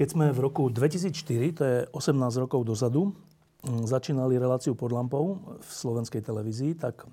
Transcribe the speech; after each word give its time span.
Keď 0.00 0.16
sme 0.16 0.32
v 0.32 0.40
roku 0.40 0.72
2004, 0.72 1.12
to 1.52 1.62
je 1.68 1.78
18 1.92 2.16
rokov 2.40 2.64
dozadu, 2.64 3.12
mm, 3.68 3.84
začínali 3.84 4.40
reláciu 4.40 4.72
pod 4.72 4.96
lampou 4.96 5.36
v 5.60 5.68
slovenskej 5.68 6.24
televízii, 6.24 6.72
tak 6.80 7.04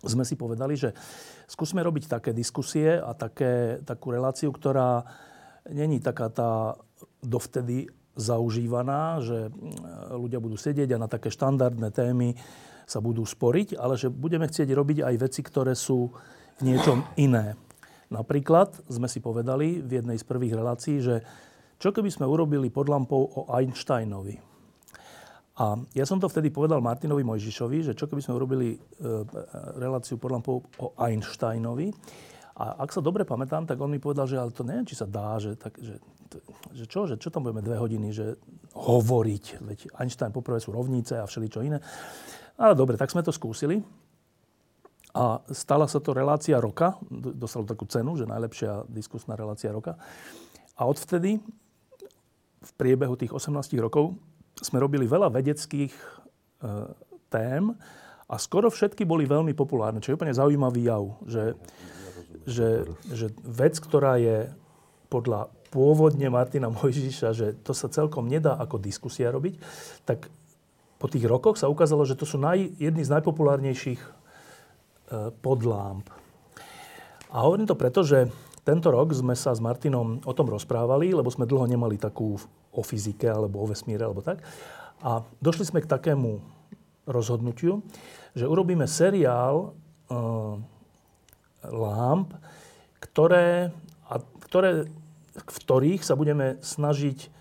sme 0.00 0.24
si 0.24 0.32
povedali, 0.32 0.80
že 0.80 0.96
skúsme 1.44 1.84
robiť 1.84 2.08
také 2.08 2.32
diskusie 2.32 2.96
a 2.96 3.12
také, 3.12 3.84
takú 3.84 4.16
reláciu, 4.16 4.48
ktorá 4.48 5.04
není 5.68 6.00
taká 6.00 6.32
tá 6.32 6.80
dovtedy 7.20 7.92
zaužívaná, 8.16 9.20
že 9.20 9.52
mm, 9.52 10.16
ľudia 10.16 10.40
budú 10.40 10.56
sedieť 10.56 10.96
a 10.96 11.02
na 11.04 11.08
také 11.12 11.28
štandardné 11.28 11.92
témy 11.92 12.32
sa 12.88 13.04
budú 13.04 13.28
sporiť, 13.28 13.76
ale 13.76 14.00
že 14.00 14.08
budeme 14.08 14.48
chcieť 14.48 14.72
robiť 14.72 15.04
aj 15.04 15.14
veci, 15.20 15.44
ktoré 15.44 15.76
sú 15.76 16.16
v 16.56 16.60
niečom 16.64 17.04
iné. 17.20 17.60
Napríklad 18.08 18.88
sme 18.88 19.04
si 19.04 19.20
povedali 19.20 19.84
v 19.84 20.00
jednej 20.00 20.16
z 20.16 20.24
prvých 20.24 20.56
relácií, 20.56 21.04
že 21.04 21.20
čo 21.78 21.94
keby 21.94 22.10
sme 22.10 22.26
urobili 22.26 22.74
pod 22.74 22.90
lampou 22.90 23.22
o 23.22 23.40
Einsteinovi? 23.54 24.34
A 25.58 25.74
ja 25.94 26.06
som 26.06 26.22
to 26.22 26.30
vtedy 26.30 26.54
povedal 26.54 26.78
Martinovi 26.78 27.26
Mojžišovi, 27.26 27.90
že 27.90 27.92
čo 27.98 28.06
keby 28.06 28.22
sme 28.22 28.38
urobili 28.38 28.74
e, 28.74 28.78
reláciu 29.78 30.14
pod 30.14 30.30
lampou 30.30 30.62
o 30.78 30.94
Einsteinovi. 30.98 31.90
A 32.58 32.82
ak 32.82 32.90
sa 32.94 33.02
dobre 33.02 33.26
pamätám, 33.26 33.66
tak 33.66 33.78
on 33.78 33.90
mi 33.90 34.02
povedal, 34.02 34.26
že 34.26 34.38
ale 34.38 34.54
to 34.54 34.66
neviem, 34.66 34.86
či 34.86 34.98
sa 34.98 35.06
dá, 35.06 35.38
že, 35.38 35.54
tak, 35.58 35.78
že, 35.78 35.98
že 36.74 36.84
čo, 36.86 37.06
že 37.06 37.18
čo 37.18 37.30
tam 37.30 37.46
budeme 37.46 37.62
dve 37.62 37.78
hodiny, 37.78 38.10
že 38.10 38.38
hovoriť. 38.74 39.44
Veď 39.62 39.78
Einstein 39.98 40.34
poprvé 40.34 40.58
sú 40.62 40.74
rovnice 40.74 41.18
a 41.18 41.26
všeličo 41.26 41.62
iné. 41.62 41.78
Ale 42.58 42.74
dobre, 42.74 42.98
tak 42.98 43.10
sme 43.10 43.22
to 43.22 43.30
skúsili. 43.30 43.82
A 45.14 45.42
stala 45.50 45.90
sa 45.90 45.98
to 45.98 46.14
relácia 46.14 46.58
roka. 46.58 46.98
Dostalo 47.10 47.66
takú 47.66 47.86
cenu, 47.86 48.14
že 48.14 48.30
najlepšia 48.30 48.86
diskusná 48.90 49.34
relácia 49.34 49.74
roka. 49.74 49.98
A 50.78 50.86
odvtedy 50.86 51.42
v 52.58 52.70
priebehu 52.74 53.14
tých 53.14 53.30
18 53.30 53.54
rokov 53.78 54.18
sme 54.58 54.82
robili 54.82 55.06
veľa 55.06 55.30
vedeckých 55.30 55.94
e, 55.94 56.04
tém 57.30 57.70
a 58.28 58.34
skoro 58.36 58.68
všetky 58.68 59.06
boli 59.06 59.24
veľmi 59.24 59.54
populárne, 59.54 60.02
čo 60.02 60.12
je 60.12 60.18
úplne 60.18 60.34
zaujímavý 60.34 60.90
jav, 60.90 61.04
že, 61.24 61.44
že, 62.44 62.68
že 63.08 63.26
vec, 63.46 63.78
ktorá 63.78 64.18
je 64.18 64.50
podľa 65.08 65.48
pôvodne 65.72 66.28
Martina 66.28 66.68
Mojžiša, 66.72 67.28
že 67.32 67.46
to 67.62 67.72
sa 67.72 67.88
celkom 67.88 68.28
nedá 68.28 68.56
ako 68.56 68.80
diskusia 68.80 69.32
robiť, 69.32 69.54
tak 70.04 70.28
po 70.98 71.06
tých 71.06 71.24
rokoch 71.30 71.56
sa 71.56 71.70
ukázalo, 71.70 72.02
že 72.02 72.18
to 72.18 72.26
sú 72.26 72.42
naj, 72.42 72.58
jedny 72.82 73.06
z 73.06 73.12
najpopulárnejších 73.14 74.00
e, 74.02 74.10
podlámp. 75.38 76.10
A 77.28 77.44
hovorím 77.44 77.68
to 77.68 77.78
preto, 77.78 78.02
že 78.02 78.32
tento 78.68 78.92
rok 78.92 79.16
sme 79.16 79.32
sa 79.32 79.56
s 79.56 79.64
Martinom 79.64 80.20
o 80.28 80.32
tom 80.36 80.52
rozprávali, 80.52 81.16
lebo 81.16 81.32
sme 81.32 81.48
dlho 81.48 81.64
nemali 81.64 81.96
takú 81.96 82.36
o 82.68 82.84
fyzike 82.84 83.24
alebo 83.24 83.64
o 83.64 83.66
vesmíre 83.72 84.04
alebo 84.04 84.20
tak. 84.20 84.44
A 85.00 85.24
došli 85.40 85.64
sme 85.64 85.80
k 85.80 85.88
takému 85.88 86.44
rozhodnutiu, 87.08 87.80
že 88.36 88.44
urobíme 88.44 88.84
seriál 88.84 89.72
uh, 89.72 90.60
lámp, 91.64 92.36
ktoré, 93.00 93.72
a, 94.04 94.14
ktoré, 94.44 94.84
v 95.32 95.56
ktorých 95.64 96.04
sa 96.04 96.12
budeme 96.12 96.60
snažiť 96.60 97.32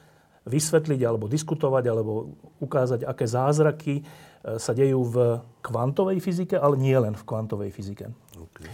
vysvetliť 0.48 1.04
alebo 1.04 1.28
diskutovať 1.28 1.84
alebo 1.92 2.40
ukázať, 2.64 3.04
aké 3.04 3.28
zázraky 3.28 3.96
uh, 4.00 4.56
sa 4.56 4.72
dejú 4.72 5.04
v 5.12 5.44
kvantovej 5.60 6.24
fyzike, 6.24 6.56
ale 6.56 6.80
nie 6.80 6.96
len 6.96 7.20
v 7.20 7.28
kvantovej 7.28 7.76
fyzike. 7.76 8.16
Okay. 8.32 8.72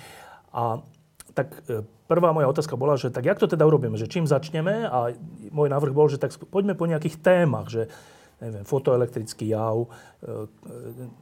A 0.54 0.86
tak 1.34 1.54
uh, 1.70 1.82
prvá 2.06 2.30
moja 2.30 2.50
otázka 2.50 2.78
bola, 2.78 2.98
že 2.98 3.10
tak 3.10 3.26
jak 3.26 3.42
to 3.42 3.50
teda 3.50 3.66
urobíme, 3.66 3.98
že 3.98 4.10
čím 4.10 4.30
začneme 4.30 4.86
a 4.86 5.14
môj 5.50 5.68
návrh 5.74 5.94
bol, 5.94 6.06
že 6.06 6.22
tak 6.22 6.34
poďme 6.54 6.78
po 6.78 6.86
nejakých 6.86 7.20
témach, 7.22 7.74
že 7.74 7.90
neviem, 8.44 8.68
fotoelektrický 8.68 9.56
jav, 9.56 9.88
e, 9.88 9.88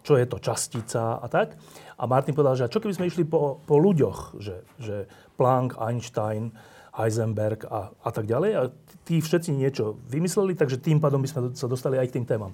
čo 0.01 0.17
je 0.17 0.25
to 0.25 0.41
častica 0.41 1.21
a 1.21 1.27
tak. 1.29 1.53
A 2.01 2.09
Martin 2.09 2.33
povedal, 2.33 2.57
že 2.57 2.71
čo 2.71 2.81
keby 2.81 2.97
sme 2.97 3.09
išli 3.13 3.29
po, 3.29 3.61
po 3.61 3.77
ľuďoch, 3.77 4.41
že, 4.41 4.65
že 4.81 5.05
Planck, 5.37 5.77
Einstein, 5.77 6.49
Heisenberg 6.97 7.69
a, 7.69 7.93
a 7.93 8.09
tak 8.09 8.25
ďalej. 8.25 8.51
A 8.57 8.61
tí 9.05 9.21
všetci 9.21 9.53
niečo 9.53 10.01
vymysleli, 10.09 10.57
takže 10.57 10.81
tým 10.81 10.97
pádom 10.97 11.21
by 11.21 11.29
sme 11.29 11.39
sa 11.53 11.69
dostali 11.69 12.01
aj 12.01 12.09
k 12.09 12.15
tým 12.19 12.25
témam. 12.25 12.51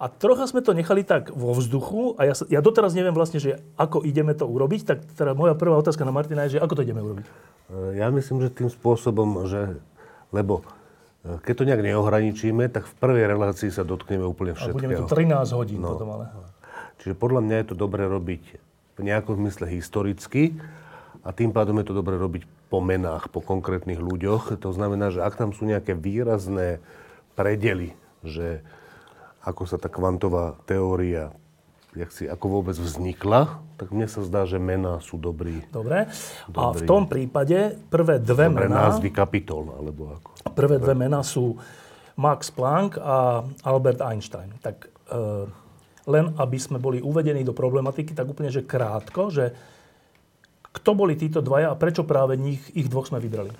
A 0.00 0.08
trocha 0.08 0.48
sme 0.48 0.64
to 0.64 0.72
nechali 0.72 1.04
tak 1.04 1.28
vo 1.28 1.52
vzduchu 1.52 2.16
a 2.16 2.32
ja, 2.32 2.34
ja 2.48 2.64
doteraz 2.64 2.96
neviem 2.96 3.12
vlastne, 3.12 3.36
že 3.36 3.60
ako 3.76 4.00
ideme 4.00 4.32
to 4.32 4.48
urobiť, 4.48 4.80
tak 4.88 5.04
teda 5.12 5.36
moja 5.36 5.52
prvá 5.52 5.76
otázka 5.76 6.08
na 6.08 6.12
Martina 6.14 6.48
je, 6.48 6.56
že 6.56 6.62
ako 6.64 6.80
to 6.80 6.84
ideme 6.88 7.04
urobiť? 7.04 7.26
Ja 8.00 8.08
myslím, 8.08 8.40
že 8.40 8.48
tým 8.48 8.72
spôsobom, 8.72 9.44
že, 9.44 9.76
lebo 10.32 10.64
e, 11.20 11.36
keď 11.44 11.52
to 11.52 11.64
nejak 11.68 11.84
neohraničíme, 11.84 12.72
tak 12.72 12.88
v 12.88 12.94
prvej 12.96 13.28
relácii 13.28 13.68
sa 13.68 13.84
dotkneme 13.84 14.24
úplne 14.24 14.56
všetkého. 14.56 14.72
A 14.72 14.80
budeme 14.80 14.96
tu 14.96 15.06
13 15.06 15.52
hodín 15.60 15.84
no. 15.84 15.92
potom 15.92 16.08
ale. 16.16 16.32
Čiže 17.04 17.14
podľa 17.20 17.40
mňa 17.44 17.56
je 17.60 17.66
to 17.68 17.76
dobré 17.76 18.08
robiť 18.08 18.42
v 18.96 19.00
nejakom 19.04 19.36
zmysle 19.36 19.68
historicky 19.68 20.56
a 21.20 21.36
tým 21.36 21.52
pádom 21.52 21.76
je 21.76 21.92
to 21.92 21.94
dobré 21.94 22.16
robiť 22.16 22.48
po 22.72 22.80
menách, 22.80 23.28
po 23.28 23.44
konkrétnych 23.44 24.00
ľuďoch. 24.00 24.56
To 24.64 24.70
znamená, 24.72 25.12
že 25.12 25.20
ak 25.20 25.36
tam 25.36 25.52
sú 25.52 25.68
nejaké 25.68 25.92
výrazné 25.92 26.80
predely, 27.36 27.92
že 28.24 28.64
ako 29.40 29.62
sa 29.64 29.76
tá 29.80 29.88
kvantová 29.88 30.56
teória 30.68 31.32
jak 31.94 32.10
si, 32.14 32.24
ako 32.30 32.60
vôbec 32.60 32.76
vznikla, 32.78 33.58
tak 33.74 33.90
mne 33.90 34.06
sa 34.06 34.22
zdá, 34.22 34.46
že 34.46 34.62
mená 34.62 35.02
sú 35.02 35.18
dobrý. 35.18 35.64
Dobre. 35.74 36.06
dobrý. 36.46 36.58
A 36.62 36.64
v 36.76 36.82
tom 36.86 37.10
prípade 37.10 37.74
prvé 37.90 38.22
dve 38.22 38.46
Dobre 38.46 38.70
mená... 38.70 38.90
názvy 38.90 39.10
kapitol, 39.10 39.74
alebo 39.74 40.14
ako. 40.14 40.54
Prvé 40.54 40.78
dve 40.78 40.94
mená 40.94 41.24
sú 41.26 41.58
Max 42.14 42.52
Planck 42.54 43.00
a 43.00 43.42
Albert 43.66 44.04
Einstein. 44.04 44.54
Tak 44.62 44.86
e, 44.86 44.90
len 46.06 46.30
aby 46.38 46.58
sme 46.60 46.78
boli 46.78 47.02
uvedení 47.02 47.42
do 47.42 47.56
problematiky, 47.56 48.14
tak 48.14 48.28
úplne, 48.28 48.54
že 48.54 48.62
krátko, 48.62 49.32
že 49.32 49.50
kto 50.70 50.90
boli 50.94 51.18
títo 51.18 51.42
dvaja 51.42 51.74
a 51.74 51.80
prečo 51.80 52.06
práve 52.06 52.38
nich, 52.38 52.62
ich 52.78 52.86
dvoch 52.86 53.10
sme 53.10 53.18
vybrali? 53.18 53.50
E, 53.50 53.58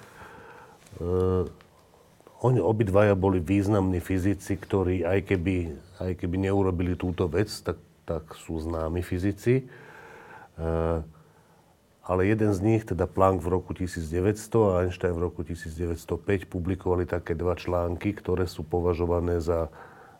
oni 2.40 2.60
obidvaja 2.60 3.12
boli 3.12 3.36
významní 3.36 4.00
fyzici, 4.00 4.56
ktorí 4.56 5.04
aj 5.04 5.28
keby, 5.28 5.56
aj 6.00 6.12
keby 6.24 6.48
neurobili 6.48 6.96
túto 6.96 7.28
vec, 7.28 7.52
tak, 7.60 7.76
tak 8.08 8.32
sú 8.32 8.56
známi 8.56 9.04
fyzici. 9.04 9.60
E, 9.60 10.64
ale 12.00 12.20
jeden 12.24 12.56
z 12.56 12.60
nich, 12.64 12.82
teda 12.88 13.04
Planck 13.04 13.44
v 13.44 13.60
roku 13.60 13.76
1900 13.76 14.72
a 14.72 14.88
Einstein 14.88 15.12
v 15.12 15.28
roku 15.28 15.44
1905, 15.44 16.48
publikovali 16.48 17.04
také 17.04 17.36
dva 17.36 17.52
články, 17.60 18.16
ktoré 18.16 18.48
sú 18.48 18.64
považované 18.64 19.44
za 19.44 19.68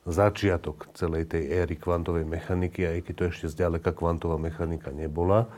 začiatok 0.05 0.93
celej 0.93 1.33
tej 1.33 1.49
éry 1.49 1.77
kvantovej 1.81 2.29
mechaniky, 2.29 2.85
aj 2.85 2.99
keď 3.09 3.15
to 3.17 3.25
ešte 3.33 3.47
zďaleka 3.49 3.97
kvantová 3.97 4.37
mechanika 4.37 4.93
nebola. 4.93 5.49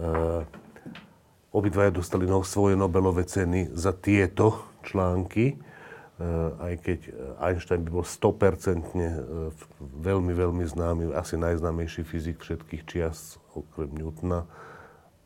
E, 0.00 0.48
obidvaja 1.52 1.92
dostali 1.92 2.24
no, 2.24 2.40
svoje 2.40 2.72
Nobelové 2.72 3.28
ceny 3.28 3.68
za 3.76 3.92
tieto 3.92 4.64
články. 4.80 5.73
Eh, 6.14 6.50
aj 6.62 6.74
keď 6.78 7.00
Einstein 7.42 7.82
by 7.82 7.90
bol 7.90 8.06
100% 8.06 8.86
eh, 8.94 9.18
veľmi, 9.98 10.30
veľmi 10.30 10.62
známy, 10.62 11.10
asi 11.10 11.34
najznámejší 11.34 12.06
fyzik 12.06 12.38
všetkých 12.38 12.82
čias, 12.86 13.42
okrem 13.50 13.90
Newtona, 13.98 14.46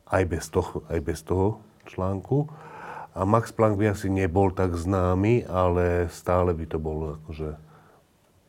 aj 0.08 0.24
bez 0.24 0.48
toho, 0.48 0.80
aj 0.88 1.00
bez 1.04 1.20
toho 1.20 1.60
článku. 1.84 2.48
A 3.12 3.28
Max 3.28 3.52
Planck 3.52 3.76
by 3.76 3.92
asi 3.92 4.08
nebol 4.08 4.48
tak 4.48 4.72
známy, 4.72 5.44
ale 5.44 6.08
stále 6.08 6.56
by 6.56 6.64
to 6.64 6.80
bol 6.80 7.20
akože 7.20 7.52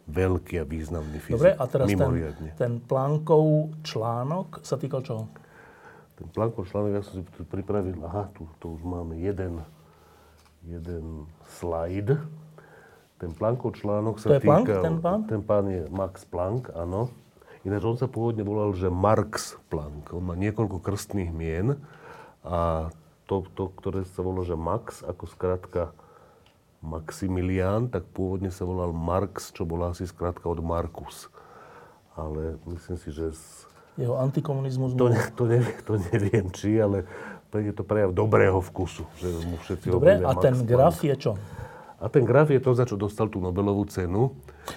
veľký 0.07 0.63
a 0.63 0.65
významný 0.65 1.19
fyzik. 1.19 1.43
Dobre, 1.43 1.59
a 1.59 1.63
teraz 1.67 1.87
ten, 1.91 2.55
ten 2.55 2.73
Planckov 2.79 3.75
článok 3.83 4.63
sa 4.63 4.79
týkal 4.79 5.03
čoho? 5.03 5.27
Ten 6.15 6.31
Planckov 6.31 6.71
článok, 6.71 6.89
ja 6.95 7.03
som 7.03 7.19
si 7.19 7.43
pripravil, 7.43 7.99
aha, 7.99 8.31
tu 8.31 8.47
to 8.63 8.79
už 8.79 8.81
máme 8.87 9.19
jeden 9.19 9.59
jeden 10.69 11.25
slajd. 11.57 12.21
Ten 13.19 13.31
Planckov 13.35 13.75
článok 13.75 14.21
sa 14.21 14.31
to 14.31 14.39
je 14.39 14.41
týkal... 14.45 14.83
Ten 14.85 14.97
pán? 15.03 15.19
Ten 15.27 15.41
pán 15.43 15.65
je 15.67 15.83
Max 15.91 16.23
Planck, 16.23 16.71
áno. 16.71 17.11
Ináč 17.67 17.83
on 17.83 17.99
sa 17.99 18.07
pôvodne 18.07 18.47
volal, 18.47 18.71
že 18.71 18.87
Marx 18.87 19.59
Planck. 19.67 20.15
On 20.15 20.23
má 20.23 20.39
niekoľko 20.39 20.79
krstných 20.79 21.27
mien 21.35 21.75
a 22.47 22.87
to, 23.27 23.43
to, 23.51 23.67
ktoré 23.75 24.07
sa 24.07 24.23
volalo, 24.23 24.47
že 24.47 24.55
Max, 24.55 25.03
ako 25.03 25.27
skratka 25.27 25.91
Maximilian, 26.79 27.91
tak 27.91 28.07
pôvodne 28.15 28.47
sa 28.47 28.63
volal 28.63 28.95
Marx, 28.95 29.51
čo 29.51 29.67
bola 29.67 29.91
asi 29.91 30.07
skratka 30.07 30.47
od 30.47 30.63
Markus. 30.63 31.27
Ale 32.15 32.55
myslím 32.63 32.95
si, 32.95 33.11
že... 33.11 33.35
Z... 33.35 33.67
Jeho 33.99 34.15
antikomunizmus... 34.15 34.95
To, 34.95 35.11
ne, 35.11 35.19
to, 35.35 35.43
neviem, 35.43 35.79
to 35.83 35.93
neviem, 35.99 36.47
či, 36.55 36.79
ale 36.79 37.03
je 37.57 37.73
to 37.73 37.81
prejav 37.81 38.13
dobrého 38.13 38.61
vkusu. 38.61 39.09
Že 39.17 39.27
mu 39.49 39.57
všetci 39.57 39.85
Dobre, 39.89 40.21
a 40.21 40.31
ten 40.37 40.53
graf 40.61 41.01
je 41.01 41.15
čo? 41.17 41.33
A 41.99 42.07
ten 42.07 42.23
graf 42.23 42.47
je 42.47 42.61
to, 42.63 42.71
za 42.71 42.87
čo 42.87 42.95
dostal 42.95 43.27
tú 43.27 43.43
Nobelovú 43.43 43.83
cenu. 43.89 44.31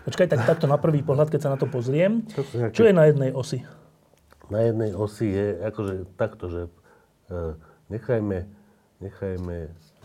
Počkaj, 0.08 0.26
tak 0.26 0.42
takto 0.42 0.66
na 0.66 0.80
prvý 0.80 1.04
pohľad, 1.06 1.30
keď 1.30 1.40
sa 1.46 1.50
na 1.54 1.58
to 1.60 1.70
pozriem, 1.70 2.26
to 2.32 2.42
nejaké... 2.50 2.74
čo 2.74 2.82
je 2.88 2.92
na 2.96 3.04
jednej 3.06 3.30
osi? 3.30 3.62
Na 4.50 4.64
jednej 4.66 4.90
osi 4.96 5.30
je 5.30 5.46
akože 5.62 5.94
takto, 6.18 6.44
že 6.50 6.62
e, 7.30 7.54
nechajme, 7.94 8.48
nechajme 9.04 9.56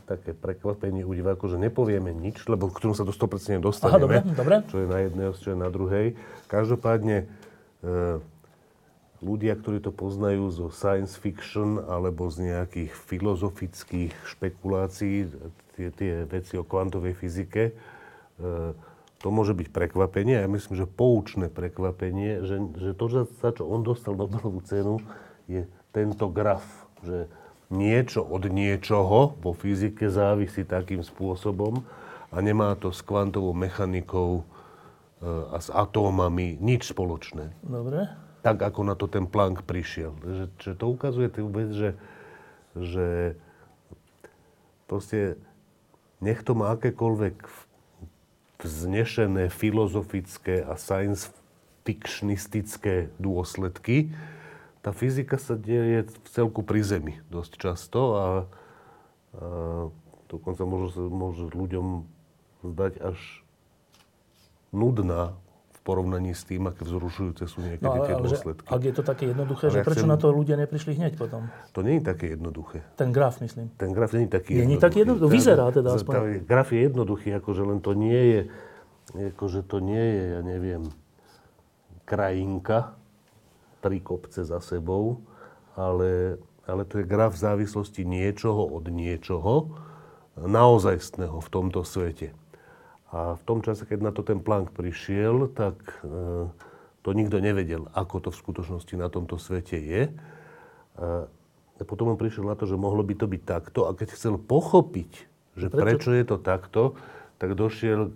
také 0.06 0.32
prekvapenie 0.38 1.04
u 1.04 1.12
divákov, 1.12 1.52
že 1.52 1.58
nepovieme 1.58 2.14
nič, 2.14 2.46
lebo 2.48 2.70
k 2.70 2.80
tomu 2.80 2.94
sa 2.94 3.04
do 3.04 3.12
100% 3.12 3.66
dostaneme. 3.66 3.98
Aha, 3.98 4.00
dobre, 4.00 4.18
dobre. 4.38 4.56
Čo 4.70 4.78
je 4.86 4.88
na 4.88 5.00
jednej 5.02 5.26
osi, 5.34 5.40
čo 5.42 5.50
je 5.56 5.60
na 5.60 5.70
druhej. 5.74 6.06
Každopádne 6.46 7.18
e, 7.24 7.26
ľudia, 9.22 9.58
ktorí 9.58 9.82
to 9.82 9.90
poznajú 9.90 10.50
zo 10.54 10.68
science 10.70 11.18
fiction 11.18 11.82
alebo 11.82 12.30
z 12.30 12.54
nejakých 12.54 12.92
filozofických 12.94 14.14
špekulácií, 14.38 15.30
tie, 15.78 15.90
tie 15.94 16.14
veci 16.30 16.54
o 16.58 16.66
kvantovej 16.66 17.18
fyzike, 17.18 17.64
e, 17.70 17.74
to 19.18 19.28
môže 19.34 19.58
byť 19.58 19.74
prekvapenie. 19.74 20.38
Ja 20.38 20.50
myslím, 20.50 20.78
že 20.78 20.86
poučné 20.86 21.50
prekvapenie, 21.50 22.46
že, 22.46 22.62
že 22.78 22.92
to, 22.94 23.26
za 23.26 23.50
čo 23.50 23.66
on 23.66 23.82
dostal 23.82 24.14
Nobelovú 24.14 24.62
cenu, 24.62 25.02
je 25.50 25.66
tento 25.90 26.30
graf, 26.30 26.66
že 27.02 27.26
niečo 27.74 28.22
od 28.22 28.46
niečoho 28.48 29.34
vo 29.42 29.52
fyzike 29.58 30.08
závisí 30.14 30.62
takým 30.62 31.02
spôsobom 31.02 31.82
a 32.30 32.38
nemá 32.40 32.78
to 32.78 32.94
s 32.94 33.02
kvantovou 33.02 33.58
mechanikou 33.58 34.42
e, 34.42 34.44
a 35.26 35.58
s 35.58 35.74
atómami 35.74 36.62
nič 36.62 36.94
spoločné. 36.94 37.50
Dobre. 37.66 38.27
Tak, 38.46 38.62
ako 38.62 38.82
na 38.86 38.94
to 38.94 39.10
ten 39.10 39.26
Planck 39.26 39.66
prišiel. 39.66 40.14
Že, 40.22 40.44
že 40.62 40.72
to 40.78 40.86
ukazuje 40.92 41.28
tú 41.32 41.50
vec, 41.50 41.70
že, 41.74 41.90
že 42.78 43.08
proste 44.86 45.40
nech 46.22 46.42
to 46.42 46.58
má 46.58 46.74
akékoľvek 46.78 47.36
vznešené 48.58 49.54
filozofické 49.54 50.66
a 50.66 50.74
science 50.78 51.30
fictionistické 51.86 53.14
dôsledky, 53.16 54.12
tá 54.84 54.92
fyzika 54.92 55.40
sa 55.40 55.56
deje 55.56 56.08
v 56.08 56.28
celku 56.32 56.64
pri 56.64 56.84
Zemi 56.84 57.16
dosť 57.32 57.52
často 57.60 58.00
a, 58.16 58.28
a 58.28 58.28
dokonca 60.28 60.64
môže, 60.68 61.00
môže 61.00 61.48
ľuďom 61.52 62.08
zdať 62.64 62.94
až 63.00 63.20
nudná 64.76 65.36
porovnaní 65.88 66.36
s 66.36 66.44
tým, 66.44 66.68
aké 66.68 66.84
vzrušujúce 66.84 67.48
sú 67.48 67.64
niekedy 67.64 67.88
no, 67.88 68.04
ale, 68.04 68.08
tie 68.12 68.16
dôsledky. 68.20 68.68
Ak 68.68 68.84
je 68.84 68.92
to 68.92 69.04
také 69.08 69.32
jednoduché, 69.32 69.72
ale 69.72 69.76
že 69.80 69.80
prečo 69.88 70.04
chcem... 70.04 70.12
na 70.12 70.20
to 70.20 70.28
ľudia 70.36 70.60
neprišli 70.60 71.00
hneď 71.00 71.16
potom? 71.16 71.48
To 71.72 71.80
nie 71.80 72.04
je 72.04 72.04
také 72.04 72.36
jednoduché. 72.36 72.84
Ten 73.00 73.16
graf, 73.16 73.40
myslím. 73.40 73.72
Ten 73.80 73.96
graf 73.96 74.12
nie 74.12 74.28
je 74.28 74.32
taký 74.36 74.52
nie, 74.52 74.68
jednoduchý. 74.68 74.76
Nie 74.76 74.84
taký 74.84 74.98
jednoduchý, 75.08 75.32
vyzerá 75.32 75.66
teda 75.72 75.90
aspoň. 75.96 76.12
Ten 76.12 76.28
graf 76.44 76.68
je 76.76 76.80
jednoduchý, 76.84 77.30
akože 77.40 77.64
len 77.64 77.80
to 77.80 77.92
nie 77.96 78.20
je, 78.20 78.42
akože 79.32 79.62
to 79.64 79.78
nie 79.80 80.06
je, 80.12 80.24
ja 80.36 80.42
neviem, 80.44 80.84
krajinka, 82.04 83.00
tri 83.80 84.04
kopce 84.04 84.44
za 84.44 84.60
sebou, 84.60 85.24
ale, 85.80 86.36
ale 86.68 86.84
to 86.84 87.00
je 87.00 87.06
graf 87.08 87.40
v 87.40 87.44
závislosti 87.48 88.04
niečoho 88.04 88.68
od 88.68 88.92
niečoho, 88.92 89.72
naozajstného 90.36 91.40
v 91.40 91.50
tomto 91.50 91.88
svete. 91.88 92.36
A 93.16 93.40
v 93.40 93.44
tom 93.48 93.64
čase, 93.64 93.88
keď 93.88 94.00
na 94.04 94.12
to 94.12 94.20
ten 94.20 94.44
Planck 94.44 94.76
prišiel, 94.76 95.48
tak 95.56 95.80
e, 96.04 96.52
to 97.08 97.10
nikto 97.16 97.40
nevedel, 97.40 97.88
ako 97.96 98.28
to 98.28 98.30
v 98.36 98.40
skutočnosti 98.44 98.94
na 99.00 99.08
tomto 99.08 99.40
svete 99.40 99.80
je. 99.80 100.12
A 100.98 101.86
potom 101.86 102.12
on 102.12 102.20
prišiel 102.20 102.44
na 102.44 102.58
to, 102.58 102.68
že 102.68 102.76
mohlo 102.76 103.06
by 103.06 103.16
to 103.16 103.30
byť 103.30 103.44
takto. 103.48 103.88
A 103.88 103.96
keď 103.96 104.18
chcel 104.18 104.36
pochopiť, 104.36 105.12
že 105.56 105.72
prečo, 105.72 105.80
prečo 105.80 106.10
je 106.12 106.26
to 106.28 106.38
takto, 106.42 106.82
tak 107.38 107.54
došiel, 107.54 108.12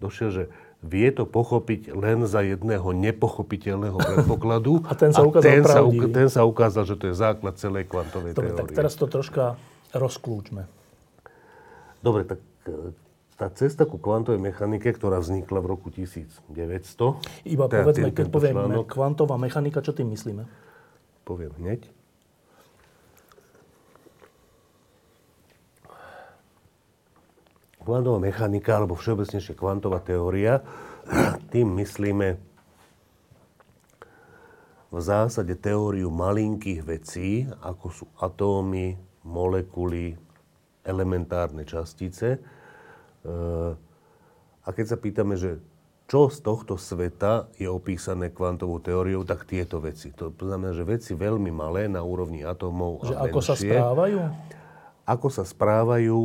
došiel, 0.00 0.30
že 0.32 0.44
vie 0.86 1.08
to 1.10 1.26
pochopiť 1.26 1.92
len 1.92 2.24
za 2.24 2.46
jedného 2.46 2.94
nepochopiteľného 2.94 3.98
predpokladu. 3.98 4.80
a 4.90 4.94
ten 4.94 5.10
sa 5.10 5.26
ukázal 5.26 5.44
a 5.44 5.52
ten 5.52 5.62
sa, 5.66 5.80
ten 6.08 6.28
sa 6.30 6.42
ukázal, 6.46 6.84
že 6.86 6.94
to 6.94 7.04
je 7.10 7.14
základ 7.18 7.58
celej 7.58 7.90
kvantovej 7.90 8.32
Dobre, 8.32 8.54
teórie. 8.54 8.60
tak 8.64 8.68
teraz 8.72 8.94
to 8.94 9.10
troška 9.10 9.58
rozklúčme. 9.90 10.64
Dobre, 12.00 12.22
tak 12.22 12.38
tá 13.36 13.52
cesta 13.52 13.84
ku 13.84 14.00
kvantovej 14.00 14.40
mechanike, 14.40 14.88
ktorá 14.96 15.20
vznikla 15.20 15.60
v 15.60 15.66
roku 15.68 15.92
1900... 15.92 16.56
Iba 17.44 17.68
teda 17.68 17.84
povedzme, 17.84 18.10
keď 18.16 18.26
povieme 18.32 18.64
článok, 18.64 18.86
kvantová 18.88 19.36
mechanika, 19.36 19.84
čo 19.84 19.92
tým 19.92 20.08
myslíme? 20.08 20.48
Poviem 21.28 21.52
hneď. 21.60 21.84
Kvantová 27.84 28.18
mechanika, 28.18 28.80
alebo 28.80 28.96
všeobecnejšie 28.96 29.52
kvantová 29.52 30.00
teória, 30.00 30.64
tým 31.52 31.76
myslíme 31.76 32.40
v 34.96 34.98
zásade 34.98 35.60
teóriu 35.60 36.08
malinkých 36.08 36.80
vecí, 36.80 37.44
ako 37.60 37.86
sú 37.92 38.04
atómy, 38.16 38.96
molekuly, 39.28 40.16
elementárne 40.88 41.68
častice, 41.68 42.40
a 44.62 44.68
keď 44.70 44.86
sa 44.86 44.96
pýtame, 44.98 45.34
že 45.38 45.58
čo 46.06 46.30
z 46.30 46.38
tohto 46.38 46.78
sveta 46.78 47.50
je 47.58 47.66
opísané 47.66 48.30
kvantovou 48.30 48.78
teóriou, 48.78 49.26
tak 49.26 49.42
tieto 49.42 49.82
veci. 49.82 50.14
To 50.14 50.30
znamená, 50.30 50.70
že 50.70 50.86
veci 50.86 51.18
veľmi 51.18 51.50
malé 51.50 51.90
na 51.90 51.98
úrovni 52.06 52.46
atómov 52.46 53.02
že 53.02 53.14
a 53.18 53.26
ako 53.26 53.38
menšie, 53.42 53.50
sa 53.50 53.54
správajú? 53.58 54.18
Ako 55.02 55.28
sa 55.34 55.42
správajú, 55.42 56.18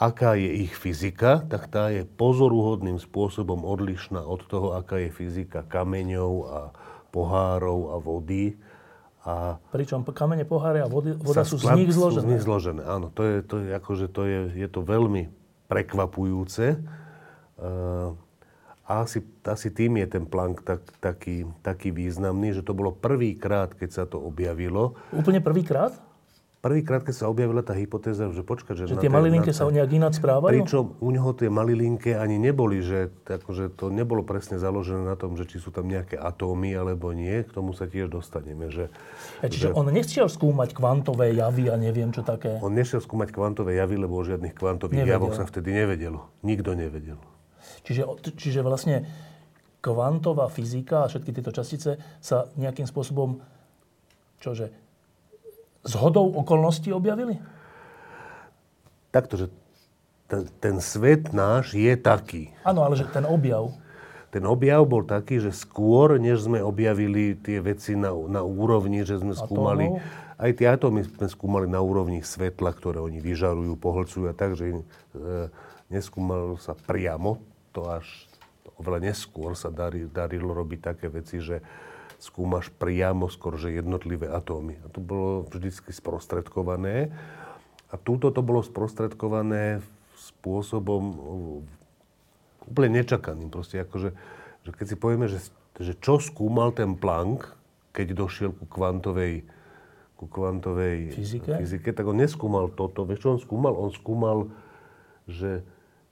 aká 0.00 0.40
je 0.40 0.68
ich 0.68 0.72
fyzika, 0.72 1.44
tak 1.52 1.68
tá 1.68 1.92
je 1.92 2.08
pozoruhodným 2.08 2.96
spôsobom 2.96 3.60
odlišná 3.60 4.24
od 4.24 4.44
toho, 4.48 4.72
aká 4.72 5.00
je 5.04 5.12
fyzika 5.12 5.68
kameňov 5.68 6.34
a 6.48 6.60
pohárov 7.12 7.92
a 7.92 7.96
vody. 8.00 8.56
A 9.28 9.60
Pričom 9.68 10.00
kamene, 10.08 10.48
poháre 10.48 10.80
a 10.80 10.88
vody, 10.88 11.12
voda 11.12 11.44
sú 11.44 11.60
z 11.60 11.68
nich 11.76 11.92
zložené. 11.92 12.24
Sú 12.24 12.28
z 12.28 12.32
nich 12.32 12.44
zložené, 12.44 12.82
áno. 12.88 13.12
To 13.12 13.20
je, 13.20 13.36
to 13.44 13.56
je, 13.60 13.68
akože 13.76 14.06
to 14.08 14.22
je, 14.24 14.40
je 14.64 14.68
to 14.72 14.80
veľmi 14.80 15.28
prekvapujúce. 15.68 16.80
A 18.88 19.04
asi, 19.04 19.20
asi 19.44 19.68
tým 19.68 20.00
je 20.00 20.06
ten 20.08 20.24
Planck 20.24 20.64
tak, 20.64 20.80
taký, 21.04 21.44
taký 21.60 21.92
významný, 21.92 22.56
že 22.56 22.64
to 22.64 22.72
bolo 22.72 22.96
prvýkrát, 22.96 23.76
keď 23.76 23.90
sa 23.92 24.04
to 24.08 24.16
objavilo. 24.16 24.96
Úplne 25.12 25.44
prvýkrát? 25.44 26.07
Prvýkrát, 26.58 27.06
keď 27.06 27.14
sa 27.14 27.30
objavila 27.30 27.62
tá 27.62 27.70
hypotéza, 27.70 28.34
že 28.34 28.42
počkať, 28.42 28.74
že... 28.82 28.84
Že 28.90 29.06
tie 29.06 29.14
malilinké 29.14 29.54
sa 29.54 29.62
nejak 29.70 29.94
ináč 29.94 30.18
správajú? 30.18 30.58
Pričom 30.58 30.98
u 30.98 31.08
neho 31.14 31.30
tie 31.30 31.46
malilinké 31.46 32.18
ani 32.18 32.34
neboli, 32.34 32.82
že 32.82 33.14
akože 33.30 33.78
to 33.78 33.94
nebolo 33.94 34.26
presne 34.26 34.58
založené 34.58 35.06
na 35.06 35.14
tom, 35.14 35.38
že 35.38 35.46
či 35.46 35.62
sú 35.62 35.70
tam 35.70 35.86
nejaké 35.86 36.18
atómy 36.18 36.74
alebo 36.74 37.14
nie. 37.14 37.46
K 37.46 37.54
tomu 37.54 37.78
sa 37.78 37.86
tiež 37.86 38.10
dostaneme. 38.10 38.74
Že, 38.74 38.90
ja, 39.38 39.46
čiže 39.46 39.70
že, 39.70 39.78
on 39.78 39.86
nechcel 39.86 40.26
skúmať 40.26 40.74
kvantové 40.74 41.30
javy 41.30 41.70
a 41.70 41.78
neviem 41.78 42.10
čo 42.10 42.26
také? 42.26 42.58
On 42.58 42.74
nešiel 42.74 42.98
skúmať 42.98 43.30
kvantové 43.30 43.78
javy, 43.78 43.94
lebo 43.94 44.18
o 44.18 44.26
žiadnych 44.26 44.58
kvantových 44.58 45.06
nevedel. 45.06 45.14
javoch 45.14 45.38
sa 45.38 45.46
vtedy 45.46 45.70
nevedelo. 45.70 46.26
Nikto 46.42 46.74
nevedel. 46.74 47.22
Čiže, 47.86 48.02
čiže 48.34 48.66
vlastne 48.66 49.06
kvantová 49.78 50.50
fyzika 50.50 51.06
a 51.06 51.08
všetky 51.08 51.30
tieto 51.38 51.54
častice 51.54 52.02
sa 52.18 52.50
nejakým 52.58 52.90
spôsobom 52.90 53.38
čože 54.42 54.87
zhodou 55.88 56.28
okolností 56.36 56.92
objavili? 56.92 57.40
Takto, 59.08 59.40
že 59.40 59.46
ten, 60.28 60.44
ten 60.60 60.76
svet 60.84 61.32
náš 61.32 61.72
je 61.72 61.96
taký. 61.96 62.52
Áno, 62.62 62.84
ale 62.84 63.00
že 63.00 63.08
ten 63.08 63.24
objav. 63.24 63.72
Ten 64.28 64.44
objav 64.44 64.84
bol 64.84 65.08
taký, 65.08 65.40
že 65.40 65.56
skôr, 65.56 66.20
než 66.20 66.44
sme 66.44 66.60
objavili 66.60 67.32
tie 67.32 67.64
veci 67.64 67.96
na, 67.96 68.12
na 68.12 68.44
úrovni, 68.44 69.02
že 69.08 69.16
sme 69.16 69.32
skúmali... 69.32 69.88
Aj 70.38 70.54
tie 70.54 70.70
atómy 70.70 71.02
sme 71.02 71.26
skúmali 71.26 71.66
na 71.66 71.82
úrovni 71.82 72.22
svetla, 72.22 72.70
ktoré 72.70 73.02
oni 73.02 73.18
vyžarujú, 73.18 73.74
pohlcujú 73.74 74.30
a 74.30 74.34
tak, 74.38 74.54
že 74.54 74.70
e, 74.70 74.86
neskúmalo 75.90 76.54
sa 76.62 76.78
priamo. 76.78 77.42
To 77.74 77.90
až 77.90 78.06
oveľa 78.78 79.10
neskôr 79.10 79.58
sa 79.58 79.74
dari, 79.74 80.06
darilo 80.06 80.54
robiť 80.54 80.94
také 80.94 81.10
veci, 81.10 81.42
že 81.42 81.58
skúmaš 82.18 82.70
priamo 82.74 83.30
skôr, 83.30 83.54
že 83.54 83.78
jednotlivé 83.78 84.26
atómy. 84.26 84.78
A 84.82 84.90
to 84.90 84.98
bolo 84.98 85.46
vždycky 85.46 85.94
sprostredkované. 85.94 87.14
A 87.88 87.94
túto 87.96 88.34
to 88.34 88.42
bolo 88.42 88.60
sprostredkované 88.60 89.80
spôsobom 90.18 91.02
úplne 92.66 93.00
nečakaným. 93.00 93.48
Proste 93.48 93.80
akože, 93.86 94.12
že 94.66 94.70
keď 94.74 94.86
si 94.90 94.96
povieme, 94.98 95.26
že, 95.30 95.40
že 95.78 95.94
čo 95.96 96.18
skúmal 96.18 96.74
ten 96.74 96.98
Planck, 96.98 97.54
keď 97.94 98.18
došiel 98.18 98.50
ku 98.52 98.66
kvantovej, 98.66 99.46
ku 100.18 100.26
kvantovej 100.26 101.14
Fyzike? 101.14 101.54
fyzike, 101.54 101.90
tak 101.94 102.04
on 102.04 102.18
neskúmal 102.18 102.68
toto. 102.74 103.06
Vieš, 103.06 103.22
čo 103.24 103.28
on 103.38 103.40
skúmal? 103.40 103.74
On 103.78 103.90
skúmal, 103.94 104.50
že 105.30 105.62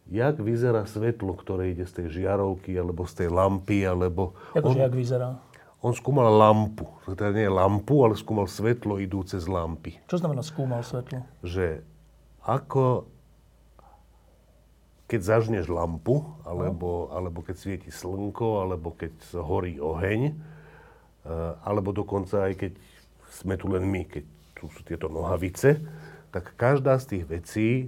jak 0.07 0.39
vyzerá 0.39 0.87
svetlo, 0.87 1.35
ktoré 1.35 1.75
ide 1.75 1.83
z 1.85 2.03
tej 2.03 2.23
žiarovky, 2.23 2.79
alebo 2.79 3.05
z 3.11 3.27
tej 3.27 3.29
lampy, 3.35 3.83
alebo... 3.83 4.39
Akože 4.55 4.79
on, 4.79 4.85
jak 4.87 4.95
vyzerá? 4.95 5.31
On 5.87 5.95
skúmal 5.95 6.27
lampu. 6.27 6.91
Teda 7.07 7.31
nie 7.31 7.47
lampu, 7.47 8.03
ale 8.03 8.19
skúmal 8.19 8.51
svetlo 8.51 8.99
idúce 8.99 9.39
z 9.39 9.47
lampy. 9.47 10.03
Čo 10.11 10.19
znamená 10.19 10.43
skúmal 10.43 10.83
svetlo? 10.83 11.23
Že 11.47 11.87
ako 12.43 13.07
keď 15.07 15.21
zažneš 15.23 15.71
lampu, 15.71 16.27
alebo, 16.43 17.15
alebo 17.15 17.47
keď 17.47 17.55
svieti 17.55 17.91
slnko, 17.95 18.67
alebo 18.67 18.91
keď 18.91 19.15
horí 19.39 19.79
oheň, 19.79 20.35
eh, 20.35 21.53
alebo 21.63 21.95
dokonca 21.95 22.51
aj 22.51 22.55
keď 22.59 22.73
sme 23.31 23.55
tu 23.55 23.71
len 23.71 23.87
my, 23.87 24.03
keď 24.11 24.25
tu 24.59 24.67
sú 24.75 24.83
tieto 24.83 25.07
nohavice, 25.07 25.79
tak 26.33 26.57
každá 26.59 26.97
z 27.01 27.07
tých 27.17 27.25
vecí 27.29 27.69
e, 27.85 27.87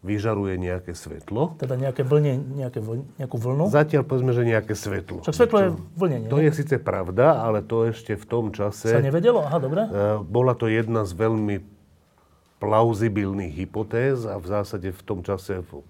vyžaruje 0.00 0.56
nejaké 0.56 0.96
svetlo. 0.96 1.60
Teda 1.60 1.76
nejaké 1.76 2.00
vlne, 2.00 2.40
nejaké 2.56 2.80
vlne, 2.80 3.04
nejakú 3.20 3.36
vlnu? 3.36 3.68
Zatiaľ 3.68 4.02
povedzme, 4.08 4.32
že 4.32 4.48
nejaké 4.48 4.72
svetlo. 4.72 5.20
Však 5.20 5.36
svetlo 5.36 5.58
je 5.60 5.68
vlnenie. 6.00 6.28
To 6.32 6.40
je 6.40 6.50
síce 6.56 6.80
pravda, 6.80 7.44
ale 7.44 7.60
to 7.60 7.84
ešte 7.84 8.16
v 8.16 8.24
tom 8.24 8.48
čase... 8.48 8.96
Sa 8.96 9.04
nevedelo? 9.04 9.44
Aha, 9.44 9.60
dobre. 9.60 9.84
E, 9.84 9.90
bola 10.24 10.56
to 10.56 10.72
jedna 10.72 11.04
z 11.04 11.12
veľmi 11.12 11.60
plauzibilných 12.60 13.52
hypotéz 13.60 14.24
a 14.24 14.40
v 14.40 14.46
zásade 14.48 14.88
v 14.88 15.02
tom 15.04 15.20
čase, 15.20 15.60
v 15.68 15.84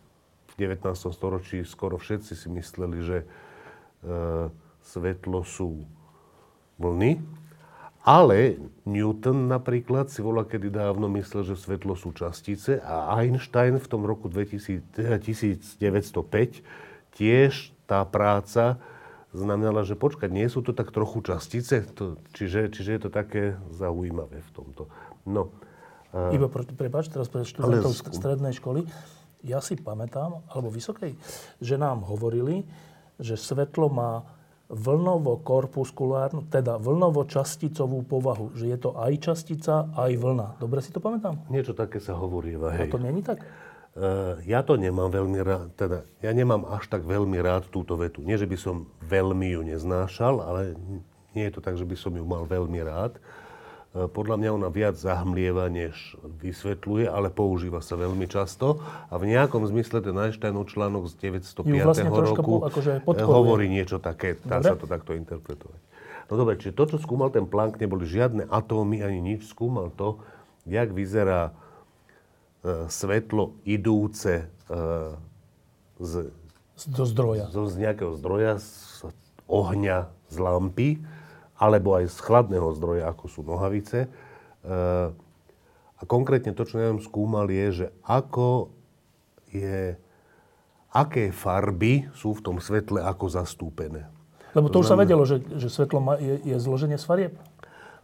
19. 0.59 0.83
storočí, 1.15 1.63
skoro 1.63 1.95
všetci 1.95 2.35
si 2.35 2.49
mysleli, 2.51 2.99
že 3.07 3.19
e, 3.23 3.27
svetlo 4.83 5.47
sú 5.47 5.87
vlny. 6.83 7.30
Ale 8.11 8.59
Newton 8.91 9.47
napríklad 9.47 10.11
si 10.11 10.19
volá 10.19 10.43
kedy 10.43 10.75
dávno 10.75 11.07
myslel, 11.15 11.47
že 11.47 11.55
svetlo 11.55 11.95
sú 11.95 12.11
častice 12.11 12.83
a 12.83 13.07
Einstein 13.23 13.79
v 13.79 13.87
tom 13.87 14.03
roku 14.03 14.27
2000, 14.27 14.99
1905 14.99 15.79
tiež 17.15 17.71
tá 17.87 18.03
práca 18.03 18.83
znamenala, 19.31 19.87
že 19.87 19.95
počkať, 19.95 20.27
nie 20.27 20.51
sú 20.51 20.59
to 20.59 20.75
tak 20.75 20.91
trochu 20.91 21.23
častice? 21.23 21.87
To, 21.95 22.19
čiže, 22.35 22.75
čiže 22.75 22.91
je 22.99 23.01
to 23.07 23.11
také 23.15 23.55
zaujímavé 23.71 24.43
v 24.43 24.51
tomto. 24.59 24.91
No, 25.23 25.55
uh, 26.11 26.35
Iba, 26.35 26.51
pre, 26.51 26.67
prepáč, 26.67 27.15
teraz 27.15 27.31
pre 27.31 27.47
študentov 27.47 27.95
ale... 27.95 28.11
strednej 28.11 28.55
školy, 28.59 28.91
ja 29.47 29.63
si 29.63 29.79
pamätám, 29.79 30.43
alebo 30.51 30.67
vysokej, 30.67 31.15
že 31.63 31.79
nám 31.79 32.03
hovorili, 32.03 32.67
že 33.23 33.39
svetlo 33.39 33.87
má 33.87 34.27
vlnovo-korpuskulárnu, 34.71 36.47
teda 36.47 36.79
vlnovo-časticovú 36.79 38.07
povahu. 38.07 38.55
Že 38.55 38.65
je 38.71 38.79
to 38.79 38.91
aj 38.95 39.13
častica, 39.19 39.91
aj 39.99 40.15
vlna. 40.15 40.63
Dobre 40.63 40.79
si 40.81 40.95
to 40.95 41.03
pamätám? 41.03 41.43
Niečo 41.51 41.75
také 41.75 41.99
sa 41.99 42.15
hovorí, 42.15 42.55
hej. 42.55 42.87
A 42.87 42.91
to 42.91 43.03
není 43.03 43.21
tak? 43.21 43.43
Uh, 43.91 44.39
ja 44.47 44.63
to 44.63 44.79
nemám 44.79 45.11
veľmi 45.11 45.43
rád, 45.43 45.75
teda 45.75 46.07
ja 46.23 46.31
nemám 46.31 46.63
až 46.71 46.87
tak 46.87 47.03
veľmi 47.03 47.43
rád 47.43 47.67
túto 47.75 47.99
vetu. 47.99 48.23
Nie, 48.23 48.39
že 48.39 48.47
by 48.47 48.55
som 48.55 48.87
veľmi 49.03 49.51
ju 49.51 49.67
neznášal, 49.67 50.39
ale 50.39 50.79
nie 51.35 51.51
je 51.51 51.59
to 51.59 51.61
tak, 51.61 51.75
že 51.75 51.83
by 51.83 51.99
som 51.99 52.15
ju 52.15 52.23
mal 52.23 52.47
veľmi 52.47 52.79
rád. 52.87 53.19
Podľa 53.91 54.39
mňa 54.39 54.51
ona 54.55 54.71
viac 54.71 54.95
zahmlieva, 54.95 55.67
než 55.67 56.15
vysvetľuje, 56.23 57.11
ale 57.11 57.27
používa 57.27 57.83
sa 57.83 57.99
veľmi 57.99 58.31
často. 58.31 58.79
A 59.11 59.19
v 59.19 59.35
nejakom 59.35 59.67
zmysle 59.67 59.99
ten 59.99 60.15
Einsteinov 60.15 60.71
článok 60.71 61.11
z 61.11 61.19
905. 61.43 61.67
vlastne 61.83 62.07
roku 62.07 62.63
po, 62.63 62.71
akože 62.71 63.03
hovorí 63.27 63.67
niečo 63.67 63.99
také, 63.99 64.39
dá 64.47 64.63
dobre. 64.63 64.71
sa 64.71 64.77
to 64.79 64.87
takto 64.87 65.11
interpretovať. 65.19 65.81
No 66.31 66.39
dobre, 66.39 66.55
čiže 66.63 66.79
to, 66.79 66.95
čo 66.95 66.97
skúmal 67.03 67.35
ten 67.35 67.51
Planck, 67.51 67.83
neboli 67.83 68.07
žiadne 68.07 68.47
atómy 68.47 69.03
ani 69.03 69.19
nič. 69.19 69.51
Skúmal 69.51 69.91
to, 69.99 70.23
jak 70.71 70.95
vyzerá 70.95 71.51
e, 71.51 71.53
svetlo 72.87 73.59
idúce 73.67 74.47
e, 74.47 74.79
z, 75.99 76.31
do 76.87 77.05
zdroja. 77.11 77.51
Z, 77.51 77.75
z 77.75 77.91
nejakého 77.91 78.15
zdroja, 78.15 78.63
z 78.63 79.11
ohňa, 79.51 80.15
z 80.31 80.37
lampy 80.39 81.03
alebo 81.61 82.01
aj 82.01 82.09
z 82.09 82.19
chladného 82.25 82.73
zdroja, 82.73 83.13
ako 83.13 83.25
sú 83.29 83.41
nohavice. 83.45 84.09
Eh, 84.09 85.09
a 86.01 86.03
konkrétne 86.09 86.57
to, 86.57 86.65
čo 86.65 86.81
neviem 86.81 87.05
skúmal, 87.05 87.45
je, 87.53 87.85
že 87.85 87.87
ako 88.09 88.73
je, 89.53 90.01
aké 90.97 91.29
farby 91.29 92.09
sú 92.17 92.33
v 92.33 92.41
tom 92.41 92.57
svetle 92.57 93.05
ako 93.05 93.29
zastúpené. 93.29 94.09
Lebo 94.57 94.73
to, 94.73 94.81
to 94.81 94.83
už 94.83 94.87
znamená, 94.89 95.05
sa 95.05 95.05
vedelo, 95.05 95.23
že, 95.29 95.37
že 95.61 95.69
svetlo 95.69 96.01
má, 96.01 96.17
je, 96.17 96.41
je 96.41 96.57
zloženie 96.57 96.97
z 96.97 97.05
farieb? 97.05 97.33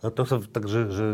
No 0.04 0.12
to 0.12 0.22
sa, 0.28 0.36
takže, 0.44 0.92
že, 0.92 1.06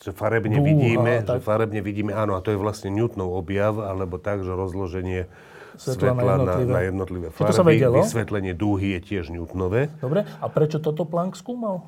že 0.00 0.10
farebne 0.16 0.58
Búha, 0.58 0.68
vidíme, 0.72 1.12
tak. 1.20 1.38
že 1.38 1.40
farebne 1.44 1.84
vidíme, 1.84 2.16
áno, 2.16 2.34
a 2.34 2.40
to 2.40 2.56
je 2.56 2.58
vlastne 2.58 2.88
Newtonov 2.88 3.36
objav, 3.36 3.76
alebo 3.84 4.16
tak, 4.16 4.40
že 4.40 4.56
rozloženie 4.56 5.28
svetla, 5.76 6.16
svetla 6.16 6.16
na 6.16 6.34
jednotlivé, 6.34 6.66
na, 6.66 6.74
na 6.74 6.82
jednotlivé 6.82 7.26
farby. 7.30 7.50
To 7.50 7.54
sa 7.54 7.66
vedelo? 7.66 7.94
Vysvetlenie 8.00 8.54
dúhy 8.56 8.96
je 8.96 9.00
tiež 9.02 9.30
Newtonové. 9.30 9.92
Dobre, 10.02 10.26
a 10.26 10.46
prečo 10.50 10.82
toto 10.82 11.06
Planck 11.06 11.38
skúmal? 11.38 11.86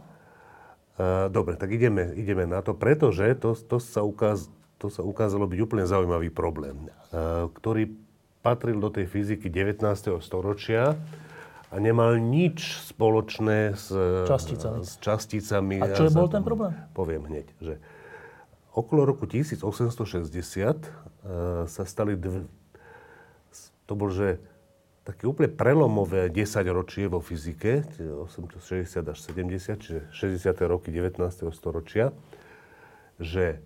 Uh, 0.93 1.33
dobre, 1.33 1.57
tak 1.57 1.73
ideme, 1.73 2.13
ideme 2.15 2.45
na 2.45 2.61
to, 2.61 2.77
pretože 2.77 3.25
to, 3.41 3.57
to, 3.57 3.81
sa 3.81 4.05
ukáz, 4.05 4.53
to 4.77 4.93
sa 4.93 5.01
ukázalo 5.01 5.49
byť 5.49 5.59
úplne 5.65 5.85
zaujímavý 5.89 6.29
problém, 6.29 6.93
uh, 7.11 7.49
ktorý 7.49 7.97
patril 8.45 8.77
do 8.77 8.93
tej 8.93 9.09
fyziky 9.09 9.49
19. 9.49 9.81
storočia 10.21 11.01
a 11.73 11.77
nemal 11.81 12.21
nič 12.21 12.77
spoločné 12.93 13.73
s 13.73 13.89
časticami. 14.29 14.85
S 14.85 15.01
časticami 15.01 15.81
a 15.81 15.97
čo 15.97 16.07
je 16.07 16.13
bol 16.13 16.29
ten 16.29 16.45
problém? 16.45 16.77
Poviem 16.93 17.25
hneď, 17.25 17.49
že 17.57 17.75
okolo 18.77 19.09
roku 19.09 19.25
1860 19.25 19.65
uh, 19.65 20.85
sa 21.65 21.83
stali 21.89 22.21
to 23.93 24.01
bol, 24.01 24.09
že 24.09 24.41
také 25.05 25.29
úplne 25.29 25.53
prelomové 25.53 26.33
10 26.33 26.65
ročie 26.73 27.13
vo 27.13 27.21
fyzike, 27.21 27.85
860 28.01 28.89
až 29.05 29.19
70, 29.21 29.77
čiže 29.77 30.01
60. 30.17 30.49
roky 30.65 30.89
19. 30.89 31.21
storočia, 31.53 32.17
že 33.21 33.61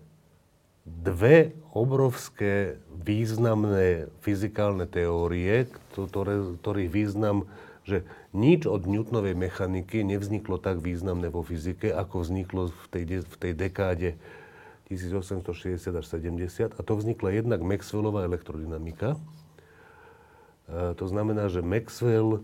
dve 0.83 1.55
obrovské 1.71 2.75
významné 2.91 4.11
fyzikálne 4.19 4.83
teórie, 4.83 5.71
ktoré, 5.95 6.59
ktorých 6.59 6.91
význam, 6.91 7.47
že 7.87 8.03
nič 8.35 8.67
od 8.67 8.83
Newtonovej 8.83 9.31
mechaniky 9.31 10.03
nevzniklo 10.03 10.59
tak 10.59 10.83
významné 10.83 11.31
vo 11.31 11.39
fyzike, 11.39 11.87
ako 11.87 12.27
vzniklo 12.27 12.61
v 12.67 12.85
tej, 12.91 13.03
v 13.23 13.35
tej 13.39 13.53
dekáde 13.55 14.09
1860 14.91 15.95
až 15.95 16.05
70. 16.11 16.75
A 16.75 16.81
to 16.83 16.93
vznikla 16.99 17.31
jednak 17.31 17.63
Maxwellová 17.63 18.27
elektrodynamika, 18.27 19.15
to 20.67 21.05
znamená, 21.07 21.47
že 21.47 21.63
Maxwell 21.63 22.39
e, 22.39 22.41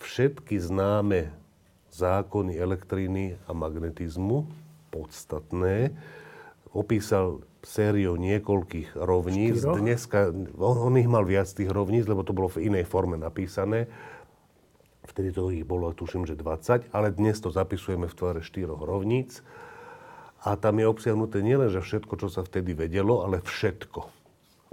všetky 0.00 0.56
známe 0.56 1.28
zákony 1.92 2.56
elektriny 2.56 3.36
a 3.44 3.52
magnetizmu, 3.52 4.48
podstatné, 4.88 5.92
opísal 6.72 7.44
sériou 7.60 8.16
niekoľkých 8.16 8.96
rovníc. 8.96 9.60
Štyro? 9.60 9.76
Dneska, 9.76 10.32
on, 10.56 10.76
on 10.88 10.94
ich 10.96 11.06
mal 11.06 11.28
viac 11.28 11.52
tých 11.52 11.68
rovníc, 11.68 12.08
lebo 12.08 12.24
to 12.24 12.32
bolo 12.32 12.48
v 12.48 12.72
inej 12.72 12.88
forme 12.88 13.20
napísané. 13.20 13.92
Vtedy 15.04 15.30
to 15.36 15.52
ich 15.52 15.68
bolo, 15.68 15.92
tuším, 15.92 16.24
že 16.24 16.40
20, 16.40 16.88
ale 16.96 17.12
dnes 17.12 17.36
to 17.36 17.52
zapisujeme 17.52 18.08
v 18.08 18.16
tvare 18.16 18.40
štyroch 18.40 18.80
rovníc. 18.80 19.44
A 20.42 20.56
tam 20.56 20.80
je 20.80 20.88
obsiahnuté 20.88 21.44
nielen, 21.44 21.68
že 21.68 21.84
všetko, 21.84 22.16
čo 22.18 22.28
sa 22.32 22.42
vtedy 22.42 22.72
vedelo, 22.72 23.22
ale 23.22 23.44
všetko 23.44 24.21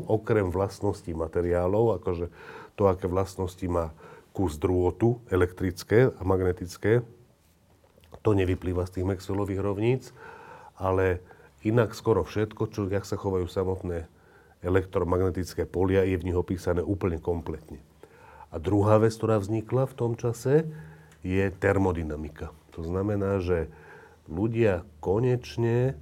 okrem 0.08 0.54
vlastností 0.54 1.12
materiálov, 1.12 2.00
akože 2.00 2.32
to, 2.80 2.88
aké 2.88 3.12
vlastnosti 3.12 3.66
má 3.68 3.92
kus 4.32 4.56
drôtu 4.56 5.20
elektrické 5.28 6.16
a 6.16 6.22
magnetické, 6.24 7.04
to 8.24 8.32
nevyplýva 8.36 8.88
z 8.88 9.00
tých 9.00 9.10
Maxwellových 9.10 9.62
rovníc, 9.64 10.04
ale 10.80 11.20
inak 11.64 11.96
skoro 11.96 12.24
všetko, 12.24 12.64
čo, 12.72 12.88
jak 12.88 13.04
sa 13.04 13.20
chovajú 13.20 13.48
samotné 13.48 14.08
elektromagnetické 14.60 15.64
polia, 15.64 16.04
je 16.04 16.20
v 16.20 16.32
nich 16.32 16.38
opísané 16.38 16.84
úplne 16.84 17.20
kompletne. 17.20 17.80
A 18.50 18.58
druhá 18.58 19.00
vec, 19.00 19.16
ktorá 19.16 19.40
vznikla 19.40 19.88
v 19.88 19.98
tom 19.98 20.12
čase, 20.20 20.68
je 21.24 21.46
termodynamika. 21.60 22.52
To 22.76 22.82
znamená, 22.84 23.40
že 23.40 23.68
ľudia 24.28 24.88
konečne 25.04 25.92
e, 25.92 25.94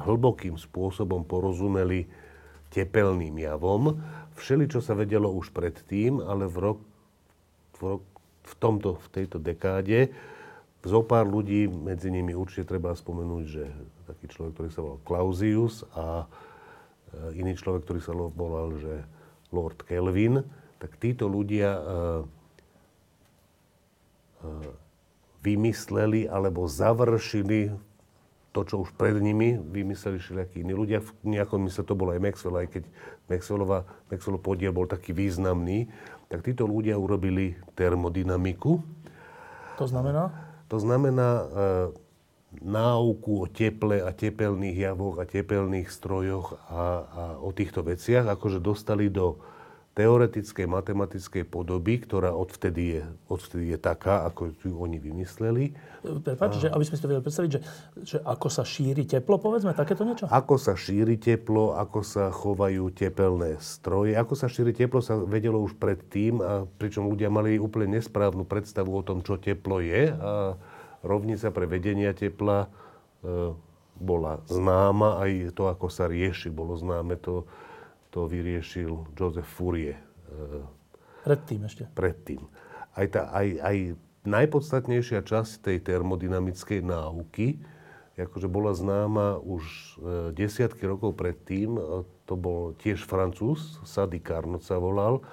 hlbokým 0.00 0.56
spôsobom 0.56 1.26
porozumeli 1.28 2.08
tepelným 2.72 3.36
javom. 3.36 4.00
Všeli, 4.38 4.70
čo 4.70 4.80
sa 4.80 4.96
vedelo 4.96 5.28
už 5.28 5.52
predtým, 5.52 6.24
ale 6.24 6.48
v, 6.48 6.56
rok, 6.56 6.78
v, 7.76 7.80
rok, 7.84 8.02
v, 8.48 8.54
tomto, 8.56 8.96
v 8.96 9.08
tejto 9.12 9.36
dekáde 9.36 10.08
zo 10.82 11.00
pár 11.06 11.30
ľudí, 11.30 11.70
medzi 11.70 12.10
nimi 12.10 12.34
určite 12.34 12.74
treba 12.74 12.90
spomenúť, 12.90 13.44
že 13.46 13.64
taký 14.10 14.26
človek, 14.34 14.52
ktorý 14.58 14.70
sa 14.74 14.80
volal 14.82 15.00
Clausius 15.06 15.86
a 15.94 16.26
e, 16.26 17.38
iný 17.38 17.54
človek, 17.54 17.86
ktorý 17.86 18.00
sa 18.02 18.12
volal, 18.18 18.74
že 18.82 19.06
Lord 19.54 19.86
Kelvin, 19.86 20.42
tak 20.82 20.98
títo 20.98 21.30
ľudia 21.30 21.78
uh, 21.78 22.26
uh, 24.42 24.70
vymysleli 25.46 26.26
alebo 26.26 26.66
završili 26.66 27.70
to, 28.52 28.60
čo 28.68 28.84
už 28.84 28.92
pred 29.00 29.16
nimi 29.16 29.56
vymysleli 29.56 30.20
všelijakí 30.20 30.60
iní 30.60 30.76
ľudia. 30.76 31.00
V 31.00 31.10
nejakom 31.24 31.64
mysle 31.64 31.88
to 31.88 31.96
bolo 31.96 32.12
aj 32.12 32.20
Maxwell, 32.20 32.60
aj 32.60 32.68
keď 32.68 32.84
Maxwellova, 33.32 33.88
Maxwellov 34.12 34.44
podiel 34.44 34.76
bol 34.76 34.84
taký 34.84 35.16
významný, 35.16 35.88
tak 36.28 36.44
títo 36.44 36.68
ľudia 36.68 37.00
urobili 37.00 37.56
termodynamiku. 37.72 38.84
To 39.80 39.86
znamená? 39.88 40.32
To 40.68 40.76
znamená 40.76 41.28
e, 41.28 41.44
náuku 42.60 43.32
o 43.40 43.46
teple 43.48 44.04
a 44.04 44.12
tepelných 44.12 44.84
javoch 44.84 45.16
a 45.16 45.24
tepelných 45.24 45.88
strojoch 45.88 46.60
a, 46.68 46.82
a 47.08 47.22
o 47.40 47.48
týchto 47.56 47.80
veciach, 47.80 48.28
akože 48.28 48.60
dostali 48.60 49.08
do 49.08 49.40
teoretickej 49.92 50.64
matematickej 50.64 51.44
podoby, 51.44 52.00
ktorá 52.00 52.32
odvtedy 52.32 52.96
je, 52.96 53.02
odvtedy 53.28 53.76
je 53.76 53.78
taká, 53.78 54.24
ako 54.24 54.56
ju 54.64 54.72
oni 54.72 54.96
vymysleli. 54.96 55.76
Prepač, 56.00 56.64
že, 56.64 56.72
aby 56.72 56.80
sme 56.80 56.96
si 56.96 57.02
to 57.04 57.10
vedeli 57.12 57.24
predstaviť, 57.28 57.50
že, 57.52 57.60
že 58.00 58.16
ako 58.24 58.48
sa 58.48 58.64
šíri 58.64 59.04
teplo, 59.04 59.36
povedzme, 59.36 59.76
takéto 59.76 60.08
niečo? 60.08 60.24
Ako 60.32 60.56
sa 60.56 60.72
šíri 60.80 61.20
teplo, 61.20 61.76
ako 61.76 62.00
sa 62.00 62.32
chovajú 62.32 62.88
tepelné 62.88 63.60
stroje. 63.60 64.16
Ako 64.16 64.32
sa 64.32 64.48
šíri 64.48 64.72
teplo 64.72 65.04
sa 65.04 65.20
vedelo 65.20 65.60
už 65.60 65.76
predtým, 65.76 66.40
a 66.40 66.64
pričom 66.80 67.12
ľudia 67.12 67.28
mali 67.28 67.60
úplne 67.60 68.00
nesprávnu 68.00 68.48
predstavu 68.48 68.96
o 68.96 69.04
tom, 69.04 69.20
čo 69.20 69.36
teplo 69.36 69.84
je. 69.84 70.08
A 70.08 70.56
rovnica 71.04 71.52
pre 71.52 71.68
vedenia 71.68 72.16
tepla 72.16 72.64
e, 72.64 73.52
bola 74.00 74.40
známa, 74.48 75.20
aj 75.20 75.52
to, 75.52 75.68
ako 75.68 75.92
sa 75.92 76.08
rieši, 76.08 76.48
bolo 76.48 76.80
známe 76.80 77.20
to 77.20 77.44
to 78.12 78.28
vyriešil 78.28 79.16
Joseph 79.16 79.48
Fourier. 79.48 79.96
Eh, 79.96 80.62
predtým 81.24 81.64
ešte. 81.64 81.88
Predtým. 81.96 82.44
Aj, 82.92 83.06
tá, 83.08 83.32
aj, 83.32 83.48
aj 83.64 83.76
najpodstatnejšia 84.28 85.24
časť 85.24 85.64
tej 85.64 85.78
termodynamickej 85.80 86.84
náuky, 86.84 87.58
akože 88.20 88.46
bola 88.46 88.76
známa 88.76 89.40
už 89.40 89.64
e, 89.64 89.90
desiatky 90.36 90.84
rokov 90.84 91.16
predtým, 91.16 91.74
to 92.28 92.34
bol 92.36 92.76
tiež 92.78 93.02
francúz, 93.02 93.82
Sady 93.82 94.20
Carnot 94.22 94.62
sa 94.62 94.78
volal. 94.78 95.24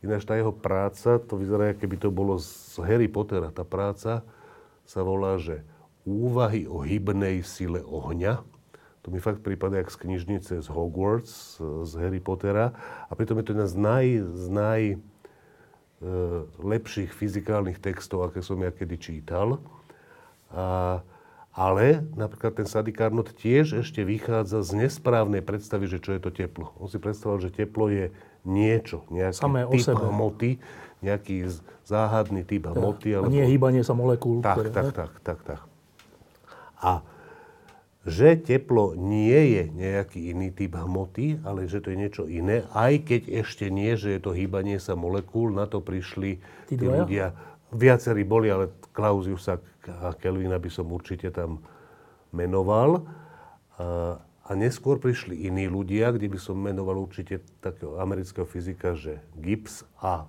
Ináč 0.00 0.24
tá 0.24 0.38
jeho 0.38 0.54
práca, 0.54 1.20
to 1.20 1.36
vyzerá, 1.36 1.76
keby 1.76 2.00
to 2.00 2.08
bolo 2.08 2.40
z 2.40 2.80
Harry 2.86 3.10
Pottera. 3.10 3.52
Tá 3.52 3.66
práca 3.66 4.24
sa 4.88 5.00
volá, 5.04 5.36
že 5.36 5.60
Úvahy 6.08 6.64
o 6.64 6.80
hybnej 6.80 7.44
sile 7.44 7.84
ohňa. 7.84 8.40
To 9.00 9.08
mi 9.08 9.16
fakt 9.16 9.40
prípada 9.40 9.80
jak 9.80 9.88
z 9.88 9.96
knižnice 9.96 10.60
z 10.60 10.68
Hogwarts, 10.68 11.56
z 11.88 11.92
Harry 11.96 12.20
Pottera. 12.20 12.76
A 13.08 13.16
pritom 13.16 13.40
je 13.40 13.44
to 13.48 13.52
jedna 13.56 13.68
z 13.68 13.76
naj, 13.80 14.06
z 14.36 14.46
naj 14.52 14.82
e, 14.92 14.96
lepších 16.60 17.08
fyzikálnych 17.08 17.80
textov, 17.80 18.28
aké 18.28 18.44
som 18.44 18.60
ja 18.60 18.68
kedy 18.68 19.00
čítal. 19.00 19.56
A, 20.52 21.00
ale 21.56 22.04
napríklad 22.12 22.60
ten 22.60 22.68
Sadi 22.68 22.92
Carnot 22.92 23.32
tiež 23.32 23.80
ešte 23.80 24.04
vychádza 24.04 24.60
z 24.60 24.84
nesprávnej 24.84 25.40
predstavy, 25.40 25.88
že 25.88 25.96
čo 25.96 26.12
je 26.12 26.20
to 26.20 26.30
teplo. 26.30 26.76
On 26.76 26.86
si 26.86 27.00
predstavoval, 27.00 27.40
že 27.40 27.56
teplo 27.56 27.88
je 27.88 28.12
niečo, 28.44 29.08
nejaký 29.08 29.36
Samé 29.36 29.64
typ 29.64 29.96
hmoty, 29.96 30.50
nejaký 31.00 31.48
záhadný 31.88 32.44
typ 32.44 32.68
hmoty. 32.68 33.16
Alebo... 33.16 33.32
nie 33.32 33.48
hýbanie 33.48 33.80
sa 33.80 33.96
molekúl. 33.96 34.44
Tak, 34.44 34.56
ktoré, 34.60 34.68
tak, 34.70 34.86
tak, 34.92 35.12
tak, 35.24 35.38
tak. 35.40 35.60
A 36.80 37.00
že 38.08 38.40
teplo 38.40 38.96
nie 38.96 39.60
je 39.60 39.62
nejaký 39.76 40.32
iný 40.32 40.48
typ 40.56 40.72
hmoty, 40.72 41.44
ale 41.44 41.68
že 41.68 41.84
to 41.84 41.92
je 41.92 42.00
niečo 42.00 42.24
iné, 42.24 42.64
aj 42.72 43.04
keď 43.04 43.22
ešte 43.44 43.68
nie, 43.68 43.92
že 43.92 44.16
je 44.16 44.20
to 44.24 44.32
hýbanie 44.32 44.80
sa 44.80 44.96
molekúl, 44.96 45.52
na 45.52 45.68
to 45.68 45.84
prišli 45.84 46.40
tí, 46.64 46.80
tí 46.80 46.86
ľudia. 46.88 47.36
Viacerí 47.70 48.24
boli, 48.24 48.48
ale 48.48 48.72
Clausiusa 48.96 49.60
a 50.00 50.16
Kelvina 50.16 50.56
by 50.56 50.70
som 50.72 50.88
určite 50.88 51.28
tam 51.28 51.60
menoval. 52.32 53.04
A, 53.76 54.18
a 54.20 54.50
neskôr 54.56 54.98
prišli 54.98 55.46
iní 55.46 55.70
ľudia, 55.70 56.10
kde 56.10 56.26
by 56.26 56.38
som 56.40 56.58
menoval 56.58 56.98
určite 57.04 57.44
takého 57.62 58.00
amerického 58.00 58.48
fyzika, 58.48 58.96
že 58.96 59.22
Gibbs 59.38 59.86
a 60.00 60.26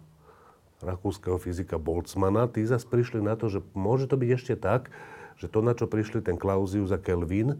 rakúskeho 0.83 1.37
fyzika 1.37 1.77
Boltzmana. 1.81 2.49
Tí 2.49 2.65
zase 2.65 2.85
prišli 2.85 3.21
na 3.21 3.37
to, 3.37 3.47
že 3.47 3.65
môže 3.73 4.09
to 4.09 4.17
byť 4.17 4.29
ešte 4.33 4.53
tak, 4.57 4.89
že 5.41 5.49
to, 5.49 5.65
na 5.65 5.73
čo 5.73 5.89
prišli 5.89 6.21
ten 6.21 6.37
Clausius 6.37 6.93
a 6.93 7.01
Kelvin, 7.01 7.57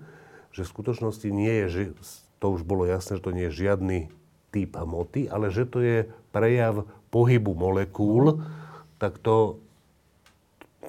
že 0.54 0.62
v 0.62 0.70
skutočnosti 0.70 1.26
nie 1.34 1.66
je, 1.66 1.90
to 2.38 2.46
už 2.54 2.62
bolo 2.62 2.86
jasné, 2.86 3.18
že 3.18 3.26
to 3.26 3.34
nie 3.34 3.50
je 3.50 3.66
žiadny 3.66 4.14
typ 4.54 4.78
hmoty, 4.78 5.26
ale 5.26 5.50
že 5.50 5.66
to 5.66 5.82
je 5.82 6.06
prejav 6.30 6.86
pohybu 7.10 7.58
molekúl, 7.58 8.46
tak 9.02 9.18
to 9.18 9.58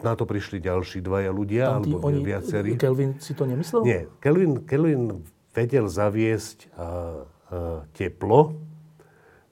na 0.03 0.19
to 0.19 0.27
prišli 0.27 0.59
ďalší 0.59 1.01
dvaja 1.01 1.31
ľudia, 1.31 1.79
Tam 1.79 1.87
alebo 1.87 2.03
oni, 2.05 2.21
viacerí. 2.21 2.77
Kelvin 2.77 3.17
si 3.23 3.33
to 3.33 3.47
nemyslel? 3.47 3.87
Nie. 3.87 4.11
Kelvin, 4.19 4.67
Kelvin 4.67 5.23
vedel 5.55 5.87
zaviesť 5.87 6.75
a, 6.75 6.77
a, 6.77 6.89
teplo, 7.95 8.59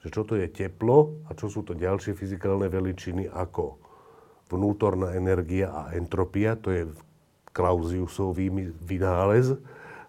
že 0.02 0.08
čo 0.10 0.26
to 0.26 0.34
je 0.34 0.50
teplo 0.50 1.22
a 1.28 1.36
čo 1.38 1.46
sú 1.52 1.62
to 1.62 1.76
ďalšie 1.76 2.16
fyzikálne 2.18 2.66
veličiny 2.66 3.30
ako 3.30 3.78
vnútorná 4.50 5.14
energia 5.14 5.70
a 5.70 5.82
entropia. 5.94 6.58
To 6.58 6.74
je 6.74 6.90
Clausiusov 7.50 8.38
vynález, 8.86 9.58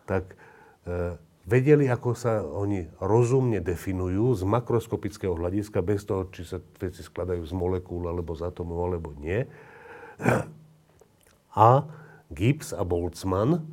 tak 0.06 0.38
e, 0.86 1.18
vedeli, 1.46 1.90
ako 1.90 2.14
sa 2.14 2.46
oni 2.46 2.86
rozumne 3.02 3.58
definujú 3.60 4.38
z 4.38 4.42
makroskopického 4.46 5.34
hľadiska, 5.34 5.82
bez 5.82 6.06
toho, 6.06 6.30
či 6.30 6.46
sa 6.46 6.62
veci 6.78 7.02
skladajú 7.02 7.42
z 7.42 7.54
molekúl, 7.58 8.06
alebo 8.06 8.38
z 8.38 8.46
atomov, 8.46 8.94
alebo 8.94 9.12
nie. 9.18 9.50
A 11.52 11.84
Gibbs 12.32 12.72
a 12.72 12.88
Boltzmann, 12.88 13.66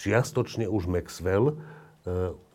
čiastočne 0.00 0.66
už 0.66 0.90
Maxwell, 0.90 1.52
e, 1.52 1.54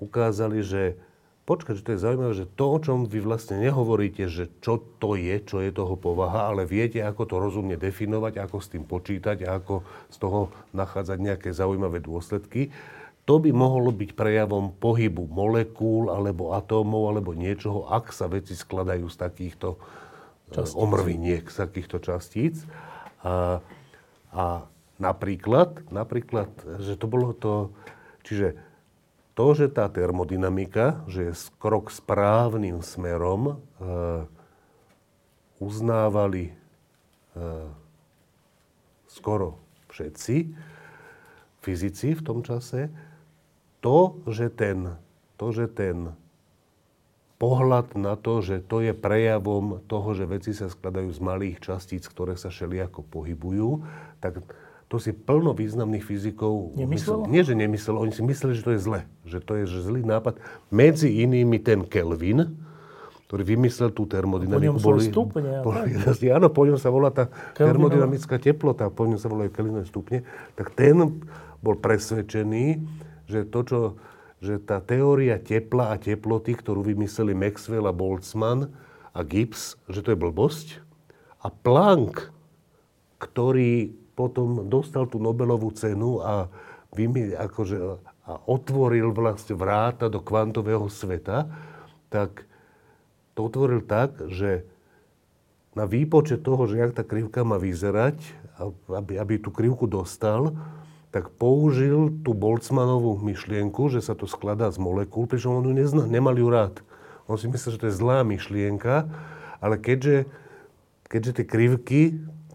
ukázali, 0.04 0.60
že 0.66 1.00
počkať, 1.48 1.80
že 1.80 1.86
to 1.88 1.94
je 1.96 2.04
zaujímavé, 2.04 2.34
že 2.36 2.52
to, 2.60 2.66
o 2.68 2.78
čom 2.84 3.08
vy 3.08 3.24
vlastne 3.24 3.64
nehovoríte, 3.64 4.28
že 4.28 4.52
čo 4.60 4.84
to 5.00 5.16
je, 5.16 5.40
čo 5.40 5.64
je 5.64 5.72
toho 5.72 5.96
povaha, 5.96 6.52
ale 6.52 6.68
viete, 6.68 7.00
ako 7.00 7.24
to 7.24 7.36
rozumne 7.40 7.80
definovať, 7.80 8.44
ako 8.44 8.58
s 8.60 8.68
tým 8.76 8.84
počítať 8.84 9.48
a 9.48 9.56
ako 9.56 9.88
z 10.12 10.18
toho 10.20 10.52
nachádzať 10.76 11.18
nejaké 11.24 11.50
zaujímavé 11.56 12.04
dôsledky, 12.04 12.76
to 13.24 13.40
by 13.40 13.52
mohlo 13.56 13.96
byť 13.96 14.16
prejavom 14.16 14.76
pohybu 14.76 15.28
molekúl 15.32 16.12
alebo 16.12 16.52
atómov 16.52 17.16
alebo 17.16 17.32
niečoho, 17.32 17.88
ak 17.88 18.12
sa 18.12 18.28
veci 18.28 18.56
skladajú 18.56 19.08
z 19.08 19.18
takýchto 19.20 19.76
e, 19.76 19.80
častíc. 20.52 20.76
omrviniek, 20.76 21.44
z 21.48 21.56
takýchto 21.64 21.98
častíc. 22.04 22.56
A, 23.24 23.60
a 24.32 24.46
napríklad, 25.00 25.92
napríklad, 25.92 26.52
že 26.80 26.96
to 26.96 27.08
bolo 27.08 27.36
to, 27.36 27.72
čiže 28.24 28.67
to, 29.38 29.54
že 29.54 29.70
tá 29.70 29.86
termodynamika, 29.86 31.06
že 31.06 31.30
je 31.30 31.34
krok 31.62 31.94
správnym 31.94 32.82
smerom, 32.82 33.54
e, 33.54 33.56
uznávali 35.62 36.50
e, 36.50 36.54
skoro 39.06 39.62
všetci 39.94 40.58
fyzici 41.62 42.18
v 42.18 42.22
tom 42.26 42.42
čase, 42.42 42.90
to, 43.78 44.18
že 44.26 44.50
ten, 44.50 44.98
to, 45.38 45.54
že 45.54 45.70
ten 45.70 46.18
pohľad 47.38 47.94
na 47.94 48.18
to, 48.18 48.42
že 48.42 48.66
to 48.66 48.82
je 48.82 48.98
prejavom 48.98 49.86
toho, 49.86 50.18
že 50.18 50.26
veci 50.26 50.58
sa 50.58 50.66
skladajú 50.66 51.14
z 51.14 51.22
malých 51.22 51.58
častíc, 51.62 52.10
ktoré 52.10 52.34
sa 52.34 52.50
šeliako 52.50 53.06
pohybujú, 53.06 53.86
tak 54.18 54.42
to 54.88 55.04
si 55.04 55.12
plno 55.12 55.52
významných 55.52 56.00
fyzikov... 56.00 56.80
Nemyslelo? 56.80 57.28
Nie, 57.28 57.44
že 57.44 57.60
nemyslelo, 57.60 58.08
oni 58.08 58.16
si 58.16 58.24
mysleli, 58.24 58.56
že 58.56 58.64
to 58.64 58.72
je 58.72 58.80
zle. 58.80 59.02
Že 59.28 59.40
to 59.44 59.54
je 59.60 59.64
že 59.68 59.80
zlý 59.84 60.02
nápad. 60.08 60.40
Medzi 60.72 61.12
inými 61.28 61.60
ten 61.60 61.84
Kelvin, 61.84 62.56
ktorý 63.28 63.44
vymyslel 63.44 63.92
tú 63.92 64.08
termodynamiku. 64.08 64.80
Po 64.80 64.96
boli, 64.96 65.12
stupne. 65.12 65.60
Boli, 65.60 65.92
jasne, 65.92 66.32
áno, 66.40 66.48
po 66.48 66.64
ňom 66.64 66.80
sa 66.80 66.88
volá 66.88 67.12
tá 67.12 67.28
Kelvinova. 67.28 67.92
termodynamická 67.92 68.40
teplota, 68.40 68.88
po 68.88 69.04
ňom 69.04 69.20
sa 69.20 69.28
volajú 69.28 69.52
Kelvinové 69.52 69.84
stupne. 69.84 70.24
Tak 70.56 70.72
ten 70.72 70.96
bol 71.60 71.76
presvedčený, 71.76 72.80
že 73.28 73.44
to, 73.44 73.60
čo, 73.68 73.80
že 74.40 74.64
tá 74.64 74.80
teória 74.80 75.36
tepla 75.36 75.92
a 75.92 76.00
teploty, 76.00 76.56
ktorú 76.56 76.80
vymysleli 76.80 77.36
Maxwell 77.36 77.92
a 77.92 77.92
Boltzmann 77.92 78.72
a 79.12 79.20
Gibbs, 79.28 79.76
že 79.92 80.00
to 80.00 80.16
je 80.16 80.18
blbosť. 80.24 80.80
A 81.44 81.52
Planck, 81.52 82.32
ktorý 83.20 84.07
potom 84.18 84.66
dostal 84.66 85.06
tú 85.06 85.22
Nobelovú 85.22 85.70
cenu 85.78 86.18
a, 86.26 86.50
vymi, 86.98 87.38
akože, 87.38 87.78
a 88.26 88.34
otvoril 88.50 89.14
vlastne 89.14 89.54
vráta 89.54 90.10
do 90.10 90.18
kvantového 90.18 90.90
sveta, 90.90 91.46
tak 92.10 92.50
to 93.38 93.46
otvoril 93.46 93.86
tak, 93.86 94.18
že 94.34 94.66
na 95.78 95.86
výpočet 95.86 96.42
toho, 96.42 96.66
že 96.66 96.82
jak 96.82 96.98
tá 96.98 97.06
krivka 97.06 97.46
má 97.46 97.62
vyzerať, 97.62 98.18
aby, 98.90 99.22
aby 99.22 99.38
tú 99.38 99.54
krivku 99.54 99.86
dostal, 99.86 100.58
tak 101.14 101.30
použil 101.38 102.10
tú 102.26 102.34
Boltzmannovú 102.34 103.22
myšlienku, 103.22 103.94
že 103.94 104.02
sa 104.02 104.18
to 104.18 104.26
skladá 104.26 104.74
z 104.74 104.82
molekúl, 104.82 105.30
pričom 105.30 105.62
on 105.62 105.70
ju 105.70 105.74
nezna, 105.78 106.10
nemal 106.10 106.34
ju 106.34 106.50
rád. 106.50 106.82
On 107.30 107.38
si 107.38 107.46
myslel, 107.46 107.78
že 107.78 107.82
to 107.86 107.90
je 107.94 108.00
zlá 108.02 108.26
myšlienka, 108.26 109.06
ale 109.62 109.78
keďže, 109.78 110.26
keďže 111.06 111.32
tie 111.38 111.46
krivky 111.46 112.02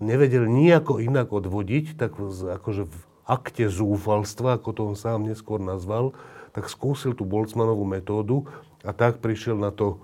nevedel 0.02 0.50
nejako 0.50 0.98
inak 0.98 1.30
odvodiť, 1.30 1.94
tak 1.94 2.18
akože 2.18 2.90
v 2.90 2.96
akte 3.22 3.70
zúfalstva, 3.70 4.58
ako 4.58 4.70
to 4.74 4.82
on 4.92 4.96
sám 4.98 5.22
neskôr 5.24 5.62
nazval, 5.62 6.12
tak 6.52 6.66
skúsil 6.68 7.14
tú 7.14 7.22
Boltzmanovú 7.22 7.86
metódu 7.86 8.44
a 8.82 8.90
tak 8.90 9.22
prišiel 9.22 9.56
na 9.56 9.70
to, 9.70 10.02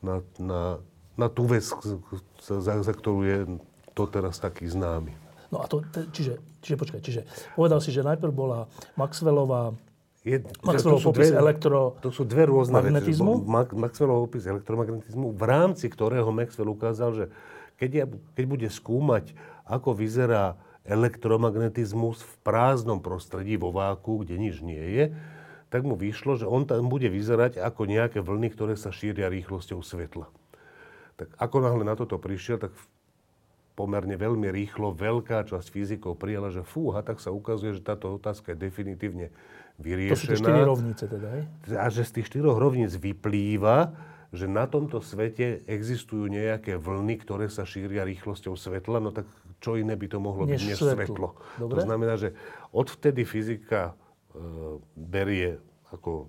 na, 0.00 0.24
na, 0.40 0.62
na 1.14 1.28
tú 1.28 1.44
vec, 1.46 1.62
za, 2.40 2.80
za 2.80 2.92
ktorú 2.96 3.20
je 3.22 3.38
to 3.92 4.08
teraz 4.10 4.40
taký 4.42 4.66
známy. 4.66 5.14
No 5.54 5.62
a 5.62 5.70
to, 5.70 5.86
čiže, 6.10 6.42
čiže 6.64 6.76
počkaj, 6.80 7.00
čiže 7.04 7.20
povedal 7.54 7.78
si, 7.78 7.94
že 7.94 8.02
najprv 8.02 8.32
bola 8.34 8.66
Maxwellová 8.98 9.76
je, 10.24 10.40
Maxwellov 10.64 11.04
popis 11.04 11.28
dve, 11.28 11.36
elektro... 11.36 12.00
To 12.00 12.08
sú 12.08 12.24
dve 12.24 12.48
rôzne 12.48 12.80
magnetizmu? 12.80 13.44
veci. 13.44 13.76
Maxwellov 13.76 14.24
popis 14.24 14.48
elektromagnetizmu, 14.48 15.36
v 15.36 15.44
rámci 15.44 15.84
ktorého 15.92 16.32
Maxwell 16.32 16.72
ukázal, 16.72 17.10
že 17.12 17.24
keď, 17.80 17.90
ja, 17.94 18.04
keď 18.38 18.44
bude 18.46 18.68
skúmať, 18.70 19.34
ako 19.64 19.96
vyzerá 19.96 20.58
elektromagnetizmus 20.84 22.20
v 22.20 22.34
prázdnom 22.44 23.00
prostredí, 23.00 23.56
vo 23.56 23.72
váku, 23.72 24.20
kde 24.20 24.36
nič 24.36 24.60
nie 24.60 24.80
je, 24.80 25.04
tak 25.72 25.82
mu 25.82 25.98
vyšlo, 25.98 26.38
že 26.38 26.46
on 26.46 26.68
tam 26.68 26.86
bude 26.86 27.08
vyzerať 27.10 27.58
ako 27.58 27.88
nejaké 27.88 28.22
vlny, 28.22 28.52
ktoré 28.52 28.78
sa 28.78 28.94
šíria 28.94 29.26
rýchlosťou 29.26 29.82
svetla. 29.82 30.30
Tak 31.18 31.34
ako 31.40 31.56
náhle 31.64 31.82
na 31.82 31.98
toto 31.98 32.20
prišiel, 32.20 32.62
tak 32.62 32.70
pomerne 33.74 34.14
veľmi 34.14 34.54
rýchlo 34.54 34.94
veľká 34.94 35.50
časť 35.50 35.66
fyzikov 35.66 36.14
prijala, 36.14 36.54
že 36.54 36.62
fúha, 36.62 37.02
tak 37.02 37.18
sa 37.18 37.34
ukazuje, 37.34 37.74
že 37.74 37.82
táto 37.82 38.14
otázka 38.14 38.54
je 38.54 38.58
definitívne 38.70 39.26
vyriešená. 39.82 40.14
To 40.14 40.22
sú 40.22 40.30
tie 40.30 40.38
štyri 40.38 40.62
rovnice 40.62 41.04
teda, 41.10 41.26
aj? 41.26 41.42
A 41.74 41.86
že 41.90 42.02
z 42.06 42.10
tých 42.20 42.26
štyroch 42.30 42.54
rovníc 42.54 42.94
vyplýva, 42.94 43.90
že 44.34 44.50
na 44.50 44.66
tomto 44.66 44.98
svete 44.98 45.62
existujú 45.70 46.26
nejaké 46.26 46.74
vlny, 46.74 47.22
ktoré 47.22 47.46
sa 47.46 47.62
šíria 47.62 48.02
rýchlosťou 48.02 48.58
svetla, 48.58 48.98
no 48.98 49.14
tak 49.14 49.30
čo 49.62 49.78
iné 49.78 49.94
by 49.94 50.06
to 50.10 50.18
mohlo 50.18 50.44
než 50.44 50.60
byť 50.60 50.68
než 50.74 50.78
svetlo. 50.82 50.92
svetlo. 50.98 51.28
Dobre. 51.62 51.74
To 51.78 51.78
znamená, 51.86 52.14
že 52.18 52.34
odvtedy 52.74 53.22
fyzika 53.22 53.94
e, 53.94 53.94
berie 54.98 55.62
ako 55.94 56.28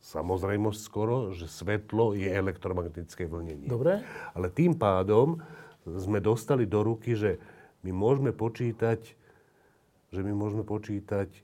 samozrejmosť 0.00 0.80
skoro, 0.80 1.36
že 1.36 1.48
svetlo 1.48 2.16
je 2.16 2.28
elektromagnetické 2.28 3.28
vlnenie. 3.28 3.68
Dobre. 3.68 4.00
Ale 4.32 4.48
tým 4.48 4.76
pádom 4.76 5.40
sme 5.84 6.20
dostali 6.24 6.64
do 6.64 6.80
ruky, 6.80 7.12
že 7.12 7.36
my 7.84 7.92
môžeme 7.92 8.32
počítať, 8.32 9.00
že 10.12 10.20
my 10.24 10.32
môžeme 10.32 10.64
počítať 10.64 11.28
e, 11.28 11.40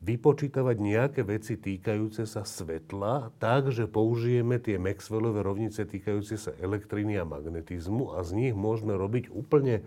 vypočítavať 0.00 0.76
nejaké 0.80 1.20
veci 1.28 1.60
týkajúce 1.60 2.24
sa 2.24 2.40
svetla 2.40 3.36
tak, 3.36 3.68
že 3.68 3.84
použijeme 3.84 4.56
tie 4.56 4.80
Maxwellové 4.80 5.44
rovnice 5.44 5.84
týkajúce 5.84 6.40
sa 6.40 6.56
elektriny 6.56 7.20
a 7.20 7.28
magnetizmu 7.28 8.16
a 8.16 8.24
z 8.24 8.32
nich 8.32 8.54
môžeme 8.56 8.96
robiť 8.96 9.28
úplne 9.28 9.84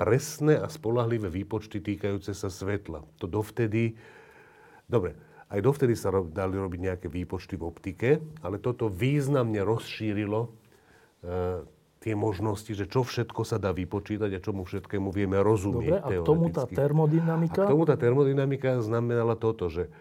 presné 0.00 0.56
a 0.56 0.64
spolahlivé 0.72 1.28
výpočty 1.28 1.84
týkajúce 1.84 2.32
sa 2.32 2.48
svetla. 2.48 3.04
To 3.20 3.28
dovtedy... 3.28 4.00
Dobre, 4.88 5.12
aj 5.52 5.60
dovtedy 5.60 5.92
sa 5.92 6.08
dali 6.10 6.56
robiť 6.56 6.80
nejaké 6.80 7.06
výpočty 7.12 7.60
v 7.60 7.66
optike, 7.68 8.08
ale 8.40 8.56
toto 8.64 8.88
významne 8.88 9.60
rozšírilo 9.60 10.40
e, 10.40 10.50
tie 12.00 12.16
možnosti, 12.16 12.72
že 12.72 12.88
čo 12.88 13.04
všetko 13.04 13.44
sa 13.44 13.60
dá 13.60 13.76
vypočítať 13.76 14.32
a 14.32 14.40
čomu 14.40 14.64
všetkému 14.64 15.12
vieme 15.12 15.36
rozumieť. 15.44 16.00
Dobre, 16.00 16.18
a 16.18 16.20
k 16.24 16.24
tomu 16.24 16.46
tá 16.48 16.64
termodynamika? 16.64 17.60
A 17.60 17.68
k 17.68 17.72
tomu 17.76 17.84
tá 17.84 17.96
termodynamika 18.00 18.80
znamenala 18.80 19.36
toto, 19.36 19.68
že 19.68 19.92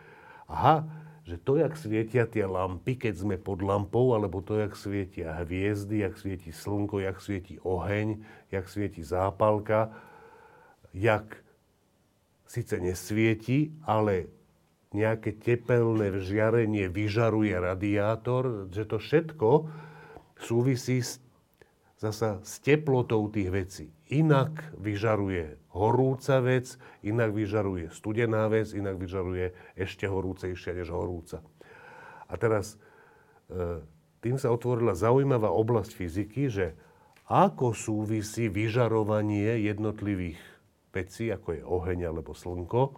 aha, 0.47 0.87
že 1.27 1.35
to, 1.37 1.59
jak 1.59 1.75
svietia 1.75 2.23
tie 2.25 2.47
lampy, 2.47 2.97
keď 2.97 3.13
sme 3.19 3.35
pod 3.35 3.61
lampou, 3.61 4.15
alebo 4.15 4.39
to, 4.39 4.57
jak 4.57 4.73
svietia 4.79 5.35
hviezdy, 5.43 6.01
jak 6.01 6.15
svieti 6.15 6.49
slnko, 6.55 7.03
jak 7.03 7.19
svieti 7.19 7.59
oheň, 7.61 8.23
jak 8.49 8.65
svieti 8.65 9.03
zápalka, 9.03 9.93
jak 10.95 11.43
síce 12.49 12.81
nesvieti, 12.81 13.75
ale 13.85 14.31
nejaké 14.89 15.37
tepelné 15.37 16.17
žiarenie 16.17 16.89
vyžaruje 16.89 17.53
radiátor, 17.53 18.65
že 18.73 18.89
to 18.89 18.97
všetko 18.97 19.69
súvisí 20.41 21.05
s 21.05 21.21
zasa 21.99 22.39
s 22.47 22.63
teplotou 22.63 23.27
tých 23.27 23.51
vecí. 23.51 23.87
Inak 24.07 24.71
vyžaruje 24.79 25.59
horúca 25.75 26.39
vec, 26.39 26.79
inak 27.03 27.35
vyžaruje 27.35 27.91
studená 27.91 28.47
vec, 28.47 28.71
inak 28.71 28.95
vyžaruje 28.95 29.51
ešte 29.75 30.07
horúcejšia 30.07 30.79
než 30.79 30.95
horúca. 30.95 31.43
A 32.31 32.33
teraz 32.39 32.79
e, 33.51 33.83
tým 34.23 34.39
sa 34.39 34.55
otvorila 34.55 34.95
zaujímavá 34.95 35.51
oblasť 35.51 35.91
fyziky, 35.91 36.47
že 36.47 36.67
ako 37.27 37.75
súvisí 37.75 38.47
vyžarovanie 38.47 39.67
jednotlivých 39.67 40.39
vecí, 40.95 41.29
ako 41.29 41.47
je 41.51 41.61
oheň 41.61 41.99
alebo 42.09 42.31
slnko, 42.33 42.95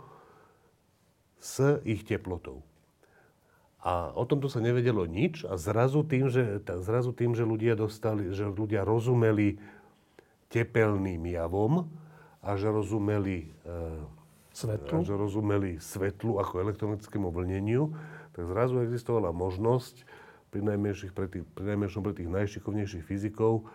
s 1.42 1.82
ich 1.84 2.06
teplotou. 2.06 2.62
A 3.82 4.13
o 4.13 4.30
tomto 4.30 4.46
sa 4.46 4.62
nevedelo 4.62 5.10
nič 5.10 5.41
a 5.41 5.58
zrazu 5.58 6.06
tým, 6.06 6.30
že, 6.30 6.62
zrazu 6.86 7.17
tým, 7.17 7.34
že 7.34 7.41
ľudia 7.41 7.74
dostali, 7.74 8.30
že 8.30 8.46
ľudia 8.46 8.86
rozumeli 8.86 9.58
tepelným 10.54 11.26
javom 11.26 11.89
a 12.46 12.50
že 12.62 12.70
rozumeli, 12.70 13.50
e, 13.65 13.78
svetlu. 14.54 15.02
A 15.02 15.06
že 15.06 15.17
rozumeli 15.17 15.72
svetlu 15.82 16.38
ako 16.38 16.62
elektronickému 16.62 17.34
vlneniu, 17.34 17.89
tak 18.38 18.46
zrazu 18.46 18.86
existovala 18.86 19.34
možnosť 19.34 20.06
pri, 20.54 20.62
pre 21.15 21.26
tých, 21.32 21.46
pri 21.58 21.63
najmenšom 21.74 22.02
pre 22.06 22.13
tých 22.13 22.30
najšikovnejších 22.30 23.02
fyzikov 23.02 23.65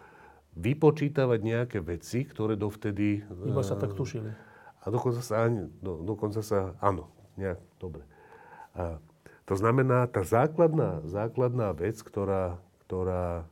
vypočítavať 0.57 1.41
nejaké 1.43 1.79
veci, 1.83 2.25
ktoré 2.25 2.55
dovtedy... 2.55 3.27
Iba 3.27 3.61
sa 3.67 3.77
tak 3.77 3.93
tušili. 3.93 4.33
A 4.81 4.87
dokonca 4.89 5.21
sa, 5.21 5.51
do, 5.51 6.01
dokonca 6.01 6.41
sa 6.41 6.79
áno, 6.79 7.11
nejak, 7.37 7.59
dobre. 7.83 8.07
A, 8.73 9.03
to 9.47 9.55
znamená, 9.55 10.11
tá 10.11 10.27
základná, 10.27 11.07
základná 11.07 11.71
vec, 11.71 12.03
ktorá, 12.03 12.59
ktorá, 12.87 13.47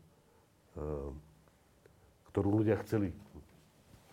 e, 0.74 0.82
ktorú 2.34 2.62
ľudia 2.62 2.82
chceli 2.82 3.14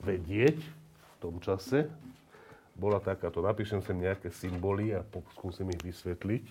vedieť 0.05 0.61
v 0.61 1.15
tom 1.17 1.41
čase, 1.41 1.89
bola 2.77 3.01
takáto. 3.01 3.41
Napíšem 3.41 3.81
sem 3.81 3.97
nejaké 3.97 4.29
symboly 4.29 4.93
a 4.93 5.01
skúsim 5.33 5.69
ich 5.73 5.81
vysvetliť, 5.81 6.45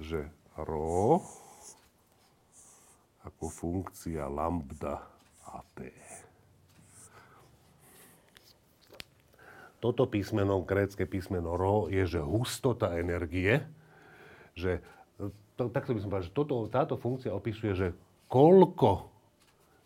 že 0.00 0.28
rho 0.56 1.20
ako 3.22 3.44
funkcia 3.48 4.26
lambda 4.26 5.00
a 5.46 5.62
t. 5.78 5.92
Toto 9.82 10.06
písmeno, 10.06 10.62
grécke 10.62 11.04
písmeno 11.10 11.58
rho, 11.58 11.90
je, 11.90 12.06
že 12.06 12.20
hustota 12.22 12.94
energie, 12.98 13.66
že 14.56 14.84
to, 15.56 15.68
takto 15.68 15.92
by 15.92 16.00
som 16.00 16.08
povedal, 16.10 16.28
že 16.28 16.36
toto, 16.36 16.54
táto 16.68 16.94
funkcia 16.96 17.30
opisuje, 17.30 17.72
že 17.76 17.88
koľko 18.32 19.12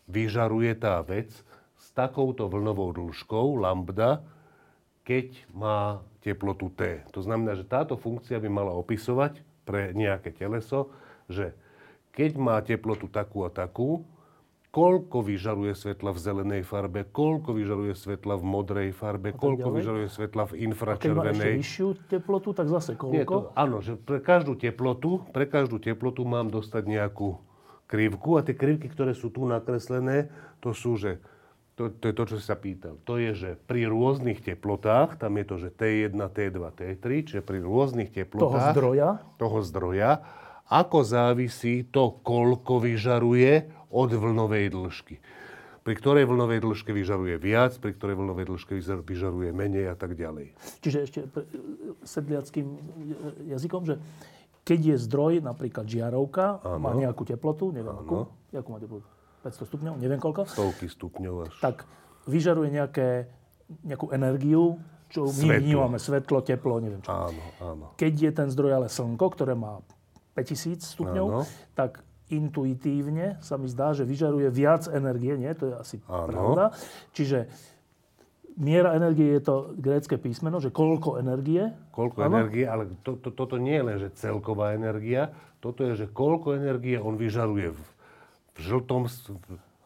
vyžaruje 0.07 0.71
tá 0.79 1.03
vec 1.03 1.29
s 1.77 1.85
takouto 1.93 2.47
vlnovou 2.47 2.95
dĺžkou 2.95 3.59
lambda, 3.59 4.23
keď 5.03 5.31
má 5.55 6.01
teplotu 6.23 6.67
T. 6.73 7.03
To 7.15 7.23
znamená, 7.23 7.55
že 7.55 7.67
táto 7.67 7.95
funkcia 7.95 8.39
by 8.39 8.49
mala 8.51 8.73
opisovať 8.75 9.39
pre 9.63 9.95
nejaké 9.95 10.31
teleso, 10.35 10.91
že 11.27 11.55
keď 12.15 12.31
má 12.39 12.57
teplotu 12.63 13.07
takú 13.07 13.45
a 13.45 13.51
takú, 13.51 14.03
koľko 14.77 15.25
vyžaruje 15.25 15.73
svetla 15.73 16.13
v 16.13 16.19
zelenej 16.21 16.61
farbe, 16.61 17.01
koľko 17.09 17.49
vyžaruje 17.57 17.97
svetla 17.97 18.37
v 18.37 18.43
modrej 18.45 18.89
farbe, 18.93 19.33
koľko 19.33 19.73
ďalej? 19.73 19.77
vyžaruje 19.81 20.07
svetla 20.13 20.43
v 20.45 20.53
infračervenej. 20.69 21.25
A 21.25 21.33
keď 21.33 21.41
má 21.41 21.57
vyššiu 21.65 21.87
teplotu, 22.05 22.49
tak 22.53 22.69
zase 22.69 22.93
koľko? 22.93 23.13
Nie, 23.17 23.25
to, 23.25 23.49
áno, 23.57 23.81
že 23.81 23.97
pre 23.97 24.21
každú 24.21 24.53
teplotu, 24.53 25.25
pre 25.33 25.49
každú 25.49 25.81
teplotu 25.81 26.21
mám 26.29 26.53
dostať 26.53 26.85
nejakú 26.85 27.41
krivku 27.89 28.37
a 28.37 28.45
tie 28.45 28.53
krivky, 28.53 28.85
ktoré 28.93 29.17
sú 29.17 29.33
tu 29.33 29.49
nakreslené, 29.49 30.29
to 30.61 30.77
sú, 30.77 30.93
že 30.93 31.17
to, 31.73 31.89
to 31.89 32.09
je 32.09 32.13
to, 32.13 32.23
čo 32.29 32.35
si 32.37 32.45
sa 32.45 32.57
pýtal. 32.57 33.01
To 33.09 33.17
je, 33.17 33.33
že 33.33 33.49
pri 33.57 33.89
rôznych 33.89 34.45
teplotách, 34.45 35.17
tam 35.17 35.41
je 35.41 35.45
to, 35.45 35.55
že 35.57 35.69
T1, 35.73 36.13
T2, 36.13 36.57
T3, 36.73 37.05
čiže 37.25 37.41
pri 37.41 37.65
rôznych 37.65 38.13
teplotách... 38.13 38.73
Toho 38.73 38.73
zdroja? 38.77 39.09
Toho 39.41 39.59
zdroja. 39.65 40.11
Ako 40.67 41.01
závisí 41.01 41.87
to, 41.87 42.21
koľko 42.21 42.83
vyžaruje 42.83 43.76
od 43.91 44.09
vlnovej 44.11 44.73
dĺžky. 44.73 45.15
Pri 45.87 45.95
ktorej 45.95 46.27
vlnovej 46.27 46.59
dĺžke 46.59 46.91
vyžaruje 46.91 47.39
viac, 47.39 47.79
pri 47.79 47.95
ktorej 47.95 48.19
vlnovej 48.19 48.51
dĺžke 48.51 48.75
vyžaruje 49.07 49.55
menej 49.55 49.91
a 49.91 49.95
tak 49.95 50.19
ďalej. 50.19 50.51
Čiže 50.83 50.97
ešte 51.07 51.19
sedliackým 52.03 52.67
jazykom, 53.47 53.81
že 53.87 53.95
keď 54.67 54.79
je 54.83 54.95
zdroj, 55.07 55.33
napríklad 55.39 55.87
žiarovka, 55.87 56.59
ano. 56.59 56.83
má 56.83 56.91
nejakú 56.91 57.23
teplotu, 57.23 57.71
neviem 57.71 57.95
ano. 57.95 58.03
akú, 58.03 58.15
akú 58.51 58.69
má 58.75 58.79
teplotu? 58.83 59.07
500 59.47 59.63
stupňov, 59.63 59.93
neviem 59.95 60.19
koľko. 60.19 60.43
Stovky 60.43 60.91
stupňov 60.91 61.47
až. 61.47 61.53
Tak 61.63 61.87
vyžaruje 62.27 62.67
nejaké, 62.75 63.31
nejakú 63.87 64.11
energiu, 64.11 64.75
čo 65.07 65.31
my 65.31 65.63
vnímame, 65.63 65.95
svetlo, 66.03 66.43
teplo, 66.43 66.83
neviem 66.83 66.99
čo. 66.99 67.15
Áno, 67.15 67.43
áno. 67.63 67.85
Keď 67.95 68.13
je 68.27 68.31
ten 68.35 68.47
zdroj 68.51 68.83
ale 68.83 68.87
slnko, 68.91 69.23
ktoré 69.31 69.55
má 69.55 69.79
5000 70.35 70.83
stupňov, 70.83 71.27
áno. 71.31 71.41
tak 71.71 72.03
intuitívne 72.27 73.39
sa 73.39 73.55
mi 73.55 73.71
zdá, 73.71 73.95
že 73.95 74.03
vyžaruje 74.03 74.51
viac 74.51 74.87
energie, 74.91 75.39
nie? 75.39 75.51
To 75.55 75.65
je 75.71 75.75
asi 75.79 75.95
Áno. 76.11 76.27
pravda. 76.27 76.65
Čiže 77.15 77.47
miera 78.57 78.97
energie 78.97 79.37
je 79.37 79.41
to 79.45 79.55
grécke 79.77 80.17
písmeno, 80.17 80.57
že 80.59 80.73
koľko 80.73 81.21
energie. 81.21 81.71
Koľko 81.93 82.17
Áno? 82.25 82.41
energie, 82.41 82.65
ale 82.65 82.89
to, 83.05 83.15
to, 83.21 83.31
toto 83.31 83.55
nie 83.61 83.77
je 83.77 83.83
len, 83.85 83.97
že 84.01 84.09
celková 84.17 84.73
energia, 84.73 85.31
toto 85.61 85.85
je, 85.85 86.05
že 86.05 86.05
koľko 86.09 86.57
energie 86.57 86.97
on 86.99 87.15
vyžaruje 87.15 87.71
v, 87.73 87.81
v 88.53 88.57
žltom, 88.59 89.07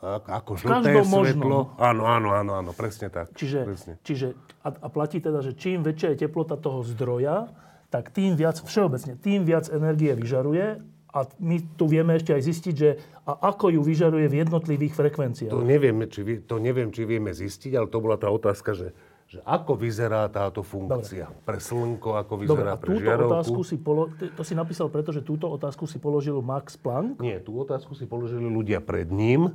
ako 0.02 0.52
žlté 0.58 0.98
každom 0.98 1.06
svetlo. 1.06 1.20
možnom. 1.22 1.64
Áno, 1.78 2.04
áno, 2.10 2.30
áno, 2.34 2.52
áno, 2.58 2.72
presne 2.74 3.14
tak. 3.14 3.30
Čiže, 3.38 3.60
presne. 3.70 3.94
čiže 4.02 4.34
a, 4.66 4.74
a 4.74 4.88
platí 4.90 5.22
teda, 5.22 5.46
že 5.46 5.54
čím 5.54 5.86
väčšia 5.86 6.18
je 6.18 6.26
teplota 6.26 6.58
toho 6.58 6.82
zdroja, 6.82 7.54
tak 7.92 8.10
tým 8.10 8.40
viac, 8.40 8.56
všeobecne, 8.58 9.20
tým 9.20 9.44
viac 9.44 9.68
energie 9.68 10.16
vyžaruje 10.16 10.80
a 11.12 11.28
my 11.44 11.60
tu 11.76 11.92
vieme 11.92 12.16
ešte 12.16 12.32
aj 12.32 12.42
zistiť, 12.48 12.74
že 12.76 12.90
a 13.28 13.52
ako 13.54 13.76
ju 13.76 13.82
vyžaruje 13.84 14.28
v 14.32 14.36
jednotlivých 14.48 14.94
frekvenciách. 14.96 15.52
To, 15.52 15.62
nevieme, 15.62 16.08
či, 16.08 16.24
vie- 16.24 16.42
to 16.42 16.58
neviem, 16.58 16.90
či 16.90 17.04
vieme 17.04 17.36
zistiť, 17.36 17.76
ale 17.76 17.88
to 17.92 18.00
bola 18.00 18.16
tá 18.16 18.32
otázka, 18.32 18.72
že, 18.74 18.96
že 19.28 19.44
ako 19.44 19.76
vyzerá 19.76 20.26
táto 20.32 20.64
funkcia. 20.64 21.30
Pre 21.44 21.60
slnko, 21.60 22.16
ako 22.16 22.34
Dobre, 22.40 22.48
vyzerá 22.48 22.72
a 22.74 22.80
pre 22.80 22.88
túto 22.96 23.04
žiarovku. 23.04 23.32
otázku 23.32 23.62
si 23.68 23.76
polo... 23.78 24.10
to 24.16 24.44
si 24.48 24.56
napísal 24.56 24.88
preto, 24.88 25.12
že 25.12 25.22
túto 25.22 25.52
otázku 25.52 25.84
si 25.86 26.00
položil 26.00 26.40
Max 26.40 26.80
Planck. 26.80 27.20
Nie, 27.20 27.44
tú 27.44 27.60
otázku 27.60 27.94
si 27.94 28.08
položili 28.08 28.48
ľudia 28.48 28.80
pred 28.80 29.12
ním 29.12 29.52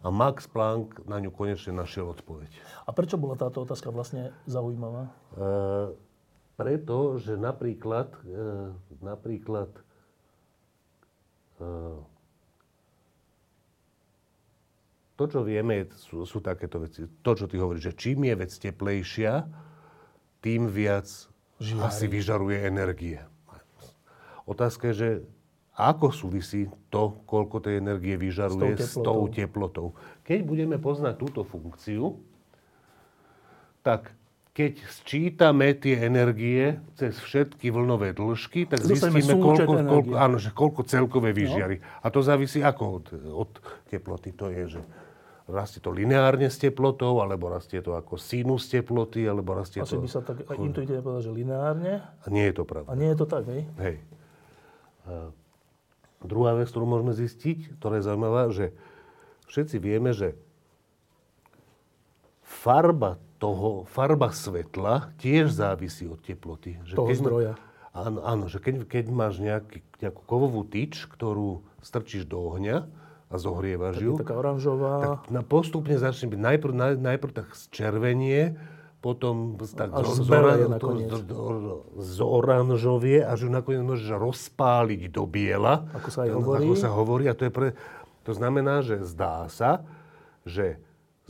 a 0.00 0.08
Max 0.08 0.48
Planck 0.48 1.04
na 1.04 1.20
ňu 1.20 1.28
konečne 1.34 1.76
našiel 1.76 2.08
odpoveď. 2.08 2.48
A 2.86 2.90
prečo 2.94 3.20
bola 3.20 3.36
táto 3.36 3.60
otázka 3.66 3.92
vlastne 3.92 4.32
zaujímavá? 4.48 5.12
E, 5.36 5.42
preto, 6.56 7.20
že 7.20 7.36
napríklad, 7.36 8.14
e, 8.24 8.72
napríklad 9.04 9.68
to, 15.20 15.24
čo 15.28 15.40
vieme, 15.44 15.84
sú, 15.92 16.24
sú 16.24 16.40
takéto 16.40 16.80
veci. 16.80 17.04
To, 17.04 17.32
čo 17.36 17.44
ty 17.44 17.60
hovoríš, 17.60 17.92
že 17.92 17.98
čím 17.98 18.24
je 18.24 18.34
vec 18.40 18.52
teplejšia, 18.56 19.44
tým 20.40 20.72
viac 20.72 21.04
Žiari. 21.60 21.84
asi 21.84 22.04
vyžaruje 22.08 22.56
energie. 22.64 23.20
Otázka 24.48 24.90
je, 24.90 24.94
že 24.96 25.10
ako 25.76 26.12
súvisí 26.12 26.72
to, 26.88 27.20
koľko 27.28 27.60
tej 27.60 27.80
energie 27.80 28.16
vyžaruje 28.16 28.76
S 28.76 28.96
s 28.96 29.00
tou 29.00 29.04
tou 29.04 29.20
teplotou. 29.28 29.92
Keď 30.24 30.40
budeme 30.44 30.76
poznať 30.76 31.14
túto 31.20 31.40
funkciu, 31.44 32.20
tak 33.80 34.12
keď 34.50 34.82
sčítame 34.90 35.70
tie 35.78 35.94
energie 36.02 36.82
cez 36.98 37.14
všetky 37.22 37.70
vlnové 37.70 38.10
dĺžky, 38.10 38.66
tak 38.66 38.82
Dostaneme 38.82 39.22
zistíme, 39.22 39.38
koľko, 39.38 39.72
energie. 39.78 39.90
koľko, 39.94 40.12
áno, 40.18 40.36
že 40.42 40.50
koľko 40.50 40.80
celkové 40.90 41.30
vyžiari. 41.30 41.78
A 42.02 42.06
to 42.10 42.18
závisí 42.18 42.58
ako 42.58 42.82
od, 42.98 43.06
od 43.30 43.50
teploty. 43.86 44.34
To 44.34 44.50
je, 44.50 44.78
že 44.78 44.80
rastie 45.46 45.78
to 45.78 45.94
lineárne 45.94 46.50
s 46.50 46.58
teplotou, 46.58 47.22
alebo 47.22 47.46
rastie 47.46 47.78
to 47.78 47.94
ako 47.94 48.18
sinus 48.18 48.66
teploty, 48.66 49.22
alebo 49.22 49.54
rastie 49.54 49.86
Asi 49.86 49.94
to... 49.94 50.02
by 50.02 50.10
sa 50.10 50.22
tak 50.22 50.42
aj 50.42 50.56
intuitívne 50.58 51.02
povedal, 51.02 51.22
že 51.30 51.32
lineárne. 51.34 51.92
A 52.02 52.26
nie 52.26 52.44
je 52.50 52.54
to 52.58 52.64
A 52.66 52.68
pravda. 52.68 52.88
nie 52.98 53.08
je 53.10 53.18
to 53.18 53.26
tak, 53.30 53.44
hej? 53.46 53.62
Hej. 53.78 53.96
A 55.06 55.12
druhá 56.26 56.58
vec, 56.58 56.66
ktorú 56.70 56.90
môžeme 56.90 57.14
zistiť, 57.14 57.78
ktorá 57.78 58.02
je 58.02 58.04
zaujímavá, 58.06 58.50
že 58.50 58.74
všetci 59.46 59.76
vieme, 59.78 60.10
že 60.10 60.34
farba 62.42 63.18
toho, 63.40 63.68
farba 63.86 64.28
svetla 64.28 65.16
tiež 65.16 65.48
závisí 65.50 66.04
od 66.04 66.20
teploty. 66.20 66.76
Že 66.82 66.94
Toho 66.94 67.08
ma- 67.08 67.16
zdroja. 67.16 67.52
Áno, 67.90 68.20
áno, 68.22 68.44
že 68.46 68.58
keď, 68.58 68.84
keď 68.84 69.04
máš 69.08 69.40
nejaký, 69.40 69.82
nejakú 69.98 70.22
kovovú 70.22 70.62
tyč, 70.62 71.08
ktorú 71.08 71.58
strčíš 71.80 72.22
do 72.22 72.38
ohňa 72.38 72.86
a 73.26 73.34
zohrievaš 73.34 73.96
ju, 73.96 74.14
taká 74.14 74.36
oranžová. 74.36 74.94
tak 75.00 75.32
na 75.32 75.40
postupne 75.40 75.96
začne 75.96 76.28
byť 76.28 76.38
najprv, 76.38 76.70
naj, 76.72 76.92
najprv 76.96 77.32
tak 77.32 77.48
zčervenie, 77.50 78.54
potom 78.98 79.56
z- 79.56 79.74
tak 79.74 79.90
Až 79.90 80.06
zo- 80.12 80.22
zbeleje 80.22 80.60
zora- 80.60 80.72
nakoniec. 80.72 81.08
to- 81.08 81.24
to- 81.24 81.82
zoranžovie, 81.96 83.18
až 83.18 83.38
ju 83.40 83.50
nakoniec 83.50 83.82
môžeš 83.82 84.10
rozpáliť 84.12 85.08
do 85.08 85.24
biela. 85.24 85.88
Ako 85.92 86.08
sa 86.08 86.20
aj 86.22 86.30
hovorí. 86.32 86.62
Ako 86.62 86.74
sa 86.76 86.90
hovorí. 86.90 87.24
A 87.24 87.32
to, 87.32 87.42
je 87.42 87.50
pre, 87.50 87.68
to 88.22 88.32
znamená, 88.32 88.80
že 88.80 89.00
zdá 89.02 89.48
sa, 89.48 89.82
že 90.42 90.76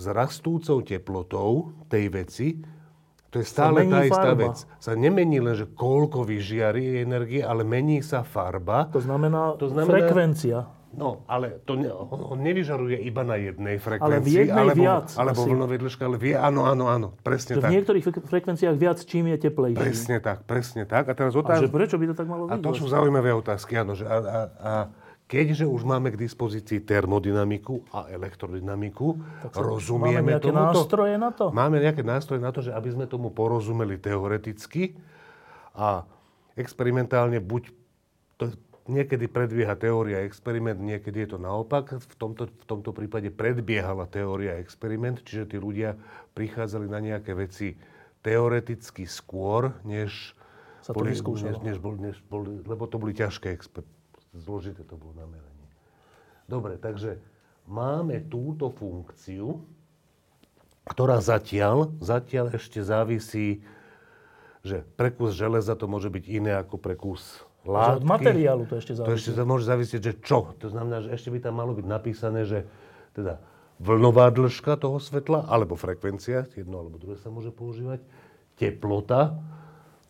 s 0.01 0.09
rastúcou 0.09 0.81
teplotou 0.81 1.51
tej 1.87 2.09
veci, 2.09 2.49
to 3.29 3.39
je 3.39 3.47
stále 3.47 3.85
tá 3.85 4.03
istá 4.03 4.33
farba. 4.33 4.51
vec. 4.51 4.65
Sa 4.81 4.97
nemení 4.97 5.39
len, 5.39 5.55
že 5.55 5.69
koľko 5.69 6.25
vyžiari 6.25 6.99
energie, 6.99 7.39
ale 7.39 7.63
mení 7.63 8.01
sa 8.01 8.25
farba. 8.25 8.89
To 8.91 8.99
znamená, 8.99 9.55
To 9.55 9.69
znamená- 9.69 9.93
frekvencia. 10.03 10.59
No, 10.91 11.23
ale 11.25 11.63
to 11.63 11.79
ne, 11.79 11.87
on, 11.87 12.35
on 12.35 12.43
nevyžaruje 12.43 12.99
iba 12.99 13.23
na 13.23 13.39
jednej 13.39 13.79
frekvencii. 13.79 14.03
Ale 14.03 14.19
v 14.19 14.27
jednej 14.27 14.59
alebo, 14.67 14.83
viac 14.83 15.07
Alebo 15.15 15.41
vlnovej 15.47 15.79
dĺžke, 15.79 16.03
ale 16.03 16.19
vie, 16.19 16.35
áno, 16.35 16.67
áno, 16.67 16.91
áno, 16.91 17.15
presne 17.23 17.55
Že 17.55 17.59
v 17.59 17.63
tak. 17.63 17.71
niektorých 17.71 18.03
fre- 18.03 18.27
frekvenciách 18.27 18.75
viac, 18.75 18.99
čím 19.07 19.31
je 19.31 19.37
teplejší. 19.39 19.79
Presne 19.79 20.19
tak, 20.19 20.43
presne 20.43 20.83
tak. 20.83 21.07
A 21.07 21.15
teraz 21.15 21.31
A 21.31 21.39
otázka... 21.39 21.71
prečo 21.71 21.95
by 21.95 22.11
to 22.11 22.15
tak 22.19 22.27
malo 22.27 22.51
A 22.51 22.59
byť? 22.59 22.67
to 22.67 22.71
sú 22.75 22.91
zaujímavé 22.91 23.31
otázky, 23.31 23.79
áno. 23.79 23.95
Že 23.95 24.03
a, 24.03 24.17
a, 24.19 24.41
a 24.59 24.73
keďže 25.31 25.63
už 25.71 25.87
máme 25.87 26.11
k 26.11 26.19
dispozícii 26.19 26.83
termodynamiku 26.83 27.87
a 27.95 28.11
elektrodynamiku, 28.11 29.15
rozumieme 29.55 30.27
Máme 30.27 30.31
nejaké 30.35 30.51
tomuto? 30.51 30.75
nástroje 30.75 31.15
na 31.15 31.31
to? 31.31 31.45
Máme 31.55 31.77
nejaké 31.79 32.03
nástroje 32.03 32.43
na 32.43 32.51
to, 32.51 32.67
že 32.67 32.75
aby 32.75 32.91
sme 32.91 33.07
tomu 33.07 33.31
porozumeli 33.31 33.95
teoreticky 33.95 34.99
a 35.79 36.03
experimentálne 36.59 37.39
buď 37.39 37.71
to 38.43 38.51
niekedy 38.91 39.31
predbieha 39.31 39.79
teória 39.79 40.27
experiment, 40.27 40.83
niekedy 40.83 41.23
je 41.23 41.29
to 41.37 41.39
naopak. 41.39 41.95
V 41.95 42.15
tomto, 42.19 42.51
v 42.51 42.65
tomto 42.67 42.91
prípade 42.91 43.31
predbiehala 43.31 44.11
teória 44.11 44.59
experiment, 44.59 45.23
čiže 45.23 45.55
tí 45.55 45.57
ľudia 45.63 45.95
prichádzali 46.35 46.91
na 46.91 46.99
nejaké 46.99 47.39
veci 47.39 47.79
teoreticky 48.27 49.07
skôr, 49.07 49.79
než 49.87 50.35
Sa 50.83 50.91
to 50.91 51.07
vyskúšalo. 51.07 51.55
než, 51.55 51.57
než, 51.63 51.77
bol, 51.79 51.95
než 51.95 52.19
boli, 52.27 52.59
lebo 52.67 52.91
to 52.91 52.99
boli 52.99 53.15
ťažké 53.15 53.55
exper- 53.55 53.87
zložité 54.33 54.83
to 54.83 54.95
bolo 54.95 55.15
nameranie. 55.15 55.69
Dobre, 56.45 56.75
takže 56.75 57.19
máme 57.65 58.23
túto 58.23 58.69
funkciu, 58.69 59.63
ktorá 60.85 61.19
zatiaľ, 61.19 61.95
zatiaľ 61.99 62.51
ešte 62.51 62.81
závisí, 62.81 63.63
že 64.61 64.83
pre 64.95 65.09
kus 65.09 65.33
železa 65.33 65.73
to 65.73 65.87
môže 65.87 66.09
byť 66.09 66.25
iné 66.27 66.53
ako 66.55 66.77
pre 66.77 66.95
kus 66.95 67.41
Že 67.61 67.71
látky. 67.71 67.97
od 67.97 68.05
materiálu 68.05 68.63
to 68.65 68.75
ešte 68.77 68.93
To 68.93 68.99
závisí. 68.99 69.15
ešte 69.17 69.33
za- 69.33 69.47
môže 69.47 69.65
závisieť, 69.65 70.01
že 70.03 70.13
čo. 70.19 70.39
To 70.59 70.69
znamená, 70.69 71.01
že 71.01 71.11
ešte 71.11 71.29
by 71.29 71.39
tam 71.39 71.55
malo 71.55 71.73
byť 71.73 71.87
napísané, 71.87 72.43
že 72.43 72.67
teda 73.13 73.39
vlnová 73.79 74.29
dĺžka 74.29 74.77
toho 74.77 74.99
svetla, 74.99 75.47
alebo 75.47 75.73
frekvencia, 75.75 76.45
jedno 76.51 76.79
alebo 76.79 76.97
druhé 76.97 77.17
sa 77.17 77.29
môže 77.29 77.49
používať, 77.49 78.03
teplota. 78.55 79.41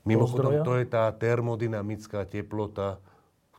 Mimochodom, 0.03 0.65
to 0.65 0.75
je 0.75 0.87
tá 0.89 1.07
termodynamická 1.13 2.25
teplota, 2.25 2.99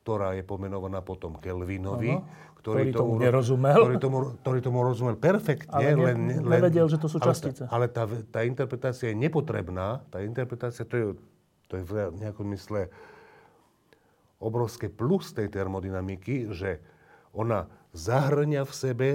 ktorá 0.02 0.34
je 0.34 0.42
pomenovaná 0.42 1.06
potom 1.06 1.38
Kelvinovi, 1.38 2.18
Áno. 2.18 2.50
Ktorý 2.62 2.94
tomu 2.94 3.18
ro- 3.18 3.22
nerozumel. 3.26 3.74
Ktorý 3.74 3.98
tomu, 3.98 4.18
ktorý 4.38 4.60
tomu 4.62 4.80
rozumel 4.86 5.18
perfektne. 5.18 5.74
Ale 5.74 5.98
ne- 5.98 6.06
len, 6.14 6.18
len, 6.46 6.62
nevedel, 6.62 6.86
že 6.86 7.02
to 7.02 7.10
sú 7.10 7.18
ale 7.18 7.26
tá- 7.26 7.30
častice. 7.34 7.64
Ale 7.66 7.86
tá, 7.90 8.06
tá 8.30 8.46
interpretácia 8.46 9.10
je 9.10 9.18
nepotrebná. 9.18 10.06
Tá 10.14 10.22
interpretácia, 10.22 10.86
to 10.86 10.94
je, 10.94 11.06
to 11.66 11.82
je 11.82 11.84
v 11.86 11.94
nejakom 12.22 12.46
mysle 12.54 12.86
obrovské 14.38 14.94
plus 14.94 15.34
tej 15.34 15.50
termodynamiky, 15.50 16.54
že 16.54 16.82
ona 17.34 17.66
zahrňa 17.94 18.62
v 18.62 18.74
sebe 18.74 19.10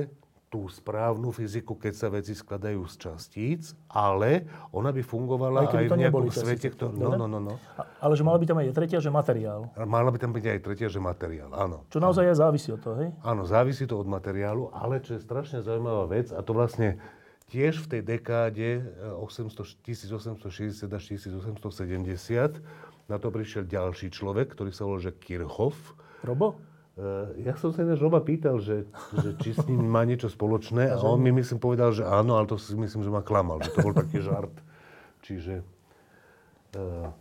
tú 0.47 0.71
správnu 0.71 1.35
fyziku, 1.35 1.75
keď 1.75 1.95
sa 1.99 2.07
veci 2.07 2.31
skladajú 2.31 2.87
z 2.87 2.95
častíc, 3.03 3.75
ale 3.91 4.47
ona 4.71 4.95
by 4.95 5.03
fungovala 5.03 5.67
Aj 5.67 5.75
aj, 5.75 5.91
v 5.91 5.99
nejakom 6.07 6.31
svete, 6.31 6.71
ktorý... 6.71 6.95
No, 6.95 7.19
no, 7.19 7.27
no, 7.27 7.39
no. 7.43 7.55
A- 7.75 7.87
Ale 8.07 8.15
že 8.15 8.23
mala 8.23 8.39
by 8.39 8.47
tam 8.47 8.59
aj 8.63 8.71
tretia, 8.71 9.03
že 9.03 9.11
materiál. 9.11 9.67
Mala 9.75 10.15
by 10.15 10.19
tam 10.23 10.31
byť 10.31 10.45
aj 10.47 10.59
tretia, 10.63 10.87
že 10.87 11.03
materiál, 11.03 11.51
áno. 11.51 11.83
Čo 11.91 11.99
naozaj 11.99 12.31
aj 12.31 12.37
závisí 12.39 12.71
od 12.71 12.79
toho, 12.79 12.95
hej? 13.03 13.11
Áno, 13.27 13.43
závisí 13.43 13.91
to 13.91 13.99
od 13.99 14.07
materiálu, 14.07 14.71
ale 14.71 15.03
čo 15.03 15.19
je 15.19 15.21
strašne 15.21 15.67
zaujímavá 15.67 16.07
vec, 16.07 16.31
a 16.31 16.39
to 16.47 16.55
vlastne 16.55 17.03
tiež 17.51 17.83
v 17.83 17.99
tej 17.99 18.03
dekáde 18.07 18.69
eh, 18.87 19.27
800, 19.27 19.83
1860 19.83 20.87
až 20.87 21.03
1870, 21.11 22.63
na 23.07 23.17
to 23.19 23.31
prišiel 23.31 23.67
ďalší 23.67 24.11
človek, 24.11 24.55
ktorý 24.55 24.71
sa 24.75 24.87
volal, 24.87 25.03
že 25.03 25.15
Kirchhoff. 25.15 25.95
Robo? 26.27 26.59
Eh, 26.97 27.45
Ja 27.45 27.53
som 27.61 27.77
sa 27.77 27.85
ináč 27.85 28.01
Roba 28.01 28.25
pýtal, 28.25 28.57
že, 28.57 28.89
že 29.13 29.37
či 29.45 29.53
s 29.53 29.61
ním 29.69 29.85
má 29.85 30.01
niečo 30.09 30.33
spoločné 30.33 30.89
a 30.93 30.97
on 31.05 31.21
mi 31.21 31.29
myslím 31.29 31.61
povedal, 31.61 31.93
že 31.93 32.09
áno, 32.09 32.41
ale 32.41 32.49
to 32.49 32.57
si 32.57 32.73
myslím, 32.73 33.05
že 33.05 33.13
ma 33.13 33.21
klamal, 33.21 33.61
že 33.61 33.77
to 33.77 33.85
bol 33.85 33.93
taký 33.93 34.25
žart. 34.25 34.53
Čiže 35.21 35.61
uh, 36.79 37.13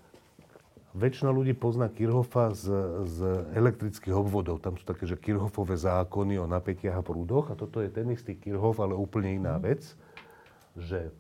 väčšina 0.95 1.27
ľudí 1.27 1.51
pozná 1.57 1.91
Kirchhoffa 1.91 2.55
z, 2.55 2.65
z 3.03 3.17
elektrických 3.51 4.15
obvodov. 4.15 4.63
Tam 4.63 4.79
sú 4.79 4.87
také, 4.87 5.03
že 5.03 5.19
Kirchhoffové 5.19 5.75
zákony 5.75 6.39
o 6.39 6.47
napätiach 6.47 7.01
a 7.01 7.03
prúdoch 7.03 7.51
a 7.51 7.59
toto 7.59 7.83
je 7.83 7.91
ten 7.91 8.07
istý 8.15 8.39
Kirchhoff, 8.39 8.79
ale 8.79 8.95
úplne 8.95 9.35
iná 9.35 9.59
vec, 9.59 9.83
že 10.79 11.11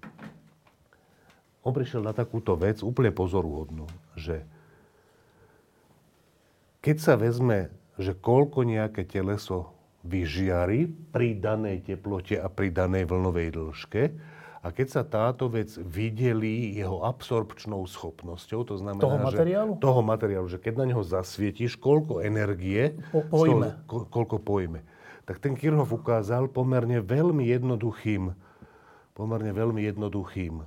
on 1.65 1.75
prišiel 1.75 2.05
na 2.05 2.15
takúto 2.15 2.55
vec 2.55 2.85
úplne 2.85 3.11
pozoruhodnú, 3.11 3.89
že 4.15 4.45
keď 6.85 6.97
sa 7.01 7.17
vezme, 7.17 7.73
že 7.95 8.11
koľko 8.15 8.67
nejaké 8.67 9.07
teleso 9.07 9.75
vyžiari 10.05 10.85
pri 11.11 11.39
danej 11.41 11.81
teplote 11.81 12.37
a 12.37 12.47
pri 12.47 12.69
danej 12.69 13.09
vlnovej 13.09 13.49
dĺžke. 13.57 14.03
A 14.65 14.73
keď 14.73 14.87
sa 14.89 15.03
táto 15.05 15.45
vec 15.45 15.69
videli 15.77 16.73
jeho 16.73 17.05
absorpčnou 17.05 17.85
schopnosťou, 17.85 18.65
to 18.65 18.75
znamená, 18.81 19.05
toho 19.05 19.21
materiálu? 19.21 19.71
Že, 19.77 19.81
toho 19.85 20.01
materiálu, 20.01 20.47
že 20.49 20.57
keď 20.57 20.73
na 20.81 20.85
neho 20.89 21.03
zasvietíš, 21.05 21.77
koľko 21.77 22.25
energie 22.25 22.97
po, 23.13 23.21
pojme. 23.29 23.77
Toho, 23.85 23.85
ko, 23.85 23.97
koľko 24.09 24.37
pojme. 24.41 24.81
Tak 25.29 25.37
ten 25.37 25.53
Kirchhoff 25.53 25.93
ukázal 25.93 26.49
pomerne 26.49 26.97
veľmi 26.97 27.45
jednoduchým, 27.45 28.33
pomerne 29.13 29.53
veľmi 29.53 29.85
jednoduchým 29.85 30.53
e, 30.61 30.65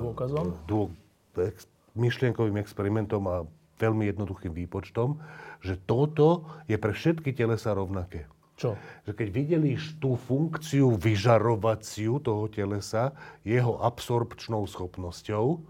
dôkazom, 0.00 0.56
dô, 0.64 0.88
ex, 1.36 1.68
myšlienkovým 1.92 2.56
experimentom 2.56 3.24
a 3.28 3.44
veľmi 3.76 4.08
jednoduchým 4.08 4.52
výpočtom, 4.52 5.20
že 5.60 5.76
toto 5.76 6.48
je 6.66 6.76
pre 6.76 6.92
všetky 6.92 7.32
telesa 7.36 7.76
rovnaké. 7.76 8.28
Čo? 8.56 8.72
Že 9.04 9.12
keď 9.12 9.28
videli 9.28 9.76
tú 10.00 10.16
funkciu 10.16 10.96
vyžarovaciu 10.96 12.24
toho 12.24 12.48
telesa, 12.48 13.12
jeho 13.44 13.76
absorpčnou 13.84 14.64
schopnosťou, 14.64 15.60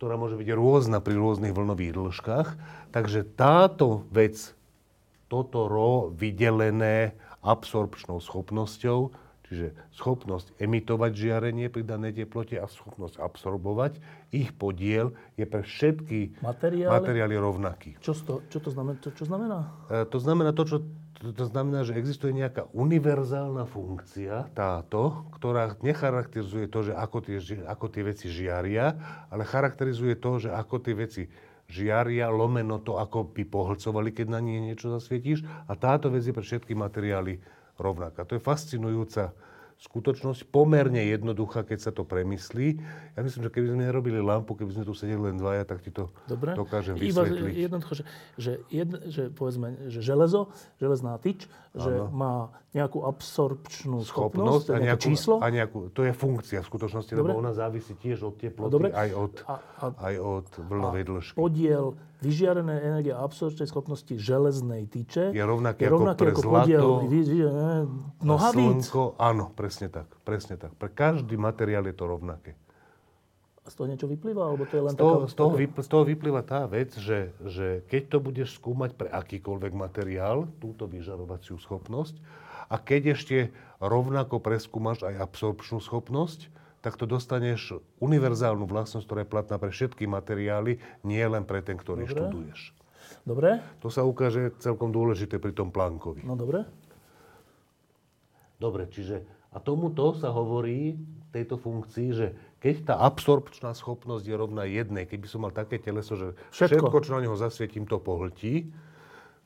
ktorá 0.00 0.14
môže 0.16 0.40
byť 0.40 0.48
rôzna 0.56 1.04
pri 1.04 1.20
rôznych 1.20 1.52
vlnových 1.52 1.92
dĺžkach, 1.92 2.48
takže 2.94 3.28
táto 3.36 4.08
vec, 4.08 4.56
toto 5.28 5.68
ro 5.68 6.08
vydelené 6.08 7.12
absorpčnou 7.44 8.24
schopnosťou, 8.24 9.12
čiže 9.48 9.72
schopnosť 9.96 10.54
emitovať 10.60 11.12
žiarenie 11.16 11.72
pri 11.72 11.82
danej 11.82 12.24
teplote 12.24 12.60
a 12.60 12.68
schopnosť 12.68 13.16
absorbovať, 13.18 13.98
ich 14.30 14.52
podiel 14.52 15.16
je 15.40 15.48
pre 15.48 15.64
všetky 15.64 16.44
materiály, 16.44 16.92
materiály 16.92 17.34
rovnaký. 17.40 17.90
Čo 18.04 18.12
to, 18.22 18.34
čo 18.52 18.60
to 18.60 18.70
znamená? 18.70 18.96
To, 19.00 19.10
čo 19.10 19.24
znamená? 19.24 19.58
E, 19.88 20.04
to 20.04 20.18
znamená 20.20 20.50
to, 20.52 20.64
čo 20.68 20.78
to, 21.18 21.34
to 21.34 21.50
znamená, 21.50 21.82
že 21.82 21.98
existuje 21.98 22.30
nejaká 22.30 22.70
univerzálna 22.70 23.66
funkcia, 23.66 24.54
táto, 24.54 25.26
ktorá 25.34 25.74
necharakterizuje 25.82 26.70
to, 26.70 26.86
že 26.86 26.92
ako 26.94 27.18
tie, 27.26 27.38
ako 27.66 27.86
tie 27.90 28.02
veci 28.06 28.26
žiaria, 28.30 28.94
ale 29.26 29.42
charakterizuje 29.42 30.14
to, 30.22 30.46
že 30.46 30.50
ako 30.54 30.78
tie 30.78 30.94
veci 30.94 31.22
žiaria, 31.68 32.30
lomeno 32.30 32.80
to, 32.80 32.96
ako 32.96 33.34
by 33.34 33.44
pohlcovali, 33.44 34.14
keď 34.14 34.26
na 34.30 34.40
nie 34.40 34.62
niečo 34.62 34.94
zasvietíš. 34.94 35.44
A 35.68 35.74
táto 35.76 36.08
vec 36.08 36.24
je 36.24 36.32
pre 36.32 36.40
všetky 36.46 36.72
materiály 36.72 37.42
rovnaká. 37.78 38.26
To 38.26 38.36
je 38.36 38.42
fascinujúca 38.42 39.32
skutočnosť 39.78 40.50
pomerne 40.50 40.98
jednoduchá, 41.06 41.62
keď 41.62 41.78
sa 41.78 41.90
to 41.94 42.02
premyslí. 42.02 42.82
Ja 43.14 43.22
myslím, 43.22 43.46
že 43.46 43.50
keby 43.54 43.66
sme 43.70 43.86
nerobili 43.86 44.18
lampu, 44.18 44.58
keby 44.58 44.74
sme 44.74 44.82
tu 44.82 44.90
sedeli 44.90 45.30
len 45.30 45.38
dvaja, 45.38 45.62
tak 45.62 45.86
ti 45.86 45.94
to 45.94 46.10
Dobre. 46.26 46.58
dokážem 46.58 46.98
vysvetliť. 46.98 47.46
Iba 47.46 47.62
jednoducho, 47.70 48.02
že, 48.02 48.04
že, 48.34 48.52
jed, 48.74 48.90
že 49.06 49.22
povedzme, 49.30 49.86
že 49.86 50.02
železo, 50.02 50.50
železná 50.82 51.14
tyč, 51.22 51.46
ano. 51.78 51.86
že 51.86 51.92
má 52.10 52.34
nejakú 52.68 53.00
absorpčnú 53.06 54.04
schopnosť, 54.04 54.10
schopnosť 54.10 54.66
a 54.70 54.76
nejakú, 54.82 55.02
číslo. 55.08 55.34
A 55.40 55.46
nejakú, 55.48 55.78
to 55.94 56.04
je 56.04 56.12
funkcia 56.12 56.60
v 56.60 56.66
skutočnosti, 56.68 57.12
Dobre. 57.16 57.32
lebo 57.32 57.40
ona 57.40 57.56
závisí 57.56 57.96
tiež 57.96 58.28
od 58.28 58.34
teploty, 58.36 58.72
Dobre. 58.76 58.88
aj 58.92 59.10
od, 59.16 59.34
a, 59.48 59.54
a, 59.56 59.84
aj 60.12 60.14
od 60.20 60.48
vlnovej 60.68 61.02
dĺžky. 61.08 61.36
Podiel 61.38 61.96
vyžiarené 62.20 62.74
energie 62.82 63.14
a 63.14 63.22
absorpčnej 63.24 63.70
schopnosti 63.70 64.10
železnej 64.10 64.90
tyče 64.90 65.30
je 65.30 65.44
rovnaký, 65.44 65.86
je 65.86 65.90
rovnaký 65.90 66.22
ako, 66.28 66.34
ako 66.34 66.42
podiel 66.50 66.88
vy, 67.06 67.20
nohavíc. 68.26 68.90
Slnko, 68.90 69.02
áno, 69.22 69.54
presne 69.54 69.86
tak, 69.88 70.10
presne 70.26 70.58
tak. 70.58 70.74
Pre 70.74 70.90
každý 70.90 71.38
materiál 71.38 71.86
je 71.86 71.94
to 71.94 72.04
rovnaké. 72.04 72.58
A 73.68 73.72
z 73.76 73.84
toho 73.84 73.92
niečo 73.92 74.08
vyplýva? 74.08 74.48
Alebo 74.48 74.64
to 74.64 74.80
je 74.80 74.84
len 74.88 74.96
z, 74.96 75.04
toho, 75.04 75.14
taká, 75.20 75.28
z, 75.28 75.34
toho 75.36 75.52
vypl- 75.52 75.82
z 75.84 75.88
toho 75.92 76.04
vyplýva 76.08 76.40
tá 76.40 76.64
vec, 76.64 76.96
že, 76.96 77.36
že 77.44 77.84
keď 77.84 78.02
to 78.08 78.18
budeš 78.24 78.56
skúmať 78.56 78.96
pre 78.96 79.12
akýkoľvek 79.12 79.72
materiál, 79.76 80.48
túto 80.56 80.88
vyžarovaciu 80.88 81.60
schopnosť, 81.60 82.16
a 82.72 82.80
keď 82.80 83.12
ešte 83.12 83.52
rovnako 83.76 84.40
preskúmaš 84.40 85.04
aj 85.04 85.20
absorpčnú 85.20 85.84
schopnosť, 85.84 86.48
tak 86.80 86.96
to 86.96 87.04
dostaneš 87.04 87.76
univerzálnu 88.00 88.64
vlastnosť, 88.64 89.04
ktorá 89.04 89.20
je 89.28 89.32
platná 89.36 89.60
pre 89.60 89.68
všetky 89.68 90.08
materiály, 90.08 90.80
nie 91.04 91.24
len 91.28 91.44
pre 91.44 91.60
ten, 91.60 91.76
ktorý 91.76 92.08
dobre. 92.08 92.12
študuješ. 92.16 92.60
Dobre. 93.28 93.60
To 93.84 93.92
sa 93.92 94.00
ukáže 94.08 94.56
celkom 94.64 94.96
dôležité 94.96 95.36
pri 95.36 95.52
tom 95.52 95.68
Plankovi. 95.68 96.24
No 96.24 96.40
dobre. 96.40 96.64
Dobre, 98.56 98.88
čiže 98.88 99.28
a 99.52 99.60
tomuto 99.60 100.12
sa 100.12 100.28
hovorí 100.28 100.96
tejto 101.32 101.56
funkcii, 101.56 102.08
že 102.12 102.36
keď 102.58 102.74
tá 102.90 102.94
absorpčná 103.06 103.70
schopnosť 103.70 104.24
je 104.26 104.34
rovná 104.34 104.66
jednej, 104.66 105.06
keby 105.06 105.26
som 105.30 105.46
mal 105.46 105.54
také 105.54 105.78
teleso, 105.78 106.18
že 106.18 106.26
všetko, 106.50 106.90
všetko 106.90 106.96
čo 107.06 107.10
na 107.14 107.20
neho 107.22 107.36
zasvietím, 107.38 107.86
to 107.86 108.02
pohltí, 108.02 108.74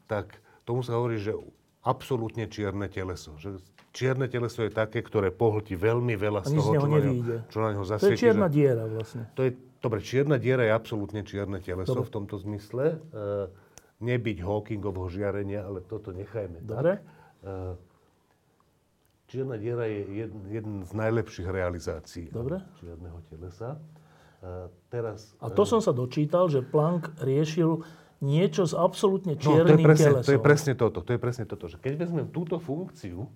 tak 0.09 0.40
tomu 0.64 0.81
sa 0.81 0.96
hovorí, 0.96 1.20
že 1.20 1.37
absolútne 1.85 2.48
čierne 2.48 2.88
teleso. 2.88 3.37
Že 3.37 3.61
čierne 3.92 4.27
teleso 4.33 4.64
je 4.64 4.72
také, 4.72 5.05
ktoré 5.05 5.29
pohltí 5.29 5.77
veľmi 5.77 6.16
veľa 6.16 6.40
z 6.48 6.57
toho, 6.57 6.70
čo 6.72 6.88
na, 6.88 6.98
neho, 7.05 7.14
čo 7.53 7.59
na 7.61 7.68
neho 7.77 7.85
zasvieti. 7.85 8.16
To 8.16 8.16
je 8.16 8.25
čierna 8.25 8.48
že... 8.48 8.55
diera 8.57 8.85
vlastne. 8.88 9.22
To 9.37 9.40
je, 9.44 9.51
dobre, 9.85 9.98
čierna 10.01 10.37
diera 10.40 10.62
je 10.64 10.72
absolútne 10.72 11.20
čierne 11.20 11.61
teleso 11.61 12.01
dobre. 12.01 12.09
v 12.09 12.12
tomto 12.16 12.37
zmysle. 12.40 12.96
E, 12.96 13.20
nebyť 14.03 14.38
Hawkingovho 14.40 15.07
žiarenia, 15.12 15.68
ale 15.68 15.85
toto 15.85 16.16
nechajme 16.16 16.64
dobre. 16.64 16.98
tak. 16.98 17.77
E, 17.77 17.91
čierna 19.32 19.56
diera 19.56 19.88
je 19.88 20.04
jeden, 20.12 20.40
jeden 20.52 20.74
z 20.84 20.92
najlepších 20.92 21.48
realizácií 21.48 22.28
dobre. 22.28 22.60
čierneho 22.76 23.16
telesa. 23.32 23.80
Teraz, 24.92 25.32
A 25.40 25.48
to 25.48 25.64
e, 25.64 25.70
som 25.70 25.80
sa 25.80 25.94
dočítal, 25.94 26.50
že 26.52 26.60
Planck 26.60 27.14
riešil 27.22 27.80
niečo 28.20 28.68
s 28.68 28.74
absolútne 28.76 29.38
čiernym 29.38 29.80
no, 29.80 29.88
to 29.88 29.88
je 29.88 29.88
presne, 29.88 30.08
telesom. 30.10 30.28
To 30.28 30.34
je 30.34 30.42
presne 30.42 30.72
toto. 30.76 30.98
To 31.00 31.10
je 31.14 31.20
presne 31.22 31.44
toto, 31.46 31.64
že 31.70 31.76
keď 31.80 31.92
vezmem 31.96 32.26
túto 32.28 32.58
funkciu, 32.58 33.30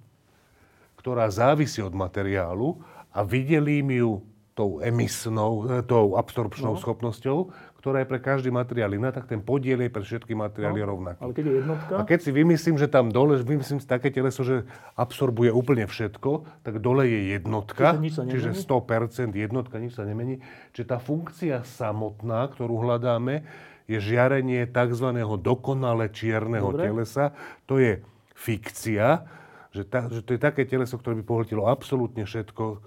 ktorá 0.99 1.31
závisí 1.31 1.81
od 1.81 1.95
materiálu 1.95 2.83
a 3.15 3.23
vydelím 3.23 3.89
ju 3.97 4.13
tou 4.53 4.83
emisnou, 4.83 5.65
e, 5.65 5.87
tou 5.87 6.19
absorpčnou 6.19 6.77
no. 6.77 6.81
schopnosťou, 6.83 7.55
ktorá 7.87 8.03
je 8.03 8.11
pre 8.11 8.19
každý 8.19 8.51
materiál 8.51 8.99
iná, 8.99 9.15
tak 9.15 9.31
ten 9.31 9.39
podiel 9.39 9.79
je 9.87 9.95
pre 9.95 10.03
všetky 10.03 10.35
materiály 10.35 10.83
no, 10.83 10.91
rovnaký. 10.91 11.23
Ale 11.23 11.33
keď 11.39 11.45
je 11.47 11.55
jednotka? 11.63 11.93
A 11.95 12.03
keď 12.03 12.19
si 12.19 12.31
vymyslím, 12.35 12.77
že 12.83 12.91
tam 12.91 13.15
dole, 13.15 13.39
vymyslím 13.39 13.79
si 13.79 13.87
také 13.87 14.11
teleso, 14.11 14.43
že 14.43 14.67
absorbuje 14.99 15.55
úplne 15.55 15.87
všetko, 15.87 16.67
tak 16.67 16.83
dole 16.83 17.07
je 17.07 17.39
jednotka, 17.39 17.95
čiže 18.03 18.59
100% 18.59 19.39
jednotka, 19.39 19.79
nič 19.79 19.95
sa 19.95 20.03
nemení. 20.03 20.43
Čiže 20.75 20.87
tá 20.91 20.99
funkcia 20.99 21.63
samotná, 21.63 22.51
ktorú 22.51 22.83
hľadáme, 22.83 23.47
je 23.87 24.03
žiarenie 24.03 24.67
tzv. 24.67 25.07
dokonale 25.39 26.11
čierneho 26.11 26.75
Dobre. 26.75 26.91
telesa. 26.91 27.39
To 27.71 27.79
je 27.79 28.03
fikcia, 28.35 29.31
že, 29.71 29.87
ta, 29.87 30.11
že 30.11 30.27
to 30.27 30.35
je 30.35 30.41
také 30.43 30.67
teleso, 30.67 30.99
ktoré 30.99 31.23
by 31.23 31.25
pohltilo 31.25 31.71
absolútne 31.71 32.27
všetko, 32.27 32.65
e, 32.67 32.79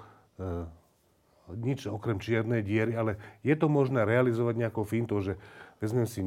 nič 1.56 1.90
okrem 1.90 2.22
čiernej 2.22 2.62
diery, 2.62 2.94
ale 2.94 3.18
je 3.42 3.56
to 3.56 3.72
možné 3.72 4.06
realizovať 4.06 4.56
nejakou 4.68 4.86
fintou, 4.86 5.24
že 5.24 5.38
vezmem 5.80 6.06
si 6.06 6.22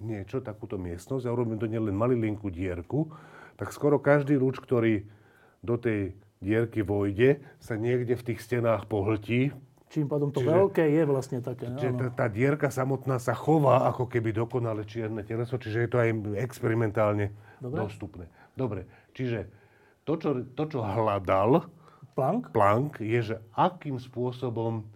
niečo, 0.00 0.44
takúto 0.44 0.76
miestnosť 0.76 1.24
a 1.24 1.34
urobím 1.34 1.60
to 1.60 1.70
nielen 1.70 1.96
malilinkú 1.96 2.52
dierku, 2.52 3.08
tak 3.54 3.70
skoro 3.70 4.02
každý 4.02 4.36
lúč, 4.36 4.60
ktorý 4.60 5.06
do 5.64 5.80
tej 5.80 6.12
dierky 6.44 6.84
vojde, 6.84 7.40
sa 7.56 7.78
niekde 7.80 8.18
v 8.18 8.26
tých 8.32 8.40
stenách 8.44 8.84
pohltí, 8.84 9.54
Čím 9.94 10.10
pádom 10.10 10.34
to 10.34 10.42
čiže, 10.42 10.50
veľké 10.50 10.84
je 10.90 11.02
vlastne 11.06 11.38
také. 11.38 11.70
Čiže 11.70 11.94
tá, 11.94 12.06
tá 12.10 12.26
dierka 12.26 12.66
samotná 12.66 13.22
sa 13.22 13.30
chová 13.30 13.86
ako 13.86 14.10
keby 14.10 14.34
dokonale 14.34 14.82
čierne 14.82 15.22
teleso, 15.22 15.54
čiže 15.54 15.86
je 15.86 15.90
to 15.94 16.02
aj 16.02 16.10
experimentálne 16.42 17.30
Dobre. 17.62 17.78
dostupné. 17.78 18.26
Dobre, 18.58 18.90
čiže 19.14 19.46
to, 20.02 20.18
čo, 20.18 20.42
to, 20.58 20.62
čo 20.66 20.82
hľadal 20.82 21.70
Planck? 22.14 22.54
Planck, 22.54 23.02
je, 23.02 23.34
že 23.34 23.36
akým 23.58 23.98
spôsobom 23.98 24.86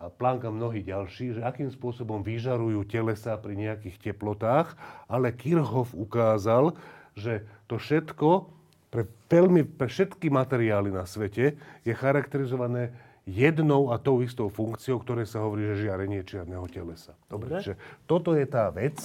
a 0.00 0.08
Planck 0.08 0.48
a 0.48 0.50
mnohí 0.52 0.80
ďalší, 0.80 1.36
že 1.36 1.44
akým 1.44 1.68
spôsobom 1.68 2.24
vyžarujú 2.24 2.88
telesa 2.88 3.36
pri 3.36 3.52
nejakých 3.52 4.00
teplotách, 4.00 4.72
ale 5.04 5.28
Kirchhoff 5.28 5.92
ukázal, 5.92 6.72
že 7.12 7.44
to 7.68 7.76
všetko 7.76 8.48
pre, 8.88 9.04
veľmi, 9.28 9.68
pre 9.76 9.92
všetky 9.92 10.32
materiály 10.32 10.88
na 10.88 11.04
svete 11.04 11.52
je 11.84 11.92
charakterizované 11.92 12.96
jednou 13.28 13.92
a 13.92 14.00
tou 14.00 14.24
istou 14.24 14.48
funkciou, 14.48 15.04
ktoré 15.04 15.28
sa 15.28 15.44
hovorí, 15.44 15.68
že 15.70 15.86
žiarenie 15.86 16.24
čierneho 16.24 16.64
telesa. 16.66 17.12
Dobre. 17.28 17.60
Čiže 17.60 17.76
toto 18.08 18.32
je 18.32 18.48
tá 18.48 18.72
vec, 18.72 18.96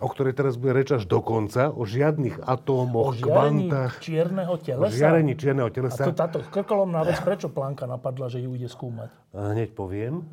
o 0.00 0.08
ktorej 0.08 0.32
teraz 0.32 0.56
bude 0.56 0.72
reč 0.72 0.96
až 0.96 1.04
do 1.04 1.20
konca, 1.20 1.68
o 1.68 1.84
žiadnych 1.84 2.40
atómoch, 2.40 3.12
o 3.12 3.20
kvantách. 3.20 4.00
čierneho 4.00 4.56
telesa? 4.56 4.88
O 4.88 4.96
žiarení 4.96 5.32
čierneho 5.36 5.68
telesa. 5.68 6.08
A 6.08 6.10
to, 6.10 6.16
táto 6.16 6.38
krkolomná 6.48 7.04
vec, 7.04 7.20
prečo 7.20 7.52
Planka 7.52 7.84
napadla, 7.84 8.32
že 8.32 8.40
ju 8.40 8.56
ide 8.56 8.66
skúmať? 8.66 9.12
Hneď 9.36 9.76
poviem. 9.76 10.24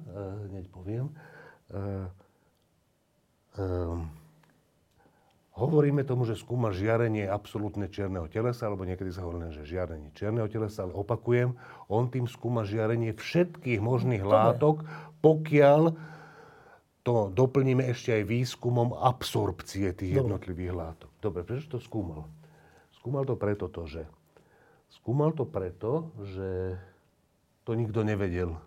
Hneď 0.47 0.65
poviem. 0.71 1.11
Uh, 1.67 2.07
um, 3.59 4.07
Hovoríme 5.57 6.05
tomu, 6.05 6.29
že 6.29 6.37
skúma 6.37 6.69
žiarenie 6.69 7.25
absolútne 7.25 7.89
čierneho 7.89 8.29
telesa, 8.29 8.69
alebo 8.69 8.85
niekedy 8.85 9.09
sa 9.09 9.25
hovorí, 9.25 9.49
že 9.49 9.65
žiarenie 9.65 10.13
čierneho 10.13 10.45
telesa, 10.45 10.85
ale 10.85 10.93
opakujem, 10.93 11.57
on 11.89 12.13
tým 12.13 12.29
skúma 12.29 12.61
žiarenie 12.61 13.17
všetkých 13.17 13.81
možných 13.81 14.21
Dobre. 14.21 14.37
látok, 14.37 14.75
pokiaľ 15.25 15.97
to 17.07 17.31
doplníme 17.31 17.87
ešte 17.87 18.11
aj 18.11 18.23
výskumom 18.27 18.91
absorpcie 18.91 19.95
tých 19.95 20.11
Dobre. 20.11 20.19
jednotlivých 20.27 20.73
látok. 20.75 21.09
Dobre, 21.23 21.47
prečo 21.47 21.71
to 21.71 21.79
skúmal? 21.79 22.27
skúmal 23.07 23.23
to 23.23 23.39
preto 23.39 23.71
to, 23.71 23.87
že 23.87 24.03
skúmal 24.91 25.31
to 25.31 25.47
preto, 25.47 26.11
že 26.27 26.75
to 27.63 27.71
nikto 27.71 28.03
nevedel. 28.03 28.59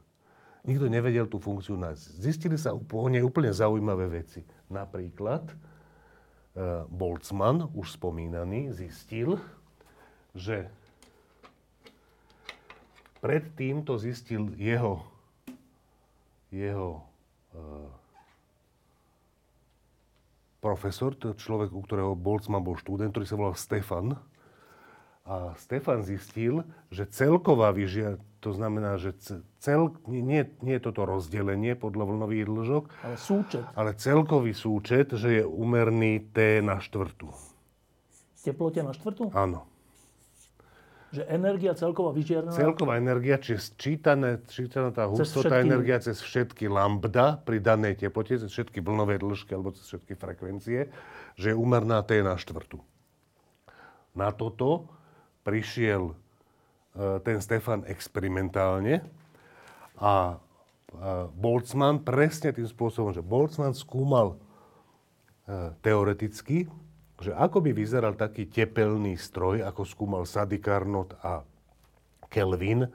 Nikto 0.64 0.88
nevedel 0.88 1.28
tú 1.28 1.36
funkciu 1.36 1.76
nájsť. 1.76 2.04
Zistili 2.24 2.56
sa 2.56 2.72
úplne, 2.72 3.20
úplne 3.20 3.52
zaujímavé 3.52 4.08
veci. 4.08 4.40
Napríklad 4.72 5.44
e, 5.44 5.54
Boltzmann, 6.88 7.68
už 7.76 8.00
spomínaný, 8.00 8.72
zistil, 8.72 9.36
že 10.32 10.72
predtým 13.20 13.84
to 13.84 14.00
zistil 14.00 14.48
jeho, 14.56 15.04
jeho 16.48 17.04
e, 17.52 17.99
profesor, 20.60 21.16
to 21.16 21.32
človek, 21.32 21.72
u 21.72 21.80
ktorého 21.80 22.12
Boltzmann 22.12 22.64
bol 22.64 22.76
študent, 22.76 23.16
ktorý 23.16 23.26
sa 23.26 23.36
volal 23.40 23.56
Stefan. 23.56 24.20
A 25.24 25.54
Stefan 25.56 26.04
zistil, 26.04 26.64
že 26.92 27.08
celková 27.08 27.70
výžia, 27.70 28.18
to 28.44 28.50
znamená, 28.50 28.98
že 28.98 29.14
cel, 29.60 29.94
nie, 30.08 30.42
nie 30.64 30.74
je 30.80 30.84
toto 30.90 31.06
rozdelenie 31.06 31.76
podľa 31.78 32.04
vlnových 32.08 32.44
dĺžok, 32.50 32.84
ale 33.04 33.16
súčet. 33.20 33.62
Ale 33.78 33.94
celkový 33.94 34.52
súčet, 34.56 35.12
že 35.14 35.40
je 35.40 35.44
umerný 35.46 36.18
T 36.34 36.64
na 36.64 36.82
štvrtú. 36.82 37.30
Teplote 38.40 38.80
na 38.80 38.90
štvrtú? 38.96 39.30
Áno. 39.36 39.69
Že 41.10 41.26
energia 41.26 41.74
celková 41.74 42.14
vyžiarná... 42.14 42.54
Celková 42.54 42.94
energia, 42.94 43.34
či 43.42 43.58
sčítané, 43.58 44.38
sčítaná 44.46 44.94
tá 44.94 45.10
hustota 45.10 45.58
energia 45.58 45.98
cez 45.98 46.22
všetky 46.22 46.70
lambda 46.70 47.42
pri 47.42 47.58
danej 47.58 47.98
teplote, 48.06 48.38
cez 48.38 48.46
všetky 48.46 48.78
vlnové 48.78 49.18
dĺžky 49.18 49.50
alebo 49.50 49.74
cez 49.74 49.90
všetky 49.90 50.14
frekvencie, 50.14 50.86
že 51.34 51.46
je 51.50 51.56
úmerná 51.58 52.06
T 52.06 52.22
na 52.22 52.38
štvrtú. 52.38 52.78
Na 54.14 54.30
toto 54.30 54.86
prišiel 55.42 56.14
e, 56.14 56.14
ten 57.26 57.42
Stefan 57.42 57.82
experimentálne 57.90 59.02
a 59.98 60.38
Boltzmann 61.34 62.02
presne 62.02 62.50
tým 62.50 62.66
spôsobom, 62.66 63.14
že 63.14 63.22
Boltzmann 63.22 63.78
skúmal 63.78 64.34
e, 64.34 64.36
teoreticky 65.82 66.66
že 67.20 67.36
ako 67.36 67.60
by 67.60 67.70
vyzeral 67.76 68.16
taký 68.16 68.48
tepelný 68.48 69.14
stroj, 69.20 69.60
ako 69.62 69.84
skúmal 69.84 70.24
Sady 70.24 70.58
Carnot 70.58 71.14
a 71.20 71.44
Kelvin 72.32 72.88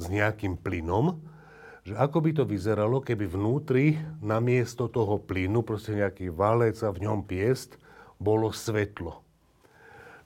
s 0.00 0.04
nejakým 0.08 0.56
plynom, 0.56 1.20
že 1.84 1.92
ako 2.00 2.24
by 2.24 2.30
to 2.32 2.44
vyzeralo, 2.48 3.04
keby 3.04 3.28
vnútri 3.28 4.00
namiesto 4.24 4.88
toho 4.88 5.20
plynu, 5.20 5.60
proste 5.60 6.00
nejaký 6.00 6.32
valec 6.32 6.80
a 6.80 6.88
v 6.88 7.04
ňom 7.04 7.28
piest, 7.28 7.76
bolo 8.16 8.48
svetlo. 8.48 9.20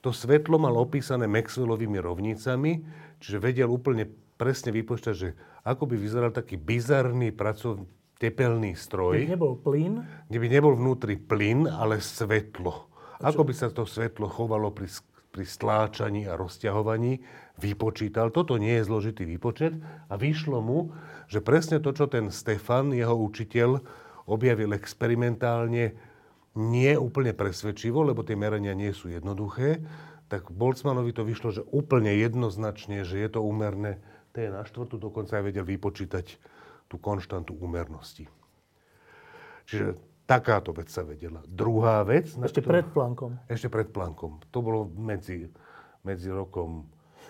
To 0.06 0.14
svetlo 0.14 0.62
mal 0.62 0.78
opísané 0.78 1.26
Maxwellovými 1.26 1.98
rovnicami, 1.98 2.86
čiže 3.18 3.42
vedel 3.42 3.66
úplne 3.66 4.06
presne 4.38 4.70
vypočítať, 4.70 5.14
že 5.18 5.34
ako 5.66 5.90
by 5.90 5.96
vyzeral 5.98 6.30
taký 6.30 6.54
bizarný 6.54 7.34
pracovný 7.34 7.90
tepelný 8.22 8.78
stroj. 8.78 9.18
Kde 9.18 9.34
nebol 9.34 9.58
plyn? 9.58 10.06
Kde 10.30 10.38
by 10.38 10.48
nebol 10.50 10.74
vnútri 10.78 11.18
plyn, 11.18 11.66
ale 11.66 11.98
svetlo. 11.98 12.86
Ako 13.18 13.42
by 13.42 13.54
sa 13.54 13.68
to 13.70 13.82
svetlo 13.82 14.30
chovalo 14.30 14.70
pri, 14.70 14.86
pri 15.34 15.44
stláčaní 15.44 16.30
a 16.30 16.38
rozťahovaní, 16.38 17.18
vypočítal. 17.58 18.30
Toto 18.30 18.54
nie 18.56 18.78
je 18.78 18.86
zložitý 18.86 19.26
výpočet 19.26 19.74
a 20.06 20.14
vyšlo 20.14 20.62
mu, 20.62 20.94
že 21.26 21.42
presne 21.42 21.82
to, 21.82 21.90
čo 21.90 22.06
ten 22.06 22.30
Stefan, 22.30 22.94
jeho 22.94 23.18
učiteľ, 23.18 23.82
objavil 24.30 24.70
experimentálne, 24.76 25.98
nie 26.58 26.92
úplne 26.98 27.34
presvedčivo, 27.34 28.02
lebo 28.02 28.26
tie 28.26 28.34
merania 28.34 28.74
nie 28.74 28.90
sú 28.90 29.10
jednoduché, 29.10 29.82
tak 30.28 30.52
Boltzmanovi 30.52 31.14
to 31.16 31.24
vyšlo, 31.24 31.48
že 31.54 31.62
úplne 31.72 32.12
jednoznačne, 32.12 33.02
že 33.02 33.16
je 33.18 33.28
to 33.32 33.40
úmerné. 33.40 33.98
Je 34.38 34.54
na 34.54 34.62
štvrtú, 34.62 35.02
dokonca 35.02 35.34
aj 35.34 35.50
vedel 35.50 35.66
vypočítať 35.66 36.38
tú 36.86 36.94
konštantu 37.02 37.58
úmernosti. 37.58 38.30
Čiže 39.66 39.98
Takáto 40.28 40.76
vec 40.76 40.92
sa 40.92 41.00
vedela. 41.08 41.40
Druhá 41.48 42.04
vec... 42.04 42.28
Ešte 42.36 42.60
ktorú, 42.60 42.68
pred 42.68 42.86
plánkom. 42.92 43.30
Ešte 43.48 43.72
pred 43.72 43.88
plánkom. 43.88 44.44
To 44.52 44.58
bolo 44.60 44.84
medzi, 44.92 45.48
medzi 46.04 46.28
rokom 46.28 46.84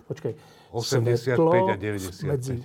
Počkaj, 0.09 0.33
85 0.73 1.37
a 1.69 1.77
95. 1.77 2.33
Medzi, 2.33 2.57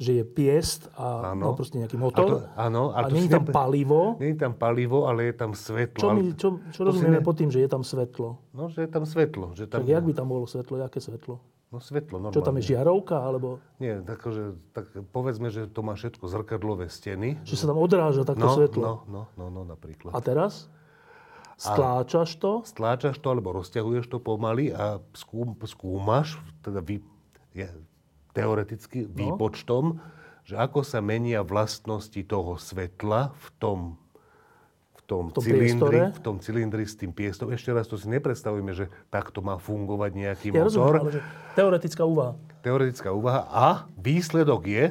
že 0.00 0.10
je 0.16 0.24
piest 0.24 0.88
a 0.96 1.36
no, 1.36 1.52
proste 1.52 1.76
nejaký 1.76 2.00
motor. 2.00 2.24
A, 2.24 2.28
to, 2.32 2.36
áno, 2.56 2.82
a, 2.96 3.04
a 3.04 3.12
nie 3.12 3.28
je 3.28 3.36
tam 3.36 3.44
palivo. 3.52 4.16
Nie 4.16 4.32
je 4.32 4.38
tam 4.40 4.56
palivo, 4.56 5.04
ale 5.04 5.28
je 5.28 5.34
tam 5.36 5.52
svetlo. 5.52 6.00
Čo, 6.00 6.08
my, 6.16 6.22
čo, 6.40 6.48
čo 6.72 6.80
rozumieme 6.88 7.20
ne... 7.20 7.24
pod 7.24 7.36
tým, 7.36 7.52
že 7.52 7.60
je 7.60 7.68
tam 7.68 7.84
svetlo? 7.84 8.40
No, 8.56 8.72
že 8.72 8.88
je 8.88 8.90
tam 8.90 9.04
svetlo. 9.04 9.52
Že 9.52 9.64
tam... 9.68 9.84
Tak 9.84 9.88
jak 9.92 10.02
by 10.08 10.12
tam 10.16 10.26
bolo 10.32 10.48
svetlo? 10.48 10.80
Jaké 10.80 11.04
svetlo? 11.04 11.36
No 11.68 11.84
svetlo, 11.84 12.16
normálne. 12.16 12.36
Čo 12.40 12.48
tam 12.48 12.56
je 12.56 12.64
žiarovka, 12.72 13.20
alebo? 13.20 13.60
Nie, 13.76 14.00
tak, 14.00 14.24
že, 14.24 14.56
tak 14.72 14.88
povedzme, 15.12 15.52
že 15.52 15.68
to 15.68 15.84
má 15.84 15.92
všetko 16.00 16.24
zrkadlové 16.24 16.88
steny. 16.88 17.36
Že 17.44 17.56
sa 17.60 17.66
tam 17.68 17.76
odráža 17.76 18.24
takto 18.24 18.48
no, 18.48 18.56
svetlo. 18.56 18.84
No, 18.84 18.94
no, 19.04 19.22
no, 19.36 19.46
no, 19.52 19.62
napríklad. 19.68 20.16
A 20.16 20.20
teraz? 20.24 20.72
Stláčaš 21.60 22.40
to? 22.40 22.64
Stláčaš 22.64 23.20
to, 23.20 23.28
alebo 23.28 23.52
rozťahuješ 23.60 24.08
to 24.08 24.16
pomaly 24.22 24.72
a 24.72 25.02
skúm, 25.12 25.58
skúmaš, 25.66 26.40
teda 26.64 26.80
vy, 26.80 27.04
je, 27.52 27.68
teoreticky 28.32 29.04
no. 29.04 29.12
výpočtom, 29.12 30.00
že 30.48 30.56
ako 30.56 30.80
sa 30.80 31.04
menia 31.04 31.44
vlastnosti 31.44 32.22
toho 32.24 32.56
svetla 32.56 33.36
v 33.36 33.46
tom 33.60 33.78
tom, 35.08 35.32
v 35.32 35.40
tom 35.40 35.42
cylindri, 35.42 35.98
v 36.12 36.20
tom 36.20 36.36
cylindri 36.36 36.84
s 36.84 36.92
tým 36.92 37.16
piestom. 37.16 37.48
Ešte 37.48 37.72
raz 37.72 37.88
to 37.88 37.96
si 37.96 38.04
nepredstavujeme, 38.12 38.76
že 38.76 38.92
takto 39.08 39.40
má 39.40 39.56
fungovať 39.56 40.10
nejaký 40.12 40.48
ja 40.52 40.60
motor. 40.60 40.68
Rozumiem, 40.68 41.00
ale 41.00 41.12
že 41.16 41.22
teoretická 41.56 42.02
úvaha. 42.04 42.32
Teoretická 42.60 43.10
úvaha 43.16 43.48
a 43.48 43.68
výsledok 43.96 44.68
je, 44.68 44.84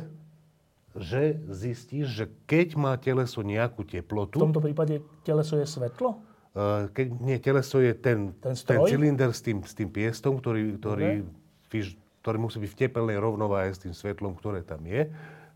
že 0.97 1.37
zistíš, 1.53 2.09
že 2.09 2.25
keď 2.49 2.73
má 2.73 2.97
teleso 2.97 3.45
nejakú 3.45 3.85
teplotu... 3.85 4.41
V 4.41 4.49
tomto 4.49 4.65
prípade 4.65 5.05
teleso 5.21 5.61
je 5.61 5.69
svetlo? 5.69 6.17
Uh, 6.57 6.89
keď 6.89 7.07
nie, 7.21 7.37
teleso 7.37 7.77
je 7.77 7.93
ten, 7.93 8.33
ten, 8.41 8.57
ten 8.57 8.79
cylinder 8.89 9.29
s 9.29 9.45
tým, 9.45 9.61
s 9.61 9.77
tým 9.77 9.93
piestom, 9.93 10.41
ktorý, 10.41 10.81
ktorý, 10.81 11.21
okay. 11.69 11.93
ktorý 12.25 12.37
musí 12.41 12.57
byť 12.57 12.71
v 12.73 12.79
tepelnej 12.81 13.21
rovnováhe 13.21 13.69
s 13.69 13.85
tým 13.85 13.93
svetlom, 13.93 14.33
ktoré 14.33 14.65
tam 14.65 14.81
je 14.89 15.05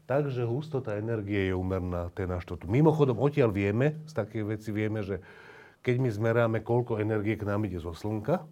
takže 0.06 0.46
hustota 0.48 0.98
energie 0.98 1.50
je 1.50 1.56
úmerná 1.56 2.10
T 2.14 2.26
na 2.26 2.42
štvrtú. 2.42 2.70
Mimochodom, 2.70 3.18
odtiaľ 3.20 3.54
vieme, 3.54 4.02
z 4.06 4.14
takých 4.14 4.46
veci 4.58 4.70
vieme, 4.74 5.02
že 5.06 5.22
keď 5.82 5.96
my 5.98 6.10
zmeráme, 6.14 6.58
koľko 6.62 7.02
energie 7.02 7.34
k 7.38 7.48
nám 7.48 7.66
ide 7.66 7.82
zo 7.82 7.94
Slnka, 7.94 8.46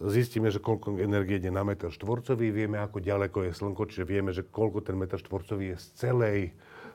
zistíme, 0.00 0.48
že 0.52 0.60
koľko 0.60 1.00
energie 1.00 1.40
ide 1.40 1.52
na 1.52 1.64
meter 1.64 1.92
štvorcový, 1.92 2.48
vieme, 2.52 2.80
ako 2.80 3.00
ďaleko 3.00 3.48
je 3.48 3.52
Slnko, 3.52 3.82
čiže 3.88 4.04
vieme, 4.04 4.30
že 4.32 4.44
koľko 4.44 4.84
ten 4.84 4.96
meter 4.96 5.20
štvorcový 5.20 5.72
je 5.72 5.76
z 5.80 5.86
celej 5.96 6.38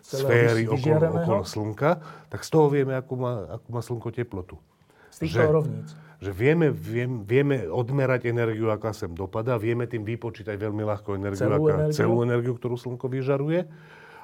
sféry 0.01 0.65
okolo, 0.65 0.97
okolo 1.21 1.41
Slnka, 1.45 1.91
tak 2.29 2.41
z 2.41 2.49
toho 2.49 2.67
vieme, 2.73 2.97
akú 2.97 3.17
má, 3.17 3.57
akú 3.61 3.69
má 3.69 3.81
Slnko 3.85 4.09
teplotu. 4.09 4.57
Z 5.13 5.27
týchto 5.27 5.45
rovníc 5.45 5.93
že 6.21 6.29
vieme, 6.29 6.69
vieme, 6.69 7.25
vieme 7.25 7.55
odmerať 7.65 8.29
energiu, 8.29 8.69
aká 8.69 8.93
sem 8.93 9.09
dopadá, 9.09 9.57
vieme 9.57 9.89
tým 9.89 10.05
vypočítať 10.05 10.53
veľmi 10.53 10.85
ľahko 10.85 11.17
energiu, 11.17 11.49
celú, 11.49 11.65
aká, 11.65 11.73
energiu? 11.81 11.97
celú 11.97 12.15
energiu, 12.21 12.53
ktorú 12.61 12.75
Slnko 12.77 13.09
vyžaruje. 13.09 13.65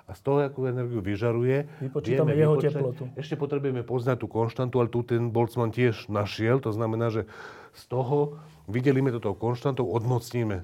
A 0.07 0.15
z 0.15 0.21
toho, 0.23 0.39
akú 0.39 0.63
energiu 0.69 1.03
vyžaruje, 1.03 1.67
Vypočítame 1.83 2.31
jeho 2.31 2.55
vypočítať, 2.55 2.79
teplotu. 2.79 3.03
Ešte 3.19 3.35
potrebujeme 3.35 3.83
poznať 3.83 4.23
tú 4.23 4.27
konštantu, 4.31 4.79
ale 4.79 4.87
tu 4.87 5.03
ten 5.03 5.33
Boltzmann 5.35 5.75
tiež 5.75 6.07
našiel. 6.07 6.63
To 6.63 6.71
znamená, 6.71 7.11
že 7.11 7.27
z 7.75 7.83
toho 7.91 8.39
vydelíme 8.71 9.11
toto 9.11 9.35
konštantou, 9.35 9.83
odmocníme, 9.83 10.63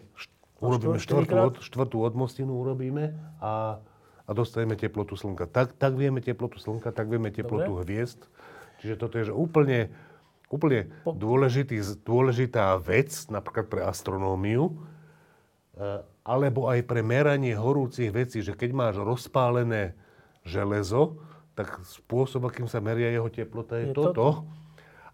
urobíme 0.64 0.96
štvrtú, 0.96 1.60
štvrtú 1.60 1.98
odmocninu 2.08 2.56
urobíme 2.56 3.20
a, 3.44 3.84
a 4.24 4.32
dostaneme 4.32 4.80
teplotu 4.80 5.20
Slnka. 5.20 5.52
Tak, 5.52 5.76
tak 5.76 6.00
vieme 6.00 6.24
teplotu 6.24 6.62
Slnka, 6.62 6.96
tak 6.96 7.12
vieme 7.12 7.28
teplotu 7.28 7.84
Dobre. 7.84 7.84
hviezd. 7.84 8.24
Čiže 8.80 8.96
toto 8.96 9.20
je 9.20 9.28
že 9.28 9.36
úplne 9.36 9.92
úplne 10.54 10.94
dôležitý, 11.02 11.82
dôležitá 12.06 12.78
vec, 12.78 13.10
napríklad 13.34 13.66
pre 13.66 13.82
astronómiu, 13.82 14.78
eh, 15.82 16.06
alebo 16.24 16.70
aj 16.70 16.86
pre 16.86 17.02
meranie 17.02 17.58
horúcich 17.58 18.14
vecí, 18.14 18.46
že 18.46 18.54
keď 18.54 18.70
máš 18.72 18.96
rozpálené 19.02 19.98
železo, 20.46 21.20
tak 21.54 21.82
spôsob, 21.86 22.50
akým 22.50 22.66
sa 22.66 22.82
meria 22.82 23.10
jeho 23.10 23.30
teplota, 23.30 23.82
je, 23.82 23.92
je 23.92 23.96
toto. 23.96 24.14
toto. 24.14 24.28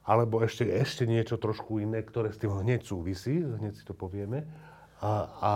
Alebo 0.10 0.42
ešte, 0.42 0.66
ešte 0.66 1.06
niečo 1.06 1.38
trošku 1.38 1.84
iné, 1.84 2.02
ktoré 2.02 2.34
s 2.34 2.42
tým 2.42 2.50
hneď 2.50 2.82
súvisí, 2.82 3.46
hneď 3.46 3.78
si 3.78 3.84
to 3.86 3.94
povieme. 3.94 4.48
A, 5.06 5.12
a 5.38 5.54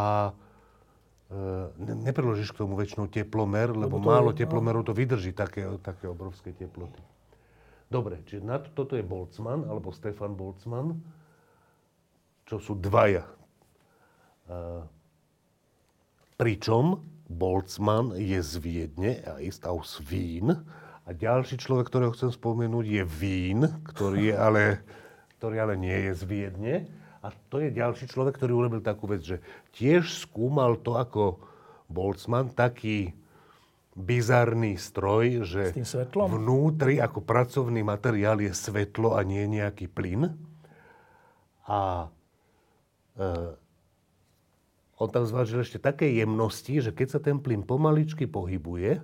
e, 1.81 2.05
nepreložíš 2.05 2.53
k 2.53 2.61
tomu 2.61 2.77
väčšinou 2.77 3.09
teplomer, 3.09 3.73
lebo, 3.73 3.97
lebo 3.97 4.03
málo 4.03 4.29
je, 4.29 4.45
teplomerov 4.45 4.86
to 4.86 4.93
vydrží 4.93 5.34
také, 5.34 5.65
také 5.81 6.05
obrovské 6.05 6.53
teploty. 6.53 7.01
Dobre, 7.93 8.25
čiže 8.25 8.41
na 8.41 8.57
to, 8.57 8.73
toto 8.73 8.97
je 8.97 9.05
Boltzmann, 9.05 9.69
alebo 9.69 9.93
Stefan 9.93 10.33
Boltzmann, 10.33 10.97
čo 12.49 12.57
sú 12.57 12.73
dvaja. 12.73 13.21
Uh, 14.49 14.81
pričom 16.41 17.05
Boltzmann 17.29 18.17
je 18.17 18.41
z 18.41 18.53
Viedne 18.57 19.21
a 19.21 19.37
ist 19.37 19.61
aus 19.69 20.01
Wien. 20.01 20.57
A 21.05 21.09
ďalší 21.13 21.61
človek, 21.61 21.93
ktorého 21.93 22.17
chcem 22.17 22.33
spomenúť, 22.33 22.85
je 22.89 23.03
Vín, 23.05 23.61
ktorý 23.85 24.33
je 24.33 24.35
ale 24.35 24.65
ktorý 25.43 25.59
ale 25.59 25.75
nie 25.75 26.07
je 26.07 26.11
z 26.15 26.23
Viedne. 26.23 26.75
A 27.19 27.27
to 27.51 27.59
je 27.59 27.67
ďalší 27.67 28.07
človek, 28.07 28.39
ktorý 28.39 28.63
urobil 28.63 28.79
takú 28.79 29.11
vec, 29.11 29.27
že 29.27 29.43
tiež 29.75 30.07
skúmal 30.07 30.79
to 30.79 30.95
ako 30.95 31.35
Boltzmann, 31.91 32.55
taký 32.55 33.11
bizarný 33.93 34.73
stroj, 34.81 35.45
že 35.45 35.63
vnútri 36.13 36.97
ako 36.97 37.21
pracovný 37.21 37.85
materiál 37.85 38.41
je 38.41 38.49
svetlo 38.49 39.13
a 39.13 39.21
nie 39.21 39.45
nejaký 39.45 39.85
plyn. 39.85 40.33
A 41.69 42.09
e, 43.15 43.27
on 44.97 45.09
tam 45.13 45.23
zvážil 45.29 45.61
ešte 45.61 45.77
také 45.77 46.09
jemnosti, 46.09 46.81
že 46.81 46.89
keď 46.89 47.07
sa 47.07 47.19
ten 47.21 47.37
plyn 47.37 47.61
pomaličky 47.61 48.25
pohybuje, 48.25 48.99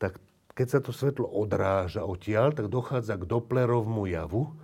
tak 0.00 0.16
keď 0.56 0.66
sa 0.72 0.78
to 0.80 0.96
svetlo 0.96 1.28
odráža 1.28 2.00
odtiaľ, 2.00 2.56
tak 2.56 2.72
dochádza 2.72 3.20
k 3.20 3.28
Dopplerovmu 3.28 4.08
javu, 4.08 4.56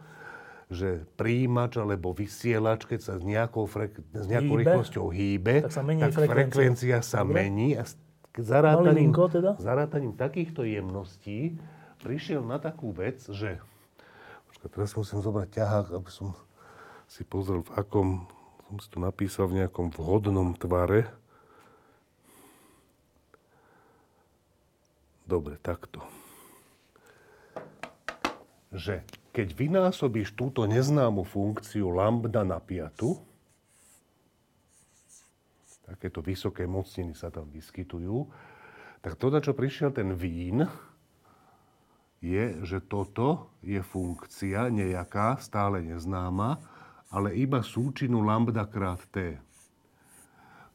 že 0.72 1.04
príjimač 1.20 1.76
alebo 1.76 2.16
vysielač, 2.16 2.88
keď 2.88 3.00
sa 3.04 3.12
s 3.20 3.22
nejakou, 3.28 3.68
frek- 3.68 4.00
s 4.16 4.24
nejakou 4.24 4.56
hýbe, 4.56 4.64
rýchlosťou 4.64 5.06
hýbe, 5.12 5.54
tak, 5.68 5.72
sa 5.76 5.84
tak 5.84 5.92
frekvencia. 5.92 6.32
frekvencia 6.32 6.98
sa 7.04 7.20
Dobre. 7.20 7.34
mení 7.44 7.76
a 7.76 7.84
zarátaním, 8.40 9.12
teda? 9.12 9.60
zarátaním 9.60 10.16
takýchto 10.16 10.64
jemností 10.64 11.60
prišiel 12.00 12.40
na 12.40 12.56
takú 12.56 12.90
vec, 12.90 13.20
že... 13.28 13.60
Počkaj, 14.48 14.68
teraz 14.72 14.90
musím 14.96 15.20
zobrať 15.20 15.48
ťahák, 15.52 15.86
aby 15.96 16.10
som 16.10 16.32
si 17.04 17.22
pozrel, 17.28 17.60
v 17.60 17.72
akom... 17.76 18.08
Som 18.72 18.76
si 18.80 18.88
to 18.88 18.98
napísal 19.04 19.44
v 19.52 19.60
nejakom 19.60 19.92
vhodnom 19.92 20.56
tvare. 20.56 21.12
Dobre, 25.28 25.60
takto. 25.60 26.00
Že 28.72 29.04
keď 29.32 29.48
vynásobíš 29.52 30.32
túto 30.32 30.64
neznámu 30.64 31.24
funkciu 31.24 31.92
lambda 31.92 32.44
na 32.44 32.60
piatu, 32.60 33.20
takéto 35.92 36.24
vysoké 36.24 36.64
mocniny 36.64 37.12
sa 37.12 37.28
tam 37.28 37.52
vyskytujú, 37.52 38.26
tak 39.04 39.18
to, 39.20 39.28
na 39.28 39.44
čo 39.44 39.52
prišiel 39.52 39.92
ten 39.92 40.16
vín, 40.16 40.64
je, 42.22 42.44
že 42.62 42.78
toto 42.80 43.50
je 43.66 43.82
funkcia 43.82 44.70
nejaká, 44.70 45.42
stále 45.42 45.82
neznáma, 45.82 46.62
ale 47.10 47.34
iba 47.34 47.60
súčinu 47.60 48.22
lambda 48.22 48.64
krát 48.64 49.02
t. 49.10 49.36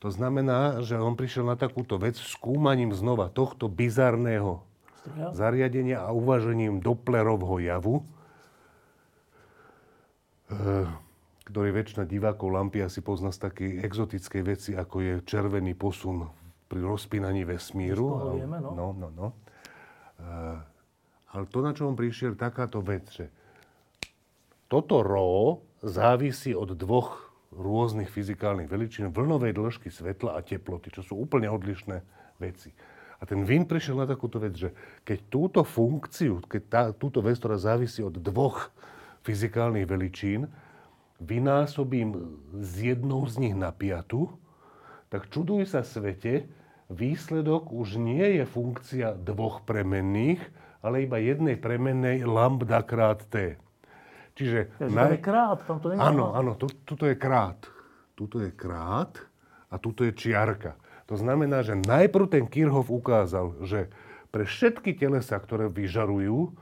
To 0.03 0.13
znamená, 0.13 0.85
že 0.85 0.99
on 0.99 1.17
prišiel 1.17 1.47
na 1.47 1.57
takúto 1.57 1.97
vec 1.97 2.19
skúmaním 2.19 2.93
znova 2.93 3.33
tohto 3.33 3.65
bizarného 3.65 4.61
zariadenia 5.33 6.03
a 6.03 6.11
uvažením 6.11 6.83
Dopplerovho 6.83 7.63
javu, 7.63 8.03
e, 10.51 10.61
ktorý 11.47 11.71
väčšina 11.71 12.03
divákov 12.03 12.51
lampy 12.51 12.83
asi 12.83 12.99
pozná 12.99 13.31
z 13.31 13.47
takej 13.47 13.71
exotickej 13.87 14.41
veci, 14.43 14.71
ako 14.75 14.95
je 14.99 15.13
červený 15.23 15.79
posun 15.79 16.27
pri 16.67 16.83
rozpínaní 16.83 17.47
vesmíru. 17.47 18.35
Vieme, 18.35 18.59
no. 18.59 18.75
No, 18.75 18.87
no, 18.91 19.07
no. 19.15 19.27
Uh, 20.19 20.59
ale 21.31 21.43
to, 21.47 21.63
na 21.63 21.71
čo 21.71 21.87
on 21.87 21.95
prišiel, 21.95 22.35
takáto 22.35 22.83
vec, 22.83 23.07
že 23.07 23.31
toto 24.67 24.99
RO 24.99 25.63
závisí 25.79 26.51
od 26.51 26.75
dvoch 26.75 27.31
rôznych 27.55 28.11
fyzikálnych 28.11 28.67
veličín, 28.67 29.15
vlnovej 29.15 29.55
dĺžky 29.55 29.87
svetla 29.87 30.35
a 30.35 30.43
teploty, 30.43 30.91
čo 30.91 30.99
sú 30.99 31.15
úplne 31.15 31.47
odlišné 31.47 32.03
veci. 32.43 32.75
A 33.17 33.25
ten 33.25 33.47
Wien 33.47 33.65
prišiel 33.65 33.97
na 33.97 34.05
takúto 34.05 34.37
vec, 34.37 34.53
že 34.53 34.69
keď 35.07 35.19
túto 35.31 35.59
funkciu, 35.63 36.43
keď 36.43 36.61
tá, 36.69 36.81
túto 36.93 37.23
vec, 37.23 37.39
ktorá 37.39 37.55
závisí 37.57 38.03
od 38.03 38.19
dvoch 38.19 38.69
fyzikálnych 39.25 39.87
veličín, 39.89 40.51
vynásobím 41.19 42.37
z 42.61 42.95
jednou 42.95 43.25
z 43.25 43.37
nich 43.37 43.55
na 43.57 43.73
piatu, 43.73 44.37
tak 45.09 45.31
čuduj 45.31 45.65
sa 45.65 45.81
svete, 45.81 46.45
výsledok 46.91 47.71
už 47.71 47.99
nie 47.99 48.41
je 48.41 48.43
funkcia 48.45 49.15
dvoch 49.17 49.63
premenných, 49.63 50.39
ale 50.83 51.03
iba 51.03 51.17
jednej 51.19 51.57
premennej 51.57 52.23
lambda 52.23 52.85
krát 52.85 53.25
t. 53.27 53.57
Čiže... 54.37 54.69
Ja, 54.77 54.87
naj... 54.87 55.17
je 55.17 55.21
krát, 55.23 55.57
tam 55.65 55.81
to 55.81 55.89
Áno, 55.97 56.37
áno, 56.37 56.53
tu, 56.53 56.69
tuto 56.85 57.09
je 57.09 57.17
krát. 57.17 57.57
Tuto 58.13 58.37
je 58.41 58.53
krát 58.53 59.17
a 59.73 59.75
tuto 59.81 60.05
je 60.05 60.13
čiarka. 60.13 60.77
To 61.09 61.15
znamená, 61.17 61.63
že 61.63 61.73
najprv 61.73 62.25
ten 62.29 62.45
Kirchhoff 62.45 62.91
ukázal, 62.91 63.63
že 63.65 63.89
pre 64.29 64.43
všetky 64.43 64.93
telesa, 64.93 65.39
ktoré 65.39 65.71
vyžarujú, 65.71 66.53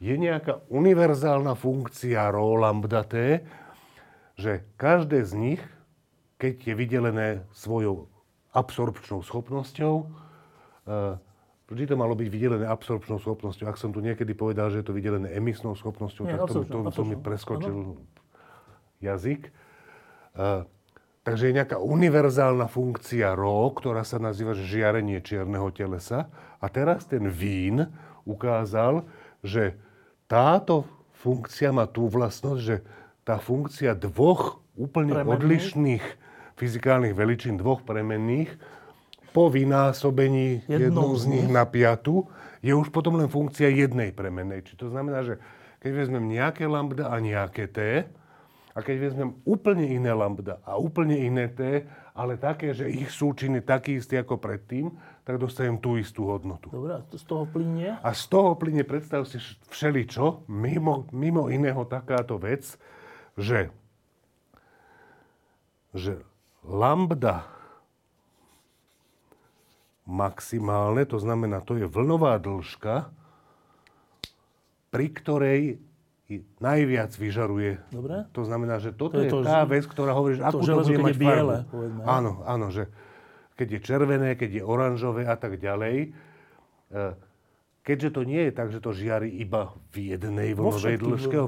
je 0.00 0.14
nejaká 0.16 0.64
univerzálna 0.72 1.52
funkcia 1.52 2.32
rho 2.32 2.56
lambda 2.56 3.04
t, 3.04 3.44
že 4.40 4.64
každé 4.80 5.20
z 5.28 5.32
nich, 5.36 5.62
keď 6.40 6.72
je 6.72 6.74
vydelené 6.74 7.28
svojou 7.52 8.08
absorpčnou 8.56 9.20
schopnosťou, 9.20 10.08
eh, 10.88 11.20
vždy 11.70 11.84
to 11.86 11.94
malo 11.94 12.16
byť 12.16 12.28
vydelené 12.32 12.66
absorpčnou 12.66 13.20
schopnosťou. 13.20 13.68
Ak 13.68 13.78
som 13.78 13.92
tu 13.92 14.00
niekedy 14.00 14.32
povedal, 14.34 14.72
že 14.72 14.82
je 14.82 14.86
to 14.88 14.96
vydelené 14.96 15.30
emisnou 15.36 15.76
schopnosťou, 15.76 16.24
Nie, 16.26 16.40
tak 16.40 16.50
to, 16.50 16.64
to, 16.66 16.78
to 16.90 17.02
mi 17.04 17.14
preskočil 17.14 17.94
ano. 17.94 18.02
jazyk. 18.98 19.54
Uh, 20.34 20.66
takže 21.22 21.52
je 21.52 21.56
nejaká 21.62 21.78
univerzálna 21.78 22.66
funkcia 22.66 23.38
RO, 23.38 23.70
ktorá 23.70 24.02
sa 24.02 24.18
nazýva 24.18 24.58
žiarenie 24.58 25.22
čierneho 25.22 25.70
telesa. 25.70 26.26
A 26.58 26.66
teraz 26.66 27.06
ten 27.06 27.30
vín 27.30 27.86
ukázal, 28.26 29.06
že 29.46 29.78
táto 30.26 30.90
funkcia 31.22 31.70
má 31.70 31.86
tú 31.86 32.10
vlastnosť, 32.10 32.60
že 32.60 32.82
tá 33.30 33.38
funkcia 33.38 33.94
dvoch 33.94 34.58
úplne 34.74 35.14
premenných. 35.14 35.38
odlišných 35.38 36.04
fyzikálnych 36.58 37.14
veličín, 37.14 37.54
dvoch 37.54 37.86
premenných, 37.86 38.50
po 39.30 39.46
vynásobení 39.46 40.66
jednou, 40.66 41.14
z 41.14 41.30
nich 41.30 41.46
na 41.46 41.62
piatu, 41.62 42.26
je 42.58 42.74
už 42.74 42.90
potom 42.90 43.14
len 43.14 43.30
funkcia 43.30 43.70
jednej 43.70 44.10
premennej. 44.10 44.66
Či 44.66 44.74
to 44.74 44.90
znamená, 44.90 45.22
že 45.22 45.38
keď 45.78 45.90
vezmem 45.94 46.26
nejaké 46.26 46.66
lambda 46.66 47.06
a 47.06 47.22
nejaké 47.22 47.70
t, 47.70 48.02
a 48.70 48.78
keď 48.82 48.96
vezmem 48.98 49.30
úplne 49.46 49.86
iné 49.86 50.10
lambda 50.10 50.58
a 50.66 50.74
úplne 50.78 51.14
iné 51.14 51.46
t, 51.50 51.86
ale 52.14 52.34
také, 52.34 52.74
že 52.74 52.90
ich 52.90 53.10
súčin 53.14 53.54
je 53.58 53.62
taký 53.62 54.02
istý 54.02 54.18
ako 54.18 54.38
predtým, 54.38 54.90
tak 55.22 55.38
dostanem 55.38 55.78
tú 55.78 55.94
istú 55.98 56.26
hodnotu. 56.26 56.70
Dobre, 56.70 56.98
a 56.98 57.02
z 57.06 57.24
toho 57.26 57.46
plynie? 57.46 57.94
A 58.02 58.10
z 58.10 58.24
toho 58.26 58.58
plynie, 58.58 58.82
predstav 58.82 59.22
si 59.26 59.38
všeličo, 59.70 60.50
mimo, 60.50 61.06
mimo 61.14 61.46
iného 61.46 61.82
takáto 61.86 62.34
vec, 62.38 62.74
že, 63.38 63.70
že 65.94 66.22
lambda 66.64 67.46
maximálne, 70.10 71.06
to 71.06 71.22
znamená, 71.22 71.62
to 71.62 71.78
je 71.78 71.86
vlnová 71.86 72.42
dĺžka, 72.42 73.14
pri 74.90 75.06
ktorej 75.14 75.60
najviac 76.62 77.10
vyžaruje. 77.14 77.82
Dobre. 77.90 78.26
To 78.34 78.42
znamená, 78.46 78.78
že 78.78 78.94
toto 78.94 79.18
to 79.18 79.26
je, 79.26 79.30
to, 79.30 79.42
tá 79.42 79.66
vec, 79.66 79.82
ktorá 79.86 80.14
hovorí, 80.14 80.38
že 80.38 80.46
akú 80.46 80.62
to, 80.62 80.78
to 80.78 80.86
bude 80.86 81.02
mať 81.02 81.14
je 81.14 81.18
biele, 81.18 81.56
Povedzme. 81.66 82.02
Áno, 82.06 82.32
áno, 82.46 82.66
že 82.70 82.86
keď 83.58 83.68
je 83.76 83.80
červené, 83.82 84.30
keď 84.38 84.50
je 84.56 84.62
oranžové 84.62 85.26
a 85.26 85.34
tak 85.34 85.58
ďalej. 85.58 85.96
E, 86.06 86.98
keďže 87.90 88.14
to 88.14 88.22
nie 88.22 88.46
je 88.46 88.52
tak, 88.54 88.70
že 88.70 88.78
to 88.78 88.94
žiari 88.94 89.26
iba 89.26 89.74
v 89.90 90.14
jednej 90.14 90.54
vlnovej 90.54 91.02
dĺžke, 91.02 91.38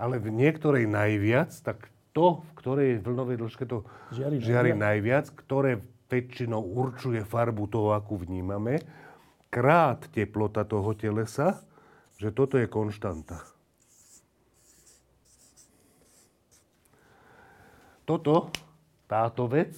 ale 0.00 0.16
v 0.16 0.32
niektorej 0.32 0.88
najviac, 0.88 1.52
tak 1.60 1.92
to, 2.16 2.40
v 2.40 2.50
ktorej 2.56 2.90
vlnovej 3.04 3.36
dĺžke 3.36 3.68
to 3.68 3.84
žiari, 4.16 4.40
žiari 4.40 4.72
najviac, 4.72 5.28
ktoré 5.36 5.84
väčšinou 6.08 6.56
určuje 6.56 7.20
farbu 7.28 7.68
toho, 7.68 7.92
akú 7.92 8.16
vnímame, 8.16 8.80
krát 9.52 10.08
teplota 10.08 10.64
toho 10.64 10.96
telesa, 10.96 11.60
že 12.16 12.32
toto 12.32 12.56
je 12.56 12.64
konštanta. 12.64 13.44
Toto, 18.08 18.48
táto 19.04 19.52
vec, 19.52 19.76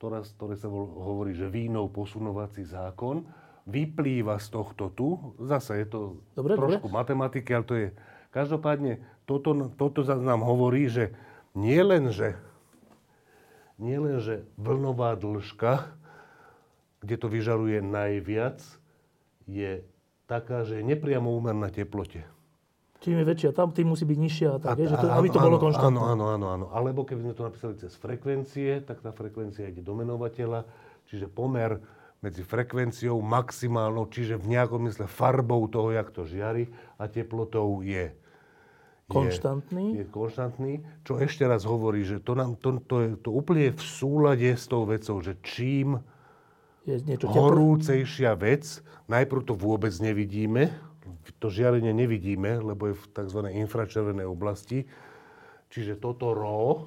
ktorá, 0.00 0.24
ktoré 0.24 0.56
sa 0.56 0.72
hovorí, 0.72 1.36
že 1.36 1.52
vínov 1.52 1.92
posunovací 1.92 2.64
zákon, 2.64 3.28
vyplýva 3.66 4.38
z 4.38 4.46
tohto 4.54 4.94
tu. 4.94 5.36
Zase 5.42 5.82
je 5.82 5.86
to 5.90 6.00
dobre, 6.38 6.54
trošku 6.54 6.86
dobre. 6.86 6.96
matematiky, 7.02 7.50
ale 7.52 7.66
to 7.66 7.74
je... 7.74 7.88
Každopádne, 8.30 9.00
toto, 9.24 9.56
toto 9.74 10.04
nám 10.04 10.44
hovorí, 10.44 10.92
že 10.92 11.16
nie 11.56 11.80
len, 11.80 12.12
že, 12.12 12.36
nie 13.80 13.96
len, 13.96 14.20
že 14.20 14.44
vlnová 14.60 15.16
dĺžka, 15.16 15.88
kde 17.00 17.16
to 17.16 17.26
vyžaruje 17.32 17.80
najviac, 17.80 18.60
je 19.48 19.82
taká, 20.28 20.68
že 20.68 20.82
je 20.82 20.84
nepriamo 20.84 21.32
úmerná 21.32 21.72
teplote. 21.72 22.28
Čím 23.00 23.22
je 23.22 23.26
väčšia 23.28 23.50
tam, 23.56 23.72
tým 23.72 23.92
musí 23.92 24.04
byť 24.04 24.18
nižšia, 24.18 24.50
tak, 24.60 24.76
a, 24.76 24.80
je, 24.80 24.88
že 24.88 24.96
to, 25.00 25.06
aby 25.08 25.28
to 25.32 25.38
áno, 25.40 25.46
bolo 25.48 25.58
konštantné. 25.60 26.00
Áno, 26.00 26.00
áno, 26.12 26.24
áno, 26.32 26.46
áno. 26.48 26.66
Alebo 26.76 27.08
keby 27.08 27.20
sme 27.24 27.34
to 27.36 27.44
napísali 27.44 27.74
cez 27.80 27.92
frekvencie, 27.96 28.84
tak 28.84 29.00
tá 29.00 29.16
frekvencia 29.16 29.68
ide 29.68 29.80
do 29.80 29.96
menovateľa, 29.96 30.64
čiže 31.08 31.28
pomer 31.32 31.80
medzi 32.24 32.42
frekvenciou 32.42 33.20
maximálnou, 33.20 34.08
čiže 34.08 34.40
v 34.40 34.56
nejakom 34.56 34.88
mysle 34.88 35.04
farbou 35.06 35.68
toho, 35.68 35.92
jak 35.92 36.08
to 36.10 36.24
žiari 36.24 36.68
a 36.96 37.06
teplotou 37.06 37.84
je, 37.84 38.10
konštantný. 39.06 39.86
Je, 39.94 40.02
je 40.02 40.04
konštantný, 40.10 40.72
čo 41.06 41.22
ešte 41.22 41.46
raz 41.46 41.62
hovorí, 41.62 42.02
že 42.02 42.18
to, 42.18 42.34
nám, 42.34 42.58
to, 42.58 42.82
to 42.82 42.96
je 43.02 43.08
to 43.22 43.30
úplne 43.30 43.70
v 43.70 43.82
súlade 43.82 44.50
s 44.50 44.66
tou 44.66 44.82
vecou, 44.82 45.22
že 45.22 45.38
čím 45.46 46.02
je 46.86 47.02
niečo 47.02 47.30
horúcejšia 47.30 48.34
vec, 48.38 48.82
najprv 49.10 49.42
to 49.42 49.54
vôbec 49.58 49.90
nevidíme, 49.98 50.70
to 51.38 51.50
žiarenie 51.50 51.90
nevidíme, 51.90 52.62
lebo 52.62 52.90
je 52.90 52.94
v 52.98 53.04
tzv. 53.10 53.40
infračervenej 53.50 54.26
oblasti. 54.26 54.86
Čiže 55.70 55.98
toto 55.98 56.30
RO, 56.30 56.86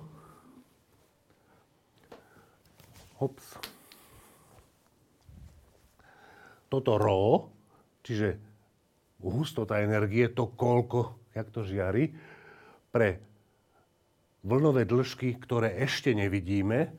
hops, 3.20 3.60
toto 6.70 6.96
RO, 6.96 7.50
čiže 8.06 8.38
hustota 9.20 9.84
energie, 9.84 10.32
to 10.32 10.54
koľko, 10.54 11.20
jak 11.36 11.50
to 11.52 11.66
žiari, 11.68 12.16
pre 12.90 13.20
vlnové 14.46 14.88
dĺžky, 14.88 15.36
ktoré 15.42 15.76
ešte 15.84 16.16
nevidíme, 16.16 16.94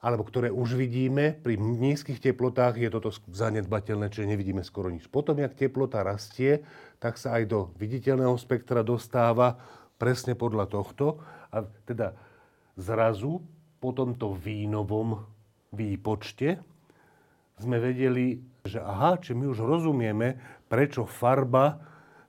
alebo 0.00 0.24
ktoré 0.24 0.48
už 0.48 0.80
vidíme, 0.80 1.36
pri 1.36 1.60
nízkych 1.60 2.24
teplotách 2.24 2.80
je 2.80 2.88
toto 2.88 3.12
zanedbateľné, 3.12 4.08
čiže 4.08 4.32
nevidíme 4.32 4.64
skoro 4.64 4.88
nič. 4.88 5.04
Potom, 5.12 5.36
jak 5.36 5.52
teplota 5.52 6.00
rastie, 6.00 6.64
tak 6.96 7.20
sa 7.20 7.36
aj 7.36 7.44
do 7.44 7.60
viditeľného 7.76 8.32
spektra 8.40 8.80
dostáva 8.80 9.60
presne 10.00 10.32
podľa 10.32 10.72
tohto. 10.72 11.20
A 11.52 11.68
teda 11.84 12.16
zrazu 12.80 13.44
po 13.76 13.92
tomto 13.92 14.32
vínovom 14.32 15.20
výpočte 15.76 16.64
sme 17.60 17.76
vedeli, 17.78 18.40
že 18.64 18.80
aha, 18.80 19.20
či 19.20 19.36
my 19.36 19.48
už 19.52 19.60
rozumieme, 19.60 20.40
prečo 20.66 21.04
farba 21.04 21.80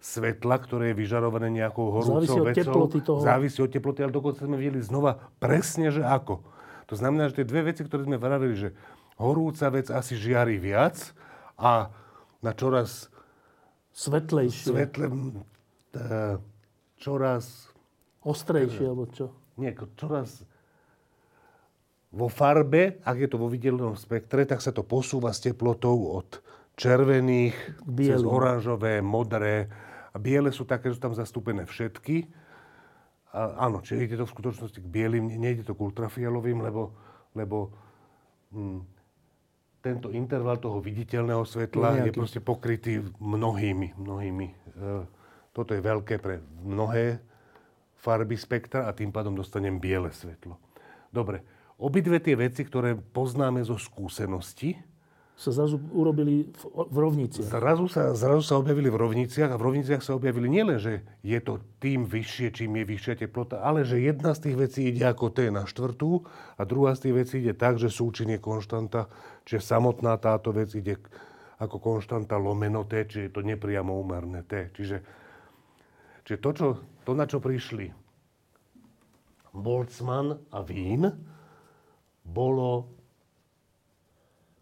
svetla, 0.01 0.57
ktoré 0.57 0.91
je 0.91 0.99
vyžarované 0.99 1.53
nejakou 1.53 1.93
horúcou 1.93 2.41
vecou, 2.49 2.89
toho... 2.89 3.21
závisí 3.21 3.61
od 3.61 3.69
teploty, 3.69 4.01
ale 4.01 4.09
dokonca 4.09 4.41
sme 4.43 4.57
videli 4.57 4.81
znova 4.81 5.29
presne, 5.37 5.93
že 5.93 6.01
ako. 6.01 6.41
To 6.89 6.95
znamená, 6.97 7.29
že 7.29 7.41
tie 7.41 7.47
dve 7.47 7.69
veci, 7.69 7.85
ktoré 7.85 8.09
sme 8.09 8.17
vravili, 8.17 8.57
že 8.57 8.69
horúca 9.21 9.69
vec 9.69 9.93
asi 9.93 10.17
žiari 10.17 10.57
viac 10.57 11.13
a 11.55 11.93
na 12.41 12.51
čoraz 12.57 13.13
svetlejšie. 13.93 14.73
Svetle, 14.73 15.05
čoraz... 16.97 17.69
Ostrejšie, 18.25 18.85
alebo 18.89 19.05
čo? 19.09 19.29
Nie, 19.61 19.77
čoraz 19.97 20.41
vo 22.11 22.27
farbe, 22.27 22.99
ak 23.07 23.17
je 23.17 23.29
to 23.31 23.39
vo 23.39 23.47
viditeľnom 23.47 23.95
spektre, 23.95 24.43
tak 24.43 24.59
sa 24.59 24.75
to 24.75 24.83
posúva 24.83 25.31
s 25.31 25.39
teplotou 25.39 26.11
od 26.11 26.43
červených 26.75 27.55
Bielý. 27.87 28.19
cez 28.19 28.21
oranžové, 28.27 28.99
modré. 28.99 29.71
A 30.11 30.19
biele 30.19 30.51
sú 30.51 30.67
také, 30.67 30.91
že 30.91 30.99
sú 30.99 31.03
tam 31.07 31.15
zastúpené 31.15 31.63
všetky. 31.63 32.27
A, 33.31 33.63
áno, 33.63 33.79
čiže 33.79 34.11
ide 34.11 34.19
to 34.19 34.27
v 34.27 34.35
skutočnosti 34.35 34.79
k 34.83 34.87
bielým, 34.91 35.31
nejde 35.39 35.63
to 35.63 35.71
k 35.71 35.83
ultrafialovým, 35.87 36.59
lebo, 36.59 36.91
lebo 37.31 37.71
hm, 38.51 38.83
tento 39.79 40.11
interval 40.11 40.59
toho 40.59 40.83
viditeľného 40.83 41.47
svetla 41.47 42.03
je, 42.03 42.11
je 42.11 42.13
proste 42.13 42.39
pokrytý 42.43 42.99
mnohými, 43.23 43.95
mnohými. 43.95 44.47
E, 44.51 44.55
toto 45.55 45.71
je 45.71 45.79
veľké 45.79 46.19
pre 46.19 46.43
mnohé 46.59 47.23
farby 47.95 48.35
spektra 48.35 48.91
a 48.91 48.91
tým 48.91 49.15
pádom 49.15 49.31
dostanem 49.31 49.79
biele 49.79 50.11
svetlo. 50.11 50.59
Dobre, 51.07 51.60
obidve 51.81 52.21
tie 52.21 52.37
veci, 52.37 52.61
ktoré 52.61 52.93
poznáme 52.93 53.65
zo 53.65 53.75
skúsenosti, 53.81 54.77
sa 55.41 55.49
zrazu 55.49 55.81
urobili 55.89 56.53
v, 56.53 56.63
v 56.85 56.97
rovniciach. 57.01 57.49
Zrazu 57.49 57.89
sa, 57.89 58.13
zrazu 58.13 58.45
sa 58.45 58.61
objavili 58.61 58.93
v 58.93 59.01
rovniciach 59.01 59.49
a 59.49 59.57
v 59.57 59.73
rovniciach 59.73 60.05
sa 60.05 60.13
objavili 60.13 60.45
nielen, 60.45 60.77
že 60.77 61.01
je 61.25 61.39
to 61.41 61.57
tým 61.81 62.05
vyššie, 62.05 62.53
čím 62.53 62.77
je 62.77 62.85
vyššia 62.85 63.25
teplota, 63.25 63.57
ale 63.65 63.81
že 63.81 63.97
jedna 63.97 64.37
z 64.37 64.45
tých 64.45 64.57
vecí 64.61 64.93
ide 64.93 65.01
ako 65.09 65.33
T 65.33 65.49
na 65.49 65.65
štvrtú 65.65 66.21
a 66.53 66.61
druhá 66.61 66.93
z 66.93 67.09
tých 67.09 67.15
vecí 67.25 67.35
ide 67.41 67.57
tak, 67.57 67.81
že 67.81 67.89
súčin 67.89 68.29
je 68.29 68.37
konštanta, 68.37 69.09
čiže 69.41 69.65
samotná 69.65 70.13
táto 70.21 70.53
vec 70.53 70.69
ide 70.77 71.01
ako 71.57 71.81
konštanta 71.81 72.37
lomeno 72.37 72.85
T, 72.85 73.09
čiže 73.09 73.23
je 73.25 73.33
to 73.33 73.41
nepriamo 73.41 73.97
úmerné 73.97 74.45
T. 74.45 74.69
Čiže, 74.77 74.97
čiže 76.21 76.37
to, 76.37 76.49
čo, 76.53 76.67
to, 77.01 77.17
na 77.17 77.25
čo 77.25 77.41
prišli 77.41 77.89
Boltzmann 79.57 80.37
a 80.53 80.61
Wien, 80.61 81.30
bolo 82.25 83.01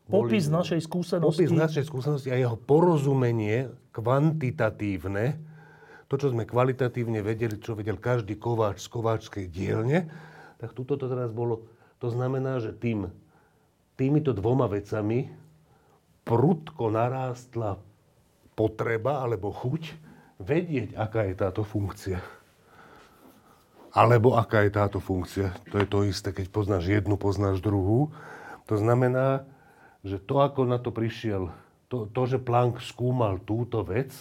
Popis 0.10 0.50
našej 0.50 0.82
skúsenosti. 0.90 1.46
Popis 1.46 1.54
našej 1.54 1.86
skúsenosti 1.86 2.34
a 2.34 2.38
jeho 2.42 2.58
porozumenie 2.58 3.70
kvantitatívne, 3.94 5.38
to, 6.10 6.18
čo 6.18 6.34
sme 6.34 6.50
kvalitatívne 6.50 7.22
vedeli, 7.22 7.62
čo 7.62 7.78
vedel 7.78 8.02
každý 8.02 8.42
kováč 8.42 8.82
z 8.82 8.90
kováčskej 8.90 9.46
dielne, 9.54 10.10
tak 10.58 10.74
tuto 10.74 10.98
to 10.98 11.06
teraz 11.06 11.30
bolo, 11.30 11.70
to 12.02 12.10
znamená, 12.10 12.58
že 12.58 12.74
tým, 12.74 13.14
týmito 13.94 14.34
dvoma 14.34 14.66
vecami 14.66 15.30
prudko 16.26 16.90
narástla 16.90 17.78
potreba 18.58 19.22
alebo 19.22 19.54
chuť 19.54 19.94
vedieť, 20.42 20.98
aká 20.98 21.30
je 21.30 21.36
táto 21.38 21.62
funkcia. 21.62 22.18
Alebo 23.90 24.38
aká 24.38 24.66
je 24.66 24.72
táto 24.74 25.02
funkcia. 25.02 25.54
To 25.74 25.82
je 25.82 25.88
to 25.90 26.06
isté, 26.06 26.30
keď 26.30 26.48
poznáš 26.54 26.86
jednu, 26.86 27.18
poznáš 27.18 27.58
druhú. 27.62 28.14
To 28.70 28.76
znamená, 28.78 29.50
že 30.06 30.22
to, 30.22 30.46
ako 30.46 30.70
na 30.70 30.78
to 30.78 30.94
prišiel, 30.94 31.50
to, 31.90 32.06
to 32.06 32.22
že 32.30 32.38
Planck 32.38 32.80
skúmal 32.86 33.42
túto 33.42 33.82
vec, 33.82 34.14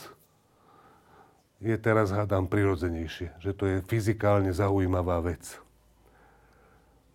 je 1.58 1.74
teraz, 1.74 2.14
hádam, 2.14 2.46
prirodzenejšie. 2.46 3.34
Že 3.42 3.52
to 3.52 3.64
je 3.66 3.76
fyzikálne 3.84 4.54
zaujímavá 4.54 5.20
vec. 5.20 5.58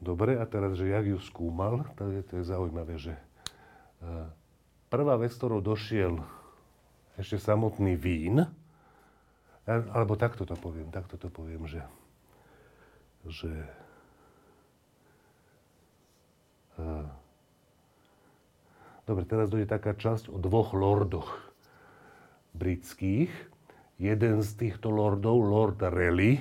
Dobre, 0.03 0.35
a 0.35 0.43
teraz, 0.43 0.75
že 0.75 0.91
jak 0.91 1.07
ju 1.07 1.19
skúmal, 1.23 1.87
to 1.95 2.11
je, 2.11 2.21
to 2.27 2.33
je 2.43 2.43
zaujímavé, 2.51 2.99
že 2.99 3.15
uh, 4.03 4.27
prvá 4.91 5.15
vec, 5.15 5.31
ktorou 5.31 5.63
došiel 5.63 6.19
ešte 7.15 7.39
samotný 7.39 7.95
vín, 7.95 8.43
alebo 9.65 10.19
takto 10.19 10.43
to 10.43 10.59
poviem, 10.59 10.91
takto 10.91 11.15
to 11.15 11.31
poviem, 11.31 11.63
že, 11.71 11.79
že 13.27 13.51
Dobre, 19.03 19.27
teraz 19.27 19.51
dojde 19.51 19.67
taká 19.67 19.91
časť 19.93 20.31
o 20.31 20.39
dvoch 20.39 20.71
lordoch 20.71 21.27
britských. 22.55 23.29
Jeden 23.99 24.39
z 24.41 24.49
týchto 24.55 24.89
lordov, 24.89 25.43
Lord 25.43 25.83
Raleigh, 25.83 26.39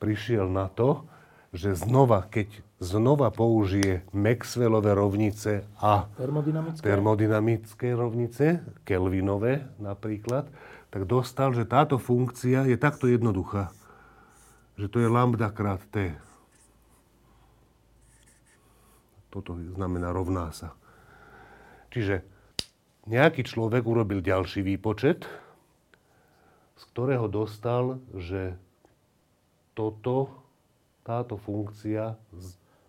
prišiel 0.00 0.48
na 0.48 0.72
to, 0.72 1.04
že 1.52 1.76
znova, 1.76 2.24
keď 2.32 2.48
znova 2.80 3.28
použije 3.28 4.08
Maxwellové 4.16 4.96
rovnice 4.96 5.68
a 5.78 6.08
termodynamické, 6.16 6.82
termodynamické 6.82 7.88
rovnice, 7.92 8.64
Kelvinové 8.88 9.68
napríklad, 9.76 10.48
tak 10.88 11.04
dostal, 11.04 11.52
že 11.52 11.68
táto 11.68 12.00
funkcia 12.00 12.64
je 12.66 12.76
takto 12.80 13.04
jednoduchá. 13.04 13.68
Že 14.76 14.86
to 14.88 14.98
je 15.00 15.08
lambda 15.08 15.52
krát 15.52 15.80
t. 15.92 16.12
Toto 19.32 19.56
znamená 19.56 20.12
rovná 20.12 20.52
sa. 20.52 20.76
Čiže 21.92 22.24
nejaký 23.08 23.44
človek 23.44 23.84
urobil 23.84 24.20
ďalší 24.20 24.64
výpočet, 24.64 25.24
z 26.76 26.82
ktorého 26.92 27.28
dostal, 27.28 28.00
že 28.16 28.56
toto, 29.72 30.28
táto 31.04 31.40
funkcia... 31.40 32.16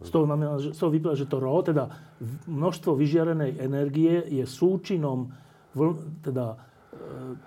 Z 0.03 0.11
toho, 0.11 0.27
znamená, 0.27 0.59
že, 0.59 0.75
z 0.75 0.79
toho 0.83 0.91
vyplýva, 0.91 1.15
že 1.15 1.31
to 1.31 1.39
RO, 1.39 1.63
teda 1.63 1.87
množstvo 2.47 2.91
vyžiarenej 2.99 3.55
energie 3.63 4.19
je 4.27 4.43
súčinom 4.43 5.31
vl, 5.71 5.95
teda, 6.19 6.59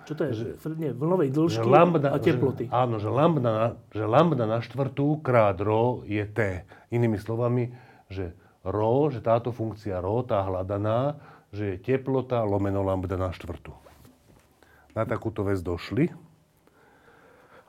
čo 0.07 0.13
to 0.15 0.21
je, 0.27 0.31
že, 0.33 0.47
nie, 0.79 0.91
vlnovej 0.95 1.29
dĺžky 1.31 1.67
lambda, 1.67 2.15
a 2.15 2.17
teploty. 2.19 2.67
Že, 2.67 2.73
áno, 2.73 2.95
že 2.99 3.09
lambda, 3.11 3.75
že 3.91 4.03
lambda 4.07 4.43
na 4.47 4.59
štvrtú 4.63 5.19
krát 5.19 5.59
RO 5.59 6.03
je 6.07 6.23
T. 6.27 6.63
Inými 6.91 7.19
slovami, 7.19 7.71
že 8.07 8.35
RO, 8.63 9.11
že 9.11 9.23
táto 9.23 9.51
funkcia 9.51 9.99
RO, 9.99 10.23
tá 10.23 10.43
hľadaná, 10.43 11.19
že 11.51 11.75
je 11.75 11.77
teplota 11.79 12.43
lomeno 12.43 12.83
lambda 12.83 13.15
na 13.15 13.31
štvrtú. 13.31 13.71
Na 14.95 15.03
takúto 15.07 15.43
vec 15.47 15.59
došli. 15.63 16.11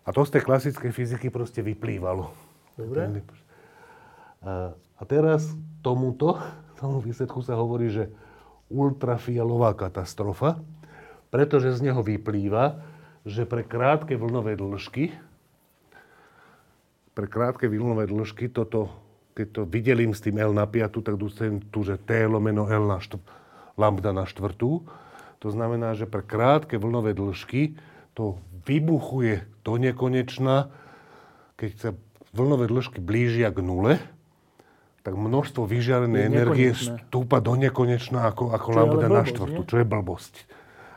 A 0.07 0.09
to 0.11 0.25
z 0.25 0.39
tej 0.39 0.43
klasickej 0.47 0.91
fyziky 0.95 1.29
proste 1.29 1.61
vyplývalo. 1.61 2.33
Dobre. 2.79 3.23
A, 4.41 4.73
a 4.75 5.03
teraz 5.05 5.53
tomuto, 5.85 6.39
tomu 6.79 7.03
výsledku 7.03 7.43
sa 7.43 7.59
hovorí, 7.59 7.91
že 7.91 8.09
ultrafialová 8.71 9.75
katastrofa, 9.75 10.63
pretože 11.29 11.77
z 11.77 11.91
neho 11.91 12.01
vyplýva, 12.01 12.81
že 13.29 13.45
pre 13.45 13.65
krátke 13.67 14.17
vlnové 14.17 14.57
dĺžky, 14.57 15.13
pre 17.13 17.27
krátke 17.27 17.67
vlnové 17.67 18.09
dĺžky 18.09 18.49
toto, 18.49 18.89
keď 19.35 19.47
to 19.53 19.63
videlím 19.67 20.15
s 20.15 20.23
tým 20.23 20.39
L 20.39 20.55
na 20.55 20.65
piatu, 20.65 21.03
tak 21.03 21.19
dostanem 21.19 21.61
tu, 21.69 21.85
že 21.85 21.99
T 21.99 22.15
lomeno 22.27 22.67
L 22.71 22.85
na 22.89 22.99
štvrtú 23.03 23.39
lambda 23.79 24.11
na 24.11 24.27
štvrtú. 24.27 24.83
To 25.39 25.49
znamená, 25.55 25.95
že 25.95 26.11
pre 26.11 26.27
krátke 26.27 26.75
vlnové 26.75 27.15
dĺžky 27.15 27.79
to 28.19 28.43
vybuchuje 28.67 29.47
do 29.63 29.79
nekonečna, 29.79 30.75
keď 31.55 31.71
sa 31.79 31.91
vlnové 32.35 32.67
dĺžky 32.67 32.99
blížia 32.99 33.55
k 33.55 33.63
nule, 33.63 34.03
tak 35.07 35.15
množstvo 35.15 35.63
vyžiarenej 35.65 36.27
energie 36.27 36.75
stúpa 36.75 37.39
do 37.39 37.55
nekonečna 37.55 38.27
ako, 38.35 38.51
ako 38.51 38.69
lambda 38.75 39.07
na 39.07 39.23
štvrtú, 39.23 39.63
čo 39.63 39.79
je 39.79 39.87
blbosť. 39.87 40.35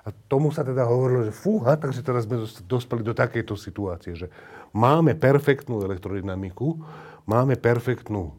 A 0.02 0.10
tomu 0.10 0.49
sa 0.49 0.66
teda 0.66 0.89
hovorilo, 0.89 1.30
že 1.30 1.34
fúha, 1.34 1.78
takže 1.78 2.02
teraz 2.02 2.26
sme 2.26 2.41
dospeli 2.66 3.06
do 3.06 3.14
takejto 3.14 3.54
situácie, 3.54 4.18
že 4.18 4.34
máme 4.74 5.14
perfektnú 5.14 5.86
elektrodynamiku, 5.86 6.82
máme 7.30 7.54
perfektnú 7.54 8.34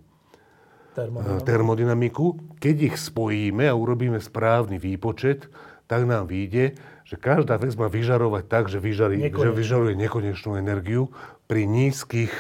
termodynamiku. 0.99 1.47
termodynamiku. 1.47 2.27
Keď 2.59 2.77
ich 2.93 2.97
spojíme 2.99 3.71
a 3.71 3.79
urobíme 3.79 4.19
správny 4.19 4.83
výpočet, 4.83 5.47
tak 5.87 6.03
nám 6.03 6.27
vyjde, 6.27 6.75
že 7.07 7.17
každá 7.21 7.61
vec 7.61 7.79
má 7.79 7.87
vyžarovať 7.87 8.45
tak, 8.49 8.65
že, 8.67 8.83
vyžarí, 8.83 9.23
že 9.23 9.51
vyžaruje 9.53 9.95
nekonečnú 9.95 10.57
energiu 10.59 11.15
pri 11.47 11.69
nízkych 11.69 12.33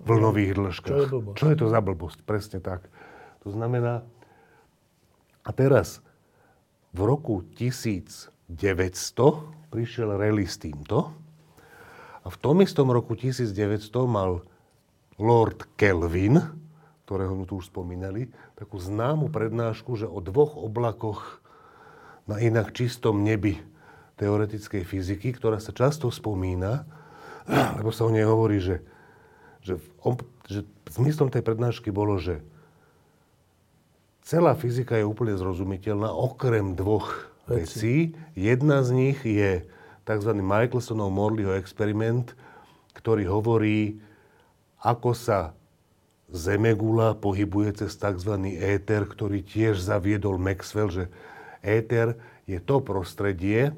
vlnových 0.00 0.52
dĺžkach. 0.56 0.96
Čo 0.96 1.02
je 1.02 1.12
blbosť? 1.12 1.36
Čo 1.36 1.46
je 1.50 1.56
to 1.58 1.66
za 1.68 1.80
blbosť? 1.82 2.18
Presne 2.24 2.58
tak. 2.62 2.86
To 3.42 3.50
znamená, 3.50 4.06
a 5.42 5.50
teraz 5.50 5.98
v 6.94 7.00
roku 7.02 7.42
1900 8.54 9.72
prišiel 9.72 10.12
Rayleigh 10.14 10.50
s 10.50 10.60
týmto. 10.60 11.12
A 12.22 12.28
v 12.30 12.36
tom 12.38 12.60
istom 12.62 12.92
roku 12.92 13.16
1900 13.18 13.56
mal 14.06 14.44
Lord 15.18 15.74
Kelvin, 15.74 16.38
ktorého 17.08 17.34
tu 17.48 17.58
už 17.58 17.72
spomínali, 17.72 18.30
takú 18.54 18.78
známu 18.78 19.32
prednášku, 19.32 19.98
že 19.98 20.06
o 20.06 20.22
dvoch 20.22 20.54
oblakoch 20.54 21.42
na 22.30 22.38
inak 22.38 22.70
čistom 22.76 23.26
nebi 23.26 23.58
teoretickej 24.20 24.86
fyziky, 24.86 25.34
ktorá 25.34 25.58
sa 25.58 25.74
často 25.74 26.12
spomína, 26.12 26.86
lebo 27.80 27.90
sa 27.90 28.06
o 28.06 28.14
nej 28.14 28.22
hovorí, 28.22 28.62
že, 28.62 28.84
že, 29.66 29.82
on, 30.06 30.14
že 30.46 30.62
zmyslom 30.94 31.32
tej 31.32 31.42
prednášky 31.42 31.90
bolo, 31.90 32.20
že 32.22 32.38
celá 34.22 34.54
fyzika 34.54 34.94
je 34.94 35.08
úplne 35.08 35.34
zrozumiteľná, 35.34 36.06
okrem 36.06 36.78
dvoch 36.78 37.31
vecí. 37.46 38.14
Jedna 38.34 38.82
z 38.82 38.90
nich 38.92 39.18
je 39.24 39.66
tzv. 40.06 40.30
Michelsonov 40.38 41.10
Morleyho 41.10 41.54
experiment, 41.54 42.34
ktorý 42.94 43.26
hovorí, 43.26 44.02
ako 44.82 45.14
sa 45.14 45.54
Zemegula 46.32 47.12
pohybuje 47.12 47.84
cez 47.84 47.92
tzv. 48.00 48.32
éter, 48.56 49.04
ktorý 49.04 49.44
tiež 49.44 49.76
zaviedol 49.84 50.40
Maxwell, 50.40 50.88
že 50.88 51.04
éter 51.60 52.16
je 52.48 52.56
to 52.56 52.80
prostredie, 52.80 53.76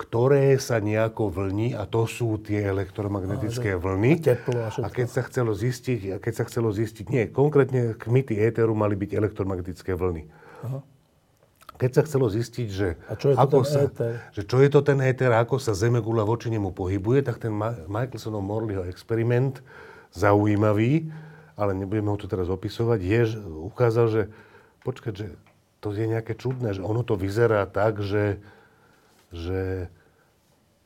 ktoré 0.00 0.56
sa 0.56 0.80
nejako 0.80 1.28
vlní 1.28 1.76
a 1.76 1.84
to 1.84 2.08
sú 2.08 2.40
tie 2.40 2.64
elektromagnetické 2.64 3.76
a, 3.76 3.80
vlny. 3.80 4.16
A, 4.16 4.32
teplo 4.32 4.58
a, 4.64 4.72
a 4.72 4.88
keď 4.88 5.08
sa 5.12 5.22
chcelo 5.28 5.52
zistiť, 5.52 6.00
a 6.08 6.16
keď 6.16 6.34
sa 6.40 6.44
chcelo 6.48 6.72
zistiť, 6.72 7.06
nie, 7.12 7.28
konkrétne 7.28 7.92
kmity 8.00 8.40
éteru 8.40 8.72
mali 8.72 8.96
byť 8.96 9.10
elektromagnetické 9.12 9.92
vlny. 9.92 10.24
Aha. 10.64 10.80
Keď 11.80 11.90
sa 11.96 12.02
chcelo 12.04 12.28
zistiť, 12.28 12.68
že, 12.68 13.00
a 13.08 13.16
čo 13.16 13.32
je 13.32 13.34
ako 13.40 13.64
sa, 13.64 13.88
éter? 13.88 14.20
že 14.36 14.44
čo 14.44 14.60
je 14.60 14.68
to 14.68 14.84
ten 14.84 15.00
éter 15.00 15.32
a 15.32 15.40
ako 15.40 15.56
sa 15.56 15.72
Zemegula 15.72 16.28
voči 16.28 16.52
nemu 16.52 16.76
pohybuje, 16.76 17.24
tak 17.24 17.40
ten 17.40 17.56
Michelsonov 17.88 18.44
Morleyho 18.44 18.84
experiment, 18.84 19.64
zaujímavý, 20.12 21.08
ale 21.56 21.72
nebudeme 21.72 22.12
ho 22.12 22.20
tu 22.20 22.28
teraz 22.28 22.52
opisovať, 22.52 23.00
je, 23.00 23.20
že 23.32 23.38
ukázal, 23.40 24.06
že 24.12 24.22
počkať, 24.84 25.12
že 25.16 25.26
to 25.80 25.96
je 25.96 26.04
nejaké 26.04 26.36
čudné, 26.36 26.76
že 26.76 26.84
ono 26.84 27.00
to 27.00 27.16
vyzerá 27.16 27.64
tak, 27.64 28.04
že, 28.04 28.44
že 29.32 29.88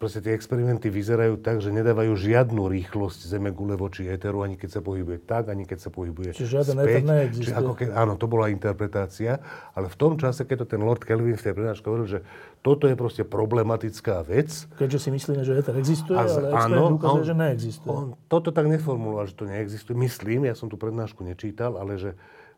proste 0.04 0.20
tie 0.20 0.36
experimenty 0.36 0.92
vyzerajú 0.92 1.40
tak, 1.40 1.64
že 1.64 1.72
nedávajú 1.72 2.12
žiadnu 2.12 2.68
rýchlosť 2.68 3.24
Zemegule 3.24 3.72
voči 3.72 4.04
éteru, 4.04 4.44
ani 4.44 4.60
keď 4.60 4.76
sa 4.76 4.80
pohybuje 4.84 5.24
tak, 5.24 5.48
ani 5.48 5.64
keď 5.64 5.80
sa 5.80 5.88
pohybuje 5.88 6.36
Čiže 6.36 6.60
žiaden 6.60 6.76
späť. 6.76 6.92
éter 6.92 7.04
neexistuje. 7.08 7.44
Čiže 7.48 7.54
ako 7.56 7.72
keď, 7.72 7.88
áno, 7.96 8.12
to 8.20 8.26
bola 8.28 8.52
interpretácia, 8.52 9.40
ale 9.72 9.88
v 9.88 9.96
tom 9.96 10.20
čase, 10.20 10.44
keď 10.44 10.68
to 10.68 10.76
ten 10.76 10.84
Lord 10.84 11.00
Kelvin 11.00 11.40
v 11.40 11.44
tej 11.48 11.56
prednáške 11.56 11.88
hovoril, 11.88 12.04
že 12.04 12.20
toto 12.60 12.84
je 12.84 12.92
proste 13.00 13.24
problematická 13.24 14.20
vec. 14.20 14.68
Keďže 14.76 14.98
si 15.00 15.08
myslíme, 15.08 15.40
že 15.40 15.56
éter 15.56 15.72
existuje, 15.80 16.20
a 16.20 16.28
ale 16.28 16.52
experiment 16.52 17.00
ukazuje, 17.00 17.24
on, 17.24 17.24
že 17.24 17.34
neexistuje. 17.40 17.96
On 17.96 18.06
toto 18.28 18.52
tak 18.52 18.68
neformuloval, 18.68 19.24
že 19.24 19.40
to 19.40 19.48
neexistuje. 19.48 19.96
Myslím, 19.96 20.44
ja 20.44 20.52
som 20.52 20.68
tú 20.68 20.76
prednášku 20.76 21.24
nečítal, 21.24 21.80
ale 21.80 21.96
že 21.96 22.12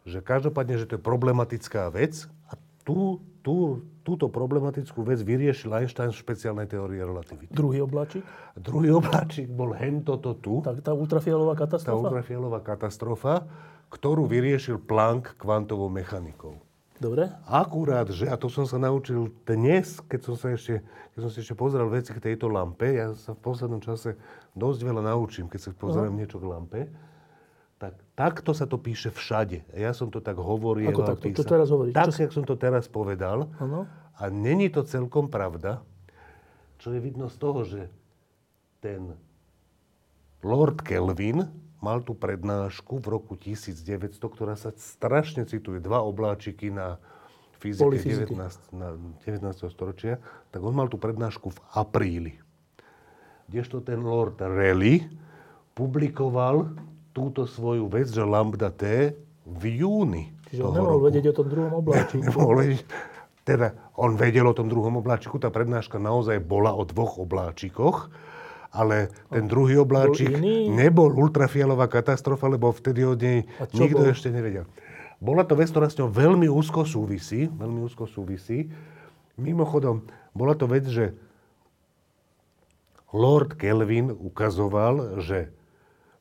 že 0.07 0.22
každopádne, 0.22 0.78
že 0.78 0.86
to 0.86 0.97
je 0.97 1.03
problematická 1.03 1.90
vec 1.90 2.30
a 2.47 2.55
tú, 2.86 3.18
tú, 3.42 3.82
túto 4.07 4.30
problematickú 4.30 5.02
vec 5.02 5.18
vyriešil 5.26 5.74
Einstein 5.74 6.14
v 6.14 6.22
špeciálnej 6.22 6.70
teórii 6.70 7.02
relativity. 7.02 7.50
Druhý 7.50 7.82
obláčik? 7.82 8.22
Druhý 8.54 8.94
obláčik 8.94 9.50
bol 9.50 9.74
hen 9.74 10.07
toto 10.07 10.38
tu. 10.38 10.62
Tak 10.62 10.78
tá 10.86 10.94
ultrafialová 10.94 11.59
katastrofa? 11.59 11.90
Tá 11.90 11.98
ultrafialová 11.98 12.61
katastrofa, 12.62 13.34
ktorú 13.90 14.30
vyriešil 14.30 14.78
Planck 14.78 15.34
kvantovou 15.34 15.90
mechanikou. 15.90 16.54
Dobre. 16.96 17.28
Akurát, 17.44 18.09
že, 18.09 18.24
a 18.30 18.38
to 18.40 18.48
som 18.48 18.64
sa 18.64 18.80
naučil 18.80 19.28
dnes, 19.44 20.00
keď 20.09 20.20
som 20.22 20.34
sa 20.38 20.54
ešte, 20.54 20.80
keď 21.12 21.20
som 21.20 21.30
si 21.34 21.38
ešte 21.44 21.52
pozrel 21.59 21.84
veci 21.92 22.14
k 22.14 22.22
tejto 22.32 22.48
lampe, 22.48 22.88
ja 22.88 23.12
sa 23.12 23.36
v 23.36 23.40
poslednom 23.42 23.84
čase 23.84 24.16
dosť 24.57 24.80
veľa 24.80 25.02
naučím, 25.04 25.50
keď 25.50 25.61
sa 25.61 25.70
pozriem 25.76 26.14
uh-huh. 26.14 26.20
niečo 26.24 26.40
k 26.40 26.46
lampe, 26.48 26.80
takto 28.17 28.57
sa 28.57 28.64
to 28.64 28.81
píše 28.81 29.12
všade. 29.12 29.69
Ja 29.77 29.93
som 29.93 30.09
to 30.09 30.25
tak 30.25 30.41
hovoril. 30.41 30.89
Ako 30.91 31.05
takto? 31.05 31.29
Čo 31.31 31.45
teraz 31.45 31.69
hovoríš? 31.69 31.93
Tak, 31.93 32.11
čo... 32.17 32.25
jak 32.25 32.33
som 32.33 32.45
to 32.49 32.57
teraz 32.57 32.89
povedal. 32.89 33.53
Ano? 33.61 33.85
A 34.17 34.33
není 34.33 34.73
to 34.73 34.81
celkom 34.83 35.29
pravda, 35.29 35.85
čo 36.81 36.97
je 36.97 36.99
vidno 37.05 37.29
z 37.29 37.37
toho, 37.37 37.61
že 37.69 37.93
ten 38.81 39.12
Lord 40.41 40.81
Kelvin 40.81 41.45
mal 41.85 42.01
tú 42.01 42.17
prednášku 42.17 43.05
v 43.05 43.07
roku 43.12 43.37
1900, 43.37 44.17
ktorá 44.17 44.57
sa 44.57 44.73
strašne 44.73 45.45
cituje. 45.45 45.85
Dva 45.85 46.01
obláčiky 46.01 46.73
na 46.73 46.97
fyzike 47.61 48.01
19, 48.01 48.33
na 48.73 48.97
19. 49.29 49.45
storočia. 49.69 50.17
Tak 50.49 50.64
on 50.64 50.73
mal 50.73 50.89
tú 50.89 50.97
prednášku 50.97 51.53
v 51.53 51.61
apríli. 51.77 52.35
Kdežto 53.47 53.85
ten 53.85 54.01
Lord 54.03 54.41
Rayleigh 54.41 55.07
publikoval 55.77 56.73
túto 57.17 57.49
svoju 57.49 57.89
vec, 57.89 58.12
že 58.12 58.21
lambda 58.21 58.69
T 58.69 59.17
v 59.49 59.62
júni 59.81 60.37
Čiže 60.53 60.62
on 60.62 60.73
nemohol 60.77 61.01
roku. 61.01 61.07
vedieť 61.09 61.25
o 61.33 61.35
tom 61.35 61.47
druhom 61.49 61.73
obláčiku. 61.81 62.21
Ne, 62.21 62.27
nemohol 62.31 62.55
vedieť. 62.61 62.83
Teda 63.47 63.69
on 63.95 64.11
vedel 64.19 64.47
o 64.47 64.55
tom 64.55 64.67
druhom 64.67 64.99
obláčiku, 64.99 65.39
tá 65.39 65.49
prednáška 65.55 66.03
naozaj 66.03 66.43
bola 66.43 66.75
o 66.75 66.83
dvoch 66.83 67.23
obláčikoch, 67.23 68.11
ale 68.75 69.09
ten 69.31 69.47
druhý 69.47 69.79
obláčik 69.79 70.35
bol 70.35 70.75
nebol 70.75 71.11
ultrafialová 71.14 71.87
katastrofa, 71.87 72.51
lebo 72.51 72.75
vtedy 72.75 73.07
od 73.07 73.19
nej 73.23 73.47
nikto 73.71 74.03
bol? 74.03 74.11
ešte 74.11 74.35
nevedel. 74.35 74.67
Bola 75.23 75.47
to 75.47 75.57
vec, 75.57 75.71
ktorá 75.71 75.87
s 75.89 75.97
ňou 75.97 76.11
veľmi 76.11 76.51
úzko 76.51 76.85
súvisí, 76.85 77.49
veľmi 77.49 77.87
úzko 77.87 78.05
súvisí. 78.11 78.69
Mimochodom, 79.39 80.05
bola 80.35 80.59
to 80.59 80.67
vec, 80.67 80.85
že 80.85 81.14
Lord 83.14 83.57
Kelvin 83.57 84.11
ukazoval, 84.12 85.23
že 85.23 85.55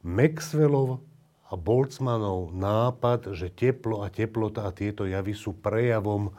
Maxwellov 0.05 1.01
a 1.49 1.57
Boltzmannov 1.57 2.53
nápad, 2.53 3.33
že 3.33 3.49
teplo 3.49 4.05
a 4.05 4.13
teplota 4.13 4.69
a 4.69 4.71
tieto 4.71 5.09
javy 5.09 5.33
sú 5.33 5.57
prejavom 5.57 6.29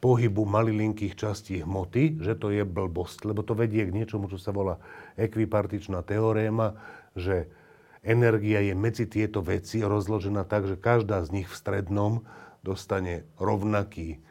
pohybu 0.00 0.48
malilinkých 0.48 1.12
častí 1.12 1.60
hmoty, 1.60 2.24
že 2.24 2.32
to 2.40 2.48
je 2.48 2.64
blbosť, 2.64 3.28
lebo 3.28 3.44
to 3.44 3.52
vedie 3.52 3.84
k 3.84 3.92
niečomu, 3.92 4.32
čo 4.32 4.40
sa 4.40 4.48
volá 4.56 4.80
ekvipartičná 5.20 6.00
teoréma, 6.08 6.80
že 7.12 7.52
energia 8.00 8.64
je 8.64 8.72
medzi 8.72 9.04
tieto 9.04 9.44
veci 9.44 9.84
rozložená 9.84 10.48
tak, 10.48 10.64
že 10.64 10.80
každá 10.80 11.20
z 11.28 11.36
nich 11.36 11.48
v 11.52 11.54
strednom 11.54 12.24
dostane 12.64 13.28
rovnaký, 13.36 14.24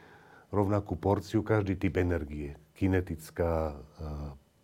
rovnakú 0.49 0.97
porciu, 0.97 1.45
každý 1.45 1.77
typ 1.77 2.01
energie. 2.01 2.57
Kinetická, 2.73 3.77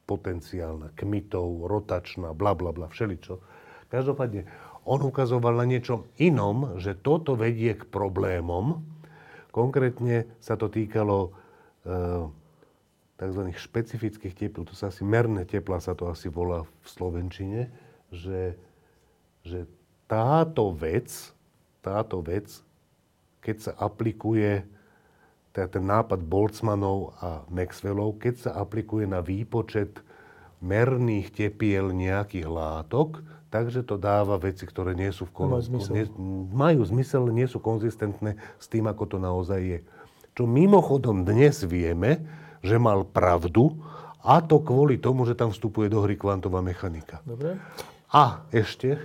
potenciálna, 0.09 0.89
kmitov, 0.97 1.69
rotačná, 1.69 2.33
bla 2.33 2.57
bla 2.57 2.73
bla, 2.73 2.89
všeličo 2.89 3.56
Každopádne, 3.87 4.43
on 4.87 5.03
ukazoval 5.03 5.59
na 5.59 5.67
niečom 5.67 6.07
inom, 6.19 6.79
že 6.79 6.95
toto 6.95 7.35
vedie 7.35 7.75
k 7.75 7.83
problémom. 7.87 8.83
Konkrétne 9.51 10.27
sa 10.39 10.55
to 10.55 10.71
týkalo 10.71 11.27
e, 11.27 11.31
tzv. 13.19 13.41
špecifických 13.51 14.35
teplot. 14.35 14.71
To 14.71 14.75
sa 14.75 14.91
asi 14.93 15.03
merné 15.03 15.43
tepla 15.43 15.81
sa 15.83 15.97
to 15.97 16.07
asi 16.07 16.31
volá 16.31 16.63
v 16.63 16.87
Slovenčine, 16.87 17.61
že, 18.13 18.55
že 19.43 19.67
táto 20.07 20.71
vec, 20.71 21.11
táto 21.83 22.23
vec, 22.23 22.63
keď 23.43 23.57
sa 23.59 23.71
aplikuje 23.75 24.63
teda 25.51 25.67
ten 25.73 25.85
nápad 25.89 26.21
Boltzmannov 26.21 27.17
a 27.17 27.41
Maxwellov, 27.49 28.21
keď 28.21 28.35
sa 28.45 28.51
aplikuje 28.61 29.09
na 29.09 29.25
výpočet 29.25 30.05
merných 30.61 31.33
tepiel 31.33 31.89
nejakých 31.97 32.45
látok, 32.45 33.25
takže 33.57 33.81
to 33.81 33.97
dáva 33.97 34.37
veci, 34.37 34.69
ktoré 34.69 34.93
nie 34.93 35.09
sú 35.09 35.25
v 35.25 35.31
kon... 35.33 35.49
majú 35.49 35.65
zmysel. 35.65 35.93
Nie, 35.97 36.05
majú 36.53 36.81
zmysel, 36.85 37.23
nie 37.33 37.49
sú 37.49 37.57
konzistentné 37.57 38.37
s 38.61 38.69
tým, 38.69 38.85
ako 38.85 39.03
to 39.09 39.17
naozaj 39.17 39.57
je. 39.57 39.79
Čo 40.37 40.45
mimochodom 40.45 41.25
dnes 41.25 41.65
vieme, 41.65 42.21
že 42.61 42.77
mal 42.77 43.01
pravdu 43.01 43.73
A 44.27 44.43
to 44.43 44.59
kvôli 44.59 44.99
tomu, 44.99 45.23
že 45.23 45.39
tam 45.39 45.55
vstupuje 45.55 45.87
do 45.87 46.03
hry 46.03 46.19
kvantová 46.19 46.59
mechanika. 46.59 47.23
Dobre. 47.23 47.55
A 48.11 48.43
ešte, 48.51 48.99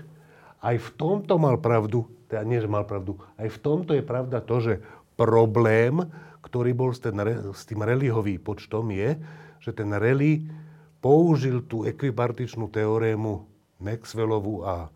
aj 0.58 0.82
v 0.82 0.88
tomto 0.98 1.38
mal 1.38 1.62
pravdu, 1.62 2.10
teda 2.26 2.42
nie, 2.42 2.58
že 2.58 2.66
mal 2.66 2.82
pravdu, 2.82 3.22
aj 3.38 3.54
v 3.54 3.58
tomto 3.62 3.94
je 3.94 4.02
pravda 4.02 4.42
to, 4.42 4.58
že 4.58 4.74
problém, 5.14 6.02
ktorý 6.42 6.74
bol 6.74 6.90
s, 6.90 6.98
ten, 6.98 7.14
s 7.54 7.62
tým 7.62 7.86
Relihovým 7.86 8.42
počtom 8.42 8.90
je, 8.90 9.14
že 9.62 9.70
ten 9.70 9.94
Reli 9.94 10.42
použil 10.98 11.62
tú 11.70 11.86
ekvipartičnú 11.86 12.66
teorému 12.66 13.46
Maxwellovú 13.82 14.62
a 14.62 14.88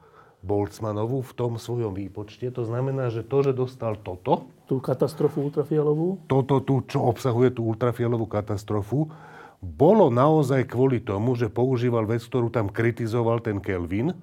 Boltzmannovú 0.47 1.27
v 1.27 1.33
tom 1.35 1.59
svojom 1.59 1.91
výpočte. 1.91 2.47
To 2.55 2.63
znamená, 2.63 3.11
že 3.11 3.27
to, 3.27 3.43
že 3.43 3.53
dostal 3.53 3.99
toto... 3.99 4.47
Tú 4.71 4.79
katastrofu 4.79 5.51
ultrafialovú? 5.51 6.23
Toto 6.31 6.63
tu, 6.63 6.87
čo 6.87 7.03
obsahuje 7.03 7.55
tú 7.55 7.67
ultrafialovú 7.67 8.31
katastrofu, 8.31 9.11
bolo 9.59 10.07
naozaj 10.11 10.71
kvôli 10.71 11.03
tomu, 11.03 11.35
že 11.35 11.51
používal 11.51 12.07
vec, 12.07 12.23
ktorú 12.23 12.51
tam 12.51 12.71
kritizoval 12.71 13.43
ten 13.43 13.59
Kelvin. 13.59 14.15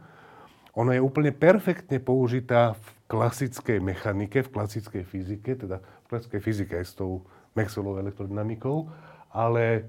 Ona 0.79 0.95
je 0.95 1.01
úplne 1.03 1.35
perfektne 1.35 1.99
použitá 1.99 2.75
v 2.75 2.85
klasickej 3.11 3.83
mechanike, 3.83 4.47
v 4.47 4.51
klasickej 4.51 5.03
fyzike, 5.03 5.51
teda 5.59 5.83
v 5.83 6.05
klasickej 6.07 6.41
fyzike 6.41 6.73
aj 6.79 6.85
s 6.87 6.93
tou 6.95 7.27
Maxwellovou 7.53 8.01
elektrodynamikou, 8.01 8.89
ale, 9.29 9.85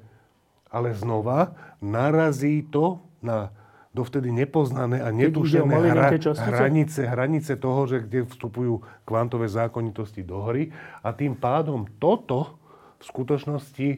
ale 0.68 0.92
znova 0.92 1.56
narazí 1.80 2.66
to 2.68 3.00
na 3.24 3.48
dovtedy 3.94 4.34
nepoznané 4.34 4.98
a 4.98 5.14
netušené 5.14 5.70
hra, 5.70 6.18
hranice, 6.50 7.06
hranice 7.06 7.54
toho, 7.54 7.86
že 7.86 8.02
kde 8.02 8.26
vstupujú 8.26 8.82
kvantové 9.06 9.46
zákonitosti 9.46 10.26
do 10.26 10.42
hry. 10.42 10.74
A 11.06 11.14
tým 11.14 11.38
pádom 11.38 11.86
toto 12.02 12.58
v 12.98 13.04
skutočnosti 13.06 13.88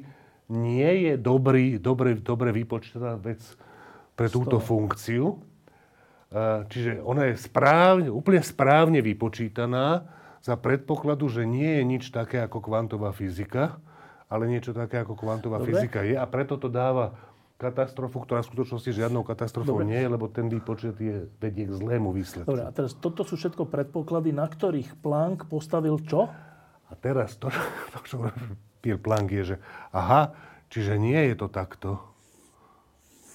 nie 0.53 0.91
je 1.09 1.15
dobrý, 1.17 1.81
dobre, 1.81 2.21
dobre 2.21 2.53
vypočítaná 2.53 3.17
vec 3.17 3.41
pre 4.13 4.29
túto 4.29 4.61
funkciu. 4.61 5.41
Čiže 6.69 7.01
ona 7.01 7.33
je 7.33 7.41
správne, 7.41 8.13
úplne 8.13 8.45
správne 8.45 9.01
vypočítaná 9.01 10.05
za 10.45 10.55
predpokladu, 10.55 11.27
že 11.33 11.49
nie 11.49 11.81
je 11.81 11.83
nič 11.83 12.05
také 12.13 12.45
ako 12.45 12.63
kvantová 12.63 13.11
fyzika, 13.11 13.81
ale 14.27 14.51
niečo 14.51 14.75
také 14.75 15.03
ako 15.03 15.15
kvantová 15.15 15.63
Dobre. 15.63 15.75
fyzika 15.75 16.03
je. 16.03 16.15
A 16.19 16.27
preto 16.27 16.59
to 16.59 16.67
dáva 16.67 17.15
katastrofu, 17.57 18.21
ktorá 18.21 18.45
v 18.45 18.53
skutočnosti 18.53 18.91
žiadnou 18.93 19.25
katastrofou 19.25 19.81
Dobre. 19.81 19.89
nie 19.89 20.01
je, 20.05 20.09
lebo 20.13 20.29
ten 20.29 20.47
výpočet 20.53 20.97
je, 21.01 21.25
vedie 21.41 21.65
k 21.65 21.73
zlému 21.73 22.13
výsledku. 22.13 22.53
Dobre, 22.53 22.69
a 22.69 22.73
teraz 22.73 22.93
toto 22.97 23.25
sú 23.25 23.41
všetko 23.41 23.65
predpoklady, 23.73 24.37
na 24.37 24.45
ktorých 24.45 25.01
Planck 25.01 25.49
postavil 25.49 25.97
čo? 26.05 26.29
A 26.87 26.93
teraz 27.01 27.41
to, 27.41 27.49
to 27.97 27.99
čo 28.05 28.17
Pierre 28.85 29.01
Planck 29.01 29.33
je, 29.33 29.57
že 29.57 29.57
aha, 29.91 30.37
čiže 30.69 31.01
nie 31.01 31.19
je 31.33 31.35
to 31.35 31.49
takto. 31.49 31.97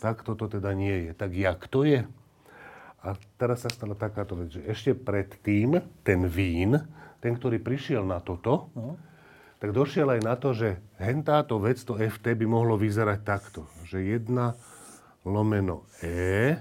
Takto 0.02 0.38
to 0.38 0.50
teda 0.50 0.74
nie 0.74 1.10
je. 1.10 1.12
Tak 1.18 1.32
jak 1.34 1.62
to 1.70 1.86
je? 1.86 2.06
A 3.02 3.18
teraz 3.42 3.66
sa 3.66 3.70
stala 3.74 3.98
takáto 3.98 4.38
vec, 4.38 4.54
že 4.54 4.62
ešte 4.70 4.94
predtým 4.94 5.82
ten 6.06 6.30
vín, 6.30 6.78
ten, 7.18 7.34
ktorý 7.34 7.58
prišiel 7.58 8.06
na 8.06 8.22
toto, 8.22 8.70
no 8.78 9.02
tak 9.62 9.78
došiel 9.78 10.10
aj 10.18 10.22
na 10.26 10.34
to, 10.34 10.58
že 10.58 10.82
hentáto 10.98 11.62
vec, 11.62 11.78
to 11.86 11.94
FT, 11.94 12.34
by 12.34 12.46
mohlo 12.50 12.82
vyzerať 12.82 13.20
takto. 13.22 13.70
Že 13.86 14.26
1 14.26 15.30
lomeno 15.30 15.86
E 16.02 16.58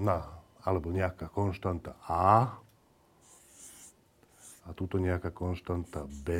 na, 0.00 0.16
alebo 0.64 0.88
nejaká 0.88 1.28
konštanta 1.28 1.92
A 2.08 2.56
a 4.64 4.68
tuto 4.72 4.96
nejaká 4.96 5.28
konštanta 5.28 6.08
B 6.08 6.32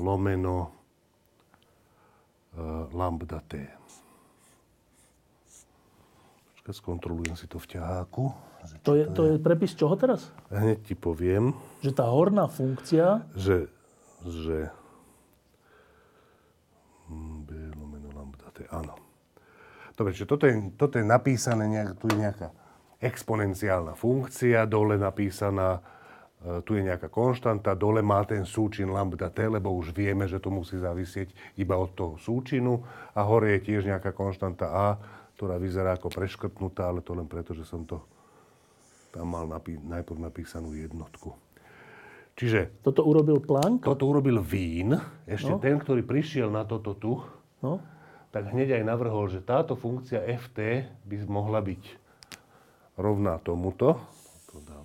lomeno 0.00 0.72
lambda 2.96 3.44
T. 3.44 3.68
Počkaj, 6.66 6.82
skontrolujem 6.82 7.38
si 7.38 7.46
to 7.46 7.62
v 7.62 7.78
ťaháku. 7.78 8.26
To 8.82 8.98
je, 8.98 9.06
to 9.14 9.22
je 9.22 9.34
prepis 9.38 9.78
čoho 9.78 9.94
teraz? 9.94 10.34
Hneď 10.50 10.82
ti 10.82 10.98
poviem. 10.98 11.54
Že 11.78 11.94
tá 11.94 12.10
horná 12.10 12.50
funkcia... 12.50 13.22
Že, 13.38 13.70
že 14.26 14.74
B 17.46 17.70
lomeno 17.70 18.10
lambda 18.10 18.50
T, 18.50 18.66
áno. 18.66 18.98
Dobre, 19.94 20.10
čiže 20.10 20.26
toto 20.26 20.50
je, 20.50 20.74
toto 20.74 20.98
je 20.98 21.06
napísané, 21.06 21.70
nejak, 21.70 22.02
tu 22.02 22.10
je 22.10 22.18
nejaká 22.18 22.50
exponenciálna 22.98 23.94
funkcia, 23.94 24.66
dole 24.66 24.98
napísaná, 24.98 25.78
e, 26.42 26.66
tu 26.66 26.74
je 26.74 26.82
nejaká 26.82 27.06
konštanta, 27.06 27.78
dole 27.78 28.02
má 28.02 28.26
ten 28.26 28.42
súčin 28.42 28.90
lambda 28.90 29.30
t, 29.30 29.46
lebo 29.46 29.70
už 29.70 29.94
vieme, 29.94 30.26
že 30.26 30.42
to 30.42 30.50
musí 30.50 30.82
závisieť 30.82 31.30
iba 31.62 31.78
od 31.78 31.94
toho 31.94 32.18
súčinu 32.18 32.82
a 33.14 33.22
hore 33.22 33.54
je 33.54 33.70
tiež 33.70 33.86
nejaká 33.86 34.10
konštanta 34.10 34.66
a, 34.66 34.86
ktorá 35.36 35.60
vyzerá 35.60 36.00
ako 36.00 36.08
preškrtnutá, 36.08 36.88
ale 36.88 37.04
to 37.04 37.12
len 37.12 37.28
preto, 37.28 37.52
že 37.52 37.68
som 37.68 37.84
to 37.84 38.00
tam 39.12 39.32
mal 39.36 39.44
napí- 39.44 39.80
najprv 39.80 40.16
napísanú 40.16 40.72
jednotku. 40.72 41.36
Čiže... 42.36 42.84
Toto 42.84 43.04
urobil 43.04 43.40
Planck? 43.40 43.84
Toto 43.84 44.08
urobil 44.08 44.40
Vín, 44.44 44.96
ešte 45.24 45.52
no. 45.52 45.60
ten, 45.60 45.80
ktorý 45.80 46.04
prišiel 46.04 46.52
na 46.52 46.68
toto 46.68 46.92
tu, 46.92 47.20
no. 47.64 47.80
tak 48.28 48.52
hneď 48.52 48.80
aj 48.80 48.84
navrhol, 48.84 49.28
že 49.32 49.40
táto 49.40 49.72
funkcia 49.72 50.20
ft 50.36 50.88
by 51.08 51.16
mohla 51.28 51.64
byť 51.64 51.84
rovná 53.00 53.40
tomuto. 53.40 53.96
To 54.52 54.60
dám. 54.64 54.84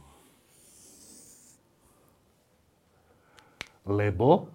Lebo 3.84 4.48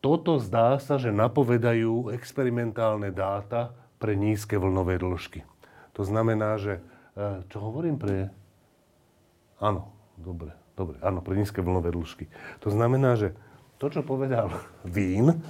toto 0.00 0.40
zdá 0.40 0.80
sa, 0.80 0.96
že 0.96 1.12
napovedajú 1.12 2.12
experimentálne 2.12 3.12
dáta 3.12 3.83
pre 3.98 4.18
nízke 4.18 4.58
vlnové 4.58 4.98
dĺžky. 4.98 5.46
To 5.94 6.02
znamená, 6.02 6.58
že... 6.58 6.82
E, 7.14 7.46
čo 7.48 7.62
hovorím 7.62 7.96
pre 7.98 8.34
Áno, 9.62 9.94
dobre, 10.18 10.52
dobre, 10.74 10.98
áno, 11.00 11.22
pre 11.22 11.38
nízke 11.38 11.62
vlnové 11.62 11.94
dĺžky. 11.94 12.26
To 12.66 12.68
znamená, 12.68 13.14
že 13.14 13.32
to, 13.78 13.88
čo 13.88 14.02
povedal 14.02 14.50
Vín, 14.84 15.40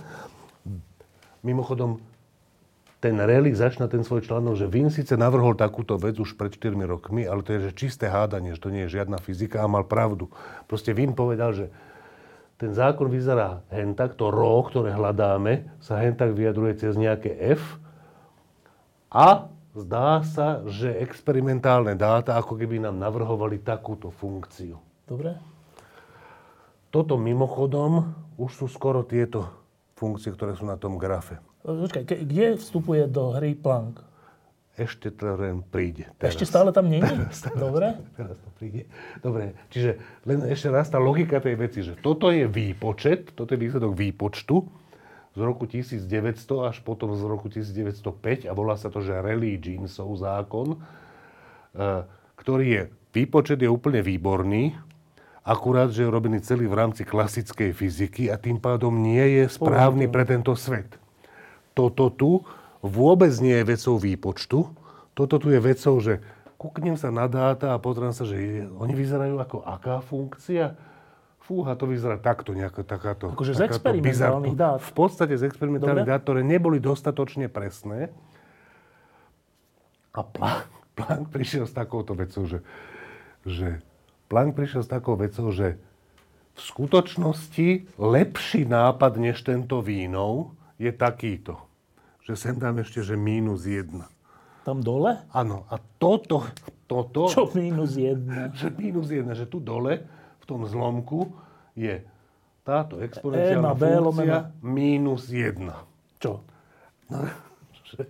mimochodom, 1.41 2.01
ten 3.01 3.21
Rally 3.21 3.53
začína 3.53 3.85
ten 3.85 4.01
svoj 4.01 4.25
článok, 4.25 4.57
že 4.57 4.71
Vín 4.71 4.89
síce 4.89 5.13
navrhol 5.13 5.53
takúto 5.61 6.01
vec 6.01 6.17
už 6.17 6.41
pred 6.41 6.49
4 6.49 6.73
rokmi, 6.89 7.29
ale 7.29 7.45
to 7.45 7.53
je 7.53 7.69
že 7.69 7.77
čisté 7.77 8.09
hádanie, 8.09 8.57
že 8.57 8.65
to 8.65 8.73
nie 8.73 8.89
je 8.89 8.97
žiadna 8.97 9.21
fyzika 9.21 9.61
a 9.61 9.69
mal 9.69 9.85
pravdu. 9.85 10.33
Proste 10.65 10.97
Vín 10.97 11.13
povedal, 11.13 11.53
že 11.53 11.67
ten 12.57 12.73
zákon 12.73 13.13
vyzerá 13.13 13.61
hen 13.69 13.93
tak, 13.93 14.17
to 14.17 14.33
ro, 14.33 14.65
ktoré 14.65 14.97
hľadáme, 14.97 15.69
sa 15.85 16.01
hen 16.01 16.17
vyjadruje 16.17 16.81
cez 16.81 16.97
nejaké 16.97 17.37
F 17.61 17.77
a 19.15 19.47
zdá 19.79 20.27
sa, 20.27 20.67
že 20.67 20.91
experimentálne 20.99 21.95
dáta 21.95 22.35
ako 22.35 22.59
keby 22.59 22.83
nám 22.83 22.99
navrhovali 22.99 23.63
takúto 23.63 24.11
funkciu. 24.11 24.75
Dobre. 25.07 25.39
Toto 26.91 27.15
mimochodom 27.15 28.11
už 28.35 28.51
sú 28.51 28.67
skoro 28.67 29.07
tieto 29.07 29.47
funkcie, 29.95 30.35
ktoré 30.35 30.59
sú 30.59 30.67
na 30.67 30.75
tom 30.75 30.99
grafe. 30.99 31.39
Počkaj, 31.63 32.05
kde 32.07 32.59
vstupuje 32.59 33.07
do 33.07 33.35
hry 33.39 33.55
Planck? 33.55 34.03
Ešte 34.75 35.15
to 35.15 35.39
len 35.39 35.63
príde. 35.63 36.11
Teraz. 36.19 36.35
Ešte 36.35 36.51
stále 36.51 36.75
tam 36.75 36.91
nie 36.91 36.99
je? 36.99 37.15
Dobre. 37.55 37.95
Teraz 38.19 38.35
to 38.43 38.51
príde. 38.59 38.91
Dobre, 39.23 39.55
čiže 39.71 40.03
len 40.27 40.43
ešte 40.51 40.67
raz 40.67 40.91
tá 40.91 40.99
logika 40.99 41.39
tej 41.39 41.55
veci, 41.55 41.87
že 41.87 41.95
toto 41.95 42.35
je 42.35 42.51
výpočet, 42.51 43.39
toto 43.39 43.55
je 43.55 43.63
výsledok 43.63 43.95
výpočtu, 43.95 44.67
z 45.35 45.41
roku 45.43 45.67
1900 45.67 46.71
až 46.71 46.79
potom 46.87 47.11
z 47.19 47.23
roku 47.27 47.51
1905 47.51 48.47
a 48.47 48.53
volá 48.55 48.79
sa 48.79 48.87
to, 48.87 49.03
že 49.03 49.19
Rayleigh 49.19 49.59
Jeansov 49.59 50.15
zákon, 50.15 50.79
e, 50.79 50.79
ktorý 52.39 52.67
je, 52.71 52.83
výpočet 53.11 53.59
je 53.59 53.67
úplne 53.67 53.99
výborný, 53.99 54.79
akurát, 55.43 55.91
že 55.91 56.07
je 56.07 56.15
robený 56.15 56.41
celý 56.41 56.71
v 56.71 56.79
rámci 56.79 57.03
klasickej 57.03 57.75
fyziky 57.75 58.31
a 58.31 58.39
tým 58.39 58.63
pádom 58.63 58.95
nie 58.95 59.43
je 59.43 59.45
správny 59.51 60.07
pre 60.07 60.23
tento 60.25 60.55
svet. 60.55 60.89
Toto 61.75 62.09
tu 62.15 62.47
vôbec 62.81 63.35
nie 63.43 63.59
je 63.59 63.69
vecou 63.69 63.99
výpočtu, 63.99 64.59
toto 65.15 65.35
tu 65.43 65.51
je 65.51 65.59
vecou, 65.59 65.99
že 65.99 66.23
kúknem 66.59 66.95
sa 66.95 67.11
na 67.11 67.27
dáta 67.27 67.75
a 67.75 67.83
pozriem 67.83 68.15
sa, 68.15 68.23
že 68.23 68.65
oni 68.79 68.95
vyzerajú 68.95 69.37
ako 69.37 69.67
aká 69.67 69.99
funkcia, 69.99 70.79
fúha, 71.45 71.77
to 71.77 71.85
vyzerá 71.85 72.17
takto, 72.17 72.57
nejaká 72.57 72.81
takáto... 72.83 73.29
Akože 73.29 73.53
z 73.53 73.69
experimentálnych 73.69 74.57
dát. 74.57 74.81
V 74.81 74.93
podstate 74.97 75.37
z 75.37 75.45
experimentálnych 75.45 76.09
Dobre. 76.09 76.15
dát, 76.17 76.25
ktoré 76.25 76.41
neboli 76.41 76.81
dostatočne 76.81 77.53
presné. 77.53 78.09
A 80.17 80.25
Planck, 80.25 80.73
Planck 80.99 81.29
prišiel 81.29 81.69
s 81.69 81.75
takouto 81.77 82.17
vecou, 82.17 82.49
že, 82.49 82.65
že 83.45 83.85
Planck 84.33 84.57
prišiel 84.57 84.83
s 84.83 84.89
takou 84.89 85.21
vecou, 85.21 85.53
že 85.53 85.77
v 86.55 86.61
skutočnosti 86.61 87.99
lepší 87.99 88.63
nápad 88.65 89.13
než 89.21 89.43
tento 89.45 89.85
vínov 89.85 90.55
je 90.81 90.95
takýto. 90.95 91.61
Že 92.25 92.33
sem 92.41 92.57
dám 92.57 92.81
ešte, 92.81 93.05
že 93.05 93.21
mínus 93.21 93.69
jedna. 93.69 94.09
Tam 94.65 94.81
dole? 94.81 95.21
Áno. 95.29 95.69
A 95.69 95.77
toto, 95.77 96.49
toto... 96.89 97.29
Čo 97.29 97.53
mínus 97.53 98.01
jedna? 98.01 98.49
Že 98.59 98.69
mínus 98.81 99.13
jedna, 99.13 99.37
že 99.37 99.45
tu 99.45 99.61
dole 99.61 100.09
v 100.45 100.47
tom 100.47 100.69
zlomku 100.69 101.33
je 101.73 102.05
táto 102.69 103.01
exponenciálna 103.01 103.73
funkcia 103.73 104.53
mínus 104.61 105.33
1. 105.33 105.57
Čo? 106.21 106.45
No, 107.09 107.25
že, 107.89 108.05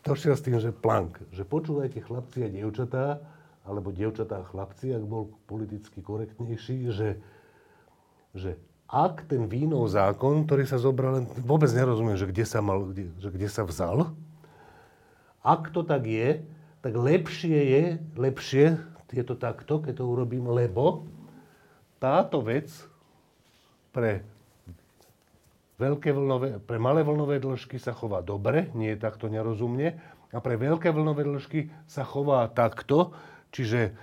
došiel 0.00 0.32
s 0.32 0.44
tým, 0.44 0.56
že 0.56 0.72
plank, 0.72 1.20
že 1.36 1.44
počúvajte 1.44 2.00
chlapci 2.00 2.44
a 2.44 2.48
dievčatá, 2.48 3.20
alebo 3.68 3.92
dievčatá 3.92 4.40
a 4.40 4.48
chlapci, 4.48 4.96
ak 4.96 5.04
bol 5.04 5.36
politicky 5.44 6.00
korektnejší, 6.00 6.88
že, 6.96 7.20
že 8.32 8.56
ak 8.88 9.28
ten 9.28 9.50
vínov 9.52 9.92
zákon, 9.92 10.48
ktorý 10.48 10.64
sa 10.64 10.80
zobral, 10.80 11.28
vôbec 11.44 11.68
nerozumiem, 11.76 12.16
že 12.16 12.30
kde 12.30 12.44
sa, 12.48 12.64
mal, 12.64 12.88
kde, 12.88 13.12
že 13.20 13.28
kde 13.28 13.48
sa 13.52 13.68
vzal, 13.68 14.16
ak 15.44 15.74
to 15.76 15.84
tak 15.84 16.08
je, 16.08 16.40
tak 16.80 16.94
lepšie 16.94 17.58
je, 17.58 17.84
lepšie 18.14 18.78
je 19.12 19.22
to 19.22 19.38
takto, 19.38 19.78
keď 19.82 20.02
to 20.02 20.04
urobím, 20.06 20.50
lebo 20.50 21.06
táto 22.02 22.42
vec 22.42 22.68
pre 23.94 24.26
veľké 25.76 26.10
vlnové, 26.12 26.48
pre 26.64 26.80
malé 26.80 27.04
vlnové 27.04 27.40
dĺžky 27.40 27.76
sa 27.76 27.92
chová 27.92 28.24
dobre, 28.24 28.72
nie 28.72 28.96
je 28.96 29.00
takto 29.00 29.28
nerozumne, 29.28 29.96
a 30.34 30.38
pre 30.42 30.58
veľké 30.58 30.90
vlnové 30.90 31.22
dĺžky 31.24 31.70
sa 31.86 32.02
chová 32.02 32.44
takto, 32.50 33.14
čiže 33.54 33.94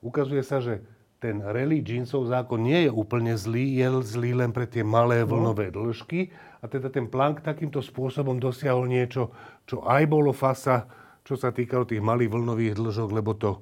ukazuje 0.00 0.42
sa, 0.42 0.58
že 0.58 0.80
ten 1.20 1.44
rally 1.44 1.84
jeansov 1.84 2.32
zákon 2.32 2.64
nie 2.64 2.88
je 2.88 2.90
úplne 2.90 3.36
zlý, 3.36 3.76
je 3.76 3.86
zlý 4.08 4.32
len 4.40 4.56
pre 4.56 4.64
tie 4.64 4.80
malé 4.80 5.20
no. 5.20 5.36
vlnové 5.36 5.68
dĺžky 5.68 6.32
a 6.58 6.64
teda 6.64 6.88
ten 6.88 7.12
Planck 7.12 7.44
takýmto 7.44 7.84
spôsobom 7.84 8.40
dosiahol 8.40 8.88
niečo, 8.88 9.28
čo 9.68 9.84
aj 9.84 10.02
bolo 10.08 10.32
fasa, 10.32 10.88
čo 11.28 11.36
sa 11.36 11.52
týkalo 11.52 11.84
tých 11.84 12.00
malých 12.00 12.32
vlnových 12.32 12.74
dĺžok, 12.80 13.10
lebo 13.12 13.36
to 13.36 13.60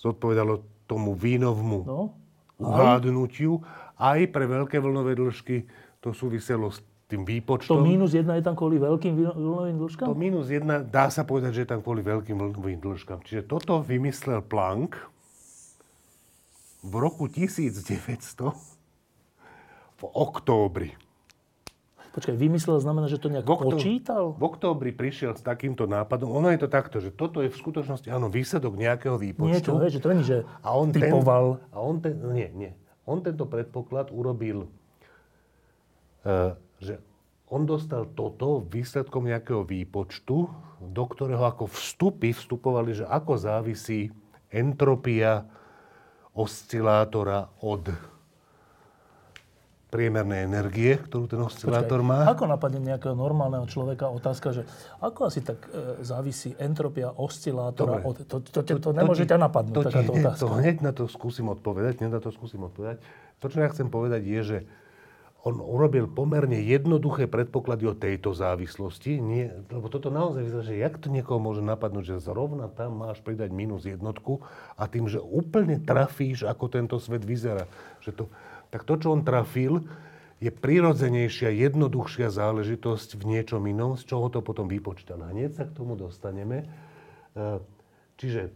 zodpovedalo 0.00 0.64
tomu 0.88 1.12
vínovmu 1.12 1.80
no. 1.84 2.16
uhádnutiu. 2.56 3.60
Aj 4.00 4.18
pre 4.32 4.48
veľké 4.48 4.80
vlnové 4.80 5.12
dĺžky 5.14 5.68
to 6.00 6.16
súviselo 6.16 6.72
s 6.72 6.80
tým 7.10 7.26
výpočtom. 7.26 7.76
To 7.76 7.84
minus 7.84 8.16
jedna 8.16 8.38
je 8.38 8.44
tam 8.46 8.56
kvôli 8.56 8.80
veľkým 8.80 9.12
vlnovým 9.34 9.76
dĺžkam? 9.76 10.06
To 10.08 10.16
minus 10.16 10.48
jedna, 10.48 10.80
dá 10.80 11.10
sa 11.12 11.26
povedať, 11.26 11.60
že 11.60 11.60
je 11.66 11.70
tam 11.76 11.82
kvôli 11.84 12.00
veľkým 12.00 12.38
vlnovým 12.38 12.80
dĺžkam. 12.80 13.20
Čiže 13.26 13.50
toto 13.50 13.82
vymyslel 13.82 14.40
Planck 14.46 14.96
v 16.80 16.94
roku 16.96 17.28
1900 17.28 18.80
v 20.00 20.02
októbri. 20.16 20.96
Počkaj, 22.10 22.34
vymyslel 22.34 22.82
znamená, 22.82 23.06
že 23.06 23.22
to 23.22 23.30
nejak 23.30 23.46
v 23.46 23.54
októ- 23.54 23.78
počítal? 23.78 24.34
V 24.34 24.42
októbri 24.42 24.90
prišiel 24.90 25.38
s 25.38 25.46
takýmto 25.46 25.86
nápadom. 25.86 26.26
Ono 26.26 26.50
je 26.50 26.58
to 26.58 26.66
takto, 26.66 26.98
že 26.98 27.14
toto 27.14 27.38
je 27.38 27.50
v 27.50 27.56
skutočnosti, 27.56 28.10
áno, 28.10 28.26
výsledok 28.26 28.74
nejakého 28.74 29.14
výpočtu. 29.14 29.78
Niečo, 29.78 29.78
hej, 29.78 29.90
že 29.94 30.00
to 30.02 30.08
není, 30.10 30.24
že 30.26 30.42
a 30.42 30.68
on 30.74 30.90
typoval. 30.90 31.62
Ten, 31.62 31.70
a 31.70 31.76
on 31.78 31.96
ten, 32.02 32.14
nie, 32.34 32.50
nie. 32.50 32.72
On 33.06 33.22
tento 33.22 33.46
predpoklad 33.46 34.10
urobil, 34.10 34.66
uh, 36.26 36.58
že 36.82 36.98
on 37.50 37.66
dostal 37.66 38.10
toto 38.14 38.62
výsledkom 38.62 39.26
nejakého 39.26 39.62
výpočtu, 39.66 40.50
do 40.82 41.04
ktorého 41.06 41.42
ako 41.46 41.70
vstupy 41.70 42.30
vstupovali, 42.34 43.02
že 43.02 43.06
ako 43.06 43.38
závisí 43.38 44.10
entropia 44.50 45.46
oscilátora 46.34 47.50
od 47.62 47.90
priemernej 49.90 50.46
energie, 50.46 50.94
ktorú 50.94 51.26
ten 51.26 51.42
oscilátor 51.42 51.98
Počkaj, 52.00 52.22
má. 52.24 52.30
Ako 52.30 52.46
napadne 52.46 52.80
nejakého 52.94 53.18
normálneho 53.18 53.66
človeka 53.66 54.06
otázka, 54.06 54.54
že 54.54 54.62
ako 55.02 55.26
asi 55.26 55.42
tak 55.42 55.66
e, 55.66 56.00
závisí 56.06 56.54
entropia 56.56 57.10
oscilátora 57.10 57.98
Dobre. 57.98 58.06
od... 58.06 58.16
To, 58.30 58.36
to, 58.38 58.60
to, 58.62 58.78
to, 58.78 58.90
nemôže 58.94 59.26
ťa 59.26 59.36
napadnúť, 59.42 59.74
to, 59.74 59.82
takáto 59.90 60.12
otázka. 60.14 60.42
To 60.46 60.54
hneď 60.54 60.76
na 60.80 60.92
to 60.94 61.10
skúsim 61.10 61.50
odpovedať, 61.50 62.00
hneď 62.00 62.10
na 62.16 62.20
to 62.22 62.30
skúsim 62.30 62.62
odpovedať. 62.62 63.02
To, 63.42 63.46
čo 63.50 63.58
ja 63.58 63.68
chcem 63.74 63.90
povedať, 63.90 64.22
je, 64.22 64.40
že 64.46 64.58
on 65.40 65.56
urobil 65.56 66.04
pomerne 66.04 66.60
jednoduché 66.60 67.24
predpoklady 67.24 67.88
o 67.88 67.96
tejto 67.96 68.36
závislosti, 68.36 69.24
nie, 69.24 69.48
lebo 69.72 69.88
toto 69.88 70.12
naozaj 70.12 70.44
vyzerá, 70.44 70.62
že 70.68 70.76
jak 70.76 71.00
to 71.00 71.08
niekoho 71.08 71.40
môže 71.40 71.64
napadnúť, 71.64 72.12
že 72.12 72.28
zrovna 72.28 72.68
tam 72.68 73.00
máš 73.00 73.24
pridať 73.24 73.48
minus 73.48 73.88
jednotku 73.88 74.44
a 74.76 74.84
tým, 74.84 75.08
že 75.08 75.16
úplne 75.16 75.80
trafíš, 75.80 76.44
ako 76.44 76.68
tento 76.68 77.00
svet 77.00 77.24
vyzerá. 77.24 77.64
Že 78.04 78.10
to, 78.20 78.24
tak 78.70 78.86
to, 78.86 78.94
čo 78.96 79.12
on 79.12 79.26
trafil, 79.26 79.84
je 80.40 80.48
prirodzenejšia, 80.48 81.52
jednoduchšia 81.52 82.32
záležitosť 82.32 83.20
v 83.20 83.22
niečom 83.36 83.60
inom, 83.68 84.00
z 84.00 84.08
čoho 84.08 84.32
to 84.32 84.40
potom 84.40 84.72
vypočítal. 84.72 85.20
Hneď 85.20 85.52
sa 85.52 85.64
k 85.68 85.76
tomu 85.76 86.00
dostaneme. 86.00 86.64
E, 87.36 87.60
čiže 88.16 88.48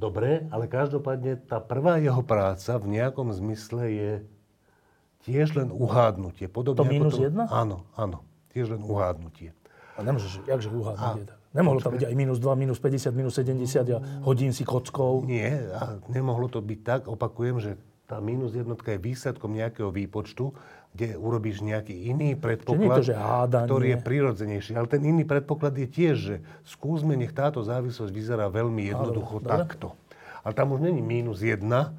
dobre, 0.00 0.48
ale 0.48 0.64
každopádne 0.64 1.36
tá 1.44 1.60
prvá 1.60 2.00
jeho 2.00 2.24
práca 2.24 2.80
v 2.80 2.96
nejakom 2.96 3.28
zmysle 3.36 3.82
je 3.92 4.12
tiež 5.28 5.52
len 5.60 5.68
uhádnutie. 5.68 6.48
Podobne 6.48 6.80
to 6.80 6.84
minus 6.88 7.14
to, 7.20 7.28
jedna? 7.28 7.44
Áno, 7.52 7.84
áno. 7.92 8.24
Tiež 8.56 8.72
len 8.72 8.80
uhádnutie. 8.80 9.52
A 9.94 10.00
nemôžeš, 10.00 10.48
jakže 10.48 10.72
uhádnutie? 10.72 11.28
A, 11.28 11.42
Nemohlo 11.54 11.78
to 11.78 11.94
byť 11.94 12.10
aj 12.10 12.14
minus 12.18 12.42
2, 12.42 12.50
minus 12.58 12.82
50, 12.82 13.14
minus 13.14 13.38
70 13.38 13.86
a 13.94 13.98
hodín 14.26 14.50
si 14.50 14.66
kockou. 14.66 15.22
Nie, 15.22 15.70
a 15.70 16.02
nemohlo 16.10 16.50
to 16.50 16.58
byť 16.58 16.80
tak. 16.82 17.00
Opakujem, 17.06 17.62
že 17.62 17.78
tá 18.04 18.20
minus 18.20 18.52
jednotka 18.52 18.92
je 18.94 19.00
výsledkom 19.00 19.56
nejakého 19.56 19.88
výpočtu, 19.88 20.52
kde 20.94 21.18
urobíš 21.18 21.58
nejaký 21.64 22.06
iný 22.14 22.38
predpoklad, 22.38 23.02
to, 23.02 23.10
že 23.10 23.14
hádanie. 23.18 23.66
ktorý 23.66 23.86
je 23.90 23.98
prirodzenejší. 23.98 24.72
Ale 24.78 24.86
ten 24.86 25.02
iný 25.02 25.26
predpoklad 25.26 25.74
je 25.74 25.88
tiež, 25.90 26.16
že 26.16 26.36
skúsme, 26.62 27.18
nech 27.18 27.34
táto 27.34 27.64
závislosť 27.66 28.12
vyzerá 28.14 28.46
veľmi 28.46 28.94
jednoducho 28.94 29.42
Ale, 29.42 29.50
takto. 29.66 29.98
Ale 30.46 30.52
tam 30.54 30.70
už 30.76 30.86
není 30.86 31.02
minus 31.02 31.42
jedna, 31.42 31.90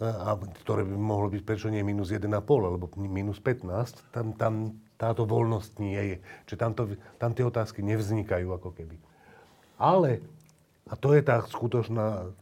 a, 0.00 0.32
ktoré 0.64 0.88
by 0.88 0.96
mohlo 0.96 1.28
byť, 1.28 1.42
prečo 1.44 1.68
nie 1.68 1.84
minus 1.84 2.08
1,5 2.08 2.32
alebo 2.40 2.88
minus 2.96 3.36
15, 3.42 4.08
tam, 4.14 4.32
tam 4.32 4.80
táto 4.96 5.28
voľnosť 5.28 5.72
nie 5.76 6.00
je. 6.00 6.16
Čiže 6.48 6.56
tam, 6.56 6.72
to, 6.72 6.82
tam 7.20 7.36
tie 7.36 7.44
otázky 7.44 7.84
nevznikajú 7.84 8.48
ako 8.48 8.72
keby. 8.72 8.96
Ale, 9.76 10.24
a 10.88 10.96
to 10.96 11.12
je 11.12 11.20
tá 11.20 11.44
skutočná, 11.44 12.32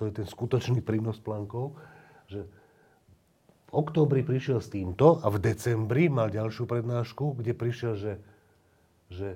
to 0.00 0.08
je 0.08 0.12
ten 0.16 0.24
skutočný 0.24 0.80
prínos 0.80 1.20
Plankov, 1.20 1.76
že 2.30 2.46
v 3.68 3.70
októbri 3.72 4.22
prišiel 4.22 4.62
s 4.62 4.70
týmto 4.70 5.18
a 5.20 5.26
v 5.28 5.42
decembri 5.42 6.06
mal 6.06 6.30
ďalšiu 6.30 6.64
prednášku, 6.68 7.40
kde 7.42 7.52
prišiel, 7.52 7.94
že, 7.98 8.14
že 9.10 9.28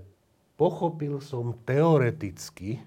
pochopil 0.54 1.18
som 1.18 1.56
teoreticky, 1.66 2.78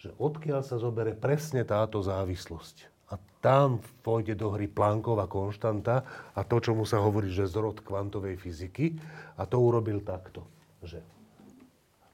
že 0.00 0.10
odkiaľ 0.16 0.64
sa 0.64 0.80
zobere 0.80 1.12
presne 1.12 1.66
táto 1.66 2.00
závislosť. 2.00 2.88
A 3.10 3.18
tam 3.42 3.82
pôjde 4.06 4.38
do 4.38 4.54
hry 4.54 4.70
Plancková 4.70 5.26
konštanta 5.26 6.06
a 6.32 6.40
to, 6.46 6.62
čomu 6.62 6.86
sa 6.86 7.02
hovorí, 7.02 7.28
že 7.28 7.50
zrod 7.50 7.82
kvantovej 7.82 8.38
fyziky. 8.38 8.94
A 9.36 9.44
to 9.44 9.58
urobil 9.58 10.00
takto, 10.00 10.46
že... 10.80 11.02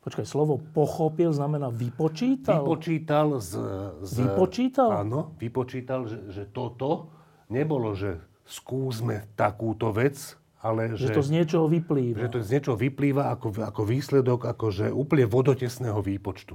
Počkaj, 0.06 0.22
slovo 0.22 0.62
pochopil 0.70 1.34
znamená 1.34 1.66
vypočítal? 1.66 2.62
Vypočítal 2.62 3.42
z... 3.42 3.58
z 4.06 4.22
vypočítal? 4.22 5.02
Áno, 5.02 5.34
vypočítal, 5.34 6.06
že, 6.06 6.30
že 6.30 6.42
toto 6.46 7.10
nebolo, 7.50 7.90
že 7.98 8.22
skúsme 8.46 9.26
takúto 9.34 9.90
vec, 9.90 10.38
ale 10.62 10.94
že... 10.94 11.10
Že 11.10 11.18
to 11.18 11.26
z 11.26 11.32
niečoho 11.34 11.66
vyplýva. 11.66 12.22
Že 12.22 12.30
to 12.30 12.38
z 12.38 12.50
niečoho 12.54 12.76
vyplýva 12.78 13.34
ako, 13.34 13.48
ako 13.66 13.82
výsledok, 13.82 14.46
akože 14.46 14.94
úplne 14.94 15.26
vodotesného 15.26 15.98
výpočtu. 15.98 16.54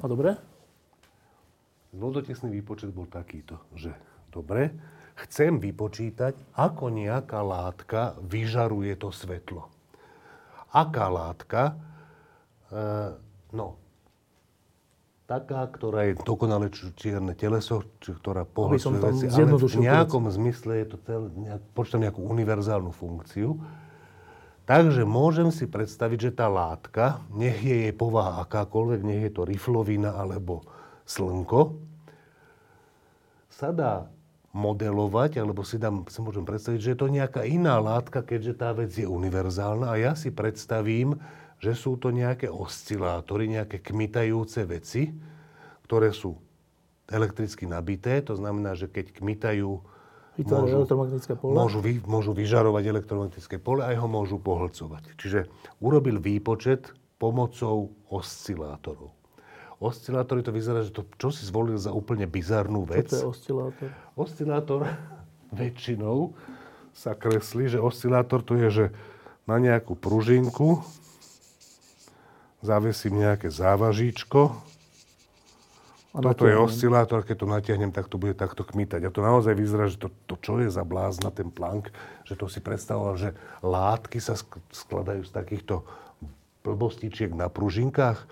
A 0.00 0.04
dobre? 0.08 0.40
Vodotesný 1.92 2.48
výpočet 2.48 2.96
bol 2.96 3.04
takýto, 3.12 3.60
že 3.76 3.92
dobre, 4.32 4.72
chcem 5.20 5.60
vypočítať, 5.60 6.56
ako 6.56 6.88
nejaká 6.88 7.44
látka 7.44 8.16
vyžaruje 8.24 8.96
to 8.96 9.12
svetlo. 9.12 9.73
Aká 10.74 11.06
látka? 11.06 11.78
E, 12.68 12.82
no, 13.54 13.78
taká, 15.24 15.64
ktorá 15.70 16.10
je 16.10 16.18
dokonale 16.20 16.68
čierne 16.74 17.32
teleso, 17.38 17.86
či, 18.02 18.10
ktorá 18.12 18.42
pohľaduje 18.42 18.98
veci, 18.98 19.26
ale 19.30 19.54
v 19.54 19.78
nejakom 19.78 20.26
veci. 20.26 20.36
zmysle 20.36 20.72
je 20.82 20.86
to 20.90 20.96
celé, 21.06 21.26
nejak, 21.38 21.62
počítam 21.72 22.02
nejakú 22.02 22.20
univerzálnu 22.26 22.90
funkciu. 22.90 23.56
Takže 24.64 25.04
môžem 25.04 25.52
si 25.52 25.68
predstaviť, 25.68 26.18
že 26.18 26.30
tá 26.32 26.48
látka, 26.48 27.20
nech 27.30 27.60
je 27.60 27.88
jej 27.88 27.94
povaha 27.94 28.40
akákoľvek, 28.48 29.00
nech 29.04 29.22
je 29.28 29.32
to 29.36 29.44
riflovina 29.44 30.16
alebo 30.16 30.64
slnko, 31.04 31.76
sa 33.52 33.70
dá 33.70 34.08
modelovať, 34.54 35.42
alebo 35.42 35.66
si, 35.66 35.82
dám, 35.82 36.06
si 36.06 36.22
môžem 36.22 36.46
predstaviť, 36.46 36.78
že 36.78 36.90
je 36.94 36.98
to 37.02 37.08
nejaká 37.10 37.42
iná 37.42 37.82
látka, 37.82 38.22
keďže 38.22 38.54
tá 38.54 38.70
vec 38.70 38.94
je 38.94 39.02
univerzálna 39.02 39.90
a 39.90 39.98
ja 39.98 40.12
si 40.14 40.30
predstavím, 40.30 41.18
že 41.58 41.74
sú 41.74 41.98
to 41.98 42.14
nejaké 42.14 42.46
oscilátory, 42.46 43.50
nejaké 43.50 43.82
kmitajúce 43.82 44.62
veci, 44.62 45.10
ktoré 45.90 46.14
sú 46.14 46.38
elektricky 47.10 47.66
nabité, 47.66 48.22
to 48.22 48.38
znamená, 48.38 48.78
že 48.78 48.86
keď 48.86 49.10
kmitajú, 49.18 49.82
môžu, 50.38 50.76
elektromagnetické 50.86 51.34
pole? 51.34 51.52
Môžu, 51.52 51.78
vy, 51.82 51.92
môžu 52.06 52.30
vyžarovať 52.32 52.84
elektromagnetické 52.94 53.58
pole 53.58 53.82
a 53.82 53.90
ho 53.90 54.08
môžu 54.08 54.38
pohlcovať. 54.38 55.18
Čiže 55.18 55.50
urobil 55.82 56.22
výpočet 56.22 56.94
pomocou 57.18 57.90
oscilátorov 58.06 59.23
oscilátory, 59.82 60.42
to 60.42 60.54
vyzerá, 60.54 60.82
že 60.82 60.94
to 60.94 61.06
čo 61.18 61.34
si 61.34 61.46
zvolil 61.46 61.78
za 61.78 61.90
úplne 61.90 62.26
bizarnú 62.28 62.86
vec. 62.86 63.10
Čo 63.10 63.12
to 63.12 63.20
je 63.20 63.30
oscilátor? 63.30 63.88
Oscilátor 64.14 64.80
väčšinou 65.58 66.34
sa 66.94 67.18
kreslí, 67.18 67.74
že 67.74 67.82
oscilátor 67.82 68.42
to 68.42 68.54
je, 68.54 68.68
že 68.70 68.84
na 69.44 69.58
nejakú 69.60 69.98
pružinku 69.98 70.80
zavesím 72.64 73.20
nejaké 73.20 73.52
závažíčko. 73.52 74.56
A 76.14 76.22
Toto 76.22 76.46
je 76.46 76.54
oscilátor, 76.54 77.26
keď 77.26 77.36
to 77.42 77.46
natiahnem, 77.50 77.90
tak 77.90 78.06
to 78.06 78.22
bude 78.22 78.38
takto 78.38 78.62
kmitať. 78.62 79.02
A 79.02 79.10
to 79.10 79.18
naozaj 79.18 79.50
vyzerá, 79.58 79.90
že 79.90 79.98
to, 79.98 80.14
to 80.30 80.38
čo 80.38 80.62
je 80.62 80.70
za 80.70 80.86
blázna 80.86 81.34
ten 81.34 81.50
plank, 81.50 81.90
že 82.22 82.38
to 82.38 82.46
si 82.46 82.62
predstavoval, 82.62 83.18
že 83.18 83.34
látky 83.66 84.22
sa 84.22 84.38
skladajú 84.70 85.26
z 85.26 85.34
takýchto 85.34 85.82
blbostičiek 86.62 87.34
na 87.34 87.50
pružinkách. 87.50 88.30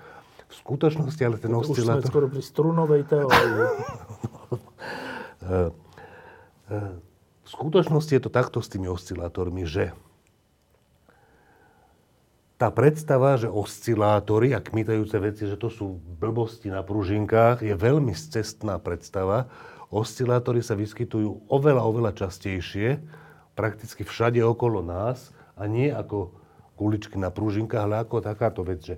V 0.53 0.55
skutočnosti 0.61 1.23
ale 1.25 1.41
ten 1.41 1.49
to 1.49 1.65
oscilátor... 1.65 2.05
Už 2.05 2.05
sme 2.05 2.13
skoro 2.13 2.27
pri 2.29 2.43
strunovej 2.45 3.03
teórii. 3.09 3.65
V 7.43 7.49
skutočnosti 7.49 8.13
je 8.17 8.23
to 8.23 8.31
takto 8.33 8.61
s 8.65 8.69
tými 8.73 8.89
oscilátormi, 8.89 9.65
že 9.69 9.93
tá 12.57 12.71
predstava, 12.71 13.35
že 13.35 13.51
oscilátory 13.51 14.55
a 14.55 14.63
kmitajúce 14.63 15.19
veci, 15.19 15.51
že 15.51 15.59
to 15.59 15.67
sú 15.67 15.99
blbosti 15.99 16.71
na 16.71 16.87
pružinkách, 16.87 17.67
je 17.67 17.75
veľmi 17.75 18.15
cestná 18.15 18.79
predstava. 18.79 19.51
Oscilátory 19.91 20.63
sa 20.63 20.79
vyskytujú 20.79 21.51
oveľa, 21.51 21.83
oveľa 21.83 22.13
častejšie, 22.15 23.03
prakticky 23.59 24.07
všade 24.07 24.39
okolo 24.47 24.79
nás 24.81 25.35
a 25.59 25.67
nie 25.67 25.91
ako 25.91 26.31
kuličky 26.79 27.19
na 27.19 27.35
pružinkách, 27.35 27.83
ale 27.83 27.97
ako 28.07 28.23
takáto 28.23 28.63
vec, 28.63 28.95
že 28.95 28.97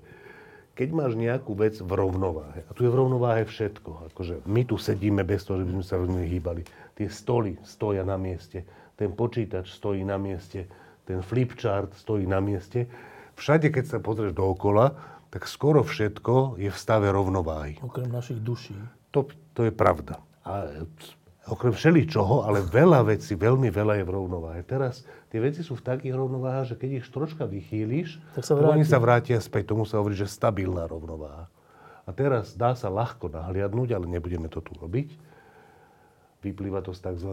keď 0.75 0.89
máš 0.91 1.12
nejakú 1.14 1.55
vec 1.55 1.79
v 1.79 1.93
rovnováhe, 1.95 2.66
a 2.66 2.70
tu 2.75 2.83
je 2.83 2.91
v 2.91 2.99
rovnováhe 2.99 3.47
všetko, 3.47 4.11
akože 4.11 4.43
my 4.45 4.62
tu 4.66 4.75
sedíme 4.75 5.22
bez 5.22 5.47
toho, 5.47 5.62
že 5.62 5.66
by 5.70 5.72
sme 5.79 5.87
sa 5.87 5.97
veľmi 6.03 6.27
hýbali, 6.27 6.62
tie 6.99 7.07
stoly 7.07 7.55
stoja 7.62 8.03
na 8.03 8.18
mieste, 8.18 8.66
ten 8.99 9.14
počítač 9.14 9.70
stojí 9.70 10.03
na 10.03 10.18
mieste, 10.18 10.66
ten 11.07 11.22
flipchart 11.22 11.95
stojí 11.95 12.27
na 12.27 12.43
mieste, 12.43 12.91
všade, 13.39 13.70
keď 13.70 13.85
sa 13.87 13.99
pozrieš 14.03 14.35
dookola, 14.35 14.99
tak 15.31 15.51
skoro 15.51 15.83
všetko 15.83 16.59
je 16.62 16.70
v 16.70 16.79
stave 16.79 17.11
rovnováhy. 17.11 17.79
Okrem 17.83 18.11
našich 18.11 18.39
duší. 18.39 18.75
To, 19.11 19.27
to 19.55 19.66
je 19.66 19.72
pravda. 19.75 20.22
A 20.47 20.70
okrem 21.49 21.76
všeličoho, 21.76 22.49
ale 22.49 22.64
veľa 22.64 23.05
vecí, 23.05 23.36
veľmi 23.36 23.68
veľa 23.68 24.01
je 24.01 24.05
v 24.09 24.14
rovnováhe. 24.16 24.61
Teraz 24.64 25.05
tie 25.28 25.40
veci 25.40 25.61
sú 25.61 25.76
v 25.76 25.84
takých 25.84 26.16
rovnováhach, 26.16 26.72
že 26.72 26.76
keď 26.80 27.05
ich 27.05 27.07
troška 27.12 27.45
vychýliš, 27.45 28.16
tak 28.32 28.45
sa 28.49 28.57
oni 28.57 28.86
sa 28.86 28.97
vrátia 28.97 29.36
späť. 29.40 29.76
Tomu 29.76 29.84
sa 29.84 30.01
hovorí, 30.01 30.16
že 30.16 30.24
stabilná 30.24 30.88
rovnováha. 30.88 31.53
A 32.05 32.11
teraz 32.12 32.53
dá 32.57 32.72
sa 32.76 32.92
ľahko 32.92 33.32
nahliadnúť, 33.32 33.97
ale 33.97 34.09
nebudeme 34.09 34.49
to 34.49 34.61
tu 34.61 34.72
robiť. 34.76 35.12
Vyplýva 36.45 36.84
to 36.84 36.92
z 36.92 37.01
tzv. 37.01 37.32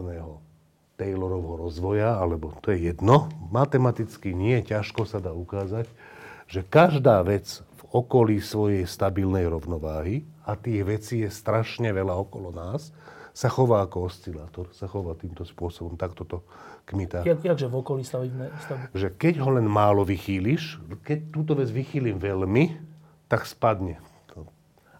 Taylorovho 0.96 1.68
rozvoja, 1.68 2.20
alebo 2.20 2.52
to 2.60 2.72
je 2.72 2.92
jedno, 2.92 3.32
matematicky 3.48 4.36
nie, 4.36 4.60
ťažko 4.60 5.08
sa 5.08 5.24
dá 5.24 5.32
ukázať, 5.32 5.88
že 6.48 6.60
každá 6.60 7.24
vec 7.24 7.64
v 7.80 7.82
okolí 7.96 8.44
svojej 8.44 8.84
stabilnej 8.84 9.48
rovnováhy, 9.48 10.28
a 10.44 10.52
tých 10.52 10.82
vecí 10.84 11.16
je 11.24 11.30
strašne 11.32 11.88
veľa 11.96 12.12
okolo 12.18 12.52
nás, 12.52 12.92
sa 13.32 13.48
chová 13.48 13.80
ako 13.84 14.12
oscilátor, 14.12 14.68
sa 14.76 14.84
chová 14.84 15.16
týmto 15.16 15.48
spôsobom, 15.48 15.96
takto 15.96 16.28
to 16.28 16.44
kmitá. 16.84 17.24
Jak, 17.24 17.40
jakže 17.40 17.66
v 17.68 17.74
okolí 17.80 18.04
stavíme? 18.04 18.52
Stav... 18.68 18.76
Že 18.92 19.08
keď 19.16 19.34
ho 19.40 19.50
len 19.56 19.64
málo 19.64 20.04
vychýliš, 20.04 20.78
keď 21.00 21.18
túto 21.32 21.56
vec 21.56 21.72
vychýlim 21.72 22.20
veľmi, 22.20 22.76
tak 23.32 23.48
spadne. 23.48 23.96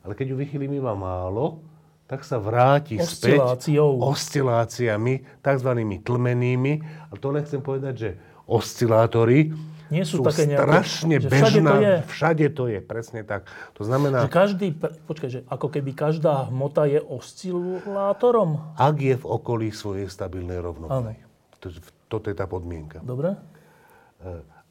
Ale 0.02 0.18
keď 0.18 0.34
ju 0.34 0.36
vychýlim 0.40 0.82
iba 0.82 0.96
málo, 0.98 1.62
tak 2.10 2.26
sa 2.26 2.36
vráti 2.36 2.98
späť 3.00 3.40
osciláciami, 3.80 5.14
tzv. 5.40 5.70
tlmenými. 6.02 6.72
A 7.08 7.12
to 7.16 7.30
nechcem 7.32 7.62
povedať, 7.62 7.94
že 7.94 8.10
oscilátory 8.44 9.54
nie 9.92 10.04
sú, 10.08 10.24
sú 10.24 10.24
také 10.24 10.48
nejaké, 10.48 10.64
strašne 10.64 11.16
bežná. 11.20 11.36
Všade 11.36 11.60
to 11.60 11.76
je. 11.76 11.94
Všade 12.08 12.46
to 12.56 12.64
je, 12.72 12.78
presne 12.80 13.20
tak. 13.28 13.44
To 13.76 13.84
znamená... 13.84 14.24
Že 14.24 14.32
každý, 14.32 14.68
počkaj, 14.80 15.28
že 15.28 15.40
ako 15.52 15.68
keby 15.68 15.92
každá 15.92 16.48
hmota 16.48 16.88
je 16.88 17.04
oscilátorom? 17.04 18.72
Ak 18.80 18.96
je 18.96 19.20
v 19.20 19.26
okolí 19.28 19.68
svojej 19.68 20.08
stabilnej 20.08 20.64
rovnováhy. 20.64 21.20
To, 21.60 21.68
toto 22.08 22.32
je 22.32 22.36
tá 22.36 22.48
podmienka. 22.48 23.04
Dobre. 23.04 23.36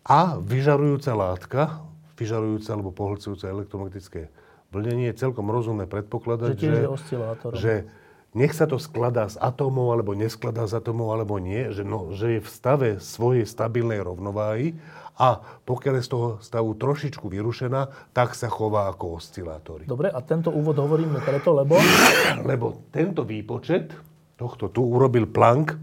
A 0.01 0.41
vyžarujúca 0.41 1.13
látka, 1.13 1.61
vyžarujúca 2.17 2.69
alebo 2.73 2.89
pohlcujúca 2.89 3.45
elektromagnetické 3.45 4.33
vlnenie 4.73 5.13
je 5.13 5.21
celkom 5.21 5.51
rozumné 5.51 5.85
predpokladať, 5.85 6.55
že, 6.57 6.73
že, 6.87 7.17
že 7.59 7.73
nech 8.31 8.55
sa 8.55 8.63
to 8.63 8.79
skladá 8.79 9.27
z 9.27 9.35
atómov, 9.43 9.91
alebo 9.91 10.15
neskladá 10.15 10.63
z 10.63 10.79
atómov, 10.79 11.11
alebo 11.11 11.35
nie, 11.35 11.67
že, 11.75 11.83
no, 11.83 12.15
že 12.15 12.39
je 12.39 12.41
v 12.41 12.49
stave 12.49 12.89
svojej 13.03 13.43
stabilnej 13.43 13.99
rovnováhy 13.99 14.79
a 15.17 15.41
pokiaľ 15.67 15.99
je 15.99 16.07
z 16.07 16.11
toho 16.11 16.27
stavu 16.39 16.75
trošičku 16.75 17.25
vyrušená, 17.27 18.13
tak 18.15 18.35
sa 18.35 18.47
chová 18.47 18.91
ako 18.91 19.19
oscilátory. 19.19 19.87
Dobre, 19.87 20.11
a 20.11 20.19
tento 20.23 20.51
úvod 20.51 20.79
hovoríme 20.79 21.19
preto, 21.21 21.55
lebo... 21.55 21.77
Lebo 22.41 22.87
tento 22.89 23.27
výpočet 23.27 23.93
tohto 24.39 24.73
tu 24.73 24.81
urobil 24.81 25.29
Planck 25.29 25.77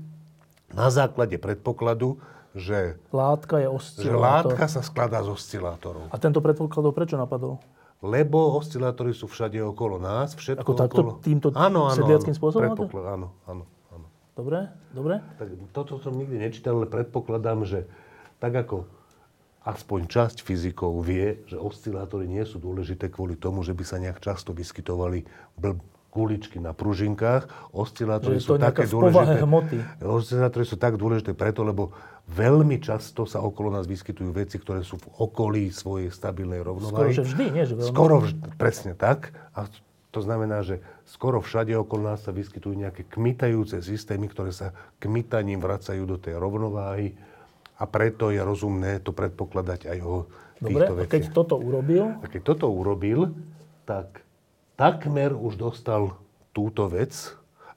na 0.75 0.91
základe 0.91 1.39
predpokladu, 1.39 2.19
že 2.59 2.99
látka, 3.15 3.63
je 3.63 3.69
oscilátor. 3.71 4.03
že 4.03 4.13
látka 4.19 4.65
sa 4.67 4.83
skladá 4.83 5.23
z 5.23 5.31
oscilátorov. 5.31 6.11
A 6.11 6.17
tento 6.19 6.43
predpoklad 6.43 6.91
prečo 6.91 7.15
napadol? 7.15 7.63
lebo 7.99 8.55
oscilátory 8.55 9.11
sú 9.11 9.27
všade 9.27 9.59
okolo 9.59 9.99
nás, 9.99 10.39
všetko 10.39 10.63
Ako 10.63 10.73
takto, 10.79 11.03
okolo... 11.03 11.11
týmto 11.19 11.51
áno, 11.59 11.91
áno, 11.91 11.99
sedliackým 11.99 12.35
áno, 12.35 12.39
spôsobom? 12.39 12.75
Predpoklad, 12.79 13.05
áno, 13.11 13.29
áno, 13.51 13.65
áno. 13.91 14.07
Dobre, 14.39 14.71
dobre. 14.95 15.19
Tak 15.35 15.49
toto 15.75 15.99
som 15.99 16.15
nikdy 16.15 16.39
nečítal, 16.39 16.79
ale 16.79 16.87
predpokladám, 16.87 17.67
že 17.67 17.91
tak 18.39 18.55
ako 18.55 18.87
aspoň 19.69 20.01
časť 20.09 20.41
fyzikov 20.41 21.05
vie, 21.05 21.45
že 21.45 21.61
oscilátory 21.61 22.25
nie 22.25 22.41
sú 22.49 22.57
dôležité 22.57 23.13
kvôli 23.13 23.37
tomu, 23.37 23.61
že 23.61 23.77
by 23.77 23.85
sa 23.85 24.01
nejak 24.01 24.25
často 24.25 24.57
vyskytovali 24.57 25.29
bl- 25.61 25.77
kuličky 26.09 26.57
na 26.57 26.73
pružinkách. 26.73 27.71
Oscilátory 27.77 28.41
sú 28.41 28.57
také 28.57 28.89
dôležité. 28.89 29.45
Hmoty. 29.45 29.77
Oscilátory 30.01 30.65
sú 30.65 30.81
tak 30.81 30.97
dôležité 30.97 31.37
preto, 31.37 31.63
lebo 31.63 31.93
veľmi 32.33 32.81
často 32.81 33.29
sa 33.29 33.45
okolo 33.45 33.77
nás 33.77 33.85
vyskytujú 33.85 34.33
veci, 34.33 34.57
ktoré 34.57 34.81
sú 34.81 34.97
v 34.97 35.07
okolí 35.21 35.69
svojej 35.69 36.09
stabilnej 36.09 36.65
rovnováhy. 36.65 37.13
Skoro 37.13 37.19
že 37.23 37.25
vždy, 37.29 37.45
nie? 37.53 37.65
Že 37.69 37.75
veľmi... 37.77 37.91
Skoro 37.93 38.17
vždy, 38.25 38.41
presne 38.57 38.93
tak. 38.97 39.37
A 39.53 39.69
to 40.09 40.25
znamená, 40.25 40.65
že 40.65 40.81
skoro 41.05 41.45
všade 41.45 41.77
okolo 41.77 42.17
nás 42.17 42.25
sa 42.25 42.33
vyskytujú 42.33 42.73
nejaké 42.73 43.05
kmitajúce 43.05 43.85
systémy, 43.85 44.33
ktoré 44.33 44.51
sa 44.57 44.73
kmitaním 44.97 45.61
vracajú 45.61 46.09
do 46.09 46.17
tej 46.17 46.41
rovnováhy 46.41 47.13
a 47.79 47.85
preto 47.87 48.35
je 48.35 48.43
rozumné 48.43 48.99
to 48.99 49.15
predpokladať 49.15 49.87
aj 49.87 49.99
o 50.03 50.15
týchto 50.59 50.93
Dobre, 50.99 51.07
a 51.07 51.11
keď 51.11 51.23
toto 51.31 51.55
urobil? 51.55 52.05
A 52.19 52.27
keď 52.27 52.43
toto 52.43 52.67
urobil, 52.67 53.31
tak 53.87 54.27
takmer 54.75 55.31
už 55.31 55.55
dostal 55.55 56.19
túto 56.51 56.91
vec, 56.91 57.15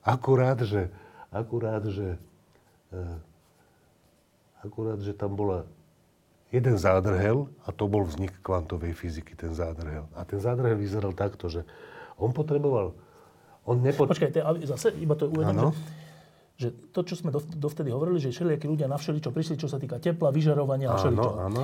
akurát, 0.02 0.57
že, 0.65 0.90
akurát, 1.30 1.86
že, 1.86 2.18
uh, 2.90 3.18
akurát, 4.65 4.98
že 4.98 5.14
tam 5.14 5.38
bola 5.38 5.69
jeden 6.49 6.76
zádrhel 6.76 7.48
a 7.64 7.69
to 7.69 7.86
bol 7.86 8.02
vznik 8.03 8.34
kvantovej 8.41 8.98
fyziky, 8.98 9.38
ten 9.38 9.53
zádrhel. 9.53 10.10
A 10.18 10.26
ten 10.26 10.41
zádrhel 10.41 10.76
vyzeral 10.76 11.14
takto, 11.14 11.48
že 11.48 11.61
on 12.18 12.34
potreboval, 12.34 12.98
on 13.64 13.78
nepo... 13.80 14.10
Počkajte, 14.10 14.41
zase 14.65 14.98
iba 14.98 15.14
to 15.14 15.30
uvedom, 15.30 15.72
že 16.62 16.70
to, 16.94 17.02
čo 17.02 17.18
sme 17.18 17.34
dovtedy 17.34 17.90
hovorili, 17.90 18.22
že 18.22 18.30
všelijakí 18.30 18.70
ľudia 18.70 18.86
na 18.86 19.02
všeličo 19.02 19.34
prišli, 19.34 19.58
čo 19.58 19.66
sa 19.66 19.82
týka 19.82 19.98
tepla, 19.98 20.30
vyžarovania 20.30 20.94
a 20.94 21.02
všeličo. 21.02 21.30
Áno, 21.42 21.50
áno. 21.50 21.62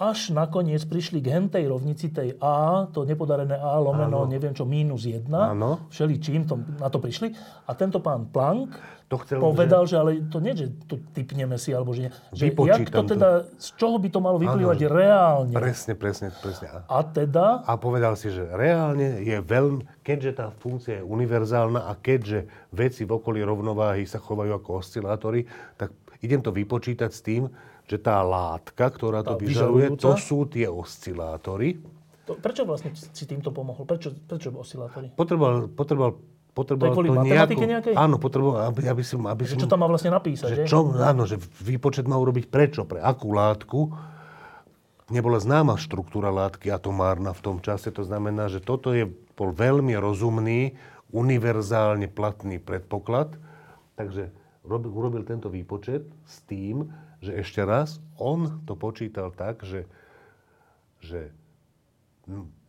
Až 0.00 0.32
nakoniec 0.32 0.80
prišli 0.88 1.20
k 1.20 1.28
hentej 1.36 1.68
rovnici 1.68 2.08
tej 2.08 2.32
A, 2.40 2.88
to 2.88 3.04
nepodarené 3.04 3.52
A 3.52 3.76
lomeno, 3.76 4.24
áno. 4.24 4.32
neviem 4.32 4.56
čo, 4.56 4.64
mínus 4.64 5.04
1. 5.04 5.28
Áno. 5.28 5.84
Všeličím 5.92 6.48
to, 6.48 6.56
na 6.80 6.88
to 6.88 6.96
prišli. 6.96 7.36
A 7.68 7.76
tento 7.76 8.00
pán 8.00 8.24
Planck 8.32 8.80
to 9.12 9.20
chcel, 9.20 9.44
povedal, 9.44 9.84
že... 9.84 9.92
že 9.92 9.96
ale 10.00 10.10
to 10.32 10.38
nie, 10.40 10.56
že 10.56 10.72
to 10.88 10.96
typneme 11.12 11.60
si, 11.60 11.76
alebo 11.76 11.92
že 11.92 12.08
nie. 12.08 12.12
Že 12.32 12.44
jak 12.64 12.88
to 12.88 13.02
teda, 13.12 13.44
z 13.60 13.68
čoho 13.76 14.00
by 14.00 14.08
to 14.08 14.24
malo 14.24 14.40
vyplývať 14.40 14.78
ano, 14.86 14.94
reálne? 14.96 15.52
Presne, 15.52 15.92
presne, 15.98 16.32
presne. 16.32 16.86
A 16.88 17.04
teda? 17.04 17.66
A 17.68 17.76
povedal 17.76 18.16
si, 18.16 18.32
že 18.32 18.48
reálne 18.56 19.20
je 19.20 19.36
veľmi, 19.36 20.00
keďže 20.00 20.30
tá 20.32 20.46
funkcia 20.48 21.02
je 21.02 21.04
univerzálna 21.04 21.90
a 21.90 21.92
keďže 21.98 22.48
veci 22.72 23.04
v 23.04 23.20
okolí 23.20 23.44
rovnováhy 23.44 24.08
sa 24.08 24.16
chovajú 24.16 24.56
ako 24.56 24.80
oscilátory, 24.80 25.44
tak 25.76 25.92
idem 26.24 26.40
to 26.40 26.54
vypočítať 26.54 27.10
s 27.12 27.20
tým, 27.20 27.52
že 27.86 27.96
tá 28.00 28.20
látka, 28.20 28.90
ktorá 28.90 29.22
to 29.22 29.38
vyžaruje, 29.38 29.96
to 29.96 30.16
sú 30.18 30.48
tie 30.50 30.66
oscilátory. 30.66 31.80
To, 32.28 32.38
prečo 32.38 32.62
vlastne 32.62 32.94
si 32.94 33.24
týmto 33.26 33.50
pomohol? 33.50 33.86
Prečo, 33.88 34.14
prečo 34.14 34.54
oscilátory? 34.54 35.14
Potreboval, 35.16 35.70
potreboval 35.72 36.20
potreboval 36.50 36.92
to, 36.92 37.24
je 37.24 37.38
to 37.46 37.66
nejakej? 37.66 37.94
Áno, 37.94 38.18
potreboval, 38.18 38.74
aby, 38.74 38.90
aby 38.90 39.04
som... 39.06 39.22
Aby 39.26 39.46
som, 39.46 39.58
čo 39.58 39.70
tam 39.70 39.80
má 39.80 39.88
vlastne 39.88 40.10
napísať, 40.10 40.48
že? 40.50 40.56
že? 40.62 40.64
Čo, 40.68 40.92
áno, 40.98 41.24
že 41.24 41.38
výpočet 41.62 42.04
má 42.10 42.18
urobiť 42.18 42.50
prečo, 42.50 42.82
pre 42.84 42.98
akú 43.00 43.32
látku. 43.32 43.94
Nebola 45.10 45.42
známa 45.42 45.74
štruktúra 45.74 46.30
látky 46.30 46.70
atomárna 46.70 47.34
v 47.34 47.42
tom 47.42 47.56
čase, 47.58 47.90
to 47.90 48.06
znamená, 48.06 48.46
že 48.46 48.62
toto 48.62 48.94
je 48.94 49.10
bol 49.34 49.56
veľmi 49.56 49.96
rozumný, 49.96 50.76
univerzálne 51.16 52.12
platný 52.12 52.60
predpoklad. 52.60 53.40
Takže 53.96 54.30
robil, 54.62 54.90
urobil 54.92 55.22
tento 55.24 55.48
výpočet 55.48 56.04
s 56.28 56.44
tým, 56.44 56.92
že 57.20 57.36
ešte 57.36 57.60
raz, 57.64 58.00
on 58.16 58.64
to 58.64 58.76
počítal 58.76 59.28
tak, 59.32 59.60
že, 59.64 59.84
že 61.04 61.32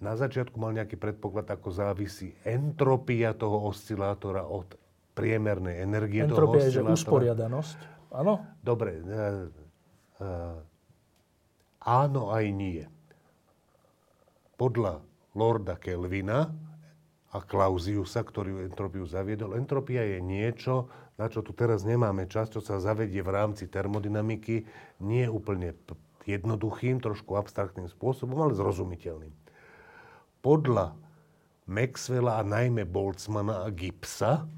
na 0.02 0.14
začiatku 0.18 0.58
mal 0.60 0.76
nejaký 0.76 1.00
predpoklad, 1.00 1.48
ako 1.48 1.70
závisí 1.72 2.36
entropia 2.44 3.32
toho 3.32 3.72
oscilátora 3.72 4.44
od 4.44 4.76
priemernej 5.12 5.84
energie 5.84 6.24
Entropia 6.24 6.64
toho 6.64 6.68
je, 6.68 6.76
že 6.76 6.82
usporiadanosť. 6.82 7.78
Áno? 8.16 8.44
Dobre. 8.64 9.00
E, 9.00 9.22
e, 10.20 10.30
áno 11.84 12.22
aj 12.32 12.46
nie. 12.52 12.84
Podľa 14.56 15.04
Lorda 15.36 15.80
Kelvina 15.80 16.52
a 17.32 17.38
Clausiusa, 17.40 18.24
ktorý 18.24 18.68
entropiu 18.68 19.08
zaviedol, 19.08 19.56
entropia 19.56 20.04
je 20.04 20.20
niečo, 20.20 20.92
na 21.20 21.26
čo 21.28 21.44
tu 21.44 21.52
teraz 21.52 21.84
nemáme 21.84 22.28
čas, 22.28 22.50
čo 22.50 22.64
sa 22.64 22.80
zavedie 22.80 23.22
v 23.22 23.34
rámci 23.34 23.68
termodynamiky, 23.68 24.64
nie 25.04 25.26
úplne 25.28 25.76
jednoduchým, 26.26 27.02
trošku 27.02 27.36
abstraktným 27.38 27.90
spôsobom, 27.90 28.38
ale 28.42 28.54
zrozumiteľným. 28.58 29.34
Podľa 30.42 30.98
Maxwella 31.70 32.42
a 32.42 32.44
najmä 32.44 32.90
Boltzmana 32.90 33.64
a 33.66 33.70
Gibbsa 33.70 34.50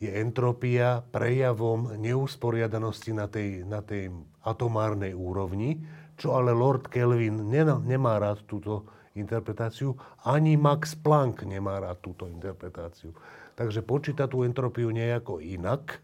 je 0.00 0.08
entropia 0.08 1.04
prejavom 1.04 1.92
neusporiadanosti 2.00 3.12
na 3.12 3.26
tej, 3.28 3.68
na 3.68 3.84
tej 3.84 4.08
atomárnej 4.46 5.12
úrovni, 5.12 5.84
čo 6.16 6.36
ale 6.36 6.56
Lord 6.56 6.88
Kelvin 6.88 7.52
nemá 7.84 8.16
rád 8.16 8.48
túto 8.48 8.88
interpretáciu, 9.12 9.92
ani 10.24 10.56
Max 10.56 10.96
Planck 10.96 11.44
nemá 11.44 11.82
rád 11.82 12.00
túto 12.00 12.24
interpretáciu. 12.30 13.12
Takže 13.60 13.84
počíta 13.84 14.24
tú 14.24 14.40
entropiu 14.48 14.88
nejako 14.88 15.44
inak, 15.44 16.00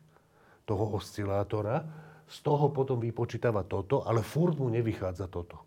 toho 0.68 1.00
oscilátora, 1.00 1.88
z 2.28 2.36
toho 2.44 2.68
potom 2.68 3.00
vypočítava 3.00 3.64
toto, 3.64 4.04
ale 4.04 4.20
furt 4.20 4.60
mu 4.60 4.68
nevychádza 4.68 5.30
toto. 5.30 5.64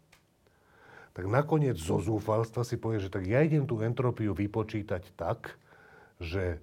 Tak 1.17 1.25
nakoniec 1.25 1.79
zo 1.79 1.97
zúfalstva 1.97 2.61
si 2.61 2.77
povie, 2.77 3.01
že 3.01 3.09
tak 3.09 3.25
ja 3.25 3.41
idem 3.41 3.65
tú 3.65 3.81
entropiu 3.81 4.37
vypočítať 4.37 5.17
tak, 5.17 5.57
že 6.21 6.61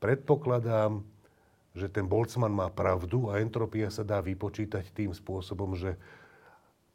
predpokladám, 0.00 1.04
že 1.76 1.92
ten 1.92 2.08
Boltzmann 2.08 2.56
má 2.56 2.72
pravdu 2.72 3.28
a 3.28 3.44
entropia 3.44 3.92
sa 3.92 4.06
dá 4.06 4.24
vypočítať 4.24 4.88
tým 4.94 5.12
spôsobom, 5.12 5.76
že 5.76 6.00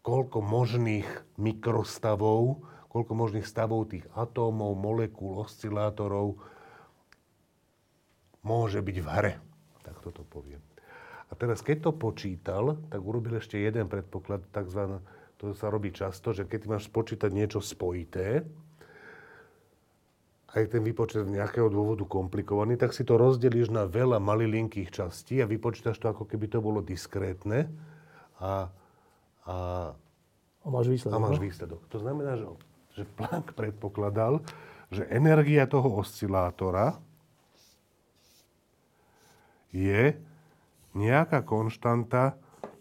koľko 0.01 0.41
možných 0.41 1.05
mikrostavov 1.37 2.63
koľko 2.87 3.13
možných 3.13 3.45
stavov 3.45 3.93
tých 3.93 4.07
atómov, 4.17 4.73
molekúl, 4.73 5.43
oscilátorov 5.45 6.39
môže 8.47 8.79
byť 8.79 8.97
v 9.03 9.07
hre. 9.11 9.33
Tak 9.83 9.99
toto 9.99 10.23
poviem. 10.23 10.63
A 11.27 11.35
teraz, 11.35 11.59
keď 11.59 11.91
to 11.91 11.91
počítal, 11.91 12.79
tak 12.87 13.03
urobil 13.03 13.35
ešte 13.43 13.59
jeden 13.59 13.91
predpoklad, 13.91 14.47
takzvané, 14.55 15.03
to 15.35 15.51
sa 15.51 15.67
robí 15.67 15.91
často, 15.91 16.31
že 16.31 16.47
keď 16.47 16.71
máš 16.71 16.87
spočítať 16.87 17.27
niečo 17.35 17.59
spojité, 17.59 18.47
aj 20.55 20.63
ten 20.71 20.81
výpočet 20.81 21.27
z 21.27 21.35
nejakého 21.35 21.67
dôvodu 21.67 22.07
komplikovaný, 22.07 22.79
tak 22.79 22.95
si 22.95 23.03
to 23.03 23.19
rozdelíš 23.19 23.67
na 23.67 23.83
veľa 23.83 24.23
malilinkých 24.23 24.89
častí 24.89 25.43
a 25.43 25.45
vypočítaš 25.45 25.99
to, 25.99 26.07
ako 26.07 26.23
keby 26.23 26.47
to 26.47 26.63
bolo 26.63 26.79
diskrétne 26.79 27.67
a, 28.39 28.71
a, 29.43 29.57
a 30.63 30.67
máš 30.71 30.87
výsledok. 30.87 31.13
A 31.13 31.19
máš 31.19 31.37
no? 31.37 31.43
výsledok. 31.43 31.81
To 31.91 31.99
znamená, 31.99 32.39
že 32.39 32.47
že 32.97 33.05
Planck 33.05 33.53
predpokladal, 33.53 34.41
že 34.89 35.05
energia 35.13 35.69
toho 35.69 36.01
oscilátora 36.01 36.97
je 39.71 40.15
nejaká 40.97 41.43
konštanta 41.45 42.39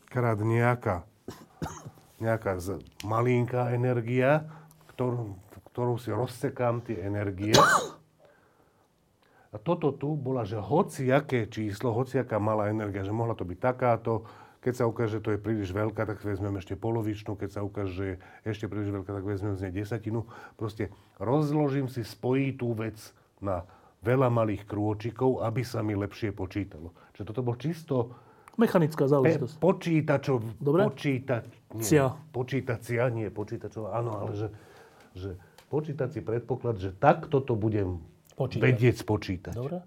krát 0.08 0.40
nejaká, 0.40 1.04
nejaká 2.22 2.56
malinká 3.04 3.76
energia, 3.76 4.48
ktorú, 4.96 5.36
ktorú 5.72 5.94
si 6.00 6.08
rozsekám 6.08 6.80
tie 6.86 7.04
energie. 7.04 7.52
A 9.52 9.56
toto 9.60 9.92
tu 9.92 10.16
bola, 10.16 10.44
že 10.44 10.60
hociaké 10.60 11.48
číslo, 11.48 11.92
hociaká 11.92 12.36
malá 12.36 12.68
energia, 12.72 13.04
že 13.04 13.12
mohla 13.12 13.36
to 13.36 13.44
byť 13.44 13.58
takáto, 13.60 14.24
keď 14.66 14.74
sa 14.82 14.90
ukáže, 14.90 15.22
že 15.22 15.22
to 15.22 15.30
je 15.30 15.38
príliš 15.38 15.70
veľká, 15.70 16.02
tak 16.10 16.18
vezmeme 16.26 16.58
ešte 16.58 16.74
polovičnú. 16.74 17.38
Keď 17.38 17.50
sa 17.54 17.62
ukáže, 17.62 17.92
že 17.94 18.06
je 18.42 18.48
ešte 18.50 18.66
príliš 18.66 18.90
veľká, 18.90 19.14
tak 19.14 19.22
vezmeme 19.22 19.54
z 19.54 19.70
nej 19.70 19.78
desatinu. 19.78 20.26
Proste 20.58 20.90
rozložím 21.22 21.86
si 21.86 22.02
spojitú 22.02 22.74
vec 22.74 22.98
na 23.38 23.62
veľa 24.02 24.28
malých 24.28 24.68
krôčikov, 24.68 25.44
aby 25.44 25.62
sa 25.64 25.80
mi 25.80 25.96
lepšie 25.96 26.32
počítalo. 26.32 26.92
Čiže 27.14 27.24
toto 27.32 27.40
bol 27.44 27.56
čisto 27.56 28.12
Mechanická 28.56 29.04
záležitosť. 29.04 29.60
Pe- 29.60 29.60
počítačov, 29.60 30.36
Dobre? 30.56 30.88
Počíta, 30.88 31.44
nie, 31.76 31.84
Cia. 31.84 32.08
počítacia, 32.08 33.12
nie 33.12 33.28
počítačov, 33.28 33.92
áno, 33.92 34.16
ale 34.16 34.32
že, 34.32 34.48
že 35.12 35.30
počítací 35.68 36.24
predpoklad, 36.24 36.80
že 36.80 36.96
takto 36.96 37.44
to 37.44 37.52
budem 37.52 38.00
Počítať. 38.32 38.64
vedieť 38.64 38.94
spočítať. 39.04 39.52
Dobre 39.52 39.84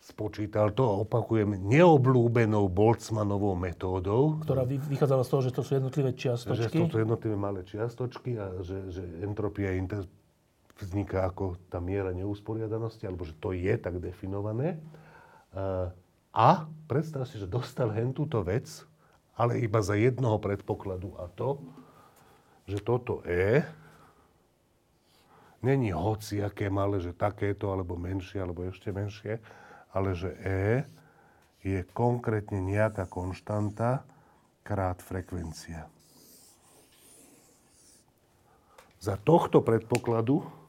spočítal 0.00 0.74
to 0.74 1.06
opakujem, 1.06 1.60
neoblúbenou 1.60 2.66
Boltzmanovou 2.66 3.54
metódou. 3.54 4.42
Ktorá 4.42 4.66
vychádzala 4.66 5.22
z 5.22 5.30
toho, 5.30 5.42
že 5.44 5.50
to 5.54 5.62
sú 5.62 5.72
jednotlivé 5.78 6.10
čiastočky. 6.16 6.66
Že 6.66 6.68
to 6.72 6.84
sú 6.90 6.98
jednotlivé 7.04 7.36
malé 7.38 7.60
čiastočky 7.62 8.34
a 8.40 8.58
že, 8.64 8.90
že 8.90 9.02
entropia 9.22 9.76
inter... 9.76 10.08
vzniká 10.80 11.28
ako 11.28 11.60
tá 11.68 11.78
miera 11.78 12.10
neusporiadanosti, 12.16 13.04
alebo 13.04 13.28
že 13.28 13.36
to 13.36 13.52
je 13.52 13.76
tak 13.76 14.00
definované. 14.00 14.80
A 16.30 16.48
predstav 16.86 17.26
si, 17.26 17.36
že 17.36 17.50
dostal 17.50 17.90
hen 17.90 18.14
túto 18.14 18.40
vec, 18.40 18.66
ale 19.34 19.60
iba 19.60 19.80
za 19.80 19.96
jednoho 19.96 20.36
predpokladu 20.38 21.16
a 21.16 21.26
to, 21.32 21.58
že 22.68 22.78
toto 22.84 23.24
E 23.26 23.64
není 25.60 25.90
hociaké 25.90 26.70
malé, 26.70 27.02
že 27.02 27.16
takéto, 27.16 27.72
alebo 27.72 27.98
menšie, 27.98 28.38
alebo 28.38 28.62
ešte 28.68 28.94
menšie, 28.94 29.42
ale 29.90 30.14
že 30.14 30.30
E 30.40 30.86
je 31.66 31.82
konkrétne 31.92 32.62
nejaká 32.62 33.10
konštanta 33.10 34.06
krát 34.62 35.02
frekvencia. 35.02 35.90
Za 39.00 39.16
tohto 39.16 39.64
predpokladu 39.64 40.59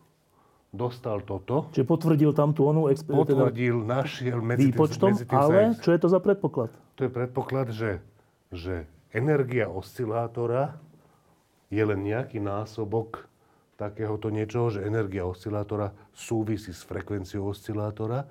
dostal 0.72 1.22
toto. 1.28 1.68
Čiže 1.76 1.86
potvrdil 1.86 2.32
tam 2.32 2.56
tú 2.56 2.66
onú 2.66 2.88
exp- 2.88 3.12
Potvrdil, 3.12 3.84
teda 3.84 4.02
našiel 4.02 4.40
medzi 4.40 4.72
výpočtom, 4.72 5.14
medzi 5.14 5.28
tým 5.28 5.38
ale 5.38 5.76
čo 5.78 5.92
je 5.92 6.00
to 6.00 6.08
za 6.08 6.20
predpoklad? 6.24 6.72
To 6.96 7.02
je 7.06 7.12
predpoklad, 7.12 7.68
že, 7.76 8.00
že 8.50 8.88
energia 9.12 9.68
oscilátora 9.68 10.80
je 11.68 11.84
len 11.84 12.00
nejaký 12.04 12.40
násobok 12.40 13.28
takéhoto 13.76 14.32
niečoho, 14.32 14.72
že 14.72 14.88
energia 14.88 15.28
oscilátora 15.28 15.92
súvisí 16.16 16.72
s 16.72 16.84
frekvenciou 16.88 17.52
oscilátora 17.52 18.28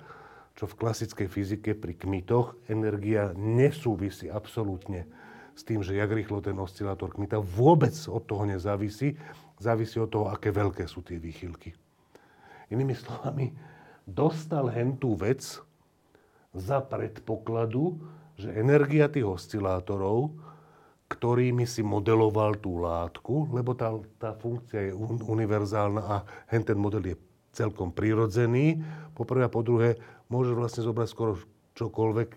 čo 0.55 0.67
v 0.67 0.77
klasickej 0.77 1.27
fyzike 1.31 1.71
pri 1.73 1.95
kmitoch 1.95 2.53
energia 2.67 3.31
nesúvisí 3.33 4.27
absolútne 4.27 5.07
s 5.55 5.65
tým, 5.67 5.83
že 5.83 5.95
jak 5.95 6.11
rýchlo 6.11 6.37
ten 6.43 6.55
oscilátor 6.59 7.11
kmita 7.11 7.39
vôbec 7.39 7.93
od 8.07 8.23
toho 8.23 8.47
nezávisí. 8.47 9.15
Závisí 9.61 9.97
od 10.01 10.09
toho, 10.09 10.25
aké 10.31 10.49
veľké 10.49 10.89
sú 10.89 11.05
tie 11.05 11.21
výchylky. 11.21 11.75
Inými 12.71 12.95
slovami, 12.95 13.51
dostal 14.07 14.71
hen 14.71 14.95
tú 14.95 15.19
vec 15.19 15.43
za 16.55 16.79
predpokladu, 16.79 17.99
že 18.39 18.55
energia 18.55 19.11
tých 19.11 19.27
oscilátorov, 19.27 20.33
ktorými 21.11 21.67
si 21.67 21.83
modeloval 21.83 22.55
tú 22.63 22.79
látku, 22.79 23.51
lebo 23.51 23.75
tá, 23.75 23.91
tá 24.15 24.31
funkcia 24.31 24.89
je 24.89 24.93
univerzálna 25.27 26.01
a 26.01 26.17
hen 26.47 26.63
ten 26.63 26.79
model 26.79 27.11
je 27.11 27.15
celkom 27.51 27.91
prirodzený, 27.91 28.79
po 29.11 29.27
prvé 29.27 29.43
a 29.43 29.51
po 29.51 29.59
druhé 29.59 29.99
môže 30.31 30.55
vlastne 30.55 30.87
zobrať 30.87 31.07
skoro 31.11 31.35
čokoľvek 31.75 32.29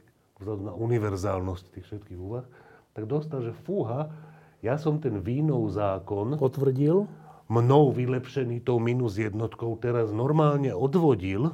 vzhľadom 0.42 0.64
na 0.66 0.74
univerzálnosť 0.74 1.64
tých 1.70 1.86
všetkých 1.86 2.18
úvah, 2.18 2.42
tak 2.94 3.06
dostal, 3.06 3.46
že 3.46 3.54
fúha, 3.54 4.10
ja 4.58 4.74
som 4.74 4.98
ten 4.98 5.22
vínov 5.22 5.70
zákon... 5.70 6.34
Potvrdil? 6.34 7.06
Mnou 7.44 7.92
vylepšený 7.92 8.64
tou 8.64 8.80
minus 8.80 9.20
jednotkou 9.20 9.76
teraz 9.76 10.10
normálne 10.10 10.72
odvodil 10.72 11.52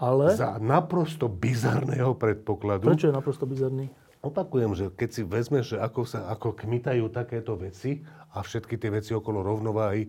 ale? 0.00 0.32
za 0.32 0.56
naprosto 0.56 1.28
bizarného 1.28 2.16
predpokladu. 2.16 2.88
Prečo 2.88 3.12
je 3.12 3.14
naprosto 3.16 3.44
bizarný? 3.44 3.92
Opakujem, 4.24 4.72
že 4.72 4.86
keď 4.90 5.08
si 5.12 5.22
vezmeš, 5.22 5.76
že 5.76 5.78
ako 5.78 6.02
sa 6.08 6.26
ako 6.32 6.56
kmitajú 6.56 7.12
takéto 7.12 7.54
veci 7.54 8.02
a 8.32 8.40
všetky 8.42 8.80
tie 8.80 8.90
veci 8.90 9.12
okolo 9.12 9.44
rovnováhy 9.44 10.08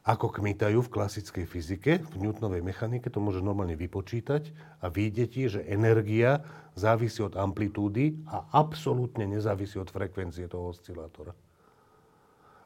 ako 0.00 0.32
kmitajú 0.32 0.80
v 0.80 0.92
klasickej 0.92 1.44
fyzike, 1.44 1.92
v 2.00 2.16
Newtonovej 2.16 2.64
mechanike, 2.64 3.12
to 3.12 3.20
môže 3.20 3.44
normálne 3.44 3.76
vypočítať 3.76 4.48
a 4.80 4.88
vidieť, 4.88 5.32
že 5.46 5.60
energia 5.68 6.40
závisí 6.72 7.20
od 7.20 7.36
amplitúdy 7.36 8.24
a 8.26 8.48
absolútne 8.56 9.28
nezávisí 9.28 9.76
od 9.76 9.92
frekvencie 9.92 10.48
toho 10.48 10.72
oscilátora. 10.72 11.36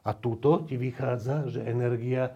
A 0.05 0.13
túto 0.13 0.63
ti 0.69 0.77
vychádza, 0.77 1.49
že 1.49 1.65
energia 1.65 2.31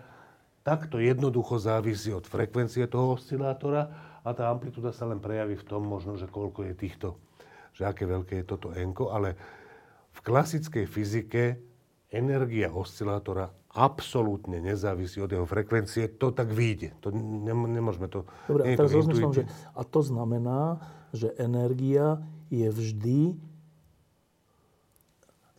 takto 0.65 0.97
jednoducho 0.97 1.61
závisí 1.61 2.09
od 2.09 2.25
frekvencie 2.25 2.89
toho 2.89 3.15
oscilátora 3.15 3.93
a 4.25 4.29
tá 4.33 4.49
amplitúda 4.49 4.89
sa 4.89 5.05
len 5.05 5.21
prejaví 5.21 5.55
v 5.55 5.67
tom 5.69 5.85
možno, 5.85 6.17
že 6.17 6.25
koľko 6.27 6.65
je 6.67 6.73
týchto 6.75 7.15
že 7.79 7.87
aké 7.87 8.03
veľké 8.03 8.43
je 8.43 8.45
toto 8.45 8.75
enko, 8.75 9.13
ale 9.13 9.39
v 10.11 10.19
klasickej 10.19 10.85
fyzike 10.89 11.43
energia 12.11 12.73
oscilátora 12.73 13.47
absolútne 13.71 14.57
nezávisí 14.59 15.21
od 15.21 15.29
jeho 15.29 15.45
frekvencie, 15.45 16.17
to 16.17 16.33
tak 16.33 16.49
vyjde. 16.49 16.97
To 17.05 17.13
nemôžeme 17.13 18.09
to... 18.09 18.25
Dobre, 18.49 18.73
a 18.73 18.75
teraz 18.75 18.91
rozmýšľam, 18.91 19.31
že 19.31 19.43
a 19.77 19.81
to 19.85 20.01
znamená, 20.01 20.61
že 21.13 21.31
energia 21.37 22.19
je 22.49 22.67
vždy 22.67 23.21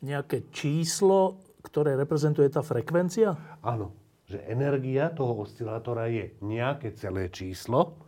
nejaké 0.05 0.45
číslo, 0.51 1.39
ktoré 1.61 1.97
reprezentuje 1.97 2.49
tá 2.49 2.65
frekvencia? 2.65 3.37
Áno, 3.61 3.93
že 4.25 4.41
energia 4.47 5.11
toho 5.13 5.45
oscilátora 5.45 6.09
je 6.09 6.35
nejaké 6.41 6.95
celé 6.97 7.29
číslo, 7.29 7.99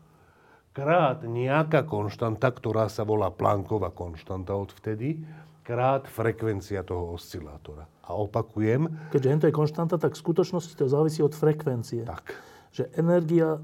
krát 0.73 1.23
nejaká 1.27 1.85
konštanta, 1.85 2.49
ktorá 2.49 2.89
sa 2.89 3.05
volá 3.05 3.29
Plancková 3.29 3.93
konštanta 3.93 4.57
odvtedy, 4.57 5.20
krát 5.62 6.09
frekvencia 6.09 6.83
toho 6.83 7.15
oscilátora. 7.15 7.87
A 8.03 8.19
opakujem... 8.19 8.91
Keďže 9.15 9.31
N 9.31 9.41
je 9.47 9.55
konštanta, 9.55 9.95
tak 10.01 10.19
v 10.19 10.23
skutočnosti 10.23 10.74
to 10.74 10.91
závisí 10.91 11.23
od 11.23 11.37
frekvencie. 11.37 12.03
Tak. 12.03 12.35
Že 12.74 12.85
energia 12.99 13.62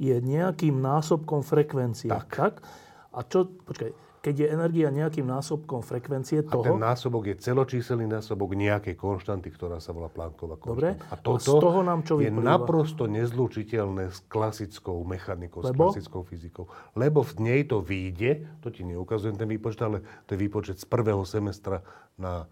je 0.00 0.16
nejakým 0.18 0.80
násobkom 0.80 1.44
frekvencie. 1.44 2.08
Tak. 2.08 2.28
tak? 2.32 2.54
A 3.12 3.20
čo... 3.28 3.46
Počkaj, 3.46 4.03
keď 4.24 4.34
je 4.40 4.46
energia 4.48 4.88
nejakým 4.88 5.28
násobkom 5.28 5.84
frekvencie 5.84 6.48
toho... 6.48 6.64
A 6.64 6.72
ten 6.72 6.80
násobok 6.80 7.28
je 7.28 7.36
celočíselný 7.36 8.08
násobok 8.08 8.56
nejakej 8.56 8.96
konštanty, 8.96 9.52
ktorá 9.52 9.76
sa 9.84 9.92
volá 9.92 10.08
Plancková 10.08 10.56
konštanta. 10.56 10.96
Dobre. 10.96 11.12
A 11.12 11.14
toto 11.20 11.52
a 11.52 11.60
z 11.60 11.64
toho 11.68 11.80
nám 11.84 12.00
čo 12.08 12.16
je 12.16 12.32
vyplýva? 12.32 12.56
naprosto 12.56 13.04
nezlučiteľné 13.04 14.08
s 14.08 14.24
klasickou 14.24 15.04
mechanikou, 15.04 15.60
Lebo? 15.60 15.92
s 15.92 16.00
klasickou 16.00 16.24
fyzikou. 16.24 16.64
Lebo 16.96 17.20
v 17.20 17.34
nej 17.44 17.60
to 17.68 17.84
vyjde, 17.84 18.48
to 18.64 18.72
ti 18.72 18.80
neukazujem 18.88 19.36
ten 19.36 19.44
výpočet, 19.44 19.84
ale 19.84 20.00
to 20.24 20.32
je 20.32 20.38
výpočet 20.40 20.80
z 20.80 20.88
prvého 20.88 21.20
semestra 21.28 21.84
na 22.16 22.48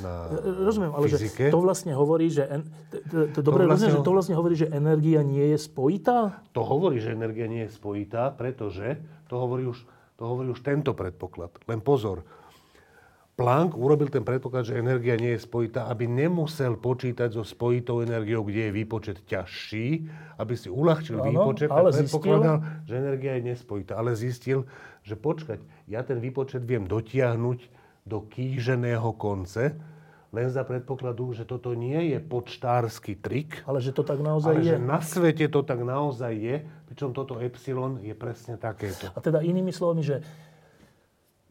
na 0.00 0.32
Rozumiem, 0.40 0.96
ale 0.96 1.12
fyzike. 1.12 1.52
že 1.52 1.52
to 1.52 1.60
vlastne 1.60 1.92
hovorí, 1.92 2.32
že... 2.32 2.48
En, 2.48 2.64
to, 2.88 3.28
to, 3.36 3.40
dobre, 3.44 3.68
vlastne, 3.68 3.92
rozumiem, 3.92 4.00
že 4.00 4.00
to 4.00 4.12
vlastne 4.16 4.36
hovorí, 4.40 4.54
že 4.56 4.68
energia 4.72 5.20
nie 5.20 5.44
je 5.52 5.58
spojitá? 5.60 6.40
To 6.56 6.64
hovorí, 6.64 7.04
že 7.04 7.12
energia 7.12 7.44
nie 7.44 7.68
je 7.68 7.70
spojitá, 7.76 8.32
pretože 8.32 8.96
to 9.28 9.36
hovorí 9.36 9.68
už 9.68 9.84
to 10.14 10.22
hovorí 10.22 10.50
už 10.54 10.62
tento 10.62 10.94
predpoklad. 10.94 11.50
Len 11.66 11.82
pozor. 11.82 12.22
Planck 13.34 13.74
urobil 13.74 14.14
ten 14.14 14.22
predpoklad, 14.22 14.70
že 14.70 14.78
energia 14.78 15.18
nie 15.18 15.34
je 15.34 15.42
spojitá, 15.42 15.90
aby 15.90 16.06
nemusel 16.06 16.78
počítať 16.78 17.34
so 17.34 17.42
spojitou 17.42 17.98
energiou, 17.98 18.46
kde 18.46 18.70
je 18.70 18.76
výpočet 18.78 19.26
ťažší, 19.26 20.06
aby 20.38 20.54
si 20.54 20.70
uľahčil 20.70 21.18
ano, 21.18 21.26
výpočet 21.26 21.66
ale 21.66 21.90
zistil... 21.90 22.06
predpokladal, 22.06 22.56
že 22.86 22.94
energia 22.94 23.32
je 23.34 23.42
nespojitá. 23.50 23.98
Ale 23.98 24.14
zistil, 24.14 24.70
že 25.02 25.18
počkať, 25.18 25.58
ja 25.90 26.06
ten 26.06 26.22
výpočet 26.22 26.62
viem 26.62 26.86
dotiahnuť 26.86 27.58
do 28.06 28.22
kýženého 28.22 29.10
konce, 29.18 29.74
len 30.34 30.50
za 30.50 30.66
predpokladu, 30.66 31.30
že 31.32 31.46
toto 31.46 31.72
nie 31.78 32.10
je 32.10 32.18
počtársky 32.18 33.14
trik. 33.14 33.62
Ale 33.64 33.78
že 33.78 33.94
to 33.94 34.02
tak 34.02 34.18
naozaj 34.18 34.58
ale 34.58 34.66
je. 34.66 34.70
že 34.74 34.78
na 34.82 34.98
svete 34.98 35.46
to 35.46 35.62
tak 35.62 35.80
naozaj 35.86 36.34
je, 36.34 36.56
pričom 36.90 37.14
toto 37.14 37.38
epsilon 37.38 38.02
je 38.02 38.12
presne 38.18 38.58
takéto. 38.58 39.08
A 39.14 39.18
teda 39.22 39.40
inými 39.40 39.70
slovami, 39.70 40.02
že... 40.02 40.18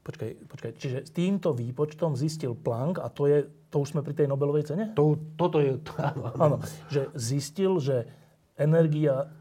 Počkaj, 0.04 0.52
počkaj, 0.52 0.72
čiže 0.76 0.98
s 1.08 1.12
týmto 1.16 1.56
výpočtom 1.56 2.20
zistil 2.20 2.60
Planck, 2.60 3.00
a 3.00 3.08
to 3.08 3.24
je, 3.24 3.48
to 3.72 3.80
už 3.80 3.96
sme 3.96 4.04
pri 4.04 4.12
tej 4.12 4.28
Nobelovej 4.28 4.68
cene? 4.68 4.92
To, 5.00 5.16
toto 5.40 5.64
je... 5.64 5.80
Áno, 6.12 6.36
áno, 6.36 6.58
že 6.92 7.08
zistil, 7.16 7.80
že 7.80 8.04
energia 8.60 9.32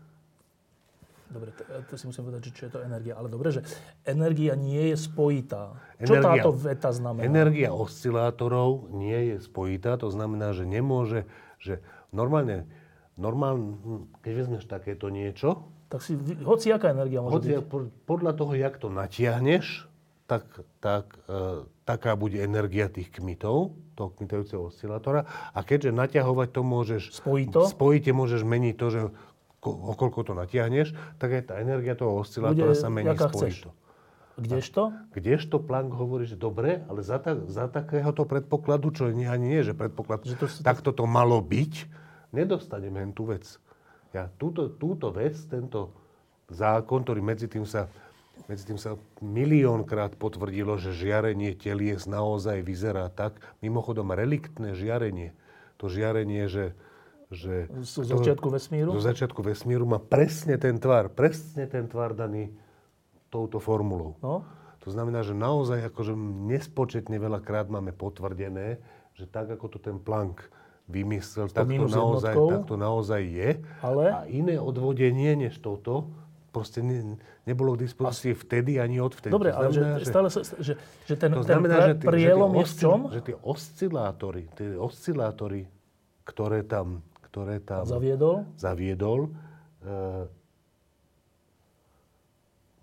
Dobre, 1.33 1.51
to, 1.57 1.63
to 1.89 1.95
si 1.97 2.05
musím 2.05 2.29
povedať, 2.29 2.41
že 2.49 2.51
čo 2.53 2.63
je 2.69 2.73
to 2.77 2.81
energia. 2.85 3.17
Ale 3.17 3.33
dobre, 3.33 3.49
že 3.49 3.65
energia 4.05 4.53
nie 4.53 4.93
je 4.93 4.97
spojitá. 5.01 5.81
Čo 5.97 6.21
energia, 6.21 6.45
táto 6.45 6.51
veta 6.53 6.91
znamená? 6.93 7.25
Energia 7.25 7.71
oscilátorov 7.73 8.93
nie 8.93 9.33
je 9.33 9.37
spojitá. 9.41 9.97
To 9.97 10.13
znamená, 10.13 10.53
že 10.53 10.69
nemôže, 10.69 11.25
že 11.57 11.81
normálne, 12.13 12.69
normálne 13.17 13.81
keď 14.21 14.33
vezmeš 14.45 14.69
takéto 14.69 15.09
niečo... 15.09 15.73
Tak 15.89 16.01
si, 16.01 16.17
hoci 16.45 16.73
aká 16.73 16.93
energia 16.93 17.21
môže 17.21 17.37
hoci, 17.37 17.49
byť. 17.53 17.65
Podľa 18.09 18.33
toho, 18.37 18.53
jak 18.57 18.81
to 18.81 18.89
natiahneš, 18.89 19.89
tak, 20.25 20.49
tak 20.81 21.21
e, 21.29 21.69
taká 21.85 22.17
bude 22.17 22.41
energia 22.41 22.89
tých 22.89 23.13
kmitov, 23.13 23.77
toho 23.93 24.09
kmitajúceho 24.17 24.73
oscilátora. 24.73 25.29
A 25.53 25.61
keďže 25.61 25.93
naťahovať 25.93 26.49
to 26.49 26.63
môžeš... 26.65 27.03
Spojito? 27.13 27.69
Spojite 27.69 28.17
môžeš 28.17 28.41
meniť 28.41 28.75
to, 28.81 28.87
že 28.89 29.01
okoľko 29.63 30.21
to 30.27 30.33
natiahneš, 30.35 30.91
tak 31.23 31.39
aj 31.39 31.43
tá 31.49 31.55
energia 31.63 31.95
toho 31.95 32.19
oscilátora 32.19 32.75
sa 32.75 32.91
mení 32.91 33.15
spojito. 33.15 33.71
Kdežto? 34.33 34.91
Kdežto 35.13 35.61
Planck 35.61 35.93
hovorí, 35.93 36.25
že 36.25 36.41
dobre, 36.41 36.83
ale 36.89 37.05
za, 37.05 37.21
ta, 37.21 37.37
za 37.37 37.69
takéhoto 37.69 38.25
predpokladu, 38.25 38.91
čo 38.91 39.13
nie, 39.13 39.29
ani 39.29 39.55
nie, 39.55 39.61
že 39.61 39.77
predpoklad, 39.77 40.25
že 40.25 40.41
to, 40.41 40.49
takto 40.65 40.91
to 40.91 41.05
malo 41.05 41.39
byť, 41.45 41.87
nedostaneme 42.33 43.05
tú 43.13 43.29
vec. 43.29 43.45
Ja 44.17 44.33
túto, 44.41 44.73
túto 44.73 45.13
vec, 45.13 45.37
tento 45.47 45.93
zákon, 46.49 47.05
ktorý 47.05 47.21
medzi 47.21 47.47
tým 47.47 47.69
sa 47.69 47.89
medzi 48.51 48.67
tým 48.67 48.81
sa 48.81 48.99
miliónkrát 49.23 50.19
potvrdilo, 50.19 50.75
že 50.81 50.97
žiarenie 50.97 51.55
telies 51.55 52.09
naozaj 52.11 52.65
vyzerá 52.65 53.07
tak. 53.13 53.39
Mimochodom, 53.63 54.11
reliktné 54.11 54.75
žiarenie, 54.75 55.37
to 55.79 55.87
žiarenie, 55.87 56.51
že 56.51 56.75
že... 57.33 57.67
Z 57.81 58.07
začiatku 58.07 58.49
vesmíru? 58.53 58.95
Z 59.01 59.09
začiatku 59.09 59.41
vesmíru 59.41 59.89
má 59.89 59.99
presne 59.99 60.61
ten 60.61 60.77
tvar, 60.77 61.09
presne 61.09 61.65
ten 61.67 61.89
tvar 61.89 62.13
daný 62.13 62.53
touto 63.33 63.57
formulou. 63.59 64.21
No? 64.21 64.45
To 64.85 64.89
znamená, 64.93 65.25
že 65.25 65.33
naozaj 65.33 65.89
akože 65.89 66.13
nespočetne 66.53 67.17
veľakrát 67.17 67.73
máme 67.73 67.97
potvrdené, 67.97 68.83
že 69.17 69.25
tak 69.25 69.49
ako 69.49 69.67
to 69.73 69.79
ten 69.81 69.97
Planck 69.97 70.45
vymyslel, 70.91 71.49
tak 71.49 71.71
to, 71.71 71.87
naozaj, 71.89 72.35
tak 72.35 72.63
to 72.69 72.77
naozaj 72.77 73.23
je. 73.23 73.51
Ale? 73.81 74.05
A 74.11 74.21
iné 74.29 74.59
odvodenie 74.59 75.39
než 75.39 75.63
toto 75.63 76.11
proste 76.53 76.85
ne, 76.85 77.17
nebolo 77.49 77.75
k 77.75 77.89
dispozícii 77.89 78.37
vtedy 78.37 78.77
ani 78.77 79.01
odvtedy. 79.01 79.33
Dobre, 79.33 79.57
ale 79.57 79.73
že, 79.73 80.05
stále 80.05 80.29
sa, 80.29 80.45
že, 80.45 80.77
že 81.09 81.15
ten, 81.17 81.33
to 81.33 81.41
znamená, 81.41 81.77
ten 81.81 81.89
že 81.89 81.95
tí, 81.97 82.07
prielom 82.13 82.53
že 82.53 82.59
je 82.61 82.67
v 82.69 82.75
čom? 82.77 82.99
Že 83.09 83.21
tie 83.25 83.37
oscilátory, 83.41 84.43
tie 84.53 84.69
oscilátory, 84.77 85.61
ktoré 86.29 86.61
tam 86.69 87.01
ktoré 87.33 87.65
tam 87.65 87.89
zaviedol, 87.89 88.45
zaviedol 88.61 89.33
e, 89.81 90.29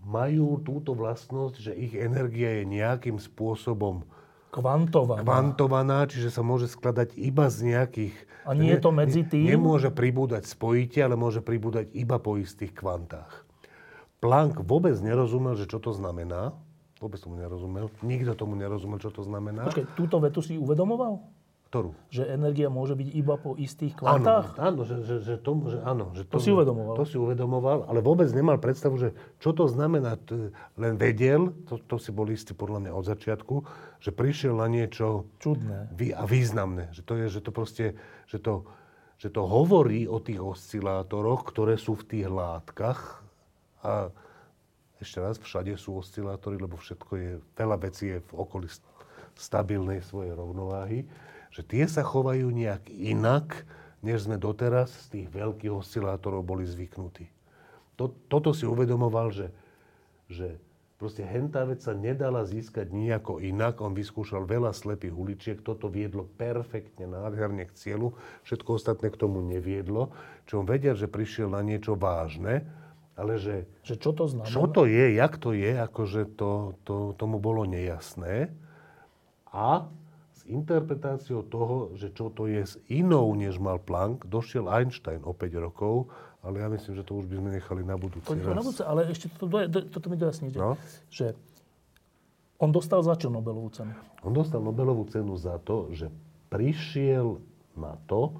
majú 0.02 0.58
túto 0.66 0.98
vlastnosť, 0.98 1.56
že 1.62 1.72
ich 1.78 1.94
energia 1.94 2.58
je 2.58 2.64
nejakým 2.66 3.22
spôsobom 3.22 4.10
kvantovaná. 4.50 5.22
kvantovaná, 5.22 6.00
čiže 6.10 6.34
sa 6.34 6.42
môže 6.42 6.66
skladať 6.66 7.14
iba 7.22 7.46
z 7.54 7.78
nejakých... 7.78 8.16
A 8.50 8.58
nie 8.58 8.74
je 8.74 8.82
to 8.82 8.90
medzi 8.90 9.22
tým? 9.22 9.46
Nemôže 9.46 9.94
pribúdať 9.94 10.50
spojite, 10.50 10.98
ale 11.06 11.14
môže 11.14 11.46
pribúdať 11.46 11.94
iba 11.94 12.18
po 12.18 12.42
istých 12.42 12.74
kvantách. 12.74 13.46
Planck 14.18 14.66
vôbec 14.66 14.98
nerozumel, 14.98 15.54
že 15.54 15.70
čo 15.70 15.78
to 15.78 15.94
znamená. 15.94 16.58
Vôbec 16.98 17.22
tomu 17.22 17.38
nerozumel. 17.38 17.94
Nikto 18.02 18.34
tomu 18.36 18.58
nerozumel, 18.58 18.98
čo 18.98 19.14
to 19.14 19.22
znamená. 19.24 19.70
Počkej, 19.70 19.94
túto 19.96 20.18
vetu 20.20 20.42
si 20.42 20.58
uvedomoval? 20.58 21.39
Ktorú? 21.70 21.94
Že 22.10 22.34
energia 22.34 22.66
môže 22.66 22.98
byť 22.98 23.10
iba 23.14 23.38
po 23.38 23.54
istých 23.54 23.94
kvantách? 23.94 24.58
Áno, 24.58 24.82
áno 24.82 24.82
že, 24.90 25.06
že, 25.06 25.22
že, 25.22 25.36
to, 25.38 25.54
že, 25.70 25.78
áno, 25.86 26.10
že 26.18 26.26
to, 26.26 26.42
to 26.42 26.42
si 26.42 26.50
uvedomoval. 26.50 26.98
To 26.98 27.06
si 27.06 27.14
uvedomoval, 27.22 27.86
ale 27.86 28.02
vôbec 28.02 28.26
nemal 28.34 28.58
predstavu, 28.58 28.98
že 28.98 29.14
čo 29.38 29.54
to 29.54 29.70
znamená. 29.70 30.18
Len 30.82 30.98
vedel, 30.98 31.54
to, 31.70 31.78
to 31.86 32.02
si 32.02 32.10
bol 32.10 32.26
istý 32.34 32.58
podľa 32.58 32.90
mňa 32.90 32.92
od 32.98 33.06
začiatku, 33.06 33.56
že 34.02 34.10
prišiel 34.10 34.58
na 34.58 34.66
niečo... 34.66 35.30
Čudné. 35.38 35.94
A 36.18 36.24
významné. 36.26 36.90
Že 36.90 37.02
to 37.06 37.14
je, 37.22 37.26
že 37.38 37.40
to 37.46 37.52
proste, 37.54 37.86
že 38.26 38.42
to, 38.42 38.66
že 39.22 39.30
to 39.30 39.46
hovorí 39.46 40.10
o 40.10 40.18
tých 40.18 40.42
oscilátoroch, 40.42 41.46
ktoré 41.54 41.78
sú 41.78 41.94
v 41.94 42.18
tých 42.18 42.34
látkach. 42.34 43.22
A 43.86 44.10
ešte 44.98 45.22
raz, 45.22 45.38
všade 45.38 45.78
sú 45.78 46.02
oscilátory, 46.02 46.58
lebo 46.58 46.82
všetko 46.82 47.12
je, 47.14 47.32
veľa 47.54 47.78
vecí 47.78 48.18
je 48.18 48.26
v 48.26 48.32
okolí 48.34 48.66
stabilnej 49.38 50.02
svojej 50.02 50.34
rovnováhy 50.34 51.29
že 51.50 51.66
tie 51.66 51.86
sa 51.90 52.06
chovajú 52.06 52.50
nejak 52.50 52.90
inak, 52.90 53.66
než 54.00 54.30
sme 54.30 54.40
doteraz 54.40 54.90
z 54.90 55.06
tých 55.12 55.28
veľkých 55.34 55.74
oscilátorov 55.74 56.46
boli 56.46 56.64
zvyknutí. 56.64 57.28
To, 58.00 58.16
toto 58.32 58.56
si 58.56 58.64
uvedomoval, 58.64 59.36
že, 59.36 59.48
že 60.32 60.56
proste 60.96 61.28
hentá 61.28 61.68
vec 61.68 61.84
sa 61.84 61.92
nedala 61.92 62.48
získať 62.48 62.96
nejako 62.96 63.44
inak. 63.44 63.84
On 63.84 63.92
vyskúšal 63.92 64.48
veľa 64.48 64.72
slepých 64.72 65.12
uličiek, 65.12 65.58
toto 65.60 65.92
viedlo 65.92 66.24
perfektne, 66.40 67.12
nádherne 67.12 67.68
k 67.68 67.76
cieľu, 67.76 68.16
všetko 68.48 68.80
ostatné 68.80 69.12
k 69.12 69.20
tomu 69.20 69.44
neviedlo. 69.44 70.16
Čo 70.48 70.64
on 70.64 70.68
vedel, 70.68 70.96
že 70.96 71.12
prišiel 71.12 71.52
na 71.52 71.60
niečo 71.60 72.00
vážne, 72.00 72.64
ale 73.20 73.36
že... 73.36 73.68
Že 73.84 73.96
čo 74.00 74.12
to 74.16 74.24
znamená? 74.32 74.48
Čo 74.48 74.64
to 74.72 74.88
je, 74.88 75.06
jak 75.20 75.34
to 75.36 75.52
je, 75.52 75.72
akože 75.76 76.22
to, 76.40 76.80
to, 76.88 77.12
tomu 77.20 77.36
bolo 77.36 77.68
nejasné. 77.68 78.48
A 79.52 79.92
interpretáciou 80.50 81.46
toho, 81.46 81.94
že 81.94 82.10
čo 82.12 82.34
to 82.34 82.50
je 82.50 82.66
s 82.66 82.76
inou, 82.90 83.38
než 83.38 83.62
mal 83.62 83.78
Planck, 83.78 84.26
došiel 84.26 84.66
Einstein 84.68 85.22
o 85.22 85.32
5 85.32 85.54
rokov, 85.62 86.10
ale 86.42 86.64
ja 86.64 86.68
myslím, 86.72 86.94
že 86.98 87.04
to 87.06 87.20
už 87.22 87.30
by 87.30 87.36
sme 87.38 87.50
nechali 87.54 87.82
na 87.86 87.96
budúci 88.00 88.28
raz. 88.32 88.56
Na 88.56 88.64
budúce, 88.66 88.84
ale 88.84 89.08
ešte 89.12 89.30
toto, 89.38 89.62
do, 89.70 89.80
toto 89.86 90.08
mi 90.10 90.18
dojasníte. 90.18 90.58
No? 90.58 90.80
Že 91.14 91.38
On 92.60 92.74
dostal 92.74 93.00
za 93.06 93.16
čo 93.16 93.32
Nobelovú 93.32 93.72
cenu? 93.72 93.94
On 94.26 94.34
dostal 94.36 94.60
Nobelovú 94.60 95.08
cenu 95.08 95.40
za 95.40 95.56
to, 95.64 95.94
že 95.96 96.12
prišiel 96.52 97.40
na 97.80 97.96
to, 98.10 98.36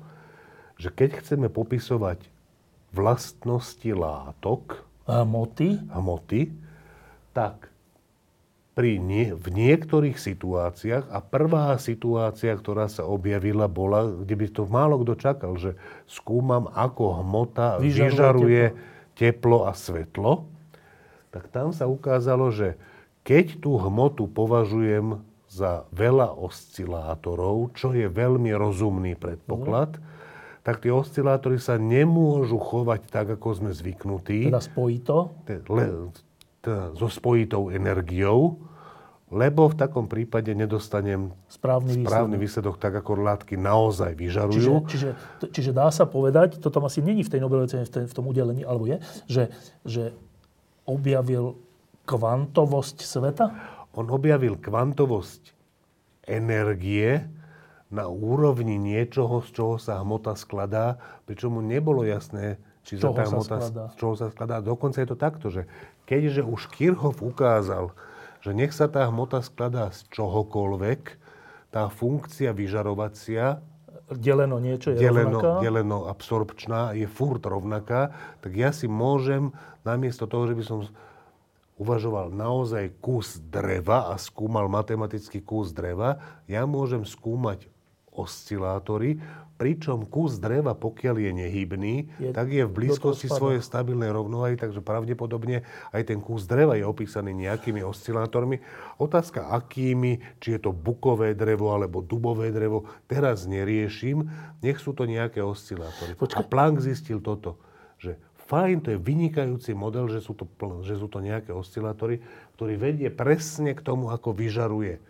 že 0.76 0.92
keď 0.92 1.24
chceme 1.24 1.48
popisovať 1.48 2.28
vlastnosti 2.92 3.92
látok, 3.94 4.84
hmoty, 5.06 5.78
hmoty 5.94 6.52
tak 7.32 7.69
pri 8.80 8.96
nie, 8.96 9.36
v 9.36 9.48
niektorých 9.52 10.16
situáciách, 10.16 11.12
a 11.12 11.20
prvá 11.20 11.76
situácia, 11.76 12.56
ktorá 12.56 12.88
sa 12.88 13.04
objavila, 13.04 13.68
bola, 13.68 14.08
kde 14.08 14.40
by 14.40 14.48
to 14.48 14.64
málo 14.72 15.04
kto 15.04 15.20
čakal, 15.20 15.60
že 15.60 15.76
skúmam, 16.08 16.72
ako 16.72 17.20
hmota 17.20 17.76
vyžaruje, 17.84 18.08
vyžaruje 18.08 18.64
teplo. 18.72 18.80
teplo 19.20 19.60
a 19.68 19.76
svetlo, 19.76 20.48
tak 21.36 21.52
tam 21.52 21.76
sa 21.76 21.92
ukázalo, 21.92 22.56
že 22.56 22.80
keď 23.28 23.60
tú 23.60 23.76
hmotu 23.76 24.32
považujem 24.32 25.28
za 25.52 25.84
veľa 25.92 26.40
oscilátorov, 26.40 27.76
čo 27.76 27.92
je 27.92 28.08
veľmi 28.08 28.56
rozumný 28.56 29.20
predpoklad, 29.20 30.00
mm 30.00 30.08
tak 30.60 30.86
tie 30.86 30.94
oscilátory 30.94 31.58
sa 31.58 31.82
nemôžu 31.82 32.60
chovať 32.62 33.10
tak, 33.10 33.28
ako 33.40 33.48
sme 33.58 33.72
zvyknutí. 33.74 34.52
Teda 34.52 34.62
spojito? 34.62 35.34
Le, 35.48 36.14
teda 36.62 36.94
so 36.94 37.08
spojitou 37.08 37.72
energiou, 37.74 38.69
lebo 39.30 39.70
v 39.70 39.76
takom 39.78 40.10
prípade 40.10 40.54
nedostanem 40.58 41.30
správny, 41.46 42.02
správny 42.02 42.38
výsledok. 42.38 42.76
výsledok 42.76 42.76
tak, 42.82 42.94
ako 42.98 43.12
látky 43.22 43.56
naozaj 43.62 44.18
vyžarujú. 44.18 44.90
Čiže, 44.90 45.10
čiže, 45.40 45.50
čiže 45.54 45.72
dá 45.72 45.94
sa 45.94 46.10
povedať, 46.10 46.58
to 46.58 46.74
tam 46.74 46.90
asi 46.90 47.06
není 47.06 47.22
v 47.22 47.32
tej 47.32 47.40
Nobelovej 47.46 47.70
cene, 47.70 47.86
v, 47.86 48.10
v 48.10 48.14
tom 48.14 48.26
udelení, 48.26 48.66
alebo 48.66 48.90
je, 48.90 48.98
že, 49.30 49.44
že 49.86 50.04
objavil 50.90 51.62
kvantovosť 52.10 53.06
sveta? 53.06 53.46
On 53.94 54.10
objavil 54.10 54.58
kvantovosť 54.58 55.54
energie, 56.26 57.30
na 57.90 58.06
úrovni 58.06 58.78
niečoho, 58.78 59.42
z 59.42 59.50
čoho 59.50 59.76
sa 59.82 59.98
hmota 60.06 60.38
skladá, 60.38 61.02
pričom 61.26 61.58
mu 61.58 61.62
nebolo 61.66 62.06
jasné, 62.06 62.62
či 62.86 63.02
sa 63.02 63.10
tá 63.10 63.26
hmota, 63.26 63.58
z 63.66 63.96
čoho 63.98 64.14
sa 64.14 64.30
skladá. 64.30 64.62
Dokonca 64.62 65.02
je 65.02 65.10
to 65.10 65.18
takto, 65.18 65.50
že 65.50 65.66
keďže 66.06 66.46
už 66.46 66.70
Kirchhoff 66.70 67.26
ukázal, 67.26 67.90
že 68.40 68.52
nech 68.56 68.72
sa 68.72 68.88
tá 68.88 69.08
hmota 69.08 69.44
skladá 69.44 69.92
z 69.92 70.08
čohokoľvek, 70.12 71.02
tá 71.70 71.88
funkcia 71.92 72.56
vyžarovacia 72.56 73.62
deleno 74.18 74.58
niečo 74.58 74.98
je 74.98 74.98
deleno, 74.98 75.38
rovnaká? 75.38 75.62
deleno 75.62 76.00
absorpčná 76.10 76.98
je 76.98 77.06
furt 77.06 77.46
rovnaká, 77.46 78.10
tak 78.42 78.58
ja 78.58 78.74
si 78.74 78.90
môžem, 78.90 79.54
namiesto 79.86 80.26
toho, 80.26 80.50
že 80.50 80.58
by 80.58 80.64
som 80.66 80.80
uvažoval 81.80 82.34
naozaj 82.34 83.00
kus 83.00 83.40
dreva 83.40 84.12
a 84.12 84.20
skúmal 84.20 84.68
matematický 84.68 85.40
kus 85.46 85.72
dreva, 85.72 86.20
ja 86.50 86.66
môžem 86.66 87.06
skúmať 87.06 87.70
oscilátory, 88.20 89.16
pričom 89.60 90.08
kus 90.08 90.40
dreva, 90.40 90.72
pokiaľ 90.72 91.16
je 91.20 91.32
nehybný, 91.36 91.96
je 92.16 92.32
tak 92.32 92.48
je 92.48 92.64
v 92.64 92.72
blízkosti 92.72 93.28
svojej 93.28 93.60
stabilnej 93.60 94.08
rovnováhy, 94.08 94.56
takže 94.56 94.80
pravdepodobne 94.80 95.68
aj 95.92 96.08
ten 96.08 96.24
kus 96.24 96.48
dreva 96.48 96.80
je 96.80 96.88
opísaný 96.88 97.36
nejakými 97.36 97.84
oscilátormi. 97.84 98.64
Otázka 99.04 99.52
akými, 99.52 100.24
či 100.40 100.56
je 100.56 100.60
to 100.64 100.72
bukové 100.72 101.36
drevo 101.36 101.76
alebo 101.76 102.00
dubové 102.00 102.56
drevo, 102.56 102.88
teraz 103.12 103.44
neriešim, 103.52 104.32
nech 104.64 104.80
sú 104.80 104.96
to 104.96 105.04
nejaké 105.04 105.44
oscilátory. 105.44 106.16
Počkej. 106.16 106.40
A 106.40 106.42
Planck 106.48 106.80
zistil 106.80 107.20
toto, 107.20 107.60
že 108.00 108.16
fajn, 108.48 108.88
to 108.88 108.96
je 108.96 109.00
vynikajúci 109.04 109.76
model, 109.76 110.08
že 110.08 110.24
sú 110.24 110.40
to, 110.40 110.48
že 110.88 110.96
sú 110.96 111.12
to 111.12 111.20
nejaké 111.20 111.52
oscilátory, 111.52 112.24
ktorý 112.56 112.80
vedie 112.80 113.12
presne 113.12 113.76
k 113.76 113.84
tomu, 113.84 114.08
ako 114.08 114.32
vyžaruje 114.32 115.04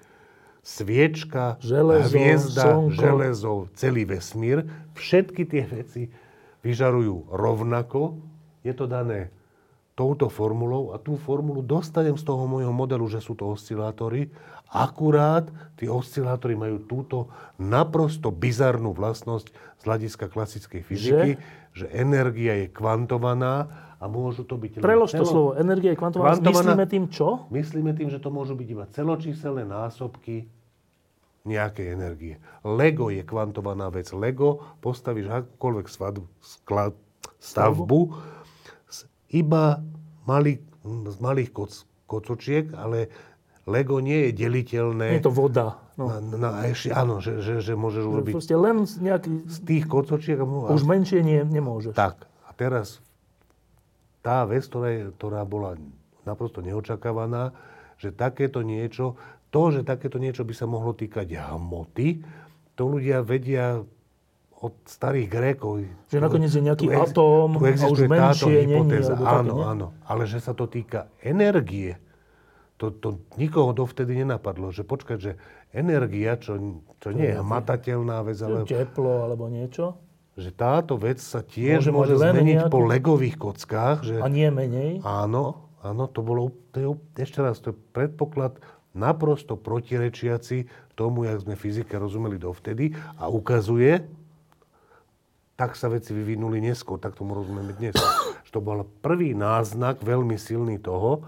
sviečka, 0.61 1.57
železo, 1.63 2.13
hviezda, 2.13 2.63
slnko. 2.63 2.99
železo, 2.99 3.53
celý 3.75 4.03
vesmír. 4.05 4.67
Všetky 4.95 5.47
tie 5.47 5.63
veci 5.65 6.11
vyžarujú 6.61 7.31
rovnako. 7.31 8.19
Je 8.63 8.75
to 8.75 8.85
dané 8.85 9.31
touto 9.99 10.31
formulou 10.31 10.95
a 10.95 10.97
tú 10.99 11.19
formulu 11.19 11.59
dostanem 11.59 12.15
z 12.15 12.23
toho 12.23 12.47
môjho 12.47 12.71
modelu, 12.71 13.03
že 13.11 13.19
sú 13.19 13.35
to 13.35 13.51
oscilátory. 13.51 14.31
Akurát 14.71 15.51
tí 15.75 15.91
oscilátory 15.91 16.55
majú 16.55 16.79
túto 16.87 17.27
naprosto 17.59 18.31
bizarnú 18.31 18.95
vlastnosť 18.95 19.51
z 19.51 19.81
hľadiska 19.83 20.31
klasickej 20.31 20.81
fyziky, 20.87 21.29
že, 21.35 21.83
že 21.83 21.85
energia 21.91 22.63
je 22.63 22.71
kvantovaná 22.71 23.67
a 23.99 24.05
môžu 24.07 24.47
to 24.47 24.55
byť... 24.55 24.79
Prelož 24.79 25.11
to 25.11 25.21
celo... 25.21 25.27
slovo. 25.27 25.49
Energia 25.59 25.91
je 25.91 25.99
kvantovaná. 25.99 26.39
kvantovaná. 26.39 26.71
Myslíme 26.73 26.85
tým 26.87 27.05
čo? 27.11 27.45
Myslíme 27.51 27.91
tým, 27.91 28.07
že 28.07 28.23
to 28.23 28.31
môžu 28.31 28.55
byť 28.55 28.67
iba 28.71 28.85
celočíselné 28.87 29.67
násobky 29.67 30.47
nejakej 31.43 31.87
energie. 31.95 32.35
Lego 32.63 33.11
je 33.11 33.23
kvantovaná 33.23 33.91
vec. 33.91 34.11
Lego 34.15 34.79
postavíš 34.79 35.27
akúkoľvek 35.27 35.87
svadbu, 35.87 36.27
sklad, 36.39 36.95
stavbu 37.39 38.15
iba 39.29 39.77
malý, 40.25 40.57
z 40.83 41.17
malých 41.21 41.49
koc, 41.53 41.71
kocočiek, 42.09 42.73
ale 42.73 43.09
Lego 43.69 44.01
nie 44.01 44.29
je 44.29 44.31
deliteľné. 44.33 45.21
Je 45.21 45.25
to 45.25 45.33
voda. 45.33 45.77
No. 45.93 46.09
Na, 46.09 46.17
na, 46.39 46.49
ešte, 46.65 46.89
áno, 46.89 47.21
že, 47.21 47.43
že, 47.43 47.61
že 47.61 47.73
môžeš 47.77 48.03
urobiť... 48.07 48.33
Proste 48.33 48.57
len 48.57 48.87
nejaký... 48.87 49.45
Z 49.45 49.57
tých 49.67 49.83
kocočiek... 49.85 50.39
Už 50.41 50.81
menšie 50.87 51.21
nie, 51.21 51.43
nemôžeš. 51.45 51.93
Tak. 51.93 52.25
A 52.47 52.55
teraz 52.57 53.03
tá 54.19 54.43
vec, 54.43 54.67
ktorá, 54.67 54.89
je, 54.91 55.03
ktorá 55.15 55.41
bola 55.47 55.79
naprosto 56.27 56.59
neočakávaná, 56.59 57.55
že 57.99 58.11
takéto 58.15 58.63
niečo, 58.63 59.19
to, 59.49 59.73
že 59.73 59.81
takéto 59.81 60.21
niečo 60.21 60.45
by 60.45 60.53
sa 60.53 60.69
mohlo 60.69 60.93
týkať 60.93 61.35
hmoty, 61.35 62.21
to 62.77 62.83
ľudia 62.85 63.25
vedia 63.25 63.81
od 64.59 64.73
starých 64.83 65.27
Grékov. 65.31 65.87
Že 66.11 66.19
nakoniec 66.19 66.51
je 66.51 66.63
nejaký 66.63 66.85
tu 66.87 66.91
ex, 66.91 66.99
atóm 67.11 67.49
tu 67.55 67.63
a 67.63 67.87
už 67.87 67.99
menšie 68.11 68.67
není. 68.67 68.99
Áno, 69.23 69.55
také, 69.55 69.71
áno. 69.71 69.87
Ale 70.03 70.27
že 70.27 70.43
sa 70.43 70.51
to 70.51 70.67
týka 70.67 71.07
energie, 71.23 71.95
to, 72.75 72.91
to 72.91 73.23
nikoho 73.39 73.71
dovtedy 73.71 74.19
nenapadlo. 74.19 74.71
Že 74.75 74.83
počkať, 74.83 75.17
že 75.19 75.31
energia, 75.71 76.35
čo, 76.35 76.83
čo 76.99 77.09
nie 77.15 77.31
je 77.31 77.39
hmatateľná 77.39 78.19
vec, 78.23 78.39
ale... 78.43 78.67
Teplo 78.67 79.23
alebo 79.27 79.47
niečo? 79.47 79.95
Že 80.39 80.49
táto 80.55 80.95
vec 80.95 81.19
sa 81.19 81.43
tiež 81.43 81.91
môže, 81.91 82.15
môže 82.15 82.15
zmeniť 82.15 82.57
nejaký... 82.63 82.71
po 82.71 82.79
legových 82.87 83.35
kockách. 83.35 83.97
Že... 84.07 84.15
A 84.23 84.27
nie 84.31 84.47
menej? 84.47 85.03
Áno, 85.03 85.67
áno, 85.83 86.07
to 86.07 86.23
bolo... 86.23 86.55
To 86.71 86.77
je, 86.79 86.87
ešte 87.19 87.43
raz, 87.43 87.59
to 87.59 87.75
je 87.75 87.77
predpoklad 87.91 88.55
naprosto 88.95 89.59
protirečiaci 89.59 90.71
tomu, 90.95 91.27
jak 91.27 91.43
sme 91.43 91.59
fyzike 91.59 91.91
rozumeli 91.99 92.39
dovtedy 92.39 92.95
a 93.19 93.27
ukazuje, 93.27 94.03
tak 95.59 95.75
sa 95.75 95.91
veci 95.91 96.15
vyvinuli 96.15 96.63
neskôr, 96.63 96.95
tak 97.03 97.19
tomu 97.19 97.35
rozumieme 97.35 97.75
dnes. 97.75 97.99
Že 98.47 98.51
to 98.55 98.59
bol 98.63 98.87
prvý 99.03 99.35
náznak 99.35 99.99
veľmi 99.99 100.39
silný 100.39 100.79
toho, 100.79 101.27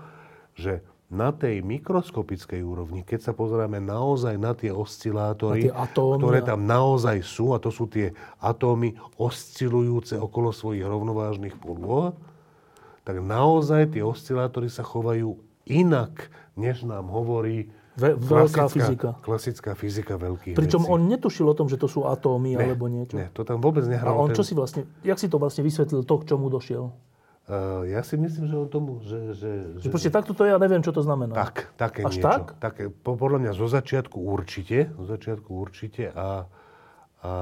že 0.56 0.80
na 1.12 1.36
tej 1.36 1.60
mikroskopickej 1.60 2.64
úrovni, 2.64 3.04
keď 3.04 3.20
sa 3.30 3.34
pozeráme 3.36 3.84
naozaj 3.84 4.40
na 4.40 4.56
tie 4.56 4.72
oscilátory, 4.72 5.68
na 5.68 5.76
tie 5.76 5.76
atómy, 5.76 6.24
ktoré 6.24 6.40
tam 6.40 6.64
naozaj 6.64 7.20
sú, 7.20 7.52
a 7.52 7.60
to 7.60 7.68
sú 7.68 7.92
tie 7.92 8.16
atómy 8.40 8.96
oscilujúce 9.20 10.16
okolo 10.16 10.56
svojich 10.56 10.88
rovnovážnych 10.88 11.60
polôch, 11.60 12.16
tak 13.04 13.20
naozaj 13.20 13.92
tie 13.92 14.08
oscilátory 14.08 14.72
sa 14.72 14.88
chovajú 14.88 15.36
inak, 15.68 16.32
než 16.56 16.88
nám 16.88 17.12
hovorí 17.12 17.68
Ve, 18.00 18.16
veľká 18.16 18.72
klasická, 18.72 18.72
fyzika. 18.72 19.10
Klasická 19.20 19.72
fyzika 19.76 20.16
veľkých 20.16 20.56
Pričom 20.56 20.88
vecí. 20.88 20.92
on 20.96 21.02
netušil 21.12 21.44
o 21.44 21.56
tom, 21.56 21.68
že 21.68 21.76
to 21.76 21.92
sú 21.92 22.08
atómy 22.08 22.56
ne, 22.56 22.72
alebo 22.72 22.88
niečo. 22.88 23.20
Ne, 23.20 23.28
to 23.36 23.44
tam 23.44 23.60
vôbec 23.60 23.84
nehralo. 23.84 24.16
A 24.16 24.22
on 24.24 24.32
ten... 24.32 24.40
čo 24.40 24.48
si 24.48 24.56
vlastne, 24.56 24.88
jak 25.04 25.20
si 25.20 25.28
to 25.28 25.36
vlastne 25.36 25.60
vysvetlil, 25.68 26.08
to, 26.08 26.16
k 26.24 26.32
čomu 26.32 26.48
došiel? 26.48 26.88
Ja 27.90 28.06
si 28.06 28.16
myslím, 28.16 28.48
že 28.48 28.56
on 28.56 28.70
tomu, 28.70 28.92
že... 29.04 29.36
že, 29.36 29.52
že, 29.82 29.84
že 29.84 29.92
proste 29.92 30.14
takto 30.14 30.32
to 30.32 30.48
ja 30.48 30.56
neviem, 30.56 30.80
čo 30.80 30.96
to 30.96 31.04
znamená. 31.04 31.36
Tak, 31.36 31.76
také 31.76 32.06
Až 32.06 32.22
niečo. 32.22 32.28
tak? 32.30 32.44
Také, 32.62 32.84
podľa 32.88 33.40
mňa 33.44 33.52
zo 33.58 33.68
začiatku 33.68 34.18
určite, 34.22 34.94
zo 34.96 35.06
začiatku 35.10 35.50
určite 35.52 36.14
a, 36.16 36.16
a, 36.16 36.30
a 37.26 37.34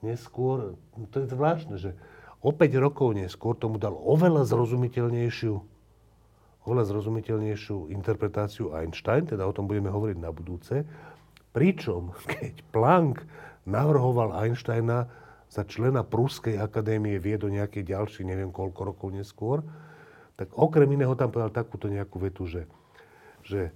neskôr, 0.00 0.78
to 1.12 1.16
je 1.20 1.26
zvláštne, 1.28 1.76
že 1.76 1.92
o 2.40 2.54
5 2.54 2.64
rokov 2.80 3.12
neskôr 3.12 3.58
tomu 3.58 3.76
dal 3.76 3.92
oveľa 3.92 4.48
zrozumiteľnejšiu 4.48 5.72
oveľa 6.62 6.94
zrozumiteľnejšiu 6.94 7.90
interpretáciu 7.90 8.70
Einstein, 8.78 9.26
teda 9.26 9.42
o 9.42 9.50
tom 9.50 9.66
budeme 9.66 9.90
hovoriť 9.90 10.18
na 10.22 10.30
budúce. 10.30 10.86
Pričom, 11.50 12.14
keď 12.32 12.62
Planck 12.70 13.26
navrhoval 13.66 14.34
Einsteina 14.34 15.10
za 15.52 15.68
člena 15.68 16.00
Pruskej 16.00 16.56
akadémie 16.56 17.20
vied 17.20 17.44
o 17.44 17.52
nejaký 17.52 17.84
ďalší, 17.84 18.24
neviem 18.24 18.48
koľko 18.48 18.80
rokov 18.88 19.12
neskôr, 19.12 19.60
tak 20.40 20.48
okrem 20.56 20.88
iného 20.96 21.12
tam 21.12 21.28
povedal 21.28 21.52
takúto 21.52 21.92
nejakú 21.92 22.16
vetu, 22.16 22.48
že, 22.48 22.64
že 23.44 23.68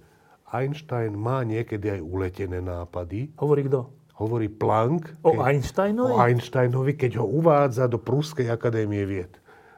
Einstein 0.49 1.13
má 1.13 1.45
niekedy 1.45 1.93
aj 1.93 2.01
uletené 2.01 2.57
nápady. 2.65 3.29
Hovorí 3.37 3.69
kto? 3.69 3.93
Hovorí 4.17 4.49
Planck. 4.49 5.21
O 5.21 5.37
Einsteinovi? 5.37 6.09
O 6.09 6.17
Einsteinovi, 6.17 6.97
keď 6.97 7.21
ho 7.21 7.29
uvádza 7.29 7.85
do 7.85 8.01
Pruskej 8.01 8.49
akadémie 8.49 9.05
vied 9.05 9.37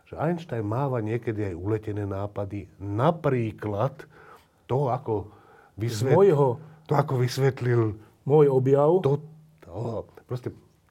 že 0.10 0.18
Einstein 0.18 0.66
máva 0.66 1.06
niekedy 1.06 1.54
aj 1.54 1.56
uletené 1.56 2.02
nápady. 2.10 2.66
Napríklad 2.82 4.10
to, 4.66 4.90
ako, 4.90 5.30
vysvet... 5.78 6.18
Mojho... 6.18 6.58
to, 6.90 6.98
ako 6.98 7.22
vysvetlil... 7.22 7.94
Môj 8.26 8.50
objav? 8.50 9.06
To, 9.06 9.22
to, 9.62 10.06
proste 10.26 10.50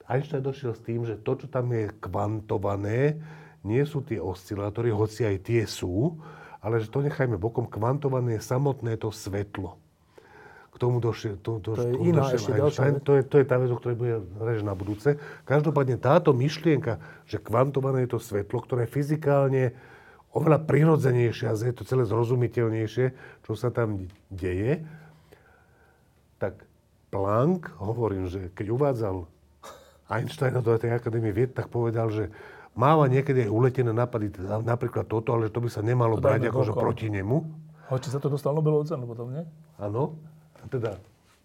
Einstein 0.09 0.41
došiel 0.41 0.73
s 0.73 0.81
tým, 0.81 1.05
že 1.05 1.21
to, 1.21 1.37
čo 1.37 1.47
tam 1.47 1.69
je 1.69 1.93
kvantované, 2.01 3.21
nie 3.61 3.83
sú 3.85 4.01
tie 4.01 4.17
oscilátory, 4.17 4.89
hoci 4.89 5.29
aj 5.29 5.37
tie 5.45 5.63
sú, 5.69 6.17
ale 6.59 6.81
že 6.81 6.89
to 6.89 7.05
nechajme 7.05 7.37
bokom. 7.37 7.69
Kvantované 7.69 8.41
je 8.41 8.43
samotné 8.43 8.97
to 8.97 9.13
svetlo 9.13 9.77
tomu 10.79 11.03
došiel, 11.03 11.35
to, 11.43 11.59
to, 11.59 11.75
to 11.75 11.91
je 11.91 11.93
iná 12.07 12.31
ešte 12.31 12.55
Einstein. 12.55 13.03
To 13.03 13.19
je, 13.19 13.27
to 13.27 13.35
je 13.43 13.45
tá 13.45 13.59
vec, 13.59 13.67
o 13.67 13.77
ktorej 13.77 13.97
bude 13.99 14.15
reč 14.39 14.63
na 14.63 14.71
budúce. 14.71 15.19
Každopádne 15.43 15.99
táto 15.99 16.31
myšlienka, 16.31 17.03
že 17.27 17.43
kvantované 17.43 18.07
je 18.07 18.15
to 18.15 18.19
svetlo, 18.23 18.63
ktoré 18.63 18.87
fyzikálne 18.87 19.75
oveľa 20.31 20.63
prirodzenejšie 20.63 21.51
a 21.51 21.53
je 21.59 21.75
to 21.75 21.83
celé 21.83 22.07
zrozumiteľnejšie, 22.07 23.05
čo 23.43 23.53
sa 23.59 23.69
tam 23.75 24.07
deje, 24.31 24.87
tak 26.39 26.63
Planck, 27.11 27.75
hovorím, 27.81 28.31
že 28.31 28.47
keď 28.55 28.65
uvádzal 28.71 29.15
Einsteina 30.09 30.59
do 30.59 30.73
tej 30.73 30.97
akadémie 30.97 31.29
vied, 31.29 31.53
tak 31.53 31.69
povedal, 31.69 32.09
že 32.09 32.33
máva 32.73 33.05
niekedy 33.05 33.45
aj 33.45 33.51
uletené 33.53 33.93
nápady, 33.93 34.33
napríklad 34.65 35.05
toto, 35.05 35.37
ale 35.37 35.53
to 35.53 35.61
by 35.61 35.69
sa 35.69 35.85
nemalo 35.85 36.17
to 36.17 36.25
brať 36.25 36.49
akože 36.49 36.73
proti 36.73 37.07
nemu. 37.13 37.37
Hoci 37.93 38.09
sa 38.09 38.17
to 38.21 38.29
dostal 38.29 38.53
Nobelovú 38.53 38.85
cenu 38.85 39.05
potom, 39.05 39.29
nie? 39.33 39.45
Áno 39.77 40.17
teda 40.67 40.99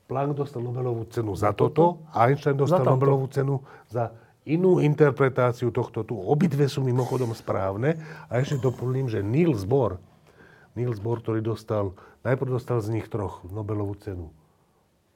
Planck 0.04 0.36
dostal 0.36 0.60
Nobelovú 0.60 1.08
cenu 1.08 1.32
za 1.32 1.56
toto, 1.56 2.04
a 2.12 2.28
Einstein 2.28 2.58
dostal 2.58 2.84
Nobelovú 2.84 3.30
cenu 3.32 3.64
za 3.88 4.12
inú 4.44 4.76
interpretáciu 4.82 5.72
tohto 5.72 6.04
tu. 6.04 6.20
Obidve 6.20 6.68
sú 6.68 6.84
mimochodom 6.84 7.32
správne. 7.32 7.96
A 8.28 8.36
ešte 8.36 8.60
doplním, 8.60 9.08
že 9.08 9.24
Niels 9.24 9.64
Bohr, 9.64 9.96
Niels 10.76 11.00
Bohr, 11.00 11.24
ktorý 11.24 11.40
dostal, 11.40 11.96
najprv 12.20 12.60
dostal 12.60 12.84
z 12.84 12.92
nich 12.92 13.08
troch 13.08 13.40
Nobelovú 13.48 13.96
cenu. 14.04 14.28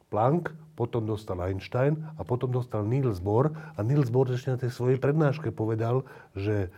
Planck, 0.08 0.56
potom 0.78 1.02
dostal 1.02 1.42
Einstein 1.42 1.98
a 2.14 2.22
potom 2.22 2.54
dostal 2.54 2.86
Niels 2.86 3.18
Bohr. 3.18 3.50
A 3.74 3.82
Niels 3.82 4.14
Bohr 4.14 4.30
ešte 4.30 4.54
na 4.54 4.62
tej 4.62 4.70
svojej 4.70 5.02
prednáške 5.02 5.50
povedal, 5.50 6.06
že 6.38 6.70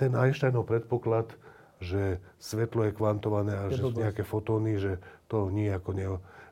ten 0.00 0.16
Einsteinov 0.16 0.64
predpoklad, 0.64 1.28
že 1.76 2.16
svetlo 2.40 2.88
je 2.88 2.96
kvantované 2.96 3.52
a 3.52 3.68
je 3.68 3.76
že 3.76 3.84
sú 3.84 3.92
nejaké 3.92 4.24
fotóny, 4.24 4.80
že 4.80 4.96
to 5.28 5.52
nejako 5.52 5.92
ne, 5.92 6.06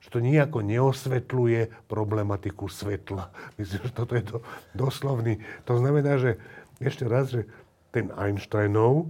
že 0.04 0.12
to 0.12 0.20
nejako 0.20 0.60
neosvetľuje 0.60 1.88
problematiku 1.88 2.68
svetla. 2.68 3.32
Myslím, 3.56 3.80
že 3.88 3.92
toto 3.96 4.12
je 4.12 4.24
to 4.28 4.38
doslovný. 4.76 5.40
To 5.64 5.80
znamená, 5.80 6.20
že 6.20 6.36
ešte 6.84 7.08
raz, 7.08 7.32
že 7.32 7.48
ten 7.88 8.12
Einsteinov, 8.12 9.08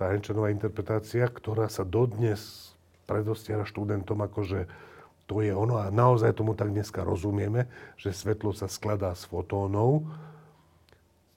tá 0.00 0.16
Einsteinová 0.16 0.48
interpretácia, 0.48 1.28
ktorá 1.28 1.68
sa 1.68 1.84
dodnes 1.84 2.72
predostiera 3.04 3.68
študentom 3.68 4.16
akože 4.16 4.70
to 5.30 5.46
je 5.46 5.54
ono 5.54 5.78
a 5.78 5.94
naozaj 5.94 6.34
tomu 6.34 6.58
tak 6.58 6.74
dneska 6.74 7.06
rozumieme, 7.06 7.70
že 7.94 8.10
svetlo 8.10 8.50
sa 8.50 8.66
skladá 8.66 9.14
z 9.14 9.30
fotónov. 9.30 10.10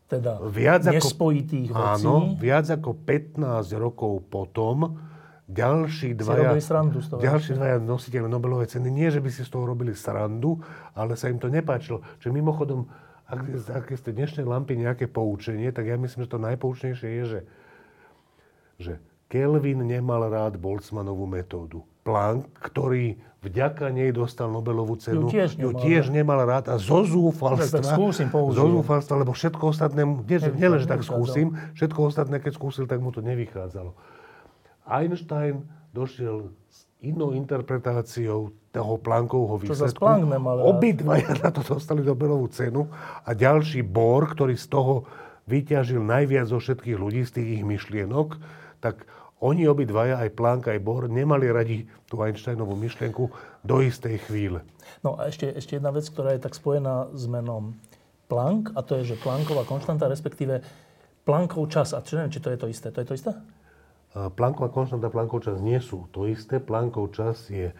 Teda 0.10 0.42
viac 0.42 0.82
nespojitých 0.90 1.70
ako, 1.70 1.78
vecí. 1.78 2.06
Áno, 2.10 2.16
viac 2.34 2.66
ako 2.74 2.98
15 3.06 3.38
rokov 3.78 4.26
potom 4.34 4.98
ďalší 5.46 6.18
dvaja, 6.18 6.58
srandu 6.58 7.06
z 7.06 7.14
toho, 7.14 7.22
ďalší 7.22 7.54
dvaja 7.54 7.78
nositeľe 7.86 8.26
Nobelovej 8.26 8.74
ceny, 8.74 8.90
nie 8.90 9.14
že 9.14 9.22
by 9.22 9.30
si 9.30 9.46
z 9.46 9.54
toho 9.54 9.70
robili 9.70 9.94
srandu, 9.94 10.58
ale 10.98 11.14
sa 11.14 11.30
im 11.30 11.38
to 11.38 11.54
nepáčilo. 11.54 12.02
Čiže 12.18 12.34
mimochodom, 12.34 12.90
ak, 13.30 13.40
ak 13.70 13.94
ste 13.94 14.10
dnešnej 14.10 14.50
lampy 14.50 14.74
nejaké 14.74 15.06
poučenie, 15.06 15.70
tak 15.70 15.86
ja 15.86 16.02
myslím, 16.02 16.26
že 16.26 16.34
to 16.34 16.42
najpoučnejšie 16.42 17.10
je, 17.22 17.24
že, 17.30 17.40
že 18.82 18.94
Kelvin 19.30 19.86
nemal 19.86 20.26
rád 20.34 20.58
Boltzmannovú 20.58 21.30
metódu. 21.30 21.86
Planck, 22.04 22.52
ktorý 22.60 23.18
vďaka 23.44 23.92
nej 23.92 24.16
dostal 24.16 24.48
Nobelovú 24.48 24.96
cenu, 24.96 25.28
ju 25.28 25.36
tiež 25.36 25.60
nemal, 25.60 25.64
ju 25.64 25.70
tiež 25.84 26.04
nemal 26.12 26.40
rád 26.48 26.72
a 26.72 26.80
zo 26.80 27.04
zúfalstva, 27.04 27.80
tak 27.80 27.84
skúsim 27.84 28.28
zo 28.32 28.66
zúfalstva, 28.80 29.24
lebo 29.24 29.36
všetko 29.36 29.64
ostatné, 29.72 30.08
nie, 30.08 30.40
nie 30.40 30.68
len, 30.68 30.80
že 30.80 30.88
tak 30.88 31.04
skúsim, 31.04 31.56
všetko 31.76 32.00
ostatné, 32.08 32.40
keď 32.40 32.56
skúsil, 32.56 32.88
tak 32.88 33.04
mu 33.04 33.12
to 33.12 33.20
nevychádzalo. 33.20 33.96
Einstein 34.88 35.68
došiel 35.92 36.52
s 36.72 36.88
inou 37.04 37.36
interpretáciou 37.36 38.56
toho 38.72 38.94
Planckovho 39.00 39.60
výsledku. 39.60 40.00
Planck 40.00 40.24
nemal 40.28 40.64
Obidvaja 40.64 41.36
na 41.44 41.52
to 41.52 41.62
dostali 41.62 42.00
Nobelovú 42.00 42.48
cenu 42.48 42.88
a 43.28 43.32
ďalší 43.36 43.84
Bohr, 43.84 44.32
ktorý 44.32 44.56
z 44.56 44.68
toho 44.72 45.08
vyťažil 45.48 46.00
najviac 46.00 46.48
zo 46.48 46.64
všetkých 46.64 46.98
ľudí, 46.98 47.28
z 47.28 47.32
tých 47.40 47.48
ich 47.60 47.64
myšlienok, 47.68 48.40
tak 48.80 49.04
oni 49.44 49.68
obidvaja, 49.68 50.24
aj 50.24 50.40
Planck, 50.40 50.72
aj 50.72 50.80
Bohr, 50.80 51.12
nemali 51.12 51.52
radi 51.52 51.84
tú 52.08 52.24
Einsteinovú 52.24 52.80
myšlienku 52.80 53.28
do 53.60 53.76
istej 53.84 54.24
chvíle. 54.24 54.64
No 55.04 55.20
a 55.20 55.28
ešte, 55.28 55.52
ešte 55.52 55.76
jedna 55.76 55.92
vec, 55.92 56.08
ktorá 56.08 56.32
je 56.32 56.48
tak 56.48 56.56
spojená 56.56 57.12
s 57.12 57.28
menom 57.28 57.76
Planck, 58.32 58.72
a 58.72 58.80
to 58.80 59.04
je, 59.04 59.14
že 59.14 59.20
Plancková 59.20 59.68
konštanta, 59.68 60.08
respektíve 60.08 60.64
Planckov 61.28 61.68
čas. 61.68 61.92
A 61.92 62.00
čo 62.00 62.16
neviem, 62.16 62.32
či 62.32 62.40
to 62.40 62.56
je 62.56 62.60
to 62.60 62.72
isté. 62.72 62.88
To 62.96 63.04
je 63.04 63.08
to 63.12 63.16
isté? 63.20 63.32
Plankova 64.14 64.70
konštanta, 64.70 65.10
Plankov 65.10 65.42
čas 65.42 65.58
nie 65.58 65.82
sú 65.82 66.06
to 66.14 66.30
isté. 66.30 66.62
Plankov 66.62 67.18
čas 67.18 67.50
je 67.50 67.74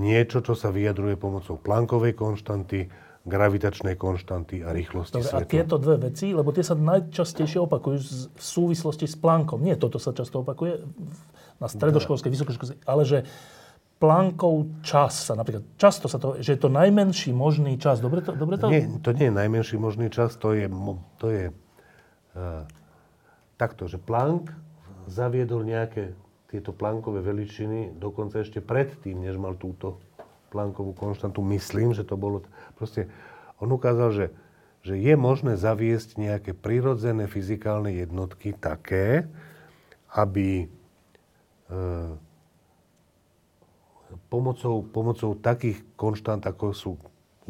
niečo, 0.00 0.40
čo 0.40 0.56
sa 0.56 0.72
vyjadruje 0.72 1.20
pomocou 1.20 1.60
Plankovej 1.60 2.16
konštanty, 2.16 2.88
gravitačnej 3.24 3.96
konštanty 3.96 4.60
a 4.60 4.76
rýchlosti 4.76 5.16
Dobre, 5.16 5.28
svetla. 5.32 5.48
A 5.48 5.52
tieto 5.52 5.76
dve 5.80 5.96
veci, 6.12 6.36
lebo 6.36 6.52
tie 6.52 6.60
sa 6.60 6.76
najčastejšie 6.76 7.56
opakujú 7.64 7.96
v 8.36 8.42
súvislosti 8.42 9.08
s 9.08 9.16
Plankom. 9.16 9.64
Nie 9.64 9.80
toto 9.80 9.96
sa 9.96 10.12
často 10.12 10.44
opakuje 10.44 10.84
na 11.56 11.66
stredoškolskej, 11.72 12.28
vysokoškolskej, 12.28 12.78
ale 12.84 13.02
že 13.08 13.18
Plankov 13.96 14.84
čas 14.84 15.32
sa 15.32 15.32
napríklad, 15.32 15.64
často 15.80 16.12
sa 16.12 16.20
to, 16.20 16.36
že 16.36 16.58
je 16.58 16.60
to 16.60 16.68
najmenší 16.68 17.32
možný 17.32 17.80
čas. 17.80 18.04
Dobre 18.04 18.20
to? 18.20 18.36
Dobre 18.36 18.60
to? 18.60 18.68
Nie, 18.68 18.84
to 19.00 19.16
nie 19.16 19.32
je 19.32 19.34
najmenší 19.34 19.80
možný 19.80 20.12
čas, 20.12 20.36
to 20.36 20.52
je, 20.52 20.68
to 21.16 21.26
je 21.32 21.44
uh, 21.48 22.68
takto, 23.56 23.88
že 23.88 23.96
Planck 23.96 24.52
zaviedol 25.08 25.64
nejaké 25.64 26.12
tieto 26.52 26.76
plankové 26.76 27.24
veličiny, 27.24 27.96
dokonca 27.96 28.44
ešte 28.44 28.60
predtým, 28.60 29.24
než 29.24 29.40
mal 29.40 29.56
túto 29.56 30.02
plankovú 30.54 30.94
konštantu, 30.94 31.42
myslím, 31.50 31.90
že 31.90 32.06
to 32.06 32.14
bolo... 32.14 32.46
Proste 32.78 33.10
on 33.58 33.74
ukázal, 33.74 34.14
že, 34.14 34.26
že 34.86 34.94
je 34.94 35.14
možné 35.18 35.58
zaviesť 35.58 36.14
nejaké 36.14 36.54
prirodzené 36.54 37.26
fyzikálne 37.26 37.90
jednotky 37.90 38.54
také, 38.54 39.26
aby 40.14 40.64
e, 40.64 40.66
pomocou, 44.30 44.86
pomocou 44.86 45.34
takých 45.34 45.82
konštant, 45.98 46.46
ako 46.46 46.66
sú 46.70 46.92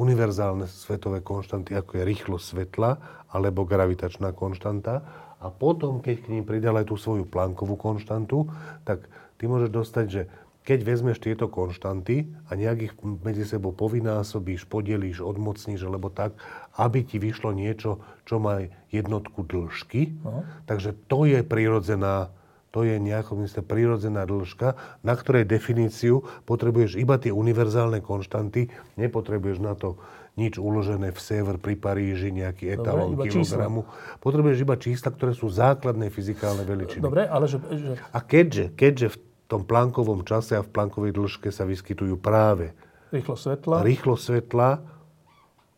univerzálne 0.00 0.64
svetové 0.64 1.20
konštanty, 1.20 1.76
ako 1.76 2.00
je 2.00 2.08
rýchlosť 2.08 2.44
svetla 2.48 2.90
alebo 3.28 3.68
gravitačná 3.68 4.32
konštanta, 4.32 5.04
a 5.44 5.52
potom, 5.52 6.00
keď 6.00 6.24
k 6.24 6.30
ním 6.32 6.48
pridal 6.48 6.80
aj 6.80 6.88
tú 6.88 6.96
svoju 6.96 7.28
plánkovú 7.28 7.76
konštantu, 7.76 8.48
tak 8.88 9.04
ty 9.36 9.44
môžeš 9.44 9.68
dostať, 9.68 10.06
že 10.08 10.22
keď 10.64 10.78
vezmeš 10.80 11.20
tieto 11.20 11.46
konštanty 11.52 12.32
a 12.48 12.56
nejak 12.56 12.78
ich 12.80 12.94
medzi 13.20 13.44
sebou 13.44 13.76
povynásobíš, 13.76 14.64
podelíš, 14.64 15.20
odmocníš, 15.20 15.84
alebo 15.84 16.08
tak, 16.08 16.32
aby 16.80 17.04
ti 17.04 17.20
vyšlo 17.20 17.52
niečo, 17.52 18.00
čo 18.24 18.40
má 18.40 18.64
jednotku 18.88 19.44
dĺžky. 19.44 20.16
No. 20.24 20.42
Takže 20.64 20.96
to 21.06 21.28
je 21.28 21.44
prirodzená 21.44 22.32
to 22.74 22.82
je 22.82 22.98
nejaká 22.98 23.38
prirodzená 23.62 24.26
dĺžka, 24.26 24.74
na 25.06 25.14
ktorej 25.14 25.46
definíciu 25.46 26.26
potrebuješ 26.42 26.98
iba 26.98 27.22
tie 27.22 27.30
univerzálne 27.30 28.02
konštanty, 28.02 28.66
nepotrebuješ 28.98 29.62
na 29.62 29.78
to 29.78 29.94
nič 30.34 30.58
uložené 30.58 31.14
v 31.14 31.20
sever 31.22 31.62
pri 31.62 31.78
Paríži, 31.78 32.34
nejaký 32.34 32.74
etalón 32.74 33.14
Dobre, 33.14 33.30
kilogramu. 33.30 33.86
Čísla. 33.86 34.18
Potrebuješ 34.18 34.58
iba 34.66 34.74
čísla, 34.74 35.14
ktoré 35.14 35.38
sú 35.38 35.46
základné 35.46 36.10
fyzikálne 36.10 36.66
veličiny. 36.66 36.98
Dobre, 36.98 37.30
ale 37.30 37.46
že... 37.46 37.62
že... 37.62 37.94
A 38.10 38.18
keďže, 38.18 38.74
keďže 38.74 39.14
v 39.14 39.16
tom 39.48 39.62
plankovom 39.64 40.24
čase 40.24 40.56
a 40.56 40.64
v 40.64 40.72
plankovej 40.72 41.12
dĺžke 41.12 41.48
sa 41.52 41.68
vyskytujú 41.68 42.16
práve 42.16 42.72
rýchlo 43.12 43.36
svetla, 43.36 43.76
rýchlo 43.84 44.14
svetla 44.16 44.82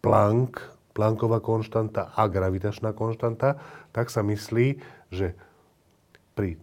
Planck, 0.01 0.62
Plancková 0.94 1.44
konštanta 1.44 2.14
a 2.14 2.24
gravitačná 2.30 2.97
konštanta, 2.97 3.60
tak 3.90 4.09
sa 4.09 4.24
myslí, 4.24 4.80
že 5.12 5.36
pri 6.32 6.56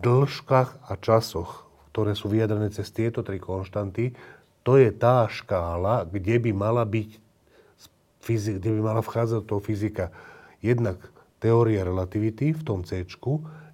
dĺžkach 0.00 0.88
a 0.88 0.92
časoch, 0.98 1.68
ktoré 1.92 2.16
sú 2.16 2.32
vyjadrené 2.32 2.72
cez 2.72 2.88
tieto 2.90 3.20
tri 3.20 3.36
konštanty, 3.38 4.16
to 4.64 4.80
je 4.80 4.90
tá 4.90 5.28
škála, 5.28 6.08
kde 6.08 6.42
by 6.42 6.50
mala 6.50 6.82
byť 6.82 7.10
fyzik, 8.24 8.60
kde 8.60 8.70
by 8.76 8.80
mala 8.80 9.00
vchádzať 9.04 9.42
do 9.46 9.56
fyzika 9.60 10.12
jednak 10.64 11.00
teória 11.40 11.84
relativity 11.84 12.52
v 12.52 12.62
tom 12.64 12.84
C, 12.84 13.04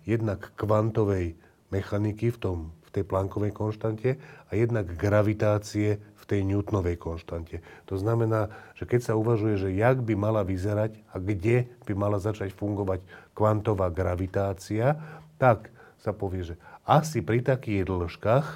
jednak 0.07 0.55
kvantovej 0.55 1.35
mechaniky 1.71 2.31
v, 2.31 2.39
tom, 2.39 2.59
v 2.87 2.91
tej 3.01 3.05
Planckovej 3.07 3.53
konštante 3.53 4.17
a 4.21 4.51
jednak 4.55 4.95
gravitácie 4.95 5.99
v 5.99 6.25
tej 6.27 6.43
Newtonovej 6.47 6.99
konštante. 6.99 7.63
To 7.87 7.99
znamená, 7.99 8.51
že 8.75 8.87
keď 8.87 9.01
sa 9.13 9.19
uvažuje, 9.19 9.59
že 9.59 9.75
jak 9.75 10.03
by 10.03 10.15
mala 10.19 10.43
vyzerať 10.43 10.99
a 11.11 11.23
kde 11.23 11.71
by 11.87 11.93
mala 11.95 12.19
začať 12.19 12.51
fungovať 12.55 13.03
kvantová 13.35 13.91
gravitácia, 13.91 14.99
tak 15.37 15.71
sa 16.01 16.15
povie, 16.15 16.55
že 16.55 16.55
asi 16.87 17.23
pri 17.23 17.43
takých 17.43 17.87
dĺžkach, 17.87 18.47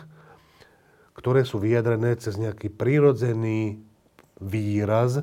ktoré 1.18 1.42
sú 1.42 1.58
vyjadrené 1.60 2.14
cez 2.16 2.38
nejaký 2.38 2.70
prirodzený 2.72 3.82
výraz, 4.40 5.20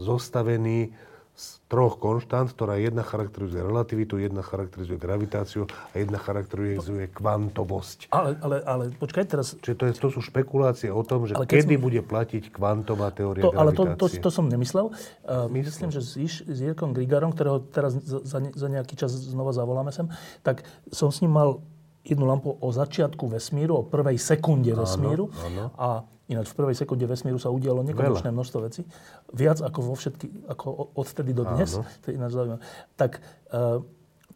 zostavený 0.00 0.96
z 1.40 1.56
troch 1.72 1.96
konštant, 1.96 2.52
ktorá 2.52 2.76
jedna 2.76 3.00
charakterizuje 3.00 3.64
relativitu, 3.64 4.20
jedna 4.20 4.44
charakterizuje 4.44 5.00
gravitáciu 5.00 5.64
a 5.64 5.94
jedna 5.96 6.20
charakterizuje 6.20 7.08
kvantovosť. 7.16 8.12
Ale, 8.12 8.36
ale, 8.44 8.56
ale 8.68 8.84
počkaj 8.92 9.24
teraz... 9.24 9.56
Čiže 9.56 9.76
to, 9.80 9.84
je, 9.88 9.92
to 9.96 10.08
sú 10.12 10.20
špekulácie 10.20 10.92
o 10.92 11.00
tom, 11.00 11.24
že 11.24 11.32
kedy 11.32 11.80
sme... 11.80 11.84
bude 11.88 12.00
platiť 12.04 12.52
kvantová 12.52 13.08
teória 13.16 13.40
to, 13.40 13.56
gravitácie. 13.56 13.88
Ale 13.88 13.96
to, 13.96 14.12
to, 14.12 14.20
to 14.20 14.28
som 14.28 14.52
nemyslel. 14.52 14.92
Uh, 15.24 15.48
myslím, 15.48 15.88
že 15.88 16.04
s, 16.04 16.20
s 16.44 16.58
Jirkom 16.60 16.92
Grigarom, 16.92 17.32
ktorého 17.32 17.64
teraz 17.72 17.96
za, 17.96 18.20
za 18.44 18.68
nejaký 18.68 19.00
čas 19.00 19.16
znova 19.16 19.56
zavoláme 19.56 19.96
sem, 19.96 20.12
tak 20.44 20.60
som 20.92 21.08
s 21.08 21.24
ním 21.24 21.32
mal 21.32 21.64
jednu 22.04 22.28
lampu 22.28 22.52
o 22.52 22.68
začiatku 22.68 23.32
vesmíru, 23.32 23.80
o 23.80 23.84
prvej 23.88 24.20
sekunde 24.20 24.76
vesmíru. 24.76 25.32
Áno, 25.40 25.72
áno. 25.72 25.80
A 25.80 25.88
ináč 26.30 26.54
v 26.54 26.56
prvej 26.62 26.76
sekunde 26.78 27.04
vesmíru 27.10 27.42
sa 27.42 27.50
udialo 27.50 27.82
nekonečné 27.82 28.30
množstvo 28.30 28.58
vecí. 28.62 28.86
Viac 29.34 29.58
ako 29.58 29.78
vo 29.82 29.94
všetky, 29.98 30.46
ako 30.46 30.94
odtedy 30.94 31.34
do 31.34 31.42
dnes. 31.42 31.74
Áno. 31.74 31.82
To 31.82 32.06
je 32.06 32.14
ináč 32.14 32.30
zaujímavé. 32.38 32.62
Tak, 32.94 33.18
uh, 33.50 33.82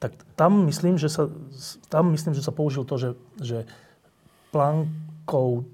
tak 0.02 0.12
tam, 0.34 0.66
myslím, 0.66 0.98
že 0.98 1.06
sa, 1.06 1.30
tam 1.86 2.10
myslím, 2.10 2.34
že 2.34 2.42
sa 2.42 2.50
použil 2.50 2.82
to, 2.82 2.98
že, 2.98 3.10
že 3.38 3.58
Planckov 4.50 5.70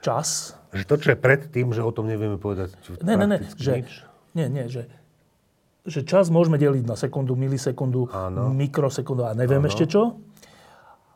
čas... 0.00 0.56
Že 0.72 0.84
to, 0.88 0.96
čo 0.96 1.08
je 1.12 1.18
pred 1.20 1.40
tým, 1.52 1.76
že 1.76 1.84
o 1.84 1.92
tom 1.92 2.08
nevieme 2.08 2.40
povedať 2.40 2.72
Ne, 3.04 3.20
ne, 3.20 3.26
ne, 3.28 3.38
že, 3.60 3.84
nič. 3.84 3.92
Nie, 4.32 4.48
nie, 4.48 4.68
že, 4.72 4.88
že 5.84 6.00
čas 6.04 6.32
môžeme 6.32 6.56
deliť 6.56 6.84
na 6.88 6.96
sekundu, 6.96 7.36
milisekundu, 7.36 8.08
Áno. 8.12 8.52
mikrosekundu 8.52 9.28
a 9.28 9.32
neviem 9.36 9.60
Áno. 9.60 9.68
ešte 9.68 9.84
čo 9.84 10.16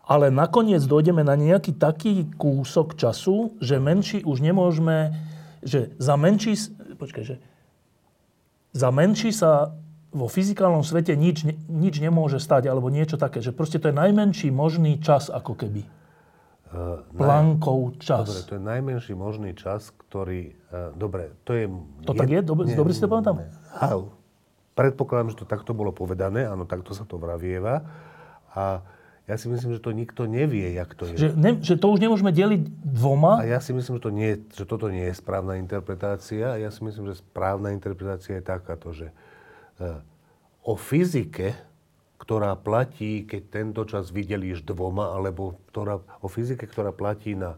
ale 0.05 0.33
nakoniec 0.33 0.83
dojdeme 0.85 1.23
na 1.23 1.39
nejaký 1.39 1.77
taký 1.77 2.27
kúsok 2.35 2.99
času, 2.99 3.55
že 3.63 3.79
menší 3.79 4.27
už 4.27 4.43
nemôžeme, 4.43 5.15
že 5.63 5.95
za 6.01 6.19
menší, 6.19 6.57
počkaj, 6.99 7.25
že 7.25 7.37
za 8.75 8.91
menší 8.91 9.31
sa 9.35 9.75
vo 10.11 10.27
fyzikálnom 10.27 10.83
svete 10.83 11.15
nič, 11.15 11.47
nič 11.71 11.95
nemôže 12.03 12.43
stať, 12.43 12.67
alebo 12.67 12.91
niečo 12.91 13.15
také, 13.15 13.39
že 13.39 13.55
proste 13.55 13.79
to 13.79 13.91
je 13.91 13.95
najmenší 13.95 14.51
možný 14.51 14.99
čas, 14.99 15.31
ako 15.31 15.55
keby. 15.55 15.87
Uh, 16.71 17.03
Plankov 17.15 17.99
čas. 17.99 18.31
Dobre, 18.31 18.47
to 18.47 18.55
je 18.59 18.63
najmenší 18.63 19.15
možný 19.15 19.51
čas, 19.59 19.91
ktorý... 19.91 20.55
Uh, 20.71 20.95
dobre, 20.95 21.35
to 21.47 21.55
je... 21.55 21.67
To 22.07 22.15
je, 22.15 22.19
tak 22.19 22.31
je? 22.31 22.41
Dobre, 22.43 22.65
nie, 22.71 22.79
dobre 22.79 22.95
si 22.95 23.03
to 23.03 23.11
pamätám? 23.11 23.43
Predpokladám, 24.75 25.35
že 25.35 25.43
to 25.43 25.47
takto 25.51 25.75
bolo 25.75 25.91
povedané, 25.91 26.47
áno, 26.47 26.67
takto 26.67 26.95
sa 26.95 27.03
to 27.03 27.19
vravieva. 27.19 27.83
A 28.55 28.83
ja 29.31 29.39
si 29.39 29.47
myslím, 29.47 29.79
že 29.79 29.81
to 29.81 29.95
nikto 29.95 30.27
nevie, 30.27 30.75
jak 30.75 30.91
to 30.99 31.07
je. 31.07 31.15
Že, 31.15 31.29
ne, 31.39 31.63
že 31.63 31.79
to 31.79 31.87
už 31.95 32.03
nemôžeme 32.03 32.35
deliť 32.35 32.67
dvoma? 32.83 33.39
A 33.39 33.47
ja 33.47 33.63
si 33.63 33.71
myslím, 33.71 34.03
že, 34.03 34.03
to 34.03 34.11
nie, 34.11 34.31
že 34.51 34.65
toto 34.67 34.91
nie 34.91 35.07
je 35.07 35.15
správna 35.15 35.55
interpretácia. 35.55 36.51
A 36.51 36.59
ja 36.59 36.75
si 36.75 36.83
myslím, 36.83 37.15
že 37.15 37.23
správna 37.23 37.71
interpretácia 37.71 38.43
je 38.43 38.43
takáto, 38.43 38.91
že 38.91 39.15
uh, 39.79 40.03
o 40.67 40.75
fyzike, 40.75 41.55
ktorá 42.19 42.59
platí, 42.59 43.23
keď 43.23 43.43
tento 43.55 43.87
čas 43.87 44.11
videlíš 44.11 44.67
dvoma, 44.67 45.15
alebo 45.15 45.63
ktorá, 45.71 46.03
o 46.19 46.27
fyzike, 46.27 46.67
ktorá 46.67 46.91
platí 46.91 47.39
na 47.39 47.55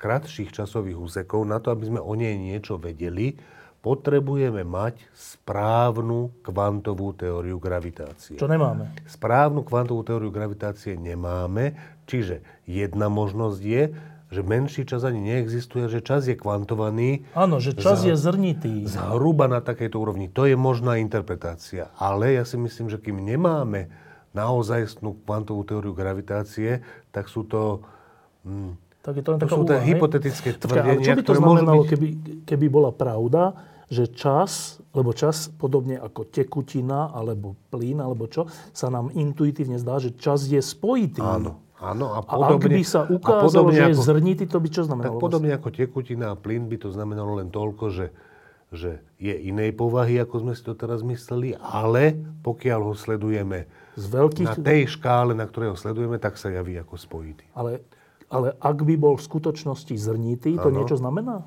kratších 0.00 0.48
časových 0.48 0.96
úsekov, 0.96 1.44
na 1.44 1.60
to, 1.60 1.76
aby 1.76 1.92
sme 1.92 2.00
o 2.00 2.16
nej 2.16 2.40
niečo 2.40 2.80
vedeli, 2.80 3.36
potrebujeme 3.82 4.62
mať 4.62 5.02
správnu 5.10 6.30
kvantovú 6.46 7.10
teóriu 7.18 7.58
gravitácie. 7.58 8.38
Čo 8.38 8.46
nemáme? 8.46 8.94
Správnu 9.10 9.66
kvantovú 9.66 10.06
teóriu 10.06 10.30
gravitácie 10.30 10.94
nemáme, 10.94 11.74
čiže 12.06 12.46
jedna 12.62 13.10
možnosť 13.10 13.60
je, 13.60 13.82
že 14.32 14.40
menší 14.40 14.88
čas 14.88 15.04
ani 15.04 15.20
neexistuje, 15.20 15.92
že 15.92 16.00
čas 16.00 16.24
je 16.24 16.38
kvantovaný. 16.38 17.26
Áno, 17.36 17.60
že 17.60 17.76
čas 17.76 18.00
za, 18.00 18.08
je 18.08 18.16
zrnitý. 18.16 18.88
Zhruba 18.88 19.44
na 19.44 19.60
takejto 19.60 20.00
úrovni. 20.00 20.32
To 20.32 20.48
je 20.48 20.56
možná 20.56 20.96
interpretácia. 20.96 21.92
Ale 22.00 22.32
ja 22.32 22.48
si 22.48 22.56
myslím, 22.56 22.88
že 22.88 22.96
kým 22.96 23.20
nemáme 23.20 23.92
naozajstnú 24.32 25.20
kvantovú 25.28 25.68
teóriu 25.68 25.92
gravitácie, 25.92 26.80
tak 27.12 27.28
sú 27.28 27.44
to... 27.44 27.84
Hm, 28.48 28.80
tak 29.02 29.18
je 29.18 29.22
to 29.26 29.30
len 29.34 29.38
to 29.42 29.50
sú 29.50 29.62
úvaha, 29.66 29.82
hypotetické 29.82 30.54
tvrdenia, 30.56 31.02
čo 31.02 31.18
by 31.18 31.24
to 31.26 31.34
znamenalo, 31.34 31.82
byť... 31.82 31.90
keby, 31.90 32.08
keby 32.46 32.66
bola 32.70 32.94
pravda, 32.94 33.52
že 33.92 34.08
čas, 34.08 34.80
lebo 34.96 35.12
čas, 35.12 35.52
podobne 35.52 36.00
ako 36.00 36.24
tekutina, 36.24 37.12
alebo 37.12 37.60
plyn, 37.68 38.00
alebo 38.00 38.24
čo, 38.24 38.48
sa 38.72 38.88
nám 38.88 39.12
intuitívne 39.12 39.76
zdá, 39.76 40.00
že 40.00 40.16
čas 40.16 40.48
je 40.48 40.56
spojitý. 40.64 41.20
Áno. 41.20 41.60
Áno, 41.82 42.14
a, 42.14 42.22
podobne, 42.22 42.62
a 42.62 42.62
ak 42.62 42.78
by 42.78 42.84
sa 42.86 43.00
ukázalo, 43.10 43.74
že 43.74 43.90
je 43.90 43.98
zrnitý, 43.98 44.46
to 44.46 44.62
by 44.62 44.70
čo 44.70 44.86
znamenalo? 44.86 45.18
Tak 45.18 45.24
podobne 45.26 45.50
vlastne? 45.50 45.66
ako 45.66 45.68
tekutina 45.74 46.26
a 46.30 46.38
plyn 46.38 46.70
by 46.70 46.78
to 46.78 46.94
znamenalo 46.94 47.42
len 47.42 47.50
toľko, 47.50 47.84
že, 47.90 48.06
že 48.70 49.02
je 49.18 49.34
inej 49.34 49.74
povahy, 49.74 50.22
ako 50.22 50.46
sme 50.46 50.52
si 50.54 50.62
to 50.62 50.78
teraz 50.78 51.02
mysleli, 51.02 51.58
ale 51.58 52.14
pokiaľ 52.46 52.80
ho 52.86 52.94
sledujeme 52.94 53.66
Z 53.98 54.14
veľkých... 54.14 54.46
na 54.46 54.54
tej 54.62 54.94
škále, 54.94 55.34
na 55.34 55.42
ktorej 55.42 55.74
ho 55.74 55.76
sledujeme, 55.76 56.22
tak 56.22 56.38
sa 56.38 56.54
javí 56.54 56.78
ako 56.78 56.94
spojitý. 56.94 57.50
Ale, 57.50 57.82
ale 58.30 58.54
ak 58.62 58.78
by 58.86 58.94
bol 58.94 59.18
v 59.18 59.26
skutočnosti 59.26 59.98
zrnitý, 59.98 60.54
to 60.62 60.70
ano. 60.70 60.78
niečo 60.78 61.02
znamená? 61.02 61.42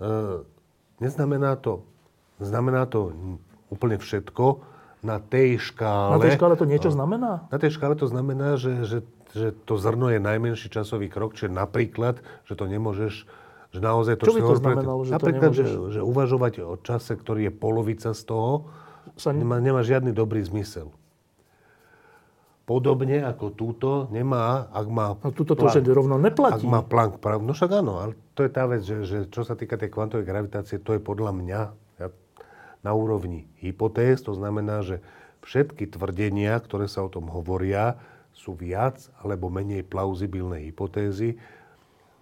Uh, 0.00 0.48
Neznamená 1.02 1.58
to, 1.58 1.82
znamená 2.38 2.86
to 2.86 3.10
úplne 3.66 3.98
všetko. 3.98 4.62
Na 5.02 5.18
tej 5.18 5.58
škále... 5.58 6.14
Na 6.14 6.22
tej 6.22 6.38
škále 6.38 6.54
to 6.54 6.62
niečo 6.62 6.94
znamená? 6.94 7.50
Na 7.50 7.58
tej 7.58 7.74
škále 7.74 7.98
to 7.98 8.06
znamená, 8.06 8.54
že, 8.54 8.86
že, 8.86 8.98
že 9.34 9.50
to 9.66 9.74
zrno 9.74 10.14
je 10.14 10.22
najmenší 10.22 10.70
časový 10.70 11.10
krok, 11.10 11.34
čiže 11.34 11.50
napríklad, 11.50 12.22
že 12.46 12.54
to 12.54 12.70
nemôžeš 12.70 13.26
že 13.72 13.80
naozaj 13.80 14.20
to, 14.20 14.28
Čo 14.28 14.36
by 14.36 14.42
to 14.44 14.56
znamenalo, 14.60 15.00
že 15.00 15.12
Napríklad, 15.16 15.48
to 15.48 15.64
nemôžeš... 15.64 15.68
že, 15.72 15.92
že 15.96 16.00
uvažovať 16.04 16.52
o 16.60 16.76
čase, 16.76 17.16
ktorý 17.16 17.48
je 17.48 17.52
polovica 17.56 18.12
z 18.12 18.22
toho, 18.28 18.68
sa... 19.16 19.32
nemá, 19.32 19.64
nemá 19.64 19.80
žiadny 19.80 20.12
dobrý 20.12 20.44
zmysel 20.44 20.92
podobne 22.62 23.20
ako 23.26 23.46
túto 23.52 23.90
nemá, 24.14 24.70
ak 24.70 24.86
má... 24.86 25.18
A 25.18 25.34
túto 25.34 25.58
to 25.58 25.66
už 25.66 25.82
rovno 25.90 26.16
neplatí. 26.16 26.62
Ak 26.62 26.70
má 26.70 26.80
Planck 26.80 27.18
pravdu. 27.18 27.44
No 27.46 27.54
však 27.54 27.82
áno, 27.82 27.98
ale 27.98 28.14
to 28.38 28.46
je 28.46 28.50
tá 28.50 28.64
vec, 28.70 28.86
že, 28.86 29.02
že 29.02 29.18
čo 29.28 29.42
sa 29.42 29.58
týka 29.58 29.74
tej 29.74 29.90
kvantovej 29.90 30.26
gravitácie, 30.26 30.78
to 30.78 30.94
je 30.94 31.02
podľa 31.02 31.34
mňa 31.34 31.60
ja, 31.98 32.08
na 32.86 32.92
úrovni 32.94 33.50
hypotéz. 33.58 34.22
To 34.24 34.32
znamená, 34.38 34.86
že 34.86 35.02
všetky 35.42 35.90
tvrdenia, 35.90 36.54
ktoré 36.62 36.86
sa 36.86 37.02
o 37.02 37.10
tom 37.10 37.26
hovoria, 37.26 37.98
sú 38.30 38.54
viac 38.54 39.10
alebo 39.20 39.50
menej 39.50 39.82
plauzibilné 39.82 40.70
hypotézy. 40.70 41.36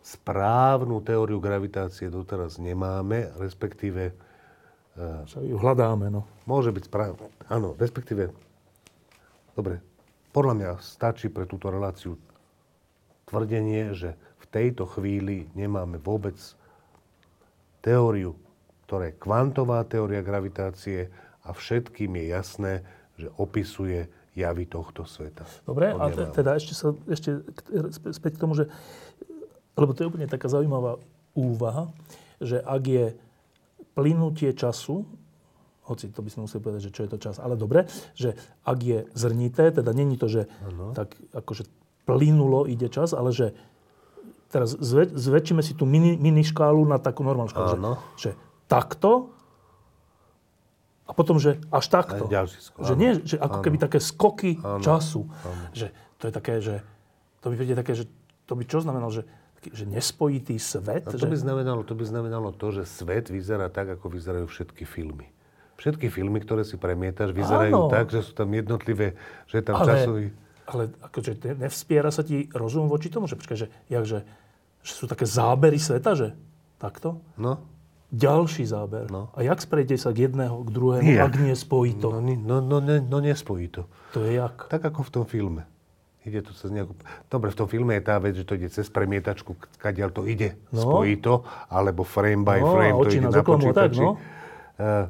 Správnu 0.00 1.04
teóriu 1.04 1.36
gravitácie 1.38 2.08
doteraz 2.08 2.56
nemáme, 2.56 3.28
respektíve... 3.36 4.16
Sa 5.00 5.38
ju 5.40 5.56
hľadáme, 5.56 6.12
no. 6.12 6.26
Môže 6.44 6.74
byť 6.74 6.84
správne. 6.88 7.28
Áno, 7.48 7.76
respektíve... 7.78 8.32
Dobre, 9.54 9.80
podľa 10.30 10.54
mňa 10.54 10.70
stačí 10.78 11.26
pre 11.30 11.46
túto 11.46 11.70
reláciu 11.70 12.14
tvrdenie, 13.26 13.94
že 13.94 14.14
v 14.42 14.46
tejto 14.50 14.86
chvíli 14.86 15.46
nemáme 15.54 15.98
vôbec 16.02 16.34
teóriu, 17.82 18.34
ktorá 18.86 19.10
je 19.10 19.18
kvantová 19.18 19.86
teória 19.86 20.22
gravitácie 20.22 21.10
a 21.46 21.54
všetkým 21.54 22.18
je 22.18 22.24
jasné, 22.26 22.72
že 23.14 23.30
opisuje 23.38 24.10
javy 24.34 24.64
tohto 24.66 25.06
sveta. 25.06 25.46
Dobre, 25.66 25.90
a 25.90 26.06
te, 26.10 26.26
teda 26.30 26.54
ešte, 26.58 26.74
sa, 26.74 26.94
ešte 27.10 27.42
späť 28.14 28.38
k 28.38 28.42
tomu, 28.42 28.54
že, 28.54 28.70
lebo 29.74 29.90
to 29.94 30.06
je 30.06 30.10
úplne 30.10 30.30
taká 30.30 30.46
zaujímavá 30.46 31.02
úvaha, 31.34 31.90
že 32.38 32.62
ak 32.62 32.82
je 32.86 33.06
plynutie 33.94 34.54
času 34.54 35.02
hoci 35.90 36.06
to 36.14 36.22
by 36.22 36.30
sme 36.30 36.46
museli 36.46 36.62
povedať, 36.62 36.80
že 36.86 36.94
čo 36.94 37.02
je 37.02 37.10
to 37.10 37.18
čas. 37.18 37.42
Ale 37.42 37.58
dobre, 37.58 37.90
že 38.14 38.38
ak 38.62 38.78
je 38.78 38.98
zrnité, 39.18 39.74
teda 39.74 39.90
není 39.90 40.14
to, 40.14 40.30
že 40.30 40.46
ano. 40.62 40.94
tak 40.94 41.18
akože 41.34 41.66
plynulo 42.06 42.70
ide 42.70 42.86
čas, 42.86 43.10
ale 43.10 43.34
že 43.34 43.58
teraz 44.54 44.78
zväč, 44.78 45.10
zväčšíme 45.10 45.62
si 45.66 45.74
tú 45.74 45.82
mini, 45.86 46.14
mini 46.14 46.46
škálu 46.46 46.86
na 46.86 47.02
takú 47.02 47.26
normálnu 47.26 47.50
škálu. 47.50 47.74
Že, 47.74 47.82
že 48.14 48.30
takto 48.70 49.34
a 51.06 51.12
potom, 51.12 51.42
že 51.42 51.58
až 51.74 51.90
takto. 51.90 52.30
skok, 52.30 52.86
že 52.86 52.94
nie, 52.94 53.18
že 53.26 53.34
ako 53.34 53.58
ano. 53.58 53.64
keby 53.66 53.76
také 53.82 53.98
skoky 53.98 54.62
ano. 54.62 54.78
času. 54.78 55.26
Ano. 55.26 55.74
Že 55.74 55.86
to 55.90 56.24
je 56.30 56.32
také, 56.32 56.54
že 56.62 56.74
to 57.42 57.50
by 57.50 57.54
príde 57.58 57.74
také, 57.74 57.98
že 57.98 58.06
to 58.46 58.54
by 58.54 58.62
čo 58.62 58.78
znamenalo, 58.78 59.10
že 59.10 59.26
že 59.60 59.84
nespojitý 59.84 60.56
svet. 60.56 61.04
A 61.04 61.12
to, 61.12 61.20
že... 61.20 61.28
by 61.28 61.36
znamenalo, 61.36 61.84
to 61.84 61.92
by 61.92 62.08
znamenalo 62.08 62.48
to, 62.56 62.72
že 62.72 62.88
svet 62.88 63.28
vyzerá 63.28 63.68
tak, 63.68 63.92
ako 63.92 64.08
vyzerajú 64.08 64.48
všetky 64.48 64.88
filmy. 64.88 65.28
Všetky 65.80 66.12
filmy, 66.12 66.44
ktoré 66.44 66.60
si 66.60 66.76
premietaš, 66.76 67.32
vyzerajú 67.32 67.72
Áno. 67.72 67.88
tak, 67.88 68.12
že 68.12 68.20
sú 68.20 68.36
tam 68.36 68.52
jednotlivé, 68.52 69.16
že 69.48 69.58
je 69.58 69.64
tam 69.64 69.80
ale, 69.80 69.88
časový... 69.88 70.24
Ale 70.68 70.82
akože 71.00 71.30
nevspiera 71.56 72.12
sa 72.12 72.20
ti 72.20 72.46
rozum 72.52 72.84
voči 72.84 73.08
tomu, 73.08 73.24
že 73.24 73.34
počkaj, 73.34 73.56
že, 73.56 73.66
jak, 73.88 74.04
že, 74.04 74.22
sú 74.84 75.08
také 75.08 75.24
zábery 75.24 75.80
sveta, 75.80 76.12
že 76.12 76.28
takto? 76.76 77.24
No. 77.40 77.64
Ďalší 78.10 78.66
záber. 78.66 79.08
No. 79.08 79.30
A 79.32 79.40
jak 79.40 79.56
sprejete 79.56 79.94
sa 79.96 80.10
k 80.10 80.26
jedného, 80.26 80.66
k 80.66 80.68
druhému, 80.68 81.06
Nijak. 81.06 81.30
ak 81.30 81.34
nie 81.38 81.54
spojí 81.54 81.94
to? 81.96 82.10
No, 82.12 82.20
no, 82.20 82.56
no, 82.58 82.76
ne, 82.82 82.98
no 83.00 83.16
nespojí 83.22 83.70
to. 83.70 83.86
To 84.12 84.26
je 84.26 84.36
jak? 84.36 84.66
Tak 84.66 84.82
ako 84.84 85.00
v 85.06 85.10
tom 85.10 85.24
filme. 85.24 85.62
Ide 86.20 86.44
to 86.44 86.52
cez 86.52 86.68
nejakú... 86.68 86.92
Dobre, 87.30 87.48
v 87.48 87.56
tom 87.56 87.68
filme 87.70 87.96
je 87.96 88.02
tá 88.04 88.20
vec, 88.20 88.36
že 88.36 88.44
to 88.44 88.52
ide 88.52 88.68
cez 88.68 88.92
premietačku, 88.92 89.56
kadiaľ 89.78 90.12
to 90.12 90.28
ide, 90.28 90.60
No. 90.68 90.84
spojí 90.92 91.16
to, 91.16 91.46
alebo 91.72 92.04
frame 92.04 92.44
by 92.44 92.58
No, 92.60 92.68
frame 92.76 92.92
to 92.92 93.08
ide 93.08 93.24
na 93.24 93.30
oklamú, 93.32 93.72
tak, 93.72 93.88
počítači. 93.94 94.02
no. 94.04 94.10
Eh, 94.76 95.04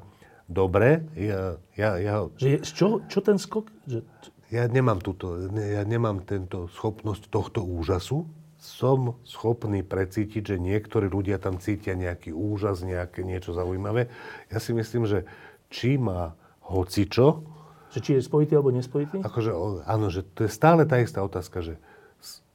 Dobre, 0.51 1.07
ja, 1.15 1.63
ja, 1.79 1.91
ja, 2.03 2.27
Že 2.35 2.59
čo, 2.67 2.87
čo 3.07 3.19
ten 3.23 3.39
skok? 3.39 3.71
Že, 3.87 4.03
ja 4.51 4.67
nemám 4.67 4.99
túto, 4.99 5.39
ja 5.55 5.87
nemám 5.87 6.27
tento 6.27 6.67
schopnosť 6.75 7.31
tohto 7.31 7.63
úžasu. 7.63 8.27
Som 8.59 9.17
schopný 9.23 9.87
precítiť, 9.87 10.43
že 10.53 10.57
niektorí 10.59 11.07
ľudia 11.07 11.39
tam 11.39 11.63
cítia 11.63 11.95
nejaký 11.95 12.35
úžas, 12.35 12.83
nejaké 12.83 13.23
niečo 13.23 13.55
zaujímavé. 13.55 14.11
Ja 14.51 14.59
si 14.59 14.75
myslím, 14.75 15.07
že 15.07 15.25
či 15.71 15.97
má 15.97 16.35
hocičo, 16.67 17.47
že 17.91 17.99
či 17.99 18.11
je 18.19 18.23
spojitý 18.23 18.55
alebo 18.55 18.71
nespojitý? 18.71 19.19
Akože, 19.23 19.51
áno, 19.83 20.07
že 20.15 20.23
to 20.23 20.47
je 20.47 20.51
stále 20.51 20.87
tá 20.87 21.03
istá 21.03 21.27
otázka, 21.27 21.59
že 21.63 21.75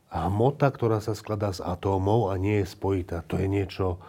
hmota, 0.07 0.72
ktorá 0.72 1.03
sa 1.03 1.11
skladá 1.11 1.51
z 1.51 1.59
atómov 1.59 2.31
a 2.31 2.39
nie 2.39 2.63
je 2.63 2.72
spojitá, 2.72 3.19
to 3.27 3.35
je 3.35 3.51
niečo 3.51 3.99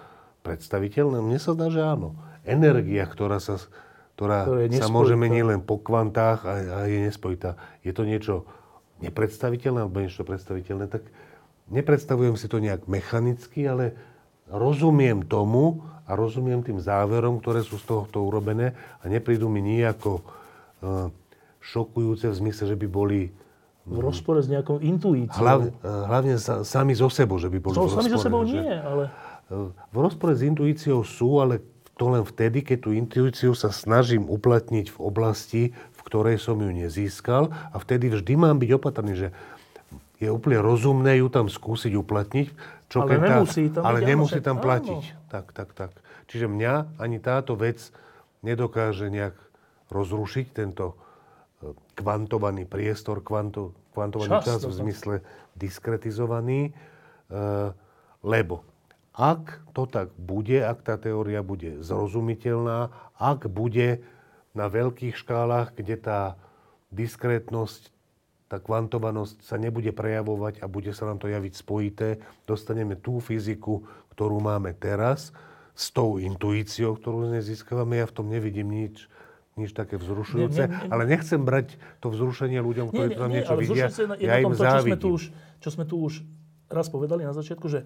predstaviteľné? 0.47 1.19
Mne 1.19 1.39
sa 1.43 1.59
zdá, 1.59 1.67
že 1.67 1.83
áno. 1.83 2.15
Energia, 2.47 3.05
ktorá 3.05 3.43
sa, 3.43 3.59
ktorá 4.15 4.47
sa 4.71 4.87
môže 4.87 5.19
meniť 5.19 5.43
len 5.45 5.61
po 5.61 5.77
kvantách 5.77 6.47
a, 6.47 6.53
a 6.55 6.79
je 6.87 6.99
nespojitá. 7.05 7.59
Je 7.83 7.91
to 7.91 8.07
niečo 8.07 8.47
nepredstaviteľné 9.03 9.85
alebo 9.85 10.01
niečo 10.01 10.23
predstaviteľné? 10.23 10.87
Tak 10.89 11.03
nepredstavujem 11.69 12.39
si 12.39 12.47
to 12.47 12.63
nejak 12.63 12.87
mechanicky, 12.87 13.67
ale 13.67 13.93
rozumiem 14.47 15.27
tomu 15.27 15.83
a 16.07 16.15
rozumiem 16.15 16.63
tým 16.63 16.79
záverom, 16.79 17.43
ktoré 17.43 17.67
sú 17.67 17.77
z 17.77 17.85
tohoto 17.85 18.23
urobené 18.23 18.73
a 19.03 19.11
neprídu 19.11 19.51
mi 19.51 19.59
nejako 19.59 20.23
eh, 20.23 21.11
šokujúce 21.61 22.31
v 22.31 22.39
zmysle, 22.47 22.71
že 22.71 22.77
by 22.79 22.87
boli 22.87 23.21
V 23.87 23.99
rozpore 24.03 24.39
s 24.39 24.47
nejakou 24.47 24.79
intuíciou. 24.79 25.43
hlavne, 25.43 25.71
eh, 25.75 26.07
hlavne 26.07 26.35
sa, 26.39 26.63
sami 26.63 26.95
zo 26.95 27.11
sebou, 27.11 27.43
že 27.43 27.51
by 27.51 27.59
boli 27.59 27.75
So, 27.75 27.91
v 27.91 27.99
sami 27.99 28.07
so 28.07 28.23
rozpore, 28.23 28.27
sebou 28.31 28.43
že- 28.47 28.55
nie, 28.63 28.71
ale... 28.71 29.05
v 29.91 29.99
rozpore 29.99 30.35
s 30.35 30.43
intuíciou 30.43 31.03
sú, 31.03 31.39
ale 31.39 31.59
to 31.97 32.13
len 32.13 32.25
vtedy, 32.29 32.61
keď 32.61 32.79
tú 32.85 32.91
intuíciu 32.93 33.57
sa 33.57 33.73
snažím 33.73 34.29
uplatniť 34.29 34.93
v 34.93 34.99
oblasti, 35.01 35.63
v 35.73 36.01
ktorej 36.05 36.37
som 36.37 36.61
ju 36.61 36.69
nezískal 36.69 37.49
a 37.51 37.77
vtedy 37.81 38.13
vždy 38.13 38.37
mám 38.37 38.61
byť 38.61 38.71
opatrný, 38.77 39.13
že 39.17 39.29
je 40.21 40.29
úplne 40.29 40.61
rozumné 40.61 41.21
ju 41.21 41.29
tam 41.33 41.49
skúsiť 41.49 41.93
uplatniť, 41.97 42.49
čo 42.89 43.05
Ale 43.05 43.17
tá- 43.17 43.25
nemusí 43.25 43.65
tam 43.73 43.83
ale 43.85 43.99
áno, 44.05 44.09
nemusí 44.09 44.39
tam 44.41 44.57
áno. 44.61 44.65
platiť. 44.65 45.03
Tak, 45.29 45.47
tak, 45.53 45.69
tak. 45.73 45.91
Čiže 46.29 46.47
mňa 46.49 47.01
ani 47.01 47.19
táto 47.21 47.57
vec 47.57 47.81
nedokáže 48.45 49.09
nejak 49.13 49.37
rozrušiť 49.89 50.47
tento 50.53 50.93
e, 50.93 50.97
kvantovaný 51.97 52.65
priestor, 52.69 53.21
kvanto, 53.25 53.77
kvantovaný 53.93 54.41
Čas 54.41 54.45
čas, 54.45 54.61
v 54.65 54.73
zmysle 54.73 55.15
diskretizovaný, 55.57 56.71
e, 56.71 56.73
lebo 58.25 58.76
ak 59.17 59.65
to 59.73 59.89
tak 59.89 60.13
bude, 60.21 60.61
ak 60.61 60.85
tá 60.85 61.01
teória 61.01 61.41
bude 61.41 61.81
zrozumiteľná, 61.81 62.93
ak 63.17 63.49
bude 63.49 64.05
na 64.53 64.69
veľkých 64.69 65.17
škálach, 65.17 65.73
kde 65.73 65.97
tá 65.97 66.21
diskrétnosť, 66.93 67.93
tá 68.47 68.61
kvantovanosť 68.61 69.43
sa 69.43 69.57
nebude 69.57 69.91
prejavovať 69.91 70.61
a 70.63 70.71
bude 70.71 70.93
sa 70.93 71.09
nám 71.09 71.19
to 71.19 71.33
javiť 71.33 71.53
spojité, 71.57 72.09
dostaneme 72.45 72.95
tú 72.95 73.19
fyziku, 73.19 73.89
ktorú 74.13 74.39
máme 74.39 74.77
teraz, 74.77 75.33
s 75.77 75.93
tou 75.93 76.17
intuíciou, 76.17 76.97
ktorú 76.97 77.29
z 77.29 77.31
nej 77.37 77.45
získavame. 77.45 78.01
Ja 78.01 78.09
v 78.09 78.17
tom 78.17 78.33
nevidím 78.33 78.73
nič, 78.73 79.13
nič 79.61 79.77
také 79.77 80.01
vzrušujúce, 80.01 80.63
Nie, 80.65 80.73
nie, 80.73 80.81
nie. 80.89 80.89
ale 80.89 81.03
nechcem 81.05 81.41
brať 81.45 81.77
to 82.01 82.09
vzrušenie 82.09 82.61
ľuďom, 82.65 82.89
ktorí 82.89 83.09
to 83.13 83.21
tam 83.21 83.33
niečo 83.33 83.53
ale 83.53 83.61
vidia. 83.61 83.87
Ja 84.17 84.41
im 84.41 84.57
to, 84.57 84.65
čo 84.65 84.81
sme, 84.81 84.97
tu 84.97 85.09
už, 85.13 85.23
čo 85.61 85.69
sme 85.69 85.85
tu 85.85 85.97
už 86.01 86.25
raz 86.73 86.89
povedali 86.89 87.29
na 87.29 87.37
začiatku, 87.37 87.69
že 87.69 87.85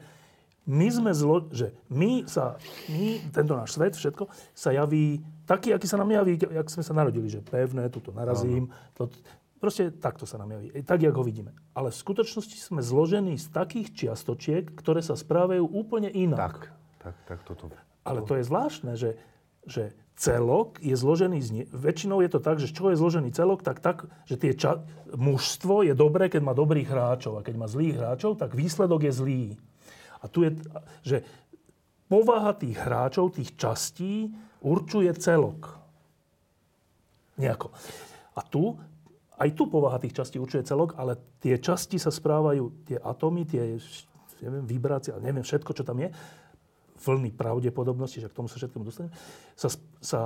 my 0.69 0.89
sme 0.93 1.11
zlo, 1.17 1.49
že 1.51 1.73
my 1.89 2.29
sa, 2.29 2.61
my, 2.93 3.21
tento 3.33 3.57
náš 3.57 3.79
svet, 3.79 3.97
všetko, 3.97 4.29
sa 4.53 4.71
javí 4.71 5.25
taký, 5.49 5.75
aký 5.75 5.87
sa 5.89 5.99
nám 5.99 6.13
javí, 6.13 6.37
jak 6.37 6.69
sme 6.69 6.85
sa 6.85 6.95
narodili, 6.95 7.27
že 7.33 7.41
pevné, 7.41 7.89
tuto 7.89 8.13
narazím, 8.13 8.71
to, 8.95 9.09
proste 9.59 9.91
takto 9.99 10.29
sa 10.29 10.39
nám 10.39 10.57
javí, 10.57 10.71
e, 10.71 10.85
tak, 10.85 11.03
jak 11.03 11.17
ho 11.17 11.25
vidíme. 11.25 11.57
Ale 11.75 11.91
v 11.91 12.01
skutočnosti 12.01 12.61
sme 12.61 12.85
zložení 12.85 13.35
z 13.41 13.51
takých 13.51 13.89
čiastočiek, 13.93 14.69
ktoré 14.77 15.01
sa 15.01 15.19
správajú 15.19 15.65
úplne 15.65 16.13
inak. 16.13 16.71
Tak, 17.01 17.17
tak, 17.17 17.17
tak 17.27 17.41
toto. 17.45 17.73
Ale 18.05 18.25
to 18.25 18.37
je 18.37 18.45
zvláštne, 18.45 18.93
že, 18.97 19.21
že 19.69 19.93
celok 20.21 20.77
je 20.85 20.93
zložený 20.93 21.39
z... 21.41 21.49
Nie... 21.53 21.65
Väčšinou 21.73 22.21
je 22.21 22.31
to 22.33 22.41
tak, 22.45 22.61
že 22.61 22.69
z 22.69 22.77
čoho 22.77 22.93
je 22.93 23.01
zložený 23.01 23.33
celok, 23.33 23.65
tak 23.65 23.81
tak, 23.81 24.09
že 24.29 24.37
tie 24.37 24.53
ča... 24.53 24.85
mužstvo 25.17 25.89
je 25.89 25.97
dobré, 25.97 26.29
keď 26.29 26.45
má 26.45 26.53
dobrých 26.53 26.93
hráčov. 26.93 27.41
A 27.41 27.45
keď 27.45 27.55
má 27.57 27.67
zlých 27.69 27.97
hráčov, 27.97 28.37
tak 28.37 28.53
výsledok 28.53 29.09
je 29.09 29.13
zlý. 29.13 29.45
A 30.21 30.29
tu 30.29 30.45
je, 30.45 30.51
že 31.01 31.17
povaha 32.11 32.53
tých 32.57 32.77
hráčov, 32.77 33.35
tých 33.35 33.57
častí, 33.57 34.29
určuje 34.61 35.09
celok. 35.17 35.81
Nejako. 37.41 37.73
A 38.37 38.41
tu, 38.45 38.77
aj 39.41 39.49
tu 39.57 39.65
povaha 39.73 39.97
tých 39.97 40.13
častí 40.13 40.37
určuje 40.37 40.67
celok, 40.69 40.99
ale 41.01 41.17
tie 41.41 41.57
časti 41.57 41.97
sa 41.97 42.13
správajú, 42.13 42.85
tie 42.85 42.99
atómy, 43.01 43.49
tie 43.49 43.81
neviem, 44.45 44.65
vibrácie, 44.69 45.17
ale 45.17 45.25
neviem 45.25 45.45
všetko, 45.45 45.73
čo 45.73 45.85
tam 45.85 46.01
je, 46.01 46.13
vlny 47.01 47.33
pravdepodobnosti, 47.33 48.21
že 48.21 48.29
k 48.29 48.37
tomu 48.37 48.53
sa 48.53 48.61
všetkému 48.61 48.85
dostaneme, 48.85 49.13
sa, 49.57 49.69
sa, 50.05 50.21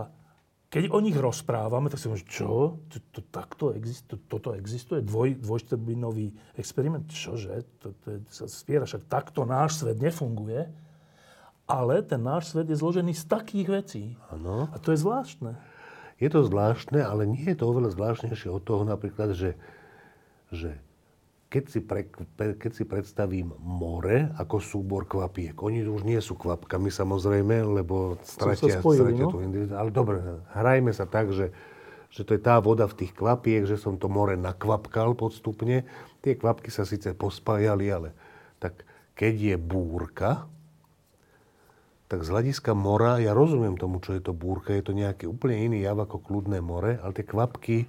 keď 0.75 0.91
o 0.91 0.99
nich 0.99 1.15
rozprávame, 1.15 1.87
tak 1.87 2.03
si 2.03 2.11
môžeme, 2.11 2.27
čo? 2.27 2.83
To, 2.91 2.99
to, 3.15 3.21
takto 3.31 3.71
existuje, 3.79 4.19
toto 4.27 4.59
existuje? 4.59 5.07
Dvoj, 5.07 5.39
dvojštebinový 5.39 6.35
experiment? 6.59 7.07
Čože? 7.07 7.63
To, 7.79 7.95
to 8.03 8.07
je, 8.11 8.19
sa 8.27 8.51
spiera, 8.51 8.83
však 8.83 9.07
takto 9.07 9.47
náš 9.47 9.79
svet 9.79 10.03
nefunguje. 10.03 10.67
Ale 11.71 12.03
ten 12.03 12.19
náš 12.19 12.51
svet 12.51 12.67
je 12.67 12.75
zložený 12.75 13.15
z 13.15 13.23
takých 13.23 13.69
vecí. 13.71 14.05
Áno. 14.35 14.67
A 14.75 14.77
to 14.83 14.91
je 14.91 14.99
zvláštne. 14.99 15.55
Je 16.19 16.27
to 16.27 16.43
zvláštne, 16.43 16.99
ale 17.07 17.23
nie 17.23 17.55
je 17.55 17.57
to 17.63 17.71
oveľa 17.71 17.95
zvláštnejšie 17.95 18.51
od 18.51 18.67
toho 18.67 18.83
napríklad, 18.83 19.31
že, 19.31 19.55
že 20.51 20.75
keď, 21.55 21.65
si 21.71 21.81
pre, 21.87 22.11
keď 22.35 22.73
si 22.75 22.83
predstavím 22.83 23.55
more 23.63 24.35
ako 24.43 24.59
súbor 24.59 25.07
kvapiek, 25.07 25.55
oni 25.55 25.87
už 25.87 26.03
nie 26.03 26.19
sú 26.19 26.35
kvapkami 26.35 26.91
samozrejme, 26.91 27.63
lebo 27.79 28.19
stratia, 28.27 28.83
spojili, 28.83 29.15
stratia 29.15 29.23
no? 29.23 29.31
tú 29.31 29.39
individu- 29.39 29.79
Ale 29.79 29.95
dobre, 29.95 30.19
hrajme 30.51 30.91
sa 30.91 31.07
tak, 31.07 31.31
že, 31.31 31.55
že 32.11 32.27
to 32.27 32.35
je 32.35 32.43
tá 32.43 32.59
voda 32.59 32.91
v 32.91 33.07
tých 33.07 33.15
kvapiek, 33.15 33.71
že 33.71 33.79
som 33.79 33.95
to 33.95 34.11
more 34.11 34.35
nakvapkal 34.35 35.15
podstupne. 35.15 35.87
Tie 36.27 36.35
kvapky 36.35 36.75
sa 36.75 36.83
síce 36.83 37.15
pospájali, 37.15 37.87
ale 37.87 38.11
tak 38.59 38.83
keď 39.15 39.55
je 39.55 39.57
búrka, 39.61 40.51
tak 42.11 42.27
z 42.27 42.35
hľadiska 42.35 42.75
mora, 42.75 43.23
ja 43.23 43.31
rozumiem 43.31 43.79
tomu, 43.79 44.03
čo 44.03 44.11
je 44.19 44.23
to 44.27 44.35
búrka, 44.35 44.75
je 44.75 44.91
to 44.91 44.91
nejaký 44.91 45.31
úplne 45.31 45.55
iný 45.71 45.87
jav 45.87 46.03
ako 46.03 46.19
kľudné 46.19 46.59
more, 46.59 46.99
ale 46.99 47.15
tie 47.15 47.23
kvapky, 47.23 47.87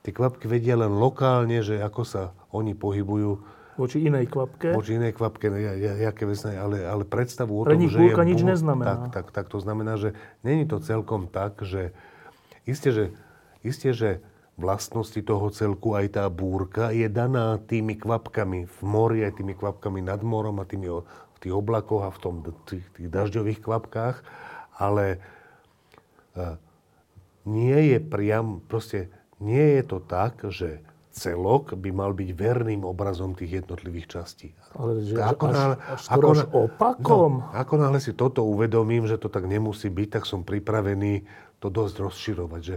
tie 0.00 0.12
kvapky 0.16 0.48
vedia 0.48 0.80
len 0.80 0.96
lokálne, 0.96 1.60
že 1.60 1.76
ako 1.76 2.02
sa 2.08 2.32
oni 2.56 2.72
pohybujú 2.72 3.56
Voči 3.76 4.08
inej 4.08 4.32
kvapke. 4.32 4.72
voči 4.72 4.96
inej 4.96 5.12
kvapke, 5.12 5.52
ja, 5.52 5.76
ja, 5.76 5.92
jaké 6.08 6.24
vesne, 6.24 6.56
ale, 6.56 6.80
ale 6.88 7.04
predstavu 7.04 7.60
o 7.60 7.64
Pre 7.68 7.76
tom, 7.76 7.84
nich 7.84 7.92
že 7.92 8.00
búrka 8.00 8.24
je 8.24 8.32
nič 8.32 8.40
búr- 8.40 8.50
neznamená. 8.56 8.88
Tak, 8.88 9.00
tak, 9.12 9.26
tak 9.36 9.46
to 9.52 9.60
znamená, 9.60 10.00
že 10.00 10.16
není 10.40 10.64
to 10.64 10.80
celkom 10.80 11.28
tak, 11.28 11.60
že 11.60 11.92
isté, 12.64 12.88
že, 12.88 13.04
isté, 13.60 13.92
že 13.92 14.24
vlastnosti 14.56 15.20
toho 15.20 15.52
celku 15.52 15.92
aj 15.92 16.16
tá 16.16 16.24
búrka 16.32 16.88
je 16.88 17.04
daná 17.12 17.60
tými 17.60 18.00
kvapkami 18.00 18.64
v 18.64 18.78
mori, 18.80 19.20
aj 19.28 19.44
tými 19.44 19.52
kvapkami 19.52 20.00
nad 20.00 20.24
morom 20.24 20.56
a 20.56 20.64
tými 20.64 20.88
v 20.88 21.38
tých 21.38 21.52
oblakoch 21.52 22.08
a 22.08 22.10
v 22.10 22.18
tom, 22.24 22.34
tých, 22.64 22.88
tých 22.96 23.12
dažďových 23.12 23.60
kvapkách, 23.60 24.24
ale 24.80 25.20
e, 26.32 26.56
nie 27.44 27.92
je 27.92 27.98
priam, 28.00 28.64
proste 28.64 29.12
nie 29.36 29.76
je 29.76 29.82
to 29.84 30.00
tak, 30.00 30.40
že 30.48 30.80
celok 31.16 31.72
by 31.80 31.90
mal 31.96 32.12
byť 32.12 32.30
verným 32.36 32.84
obrazom 32.84 33.32
tých 33.32 33.64
jednotlivých 33.64 34.20
častí. 34.20 34.52
Ale 34.76 35.00
že 35.00 35.16
Ako 35.16 35.44
až, 35.48 35.54
náhle- 35.56 35.78
až 35.88 36.02
na- 36.12 36.52
opakom. 36.52 37.32
No, 37.40 37.56
ako 37.56 37.74
náhle 37.80 37.98
si 38.04 38.12
toto 38.12 38.44
uvedomím, 38.44 39.08
že 39.08 39.16
to 39.16 39.32
tak 39.32 39.48
nemusí 39.48 39.88
byť, 39.88 40.20
tak 40.20 40.24
som 40.28 40.44
pripravený 40.44 41.24
to 41.56 41.72
dosť 41.72 41.94
rozširovať. 42.04 42.60
Že 42.60 42.76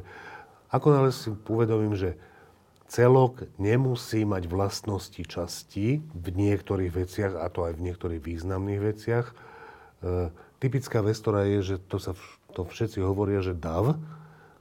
ako 0.72 0.88
náhle 0.88 1.12
si 1.12 1.28
uvedomím, 1.36 2.00
že 2.00 2.16
celok 2.88 3.46
nemusí 3.60 4.24
mať 4.24 4.48
vlastnosti 4.48 5.20
časti 5.20 6.00
v 6.00 6.28
niektorých 6.32 6.96
veciach, 6.96 7.34
a 7.38 7.52
to 7.52 7.68
aj 7.68 7.76
v 7.76 7.86
niektorých 7.92 8.22
významných 8.24 8.82
veciach. 8.82 9.26
E, 9.30 9.34
typická 10.58 11.04
vec, 11.04 11.20
ktorá 11.20 11.44
je, 11.44 11.60
že 11.62 11.76
to, 11.86 12.00
sa, 12.00 12.16
to 12.56 12.64
všetci 12.64 13.04
hovoria, 13.04 13.44
že 13.44 13.52
dav, 13.52 14.00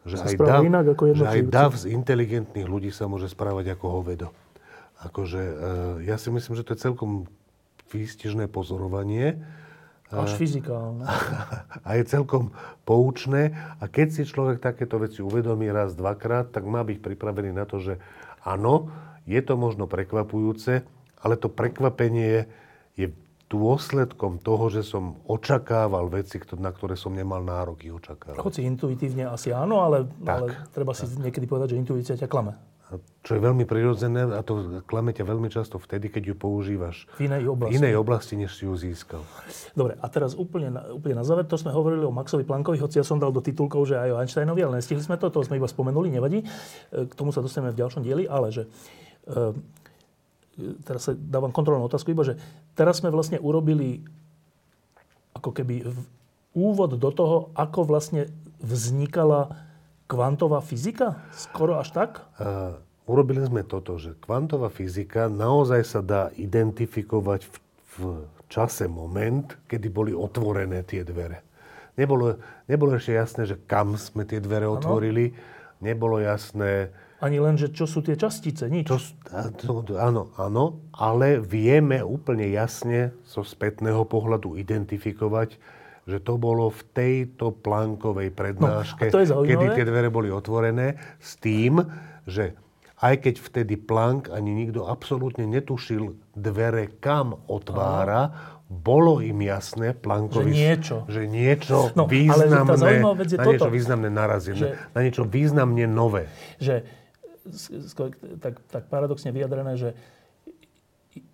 že 0.06 0.16
aj, 0.18 0.34
dav, 0.38 0.62
inak 0.62 0.86
ako 0.94 1.02
že 1.16 1.26
aj 1.26 1.42
dav 1.48 1.70
z 1.74 1.90
inteligentných 1.90 2.68
ľudí 2.68 2.90
sa 2.94 3.10
môže 3.10 3.26
správať 3.26 3.74
ako 3.74 3.86
hovedo. 4.02 4.28
Akože, 4.98 5.42
ja 6.02 6.18
si 6.18 6.28
myslím, 6.34 6.54
že 6.58 6.66
to 6.66 6.74
je 6.74 6.82
celkom 6.82 7.30
výstižné 7.90 8.50
pozorovanie. 8.50 9.38
Až 10.08 10.40
fyzikálne. 10.40 11.04
A 11.86 12.00
je 12.00 12.04
celkom 12.08 12.56
poučné. 12.88 13.52
A 13.78 13.86
keď 13.86 14.08
si 14.08 14.22
človek 14.24 14.58
takéto 14.58 14.96
veci 14.96 15.20
uvedomí 15.20 15.68
raz, 15.68 15.92
dvakrát, 15.92 16.48
tak 16.48 16.64
má 16.64 16.80
byť 16.80 16.98
pripravený 17.04 17.52
na 17.52 17.68
to, 17.68 17.78
že 17.78 17.94
áno, 18.40 18.88
je 19.28 19.40
to 19.44 19.60
možno 19.60 19.84
prekvapujúce, 19.84 20.82
ale 21.20 21.34
to 21.36 21.52
prekvapenie 21.52 22.48
je 22.96 23.12
dôsledkom 23.48 24.44
toho, 24.44 24.68
že 24.68 24.84
som 24.84 25.16
očakával 25.24 26.12
veci, 26.12 26.36
na 26.60 26.68
ktoré 26.68 26.94
som 27.00 27.16
nemal 27.16 27.40
nárok 27.40 27.80
ich 27.80 27.94
očakávať. 27.96 28.44
Hoci 28.44 28.60
intuitívne 28.68 29.24
asi 29.28 29.56
áno, 29.56 29.80
ale, 29.80 30.04
ale 30.28 30.68
treba 30.70 30.92
tak. 30.92 31.08
si 31.08 31.16
niekedy 31.16 31.48
povedať, 31.48 31.72
že 31.74 31.80
intuícia 31.80 32.14
ťa 32.14 32.28
klame. 32.28 32.54
Čo 33.20 33.36
je 33.36 33.44
veľmi 33.44 33.68
prirodzené 33.68 34.24
a 34.32 34.40
to 34.40 34.80
klame 34.88 35.12
ťa 35.12 35.28
veľmi 35.28 35.52
často 35.52 35.76
vtedy, 35.76 36.08
keď 36.08 36.32
ju 36.32 36.34
používaš 36.40 37.04
v 37.20 37.28
inej 37.28 37.52
oblasti, 37.52 37.72
v 37.76 37.78
inej 37.84 37.94
oblasti 38.00 38.34
než 38.40 38.56
si 38.56 38.64
ju 38.64 38.72
získal. 38.72 39.20
Dobre, 39.76 40.00
a 40.00 40.06
teraz 40.08 40.32
úplne 40.32 40.72
na, 40.72 40.96
úplne 40.96 41.20
na 41.20 41.24
záver, 41.28 41.44
to 41.44 41.60
sme 41.60 41.68
hovorili 41.68 42.08
o 42.08 42.12
Maxovi 42.12 42.48
Plankovi, 42.48 42.80
hoci 42.80 42.96
ja 42.96 43.04
som 43.04 43.20
dal 43.20 43.28
do 43.28 43.44
titulkov, 43.44 43.84
že 43.92 44.00
aj 44.00 44.08
o 44.16 44.20
Einsteinovi, 44.24 44.64
ale 44.64 44.80
nestihli 44.80 45.04
sme 45.04 45.20
to, 45.20 45.28
to 45.28 45.44
sme 45.44 45.60
iba 45.60 45.68
spomenuli, 45.68 46.08
nevadí. 46.08 46.40
E, 46.40 46.46
k 47.04 47.12
tomu 47.12 47.28
sa 47.28 47.44
dostaneme 47.44 47.76
v 47.76 47.80
ďalšom 47.84 48.00
dieli, 48.00 48.24
ale 48.24 48.48
že 48.48 48.64
e, 48.64 49.52
teraz 50.82 51.08
sa 51.08 51.12
dávam 51.14 51.54
kontrolnú 51.54 51.86
otázku, 51.86 52.10
iba 52.10 52.26
že 52.26 52.36
teraz 52.74 52.98
sme 52.98 53.14
vlastne 53.14 53.38
urobili 53.38 54.02
ako 55.38 55.54
keby 55.54 55.86
úvod 56.56 56.98
do 56.98 57.10
toho, 57.14 57.54
ako 57.54 57.86
vlastne 57.86 58.26
vznikala 58.58 59.54
kvantová 60.10 60.58
fyzika? 60.64 61.22
Skoro 61.30 61.78
až 61.78 61.94
tak? 61.94 62.10
Uh, 62.40 62.74
urobili 63.06 63.44
sme 63.46 63.62
toto, 63.62 63.94
že 64.00 64.18
kvantová 64.18 64.66
fyzika 64.72 65.30
naozaj 65.30 65.82
sa 65.86 66.00
dá 66.02 66.34
identifikovať 66.34 67.46
v, 67.46 67.54
v 67.94 68.02
čase 68.50 68.90
moment, 68.90 69.46
kedy 69.70 69.86
boli 69.92 70.10
otvorené 70.10 70.82
tie 70.82 71.06
dvere. 71.06 71.44
Nebolo, 71.98 72.38
nebolo 72.70 72.94
ešte 72.94 73.14
jasné, 73.14 73.42
že 73.46 73.58
kam 73.66 73.98
sme 73.98 74.22
tie 74.22 74.38
dvere 74.38 74.66
ano. 74.66 74.78
otvorili. 74.78 75.34
Nebolo 75.78 76.18
jasné, 76.18 76.90
ani 77.18 77.38
len, 77.42 77.58
že 77.58 77.74
čo 77.74 77.90
sú 77.90 77.98
tie 77.98 78.14
častice, 78.14 78.70
nič. 78.70 78.86
Čo, 78.86 78.98
áno, 79.98 80.30
áno, 80.38 80.64
ale 80.94 81.42
vieme 81.42 81.98
úplne 81.98 82.46
jasne 82.46 83.10
zo 83.26 83.42
spätného 83.42 84.06
pohľadu 84.06 84.54
identifikovať, 84.54 85.58
že 86.08 86.18
to 86.24 86.40
bolo 86.40 86.70
v 86.70 86.82
tejto 86.94 87.52
plankovej 87.58 88.32
prednáške, 88.32 89.10
no, 89.10 89.44
kedy 89.44 89.66
tie 89.76 89.84
dvere 89.84 90.08
boli 90.08 90.30
otvorené, 90.32 90.96
s 91.18 91.36
tým, 91.36 91.82
že 92.24 92.56
aj 92.98 93.14
keď 93.22 93.34
vtedy 93.38 93.74
Plank 93.78 94.30
ani 94.30 94.54
nikto 94.54 94.86
absolútne 94.86 95.46
netušil 95.46 96.18
dvere 96.34 96.98
kam 96.98 97.34
otvára, 97.46 98.56
bolo 98.68 99.24
im 99.24 99.40
jasné 99.48 99.96
Plankovi, 99.96 100.52
že 100.52 100.60
niečo, 100.60 100.96
že 101.08 101.22
niečo 101.24 101.76
no, 101.96 102.04
významné, 102.04 103.00
ale 103.00 103.16
vec 103.16 103.28
je 103.32 103.38
na 103.40 103.44
toto, 103.48 103.52
niečo 103.56 103.72
významné 103.72 104.08
narazí, 104.12 104.52
že, 104.52 104.76
na 104.92 105.00
niečo 105.00 105.24
významne 105.24 105.88
nové. 105.88 106.28
Že 106.60 106.84
tak, 108.40 108.54
tak 108.68 108.82
paradoxne 108.88 109.32
vyjadrené, 109.34 109.74
že 109.76 109.92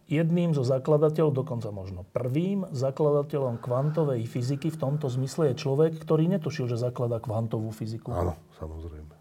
jedným 0.09 0.53
zo 0.53 0.63
zakladateľov, 0.65 1.33
dokonca 1.33 1.73
možno 1.73 2.05
prvým 2.13 2.69
zakladateľom 2.73 3.61
kvantovej 3.61 4.25
fyziky 4.29 4.69
v 4.69 4.79
tomto 4.81 5.09
zmysle 5.09 5.53
je 5.53 5.61
človek, 5.61 5.97
ktorý 5.97 6.29
netušil, 6.39 6.69
že 6.69 6.77
zaklada 6.77 7.21
kvantovú 7.21 7.73
fyziku. 7.73 8.13
Áno, 8.13 8.37
samozrejme. 8.61 9.15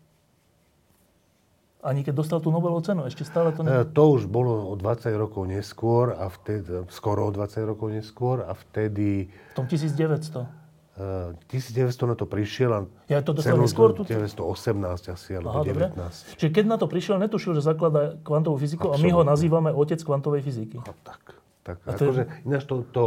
Ani 1.83 1.99
keď 1.99 2.15
dostal 2.15 2.39
tú 2.39 2.47
Nobelovú 2.47 2.79
cenu, 2.79 3.03
ešte 3.03 3.27
stále 3.27 3.51
to... 3.51 3.59
Ne... 3.59 3.83
To 3.83 4.03
už 4.15 4.31
bolo 4.31 4.71
o 4.71 4.73
20 4.79 5.03
rokov 5.19 5.43
neskôr, 5.43 6.15
a 6.15 6.31
vtedy, 6.31 6.87
skoro 6.87 7.27
o 7.27 7.31
20 7.35 7.59
rokov 7.75 7.91
neskôr 7.91 8.39
a 8.39 8.55
vtedy... 8.55 9.27
V 9.51 9.55
tom 9.59 9.67
1900. 9.67 10.62
1900 10.93 11.89
na 12.05 12.13
to 12.13 12.29
prišiel 12.29 12.69
a 12.69 12.79
ja 13.09 13.25
to 13.25 13.33
dostal 13.33 13.57
neskôr? 13.57 13.97
1918 13.97 15.09
asi, 15.09 15.29
alebo 15.33 15.65
Aha, 15.65 15.89
19. 15.89 15.89
Dobre. 15.89 16.37
Čiže 16.37 16.49
keď 16.53 16.65
na 16.69 16.77
to 16.77 16.85
prišiel, 16.85 17.17
netušil, 17.17 17.57
že 17.57 17.65
zaklada 17.65 18.21
kvantovú 18.21 18.61
fyziku 18.61 18.93
Absolutne. 18.93 19.01
a 19.01 19.05
my 19.09 19.09
ho 19.17 19.21
nazývame 19.25 19.69
otec 19.73 19.97
kvantovej 20.05 20.45
fyziky. 20.45 20.77
No, 20.77 20.93
tak, 21.01 21.33
tak. 21.65 21.81
A 21.89 21.97
to 21.97 22.13
akože, 22.13 22.23
je... 22.29 22.45
ináč 22.45 22.63
to, 22.69 22.85
to, 22.93 23.05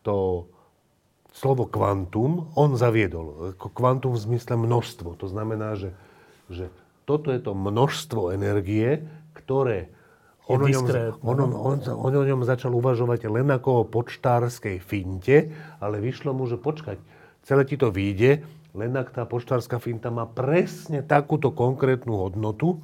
to 0.00 0.16
slovo 1.36 1.68
kvantum 1.68 2.48
on 2.56 2.80
zaviedol. 2.80 3.52
Kvantum 3.60 4.16
v 4.16 4.20
zmysle 4.24 4.56
množstvo. 4.56 5.20
To 5.20 5.26
znamená, 5.28 5.76
že, 5.76 5.92
že 6.48 6.72
toto 7.04 7.28
je 7.28 7.44
to 7.44 7.52
množstvo 7.52 8.32
energie, 8.32 9.04
ktoré 9.36 9.92
on 10.48 10.58
o, 10.64 10.68
ňom, 10.68 10.84
on, 11.20 11.36
on, 11.44 11.52
on, 11.52 11.78
on 11.84 12.12
o 12.12 12.24
ňom 12.24 12.40
začal 12.48 12.72
uvažovať 12.72 13.28
len 13.28 13.52
ako 13.52 13.84
o 13.84 13.88
počtárskej 13.88 14.80
finte, 14.80 15.52
ale 15.78 16.00
vyšlo 16.00 16.32
mu, 16.32 16.48
že 16.48 16.56
počkať, 16.56 16.96
celé 17.44 17.62
ti 17.68 17.76
to 17.76 17.92
vyjde, 17.92 18.42
len 18.72 18.92
ak 18.96 19.12
tá 19.12 19.28
poštárska 19.28 19.76
finta 19.76 20.08
má 20.08 20.24
presne 20.24 21.04
takúto 21.04 21.52
konkrétnu 21.52 22.16
hodnotu, 22.16 22.80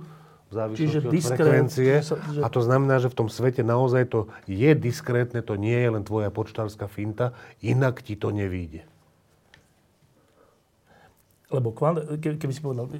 závislosti 0.54 0.86
Čiže 0.86 0.98
od 1.02 1.12
frekvencie. 1.12 1.92
Že... 2.00 2.40
A 2.40 2.48
to 2.48 2.60
znamená, 2.62 3.02
že 3.02 3.10
v 3.10 3.18
tom 3.18 3.28
svete 3.28 3.66
naozaj 3.66 4.06
to 4.06 4.20
je 4.46 4.70
diskrétne, 4.78 5.42
to 5.42 5.58
nie 5.58 5.74
je 5.74 5.88
len 5.90 6.06
tvoja 6.06 6.30
počtárska 6.30 6.86
finta, 6.86 7.34
inak 7.60 8.00
ti 8.00 8.14
to 8.14 8.30
nevíde. 8.30 8.86
Lebo 11.50 11.70
kvant, 11.70 12.02
keby 12.18 12.52
si 12.54 12.62
povedal, 12.62 12.90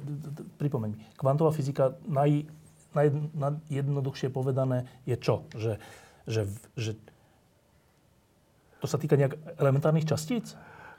pripomeň 0.61 0.89
mi, 0.95 1.03
kvantová 1.19 1.51
fyzika 1.51 1.97
naj, 2.07 2.47
najjednoduchšie 2.95 4.31
povedané 4.31 4.87
je 5.03 5.15
čo? 5.19 5.45
Že, 5.53 5.77
že, 6.25 6.41
že 6.79 6.91
to 8.79 8.87
sa 8.87 8.97
týka 8.97 9.19
nejak 9.19 9.35
elementárnych 9.59 10.07
častíc? 10.07 10.55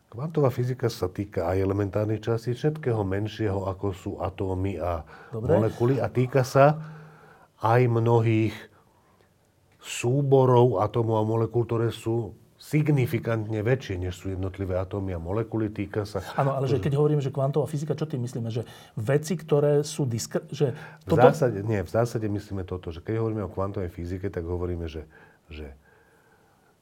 Kvantová 0.06 0.55
fyzika 0.55 0.86
sa 0.86 1.10
týka 1.10 1.51
aj 1.51 1.66
elementárnych 1.66 2.23
častí, 2.23 2.55
všetkého 2.55 3.02
menšieho, 3.02 3.66
ako 3.66 3.86
sú 3.90 4.12
atómy 4.23 4.78
a 4.78 5.02
Dobre. 5.35 5.59
molekuly. 5.59 5.94
A 5.98 6.06
týka 6.06 6.47
sa 6.47 6.78
aj 7.59 7.90
mnohých 7.90 8.55
súborov 9.82 10.78
atómov 10.78 11.16
a 11.18 11.24
molekúl, 11.27 11.66
ktoré 11.66 11.90
sú 11.90 12.39
signifikantne 12.67 13.63
väčšie, 13.63 13.95
než 13.95 14.19
sú 14.19 14.35
jednotlivé 14.35 14.75
atómy 14.75 15.15
a 15.15 15.23
molekuly. 15.23 15.71
Týka 15.71 16.03
sa... 16.03 16.19
Áno, 16.35 16.59
ale 16.59 16.67
že 16.67 16.83
keď 16.83 16.99
hovoríme, 16.99 17.23
že 17.23 17.31
kvantová 17.31 17.71
fyzika, 17.71 17.95
čo 17.95 18.11
tým 18.11 18.27
myslíme? 18.27 18.51
Že 18.51 18.67
veci, 18.99 19.39
ktoré 19.39 19.87
sú 19.87 20.03
diskr... 20.03 20.43
Že 20.51 20.75
toto... 21.07 21.23
v 21.23 21.31
zásade, 21.31 21.63
nie, 21.63 21.87
v 21.87 21.91
zásade 21.95 22.27
myslíme 22.27 22.67
toto, 22.67 22.91
že 22.91 22.99
keď 23.07 23.23
hovoríme 23.23 23.47
o 23.47 23.51
kvantovej 23.55 23.95
fyzike, 23.95 24.27
tak 24.35 24.43
hovoríme, 24.43 24.91
že, 24.91 25.07
že 25.47 25.79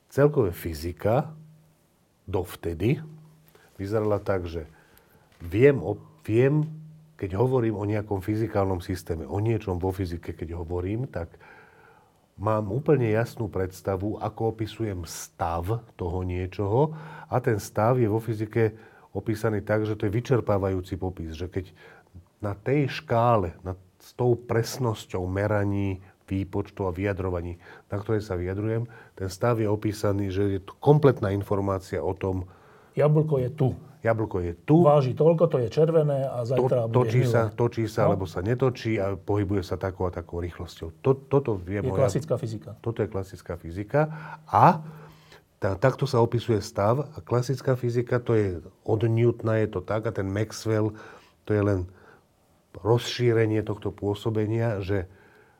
celkové 0.09 0.57
fyzika 0.57 1.37
dovtedy 2.25 3.05
vyzerala 3.77 4.25
tak, 4.25 4.49
že 4.49 4.65
viem, 5.45 5.85
o, 5.85 6.01
viem, 6.25 6.65
keď 7.21 7.37
hovorím 7.37 7.77
o 7.77 7.85
nejakom 7.85 8.25
fyzikálnom 8.25 8.81
systéme, 8.81 9.29
o 9.29 9.37
niečom 9.37 9.77
vo 9.77 9.93
fyzike, 9.93 10.33
keď 10.33 10.57
hovorím, 10.57 11.05
tak 11.13 11.29
mám 12.35 12.71
úplne 12.71 13.11
jasnú 13.15 13.47
predstavu, 13.47 14.19
ako 14.19 14.55
opisujem 14.55 15.07
stav 15.07 15.85
toho 15.95 16.19
niečoho 16.27 16.95
a 17.31 17.39
ten 17.39 17.59
stav 17.63 17.99
je 17.99 18.11
vo 18.11 18.19
fyzike 18.19 18.75
opísaný 19.15 19.63
tak, 19.63 19.87
že 19.87 19.95
to 19.95 20.11
je 20.11 20.17
vyčerpávajúci 20.17 20.99
popis, 20.99 21.39
že 21.39 21.47
keď 21.47 21.71
na 22.43 22.53
tej 22.53 22.91
škále, 22.91 23.55
s 24.05 24.13
tou 24.13 24.37
presnosťou 24.37 25.25
meraní, 25.25 26.05
výpočtu 26.25 26.89
a 26.89 26.93
vyjadrovaní, 26.93 27.61
na 27.93 27.97
ktorej 28.01 28.25
sa 28.25 28.37
vyjadrujem, 28.37 28.89
ten 29.17 29.29
stav 29.29 29.61
je 29.61 29.69
opísaný, 29.69 30.33
že 30.33 30.57
je 30.57 30.61
to 30.61 30.73
kompletná 30.81 31.33
informácia 31.33 32.01
o 32.01 32.17
tom, 32.17 32.49
jablko 32.97 33.45
je 33.45 33.51
tu. 33.53 33.69
Jablko 34.05 34.37
je 34.45 34.53
tu. 34.69 34.85
Váži 34.85 35.17
toľko, 35.17 35.49
to 35.49 35.57
je 35.65 35.69
červené 35.73 36.29
a 36.29 36.45
zajtra 36.45 36.85
to, 36.85 36.93
bude 36.93 37.09
točí 37.09 37.21
sa, 37.25 37.49
točí 37.49 37.85
sa, 37.89 38.05
no? 38.05 38.13
alebo 38.13 38.29
sa 38.29 38.45
netočí 38.45 39.01
a 39.01 39.17
pohybuje 39.17 39.65
sa 39.65 39.81
takou 39.81 40.05
a 40.05 40.13
takou 40.13 40.45
rýchlosťou. 40.45 41.01
To, 41.01 41.17
toto 41.17 41.57
je, 41.65 41.81
je 41.81 41.89
moja, 41.89 42.05
klasická 42.05 42.37
fyzika. 42.37 42.77
Toto 42.85 43.01
je 43.01 43.09
klasická 43.09 43.57
fyzika. 43.57 44.01
A 44.45 44.85
tá, 45.57 45.73
takto 45.81 46.05
sa 46.05 46.21
opisuje 46.21 46.61
stav. 46.61 47.09
A 47.17 47.25
klasická 47.25 47.73
fyzika, 47.81 48.21
to 48.21 48.37
je 48.37 48.61
od 48.85 49.01
Newtona 49.09 49.65
je 49.65 49.73
to 49.73 49.81
tak 49.81 50.05
a 50.05 50.13
ten 50.13 50.29
Maxwell, 50.29 50.93
to 51.49 51.57
je 51.57 51.65
len 51.65 51.89
rozšírenie 52.77 53.65
tohto 53.65 53.89
pôsobenia, 53.89 54.85
že 54.85 55.09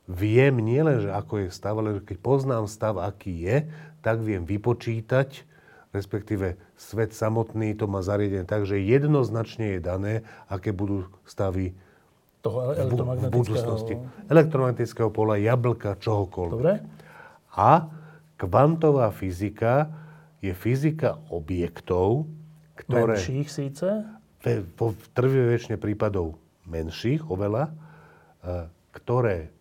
viem 0.05 0.61
nielen, 0.61 1.01
že 1.01 1.09
ako 1.09 1.47
je 1.47 1.49
stav, 1.49 1.81
ale 1.81 2.05
keď 2.05 2.21
poznám 2.21 2.69
stav, 2.69 3.01
aký 3.01 3.49
je, 3.49 3.57
tak 4.05 4.21
viem 4.21 4.45
vypočítať, 4.45 5.49
respektíve 5.95 6.59
svet 6.75 7.15
samotný 7.15 7.79
to 7.79 7.87
má 7.87 8.03
zariadené 8.03 8.43
tak, 8.43 8.67
že 8.67 8.83
jednoznačne 8.83 9.79
je 9.79 9.81
dané, 9.81 10.15
aké 10.51 10.75
budú 10.75 11.07
stavy 11.23 11.79
toho 12.43 12.75
elektromagnetického... 12.75 13.31
v 13.31 13.39
budúcnosti. 13.39 13.95
Elektromagnetického 14.29 15.09
pola, 15.15 15.39
jablka, 15.39 15.97
čohokoľvek. 15.97 16.61
Dobre. 16.61 16.75
A 17.55 17.89
kvantová 18.37 19.15
fyzika 19.15 19.89
je 20.43 20.53
fyzika 20.53 21.23
objektov, 21.33 22.29
ktoré... 22.77 23.17
Menších 23.17 23.49
síce? 23.49 24.05
Po 24.77 24.93
trvie 25.17 25.57
väčšine 25.57 25.81
prípadov 25.81 26.37
menších 26.69 27.25
oveľa, 27.33 27.73
e, 28.45 28.69
ktoré 28.93 29.54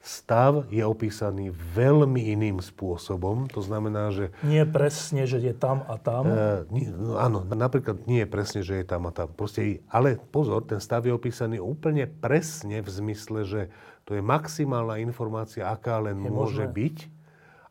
stav 0.00 0.64
je 0.72 0.80
opísaný 0.80 1.52
veľmi 1.52 2.32
iným 2.32 2.64
spôsobom. 2.64 3.52
To 3.52 3.60
znamená, 3.60 4.08
že... 4.08 4.32
Nie 4.40 4.64
presne, 4.64 5.28
že 5.28 5.44
je 5.44 5.52
tam 5.52 5.84
a 5.84 6.00
tam. 6.00 6.24
E, 6.24 6.64
nie, 6.72 6.88
no, 6.88 7.20
áno, 7.20 7.44
napríklad 7.44 8.08
nie 8.08 8.24
je 8.24 8.28
presne, 8.28 8.60
že 8.64 8.80
je 8.80 8.86
tam 8.88 9.04
a 9.04 9.12
tam. 9.12 9.28
Proste, 9.28 9.84
ale 9.92 10.16
pozor, 10.32 10.64
ten 10.64 10.80
stav 10.80 11.04
je 11.04 11.12
opísaný 11.12 11.60
úplne 11.60 12.08
presne 12.08 12.80
v 12.80 12.88
zmysle, 12.88 13.44
že 13.44 13.60
to 14.08 14.16
je 14.16 14.24
maximálna 14.24 14.96
informácia, 15.04 15.68
aká 15.68 16.00
len 16.00 16.16
je 16.16 16.32
môže 16.32 16.64
možné. 16.64 16.76
byť, 16.80 16.96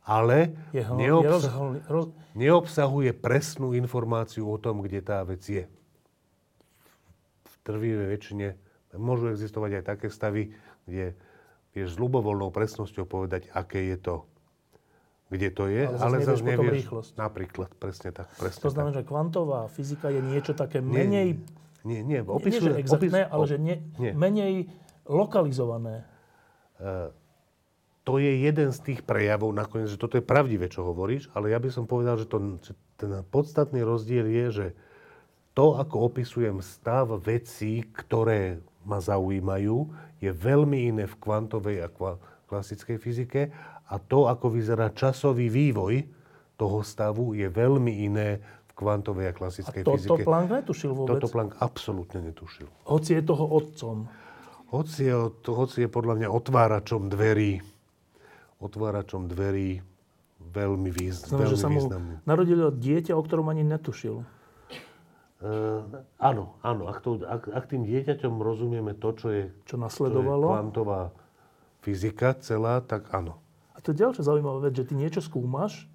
ale 0.05 0.37
je 0.69 0.83
hl- 0.85 0.97
neobsah- 1.01 1.49
je 1.49 1.81
roz... 1.89 2.05
neobsahuje 2.37 3.11
presnú 3.17 3.73
informáciu 3.73 4.45
o 4.45 4.57
tom, 4.61 4.85
kde 4.85 5.01
tá 5.01 5.25
vec 5.25 5.41
je. 5.41 5.65
V 7.41 7.55
trvivej 7.65 8.07
väčšine 8.13 8.47
môžu 9.01 9.33
existovať 9.33 9.81
aj 9.81 9.83
také 9.97 10.07
stavy, 10.13 10.53
kde 10.85 11.17
vieš 11.79 11.95
s 11.95 11.97
ľubovoľnou 11.97 12.51
presnosťou 12.51 13.07
povedať, 13.07 13.47
aké 13.55 13.79
je 13.95 13.97
to, 13.97 14.15
kde 15.29 15.49
to 15.53 15.63
je, 15.69 15.87
ale, 15.87 16.19
ale 16.19 16.25
zase 16.25 16.43
nevieš. 16.43 16.73
Rýchlosť. 16.83 17.11
Napríklad, 17.15 17.69
presne 17.77 18.09
tak. 18.11 18.27
Presne 18.35 18.61
to 18.65 18.69
znamená, 18.73 18.91
tak. 18.97 18.99
že 18.99 19.03
kvantová 19.07 19.61
fyzika 19.71 20.07
je 20.11 20.21
niečo 20.25 20.53
také 20.57 20.83
menej... 20.83 21.39
Nie, 21.87 22.03
nie, 22.03 22.19
opisuje, 22.19 22.59
nie, 22.59 22.75
že 22.75 22.81
exaktné, 22.83 23.21
opis, 23.23 23.31
ale 23.31 23.43
že 23.47 23.55
nie, 23.55 23.77
nie. 23.95 24.11
menej 24.11 24.67
lokalizované. 25.07 26.03
Uh, 26.75 27.15
to 28.03 28.19
je 28.19 28.43
jeden 28.43 28.73
z 28.75 28.79
tých 28.83 28.99
prejavov, 29.05 29.53
nakoniec, 29.53 29.87
že 29.87 30.01
toto 30.01 30.17
je 30.17 30.25
pravdivé, 30.25 30.67
čo 30.67 30.83
hovoríš, 30.83 31.31
ale 31.31 31.53
ja 31.53 31.61
by 31.61 31.69
som 31.71 31.85
povedal, 31.85 32.19
že, 32.19 32.27
to, 32.27 32.59
že 32.59 32.73
ten 32.99 33.23
podstatný 33.31 33.85
rozdiel 33.85 34.27
je, 34.27 34.45
že 34.49 34.67
to, 35.53 35.77
ako 35.77 36.09
opisujem 36.09 36.59
stav 36.65 37.11
vecí, 37.21 37.85
ktoré 37.93 38.59
ma 38.81 38.97
zaujímajú, 38.97 39.93
je 40.19 40.31
veľmi 40.31 40.91
iné 40.91 41.07
v 41.07 41.15
kvantovej 41.15 41.83
a 41.83 41.87
klasickej 42.47 42.97
fyzike 42.99 43.41
a 43.89 43.95
to, 43.97 44.27
ako 44.27 44.53
vyzerá 44.53 44.91
časový 44.91 45.47
vývoj 45.49 46.03
toho 46.59 46.83
stavu, 46.83 47.33
je 47.33 47.47
veľmi 47.47 48.03
iné 48.03 48.43
v 48.69 48.71
kvantovej 48.75 49.31
a 49.31 49.33
klasickej 49.33 49.81
a 49.81 49.85
toto 49.87 49.95
fyzike. 49.95 50.11
Toto 50.11 50.27
Planck 50.27 50.47
netušil 50.51 50.91
vôbec? 50.91 51.11
Toto 51.17 51.27
Planck 51.31 51.51
absolútne 51.63 52.19
netušil. 52.29 52.67
Hoci 52.85 53.17
je 53.17 53.21
toho 53.23 53.45
otcom. 53.47 54.11
Hoci 54.69 55.09
je, 55.09 55.15
hoci 55.49 55.77
je 55.87 55.89
podľa 55.89 56.13
mňa 56.21 56.27
otváračom 56.29 57.09
dverí, 57.09 57.57
otváračom 58.61 59.25
dverí 59.25 59.81
veľmi, 60.39 60.89
výz, 60.93 61.25
Znamená, 61.25 61.49
veľmi 61.49 61.53
že 61.53 61.57
sa 61.57 61.69
mu 61.69 61.81
narodilo 62.25 62.69
dieťa, 62.69 63.17
o 63.17 63.21
ktorom 63.21 63.49
ani 63.49 63.65
netušil. 63.65 64.21
Uh, 65.39 66.03
áno, 66.19 66.59
áno. 66.59 66.91
Ak, 66.91 66.99
to, 66.99 67.23
ak, 67.23 67.47
ak 67.47 67.71
tým 67.71 67.87
dieťaťom 67.87 68.43
rozumieme 68.43 68.91
to, 68.91 69.15
čo 69.15 69.27
je, 69.31 69.43
čo 69.63 69.79
nasledovalo, 69.79 70.43
čo 70.43 70.51
je 70.51 70.55
kvantová 70.59 71.01
fyzika 71.79 72.35
celá, 72.43 72.83
tak 72.83 73.07
áno. 73.15 73.39
A 73.71 73.79
to 73.79 73.95
je 73.95 74.03
ďalšia 74.03 74.27
zaujímavá 74.27 74.67
vec, 74.67 74.75
že 74.75 74.83
ty 74.83 74.99
niečo 74.99 75.23
skúmaš 75.23 75.87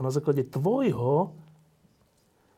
na 0.00 0.08
základe 0.08 0.40
tvojho 0.48 1.36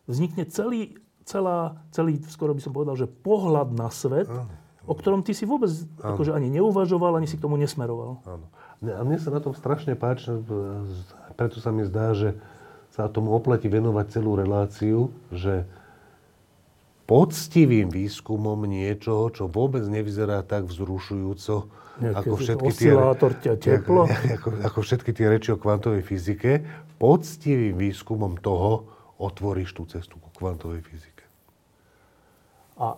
vznikne 0.06 0.46
celý, 0.46 1.02
celá, 1.26 1.82
celý, 1.90 2.22
skoro 2.30 2.54
by 2.54 2.62
som 2.62 2.70
povedal, 2.70 2.94
že 2.94 3.10
pohľad 3.10 3.74
na 3.74 3.90
svet, 3.90 4.30
áno. 4.30 4.46
o 4.86 4.94
ktorom 4.94 5.26
ty 5.26 5.34
si 5.34 5.50
vôbec 5.50 5.70
akože 5.98 6.30
ani 6.30 6.46
neuvažoval, 6.46 7.18
ani 7.18 7.26
si 7.26 7.38
k 7.38 7.42
tomu 7.42 7.58
nesmeroval. 7.58 8.22
Áno. 8.22 8.46
A 8.86 9.02
mne 9.02 9.18
sa 9.18 9.34
na 9.34 9.42
tom 9.42 9.50
strašne 9.50 9.98
páči, 9.98 10.30
preto 11.34 11.58
sa 11.58 11.74
mi 11.74 11.82
zdá, 11.82 12.14
že 12.14 12.38
sa 12.94 13.10
tomu 13.10 13.34
oplatí 13.34 13.66
venovať 13.66 14.06
celú 14.14 14.38
reláciu, 14.38 15.10
že 15.34 15.66
poctivým 17.10 17.90
výskumom 17.90 18.70
niečoho, 18.70 19.34
čo 19.34 19.50
vôbec 19.50 19.82
nevyzerá 19.82 20.46
tak 20.46 20.70
vzrušujúco, 20.70 21.66
ako 22.00 22.34
všetky, 22.38 22.70
tie, 22.78 22.94
teplo. 23.58 24.06
Ako, 24.38 24.48
ako 24.62 24.78
všetky 24.80 25.10
tie 25.12 25.26
reči 25.28 25.52
o 25.52 25.58
kvantovej 25.58 26.06
fyzike. 26.06 26.64
Poctivým 26.96 27.76
výskumom 27.76 28.40
toho 28.40 28.88
otvoríš 29.20 29.76
tú 29.76 29.84
cestu 29.84 30.16
ku 30.16 30.32
kvantovej 30.32 30.80
fyzike. 30.80 31.24
A 32.80 32.96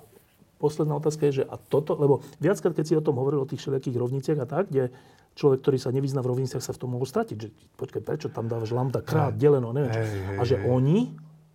posledná 0.63 0.95
otázka 0.95 1.27
je, 1.27 1.43
že 1.43 1.45
a 1.49 1.59
toto, 1.59 1.99
lebo 1.99 2.23
viackrát, 2.39 2.77
keď 2.77 2.85
si 2.87 2.95
o 2.95 3.03
tom 3.03 3.19
hovoril, 3.19 3.43
o 3.43 3.49
tých 3.49 3.59
všelijakých 3.65 3.97
rovniciach 3.99 4.39
a 4.39 4.47
tak, 4.47 4.71
kde 4.71 4.95
človek, 5.35 5.59
ktorý 5.67 5.79
sa 5.83 5.91
nevyzná 5.91 6.23
v 6.23 6.31
rovniciach, 6.37 6.63
sa 6.63 6.71
v 6.71 6.79
tom 6.79 6.95
mohol 6.95 7.09
stratiť. 7.09 7.37
Že, 7.43 7.49
počkaj, 7.75 8.03
prečo 8.07 8.29
tam 8.31 8.47
dávaš 8.47 8.71
lambda 8.71 9.03
krát, 9.03 9.35
deleno, 9.35 9.75
neviem. 9.75 9.91
Hej, 9.91 10.07
hej, 10.07 10.37
a 10.39 10.43
že 10.47 10.57
hej. 10.61 10.69
oni 10.71 10.99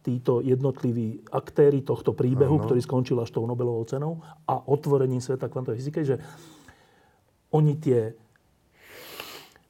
títo 0.07 0.39
jednotliví 0.39 1.27
aktéry 1.35 1.83
tohto 1.83 2.15
príbehu, 2.15 2.55
ano. 2.55 2.63
ktorý 2.63 2.79
skončil 2.79 3.19
až 3.19 3.35
tou 3.35 3.43
Nobelovou 3.43 3.83
cenou 3.83 4.23
a 4.47 4.55
otvorením 4.55 5.19
sveta 5.19 5.51
kvantovej 5.51 5.83
fyzike, 5.83 6.07
že 6.07 6.15
oni 7.51 7.75
tie, 7.75 8.15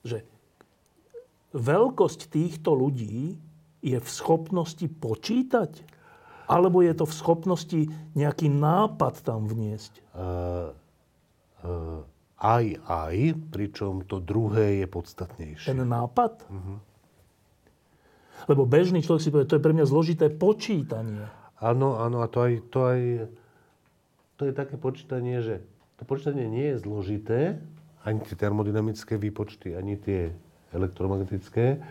že 0.05 0.21
veľkosť 1.57 2.29
týchto 2.29 2.77
ľudí 2.77 3.33
je 3.81 3.97
v 3.97 4.09
schopnosti 4.09 4.85
počítať? 4.85 5.97
Alebo 6.47 6.79
je 6.79 6.93
to 6.95 7.03
v 7.03 7.17
schopnosti 7.17 7.81
nejaký 8.15 8.47
nápad 8.47 9.19
tam 9.19 9.49
vniesť? 9.51 9.99
Uh, 10.15 10.71
uh, 11.65 12.01
aj, 12.39 12.79
aj, 12.87 13.15
pričom 13.51 14.07
to 14.07 14.23
druhé 14.23 14.85
je 14.85 14.87
podstatnejšie. 14.87 15.75
Ten 15.75 15.83
nápad? 15.83 16.47
Uh-huh. 16.47 16.79
Lebo 18.45 18.69
bežný 18.69 19.01
človek 19.01 19.21
si 19.25 19.33
povie, 19.33 19.49
to 19.49 19.57
je 19.57 19.65
pre 19.65 19.73
mňa 19.73 19.89
zložité 19.89 20.29
počítanie. 20.29 21.25
Áno, 21.57 21.97
áno, 21.97 22.21
a 22.21 22.29
to 22.29 22.45
aj, 22.45 22.53
to 22.69 22.79
aj, 22.85 23.01
to 24.37 24.41
je 24.45 24.53
také 24.53 24.77
počítanie, 24.77 25.41
že 25.41 25.65
to 25.97 26.05
počítanie 26.05 26.45
nie 26.45 26.77
je 26.77 26.85
zložité, 26.85 27.57
ani 28.05 28.21
tie 28.21 28.37
termodynamické 28.37 29.17
výpočty, 29.17 29.73
ani 29.73 29.97
tie 29.97 30.29
elektromagnetické, 30.71 31.81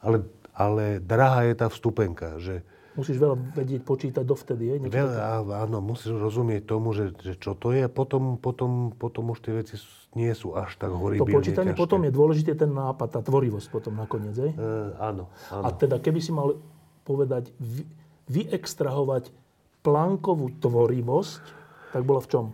ale, 0.00 0.24
ale 0.56 1.04
drahá 1.04 1.44
je 1.44 1.54
tá 1.54 1.68
vstupenka, 1.68 2.40
že 2.40 2.64
Musíš 2.94 3.18
veľa 3.18 3.34
vedieť 3.58 3.82
počítať 3.82 4.22
dovtedy, 4.22 4.70
je? 4.70 4.74
Veľa, 4.86 5.42
áno, 5.66 5.82
musíš 5.82 6.14
rozumieť 6.14 6.62
tomu, 6.62 6.94
že, 6.94 7.10
že 7.18 7.34
čo 7.34 7.58
to 7.58 7.74
je 7.74 7.82
a 7.82 7.90
potom, 7.90 8.38
potom, 8.38 8.94
potom 8.94 9.34
už 9.34 9.42
tie 9.42 9.50
veci 9.50 9.74
nie 10.14 10.30
sú 10.30 10.54
až 10.54 10.78
tak 10.78 10.94
horibilne 10.94 11.26
To 11.26 11.38
počítanie 11.42 11.74
ťažké. 11.74 11.82
potom 11.82 12.00
je 12.06 12.12
dôležité 12.14 12.52
ten 12.54 12.70
nápad, 12.70 13.18
tá 13.18 13.20
tvorivosť 13.26 13.66
potom 13.66 13.98
nakoniec, 13.98 14.38
je? 14.38 14.54
E, 14.54 14.58
áno, 15.02 15.26
áno. 15.50 15.64
A 15.66 15.68
teda 15.74 15.98
keby 15.98 16.22
si 16.22 16.30
mal 16.30 16.54
povedať, 17.02 17.50
vy, 17.58 17.82
vyextrahovať 18.30 19.34
plánkovú 19.82 20.54
tvorivosť, 20.62 21.42
tak 21.90 22.02
bola 22.06 22.22
v 22.22 22.28
čom? 22.30 22.44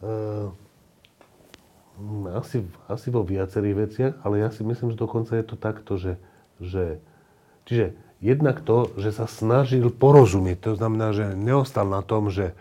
E, 0.00 0.08
asi, 2.32 2.64
asi 2.88 3.08
vo 3.12 3.20
viacerých 3.20 3.76
veciach, 3.76 4.12
ale 4.24 4.40
ja 4.40 4.48
si 4.48 4.64
myslím, 4.64 4.92
že 4.92 5.00
dokonca 5.00 5.36
je 5.36 5.44
to 5.44 5.56
takto, 5.60 6.00
že, 6.00 6.16
že 6.56 7.04
čiže 7.68 8.05
jednak 8.20 8.64
to, 8.64 8.92
že 8.96 9.16
sa 9.16 9.26
snažil 9.28 9.92
porozumieť. 9.92 10.72
To 10.72 10.72
znamená, 10.76 11.12
že 11.12 11.36
neostal 11.36 11.88
na 11.88 12.00
tom, 12.00 12.32
že 12.32 12.56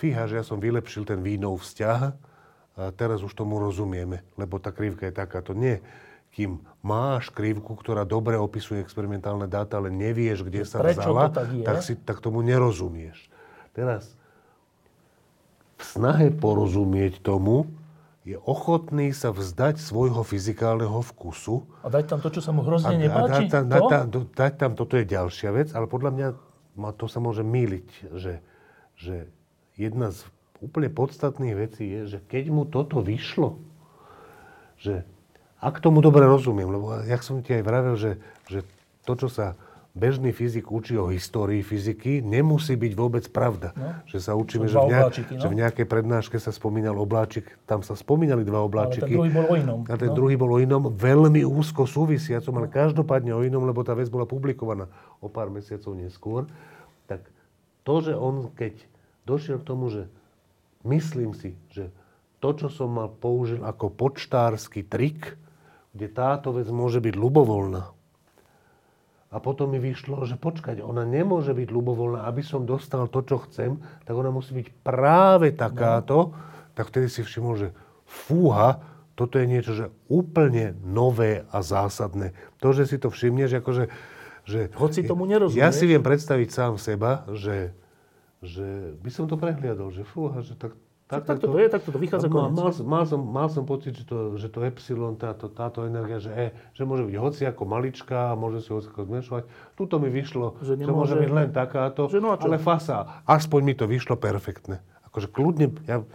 fíha, 0.00 0.28
že 0.28 0.40
ja 0.40 0.44
som 0.44 0.60
vylepšil 0.60 1.04
ten 1.08 1.20
vínov 1.20 1.60
vzťah 1.60 2.00
a 2.80 2.82
teraz 2.96 3.20
už 3.20 3.32
tomu 3.36 3.60
rozumieme, 3.60 4.24
lebo 4.40 4.56
tá 4.56 4.72
krivka 4.72 5.08
je 5.08 5.14
takáto. 5.14 5.52
Nie, 5.52 5.84
kým 6.30 6.62
máš 6.80 7.28
krivku, 7.34 7.74
ktorá 7.74 8.06
dobre 8.06 8.38
opisuje 8.38 8.78
experimentálne 8.80 9.50
dáta, 9.50 9.82
ale 9.82 9.90
nevieš, 9.90 10.46
kde 10.46 10.62
sa 10.62 10.78
Prečo 10.78 11.02
vzala, 11.02 11.28
tak, 11.28 11.48
tak, 11.66 11.78
si, 11.82 11.98
tak 11.98 12.22
tomu 12.22 12.40
nerozumieš. 12.40 13.28
Teraz, 13.74 14.14
v 15.80 15.84
snahe 15.84 16.28
porozumieť 16.30 17.24
tomu, 17.24 17.66
je 18.20 18.36
ochotný 18.36 19.16
sa 19.16 19.32
vzdať 19.32 19.80
svojho 19.80 20.20
fyzikálneho 20.20 21.00
vkusu. 21.00 21.64
A 21.80 21.88
dať 21.88 22.04
tam 22.12 22.18
to, 22.20 22.28
čo 22.28 22.44
sa 22.44 22.52
mu 22.52 22.60
hrozne 22.60 23.00
nepáči? 23.00 23.48
A, 23.48 23.48
dať, 23.48 23.48
tam, 23.48 23.64
dať, 23.72 23.82
dať 24.36 24.52
tam, 24.60 24.70
toto 24.76 25.00
je 25.00 25.08
ďalšia 25.08 25.50
vec, 25.56 25.68
ale 25.72 25.88
podľa 25.88 26.10
mňa 26.12 26.28
ma 26.76 26.92
to 26.92 27.08
sa 27.08 27.18
môže 27.18 27.40
míliť, 27.40 27.88
že, 28.20 28.44
že 29.00 29.32
jedna 29.80 30.12
z 30.12 30.28
úplne 30.60 30.92
podstatných 30.92 31.56
vecí 31.56 31.88
je, 31.88 32.00
že 32.16 32.18
keď 32.28 32.44
mu 32.52 32.68
toto 32.68 33.00
vyšlo, 33.00 33.56
že 34.76 35.08
ak 35.60 35.80
tomu 35.80 36.04
dobre 36.04 36.24
rozumiem, 36.24 36.68
lebo 36.68 37.00
jak 37.04 37.24
som 37.24 37.40
ti 37.40 37.56
aj 37.56 37.64
vravel, 37.64 37.96
že, 37.96 38.20
že 38.48 38.64
to, 39.04 39.12
čo 39.16 39.28
sa 39.32 39.56
bežný 39.94 40.30
fyzik 40.30 40.70
učí 40.70 40.94
o 40.94 41.10
histórii 41.10 41.66
fyziky, 41.66 42.22
nemusí 42.22 42.78
byť 42.78 42.92
vôbec 42.94 43.24
pravda. 43.30 43.74
No. 43.74 43.90
Že 44.06 44.18
sa 44.22 44.32
učíme, 44.38 44.66
že 44.70 44.78
v, 44.78 44.86
nejak, 44.86 45.04
obláčiky, 45.10 45.32
no? 45.34 45.40
že 45.42 45.48
v 45.50 45.56
nejakej 45.58 45.86
prednáške 45.86 46.36
sa 46.38 46.52
spomínal 46.54 46.96
obláčik, 46.98 47.46
tam 47.66 47.82
sa 47.82 47.98
spomínali 47.98 48.46
dva 48.46 48.62
obláčiky. 48.62 49.10
Ale 49.10 49.10
ten 49.10 49.18
druhý 49.18 49.34
bol 49.34 49.46
o 49.46 49.54
inom. 49.58 49.78
A 49.90 49.94
ten 49.98 50.10
no? 50.10 50.16
druhý 50.16 50.34
bol 50.38 50.50
o 50.54 50.58
inom, 50.62 50.82
veľmi 50.94 51.42
úzko 51.42 51.90
súvisiacom, 51.90 52.54
ale 52.62 52.68
každopádne 52.70 53.34
o 53.34 53.42
inom, 53.42 53.66
lebo 53.66 53.82
tá 53.82 53.92
vec 53.98 54.06
bola 54.06 54.24
publikovaná 54.30 54.86
o 55.18 55.26
pár 55.26 55.50
mesiacov 55.50 55.92
neskôr. 55.98 56.46
Tak 57.10 57.26
to, 57.82 57.94
že 57.98 58.14
on 58.14 58.54
keď 58.54 58.78
došiel 59.26 59.58
k 59.58 59.68
tomu, 59.68 59.90
že 59.90 60.06
myslím 60.86 61.34
si, 61.34 61.58
že 61.74 61.90
to, 62.40 62.56
čo 62.56 62.72
som 62.72 62.96
mal 62.96 63.12
použil 63.12 63.60
ako 63.60 63.92
počtársky 63.92 64.86
trik, 64.86 65.36
kde 65.92 66.06
táto 66.08 66.54
vec 66.54 66.70
môže 66.70 67.02
byť 67.02 67.14
ľubovoľná, 67.18 67.99
a 69.30 69.38
potom 69.38 69.70
mi 69.70 69.78
vyšlo, 69.78 70.26
že 70.26 70.34
počkať, 70.34 70.82
ona 70.82 71.06
nemôže 71.06 71.54
byť 71.54 71.70
ľubovoľná, 71.70 72.26
aby 72.26 72.42
som 72.42 72.66
dostal 72.66 73.06
to, 73.06 73.22
čo 73.22 73.46
chcem, 73.46 73.78
tak 74.02 74.14
ona 74.18 74.34
musí 74.34 74.58
byť 74.58 74.68
práve 74.82 75.54
takáto. 75.54 76.34
No. 76.34 76.36
Tak 76.74 76.90
vtedy 76.90 77.06
si 77.06 77.22
všimol, 77.22 77.54
že 77.54 77.68
fúha, 78.10 78.82
toto 79.14 79.38
je 79.38 79.46
niečo, 79.46 79.72
že 79.76 79.86
úplne 80.10 80.74
nové 80.82 81.46
a 81.54 81.62
zásadné. 81.62 82.34
To, 82.58 82.74
že 82.74 82.90
si 82.90 82.98
to 82.98 83.06
všimneš, 83.06 83.62
akože... 83.62 83.84
Že, 84.50 84.60
Hoci 84.74 85.06
tomu 85.06 85.30
nerozumieš. 85.30 85.62
Ja 85.62 85.70
si 85.70 85.86
viem 85.86 86.02
predstaviť 86.02 86.48
sám 86.50 86.72
seba, 86.80 87.22
že, 87.30 87.70
že 88.42 88.98
by 88.98 89.10
som 89.14 89.30
to 89.30 89.38
prehliadol, 89.38 89.94
že 89.94 90.02
fúha, 90.02 90.42
že 90.42 90.58
tak, 90.58 90.74
tak, 91.10 91.26
takto 91.26 91.50
to 91.50 91.58
je, 91.58 91.66
takto 91.66 91.90
to 91.90 91.98
vychádza 91.98 92.30
koniec. 92.30 92.54
mal, 92.54 92.70
mal, 92.86 93.04
som, 93.04 93.20
mal 93.20 93.48
som 93.50 93.66
pocit, 93.66 93.98
že 93.98 94.06
to, 94.06 94.38
že 94.38 94.46
to 94.46 94.62
epsilon, 94.62 95.18
táto, 95.18 95.50
táto 95.50 95.82
energia, 95.82 96.22
že, 96.22 96.30
e, 96.30 96.46
že 96.70 96.86
môže 96.86 97.02
byť 97.02 97.16
hoci 97.18 97.42
ako 97.50 97.62
maličká 97.66 98.38
môže 98.38 98.62
si 98.62 98.70
hoci 98.70 98.86
ako 98.86 99.10
zmenšovať. 99.10 99.42
Tuto 99.74 99.98
mi 99.98 100.06
vyšlo, 100.06 100.62
Že 100.62 100.78
že, 100.78 100.86
môže 100.86 100.86
nemôže- 100.86 101.18
byť 101.18 101.30
len 101.34 101.48
takáto, 101.50 102.06
Že 102.06 102.22
no 102.22 102.30
ale 102.38 102.62
fasa. 102.62 103.26
Aspoň 103.26 103.60
mi 103.66 103.74
to 103.74 103.90
vyšlo 103.90 104.14
perfektne. 104.14 104.78
Akože 105.10 105.26
kľudne, 105.26 105.74
ja, 105.90 106.06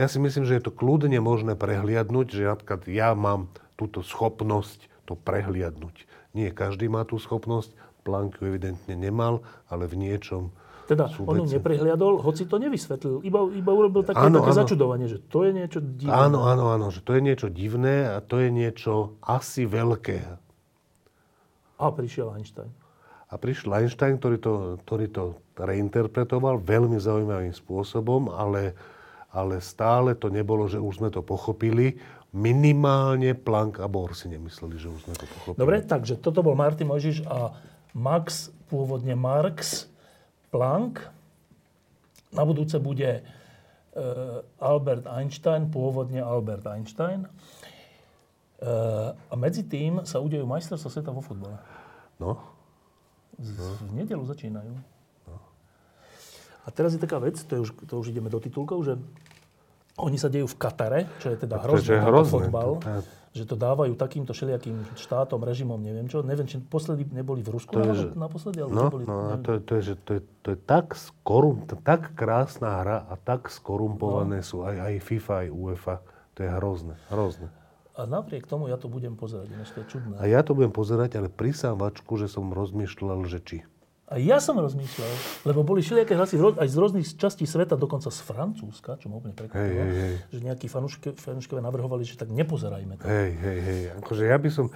ja 0.00 0.06
si 0.08 0.16
myslím, 0.16 0.48
že 0.48 0.56
je 0.56 0.64
to 0.64 0.72
kľudne 0.72 1.20
možné 1.20 1.52
prehliadnúť, 1.52 2.26
že 2.32 2.48
napríklad 2.48 2.88
ja 2.88 3.12
mám 3.12 3.52
túto 3.76 4.00
schopnosť 4.00 4.88
to 5.04 5.20
prehliadnúť. 5.20 6.08
Nie 6.32 6.48
každý 6.48 6.88
má 6.88 7.04
tú 7.04 7.20
schopnosť, 7.20 7.76
Planck 8.04 8.36
ju 8.36 8.52
evidentne 8.52 8.92
nemal, 8.92 9.40
ale 9.72 9.88
v 9.88 9.96
niečom 9.96 10.52
Teda 10.84 11.08
sú 11.08 11.24
on 11.24 11.40
ju 11.40 11.48
neprehliadol, 11.48 12.20
hoci 12.20 12.44
to 12.44 12.60
nevysvetlil. 12.60 13.24
Iba, 13.24 13.48
iba 13.56 13.72
urobil 13.72 14.04
také, 14.04 14.20
Áno, 14.20 14.44
také 14.44 14.52
áno. 14.52 14.60
začudovanie, 14.60 15.06
že 15.08 15.16
to 15.16 15.48
je 15.48 15.56
niečo 15.56 15.80
divné. 15.80 16.12
Áno, 16.12 16.44
áno, 16.44 16.76
áno, 16.76 16.92
že 16.92 17.00
to 17.00 17.16
je 17.16 17.22
niečo 17.24 17.48
divné 17.48 18.04
a 18.04 18.20
to 18.20 18.36
je 18.36 18.52
niečo 18.52 19.16
asi 19.24 19.64
veľké. 19.64 20.20
A 21.80 21.84
prišiel 21.88 22.36
Einstein. 22.36 22.68
A 23.32 23.40
prišiel 23.40 23.72
Einstein, 23.80 24.20
ktorý 24.20 24.36
to, 24.38 24.52
ktorý 24.84 25.06
to 25.08 25.24
reinterpretoval 25.56 26.60
veľmi 26.60 27.00
zaujímavým 27.00 27.56
spôsobom, 27.56 28.28
ale, 28.28 28.76
ale 29.32 29.64
stále 29.64 30.12
to 30.12 30.28
nebolo, 30.28 30.68
že 30.68 30.76
už 30.76 31.00
sme 31.00 31.08
to 31.08 31.24
pochopili. 31.24 31.96
Minimálne 32.34 33.32
Planck 33.32 33.80
a 33.80 33.88
Bohr 33.88 34.12
si 34.12 34.28
nemysleli, 34.28 34.76
že 34.76 34.92
už 34.92 35.00
sme 35.06 35.14
to 35.16 35.24
pochopili. 35.24 35.60
Dobre, 35.64 35.80
takže 35.80 36.20
toto 36.20 36.44
bol 36.44 36.58
Martin 36.58 36.90
Mojžiš 36.92 37.24
a 37.24 37.56
Max, 37.94 38.50
pôvodne 38.66 39.14
Marx, 39.14 39.86
Planck. 40.54 41.02
Na 42.30 42.46
budúce 42.46 42.78
bude 42.78 43.18
e, 43.18 43.22
Albert 44.62 45.10
Einstein, 45.10 45.66
pôvodne 45.66 46.22
Albert 46.22 46.62
Einstein. 46.70 47.26
E, 47.26 47.30
a 49.10 49.34
medzi 49.34 49.66
tým 49.66 50.06
sa 50.06 50.22
udejú 50.22 50.46
majstrovstvá 50.46 50.90
sveta 50.94 51.10
vo 51.10 51.18
futbale. 51.18 51.58
No, 52.22 52.38
Z, 53.34 53.58
v 53.82 53.98
nedelu 53.98 54.22
začínajú. 54.22 54.70
A 56.64 56.68
teraz 56.70 56.94
je 56.94 57.02
taká 57.02 57.18
vec, 57.18 57.34
to, 57.44 57.58
je 57.58 57.60
už, 57.60 57.70
to 57.84 57.98
už 57.98 58.08
ideme 58.08 58.30
do 58.30 58.38
titulkov, 58.38 58.86
že 58.86 58.94
oni 60.00 60.16
sa 60.16 60.30
dejú 60.30 60.48
v 60.48 60.56
Katare, 60.56 61.00
čo 61.20 61.28
je 61.28 61.36
teda 61.36 61.58
To 61.58 61.60
je- 61.60 61.64
hrozné, 61.66 61.84
čo 61.84 61.92
je 61.92 62.02
hrozné. 62.02 62.30
fotbal, 62.30 62.70
To 62.78 62.88
je- 62.88 63.04
že 63.34 63.42
to 63.44 63.58
dávajú 63.58 63.98
takýmto 63.98 64.30
všelijakým 64.30 64.94
štátom, 64.94 65.42
režimom, 65.42 65.74
neviem 65.82 66.06
čo. 66.06 66.22
Neviem, 66.22 66.46
či 66.46 66.62
posledy 66.62 67.02
neboli 67.10 67.42
v 67.42 67.50
Rusku 67.50 67.74
To 67.74 67.82
je, 67.82 68.06
že- 68.06 68.14
naposledy, 68.14 68.62
ale 68.62 68.70
no, 68.70 68.82
neboli, 68.86 69.02
no 69.04 69.34
to, 69.42 69.58
je, 69.58 69.60
to, 69.60 69.72
je, 69.74 69.82
že 69.82 69.94
to, 70.06 70.10
je, 70.14 70.20
to 70.40 70.48
je 70.54 70.58
tak, 70.62 70.94
skorum, 70.94 71.66
to, 71.66 71.74
tak 71.82 72.14
krásna 72.14 72.86
hra 72.86 73.02
a 73.02 73.18
tak 73.18 73.50
skorumpované 73.50 74.38
No. 74.38 74.46
sú 74.46 74.56
aj, 74.62 74.78
aj 74.78 74.94
FIFA, 75.02 75.34
aj 75.42 75.48
UEFA. 75.50 75.96
To 76.34 76.46
je 76.46 76.50
hrozné, 76.50 76.94
hrozné. 77.10 77.50
A 77.94 78.06
napriek 78.06 78.46
tomu 78.46 78.66
ja 78.70 78.78
to 78.78 78.86
budem 78.86 79.14
pozerať, 79.14 79.50
ináč 79.50 79.70
to 79.70 79.82
je 79.82 79.98
čudné. 79.98 80.14
A 80.18 80.26
ja 80.26 80.42
to 80.42 80.54
budem 80.54 80.70
pozerať, 80.70 81.14
ale 81.18 81.26
prisám 81.26 81.78
vačku, 81.78 82.14
že 82.14 82.26
som 82.26 82.50
rozmýšľal, 82.50 83.22
že 83.26 83.38
či. 83.38 83.58
A 84.04 84.20
ja 84.20 84.36
som 84.36 84.60
rozmýšľal, 84.60 85.12
lebo 85.48 85.64
boli 85.64 85.80
všelijaké 85.80 86.12
hlasy 86.12 86.36
aj 86.36 86.68
z 86.68 86.76
rôznych 86.76 87.06
častí 87.16 87.48
sveta, 87.48 87.72
dokonca 87.72 88.12
z 88.12 88.20
Francúzska, 88.20 89.00
čo 89.00 89.08
ma 89.08 89.16
úplne 89.16 89.32
prekvapilo, 89.32 89.64
Hej, 89.64 89.80
hej, 89.80 89.96
hej. 89.96 90.16
že 90.28 90.38
nejakí 90.44 90.66
fanúške, 90.68 91.56
navrhovali, 91.56 92.04
že 92.04 92.20
tak 92.20 92.28
nepozerajme 92.28 93.00
to. 93.00 93.08
Hej, 93.08 93.30
hej, 93.32 93.58
hej. 93.64 93.80
Akože 94.04 94.28
ja 94.28 94.36
by 94.36 94.48
som... 94.52 94.68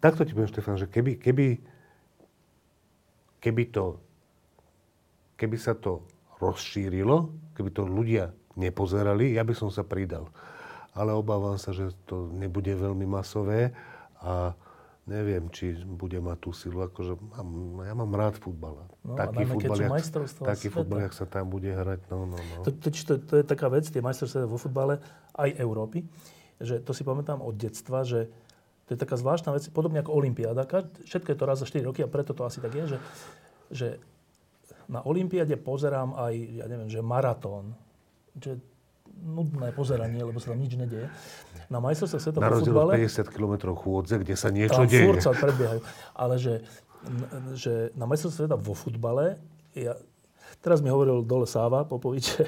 Takto 0.00 0.24
ti 0.24 0.32
poviem, 0.32 0.48
Štefan, 0.48 0.80
že 0.80 0.88
keby, 0.88 1.20
keby, 1.20 1.46
keby 3.44 3.62
to... 3.68 4.00
Keby 5.36 5.56
sa 5.60 5.76
to 5.76 6.08
rozšírilo, 6.40 7.28
keby 7.52 7.76
to 7.76 7.84
ľudia 7.84 8.32
nepozerali, 8.56 9.36
ja 9.36 9.44
by 9.44 9.52
som 9.52 9.68
sa 9.68 9.84
pridal. 9.84 10.32
Ale 10.96 11.12
obávam 11.12 11.60
sa, 11.60 11.76
že 11.76 11.92
to 12.08 12.32
nebude 12.32 12.72
veľmi 12.72 13.04
masové 13.04 13.76
a 14.16 14.56
neviem, 15.06 15.50
či 15.50 15.74
bude 15.82 16.22
mať 16.22 16.38
tú 16.38 16.50
silu. 16.54 16.86
Akože 16.86 17.18
mám, 17.18 17.82
ja 17.82 17.94
mám 17.94 18.12
rád 18.14 18.38
futbal. 18.38 18.86
No, 19.02 19.18
keď 19.18 19.70
sú 19.74 19.82
jak- 19.82 19.90
taký 20.46 20.68
sveta. 20.70 20.76
futbal, 20.78 20.98
jak 21.10 21.14
sa 21.14 21.26
tam 21.26 21.50
bude 21.50 21.70
hrať. 21.74 22.06
No, 22.06 22.30
no, 22.30 22.38
no. 22.38 22.62
To, 22.62 22.70
to, 22.70 22.88
to, 22.90 23.14
to 23.18 23.34
je 23.42 23.44
taká 23.44 23.66
vec, 23.66 23.82
tie 23.90 23.98
majstrovstvá 23.98 24.46
vo 24.46 24.58
futbale, 24.58 25.02
aj 25.34 25.58
Európy, 25.58 26.06
že 26.62 26.78
to 26.78 26.94
si 26.94 27.02
pamätám 27.02 27.42
od 27.42 27.54
detstva, 27.58 28.06
že 28.06 28.30
to 28.86 28.94
je 28.94 28.98
taká 28.98 29.18
zvláštna 29.18 29.54
vec, 29.54 29.66
podobne 29.74 30.02
ako 30.02 30.14
Olympiáda. 30.22 30.62
Všetko 31.06 31.28
je 31.34 31.38
to 31.38 31.44
raz 31.46 31.58
za 31.62 31.66
4 31.66 31.86
roky 31.86 32.02
a 32.02 32.10
preto 32.10 32.34
to 32.34 32.46
asi 32.46 32.62
tak 32.62 32.74
je, 32.74 32.94
že, 32.94 32.98
že 33.72 33.88
na 34.86 35.02
Olympiáde 35.02 35.54
pozerám 35.58 36.14
aj, 36.14 36.34
ja 36.62 36.66
neviem, 36.66 36.90
že 36.90 37.02
maratón. 37.02 37.74
Že 38.38 38.58
nudné 39.22 39.70
pozeranie, 39.72 40.18
lebo 40.24 40.42
sa 40.42 40.52
tam 40.52 40.60
nič 40.60 40.74
nedieje. 40.74 41.06
Na 41.72 41.80
majstrovstvách 41.80 42.20
sveta 42.20 42.38
Na 42.44 42.52
od 42.52 42.60
futbale... 42.60 43.00
50 43.00 43.32
km 43.32 43.72
chôdze, 43.72 44.20
kde 44.20 44.36
sa 44.36 44.52
niečo 44.52 44.84
Tam 44.84 44.92
deje. 44.92 45.24
sa 45.24 45.32
predbiehajú. 45.32 45.80
Ale 46.12 46.34
že, 46.36 46.54
že 47.56 47.88
na 47.96 48.04
majstrovstve 48.04 48.44
sveta 48.44 48.60
vo 48.60 48.76
futbale, 48.76 49.40
ja, 49.72 49.96
teraz 50.60 50.84
mi 50.84 50.92
hovoril 50.92 51.24
dole 51.24 51.48
Sáva 51.48 51.88
Popovič, 51.88 52.44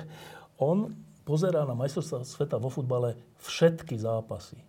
on 0.61 0.93
pozerá 1.25 1.65
na 1.65 1.73
majstrovstvá 1.73 2.21
sveta 2.29 2.61
vo 2.61 2.69
futbale 2.69 3.17
všetky 3.41 3.97
zápasy. 3.97 4.61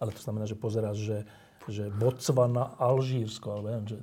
Ale 0.00 0.16
to 0.16 0.24
znamená, 0.24 0.48
že 0.48 0.56
pozeráš, 0.56 0.96
že, 0.96 1.18
že 1.68 1.92
Botswana, 1.92 2.72
Alžírsko, 2.80 3.52
alebo 3.52 3.68
neviem, 3.68 3.88
že... 3.92 3.98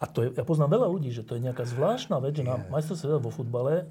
A 0.00 0.08
to 0.08 0.24
je, 0.24 0.28
ja 0.32 0.42
poznám 0.48 0.80
veľa 0.80 0.88
ľudí, 0.88 1.12
že 1.12 1.22
to 1.22 1.36
je 1.36 1.44
nejaká 1.44 1.68
zvláštna 1.68 2.16
vec, 2.24 2.40
že 2.40 2.44
na 2.48 2.64
majstrovstve 2.72 3.12
sveta 3.12 3.20
vo 3.20 3.28
futbale 3.28 3.84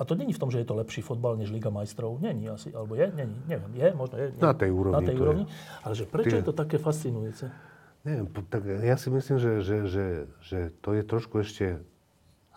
a 0.00 0.02
to 0.02 0.16
není 0.16 0.32
v 0.32 0.40
tom, 0.40 0.48
že 0.48 0.58
je 0.58 0.64
to 0.64 0.72
lepší 0.74 1.04
fotbal 1.04 1.36
než 1.36 1.52
Liga 1.52 1.68
majstrov. 1.68 2.16
Není 2.18 2.48
asi, 2.48 2.72
alebo 2.72 2.96
je, 2.96 3.12
není, 3.12 3.36
neviem, 3.44 3.68
je, 3.76 3.88
možno 3.92 4.16
je. 4.16 4.26
nie. 4.32 4.40
Na 4.40 4.56
tej 4.56 4.72
úrovni 4.72 4.96
Na 4.96 5.02
tej 5.04 5.12
to 5.12 5.20
je. 5.20 5.24
úrovni. 5.28 5.44
Ale 5.84 5.92
že 5.92 6.04
prečo 6.08 6.32
Ty- 6.32 6.38
je 6.40 6.46
to 6.48 6.54
také 6.56 6.76
fascinujúce? 6.80 7.44
Neviem, 8.00 8.26
tak 8.48 8.64
ja 8.64 8.96
si 8.96 9.12
myslím, 9.12 9.36
že, 9.36 9.52
že, 9.60 9.76
že, 9.84 10.06
že 10.40 10.58
to 10.80 10.96
je 10.96 11.02
trošku 11.04 11.44
ešte 11.44 11.84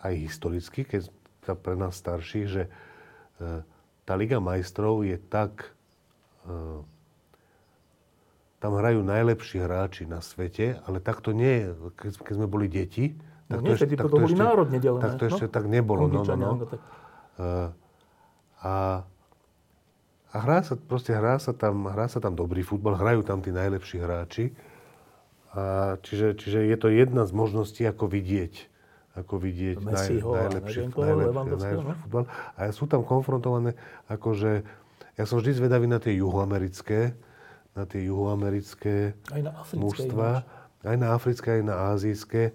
aj 0.00 0.12
historicky, 0.16 0.88
keď 0.88 1.12
pre 1.60 1.76
nás 1.76 1.92
starších, 1.94 2.46
že 2.48 2.62
e, 2.64 3.60
tá 4.02 4.12
Liga 4.16 4.40
majstrov 4.40 5.04
je 5.04 5.20
tak... 5.20 5.76
E, 6.48 6.80
tam 8.56 8.80
hrajú 8.80 9.04
najlepší 9.04 9.60
hráči 9.60 10.08
na 10.08 10.24
svete, 10.24 10.80
ale 10.88 10.96
tak 10.96 11.20
to 11.20 11.36
nie 11.36 11.52
je, 11.60 11.66
keď, 11.92 12.10
sme 12.32 12.48
boli 12.48 12.64
deti. 12.64 13.12
No 13.52 13.60
Tak 13.60 13.60
nie, 13.60 13.76
vtedy 13.76 13.92
tak 13.92 14.08
to 14.08 14.16
boli 14.16 14.32
národne 14.32 14.80
delené, 14.80 15.04
Tak 15.04 15.20
to 15.20 15.24
no. 15.28 15.30
ešte 15.36 15.46
tak 15.52 15.68
nebolo. 15.68 16.08
No, 16.08 16.24
no, 16.24 16.32
no. 16.32 16.48
Anglo- 16.56 16.72
tak- 16.72 16.80
Eh, 16.80 17.03
a, 17.38 17.72
a 18.62 18.72
hrá 20.34 20.58
sa, 20.62 20.74
proste 20.78 21.14
hrá 21.14 21.38
sa, 21.38 21.54
tam, 21.54 21.86
hrá 21.90 22.06
sa 22.10 22.18
tam 22.18 22.34
dobrý 22.34 22.62
futbal, 22.62 22.98
hrajú 22.98 23.22
tam 23.26 23.42
tí 23.42 23.54
najlepší 23.54 24.02
hráči. 24.02 24.44
A 25.54 25.94
čiže, 26.02 26.34
čiže 26.34 26.66
je 26.66 26.76
to 26.78 26.90
jedna 26.90 27.22
z 27.26 27.32
možností, 27.34 27.86
ako 27.86 28.10
vidieť 28.10 28.74
ako 29.14 29.38
vidieť 29.38 29.78
Messiho 29.78 30.34
a 30.34 30.50
najlepší, 30.50 30.90
neviem 30.90 30.98
najlepší, 30.98 31.30
Lewandowského, 31.30 31.62
najlepší 31.62 31.94
no? 31.94 32.02
futbal. 32.02 32.24
A 32.58 32.60
sú 32.74 32.84
tam 32.90 33.06
konfrontované, 33.06 33.78
akože, 34.10 34.66
ja 35.14 35.24
som 35.24 35.38
vždy 35.38 35.54
zvedavý 35.54 35.86
na 35.86 36.02
tie 36.02 36.18
juhoamerické, 36.18 37.14
na 37.78 37.86
tie 37.86 38.10
juhoamerické 38.10 39.14
Aj 39.30 39.42
na 39.42 39.54
mužstva, 39.78 40.42
aj 40.82 40.96
na 40.98 41.14
africké, 41.14 41.62
aj 41.62 41.64
na 41.66 41.74
azijské. 41.94 42.50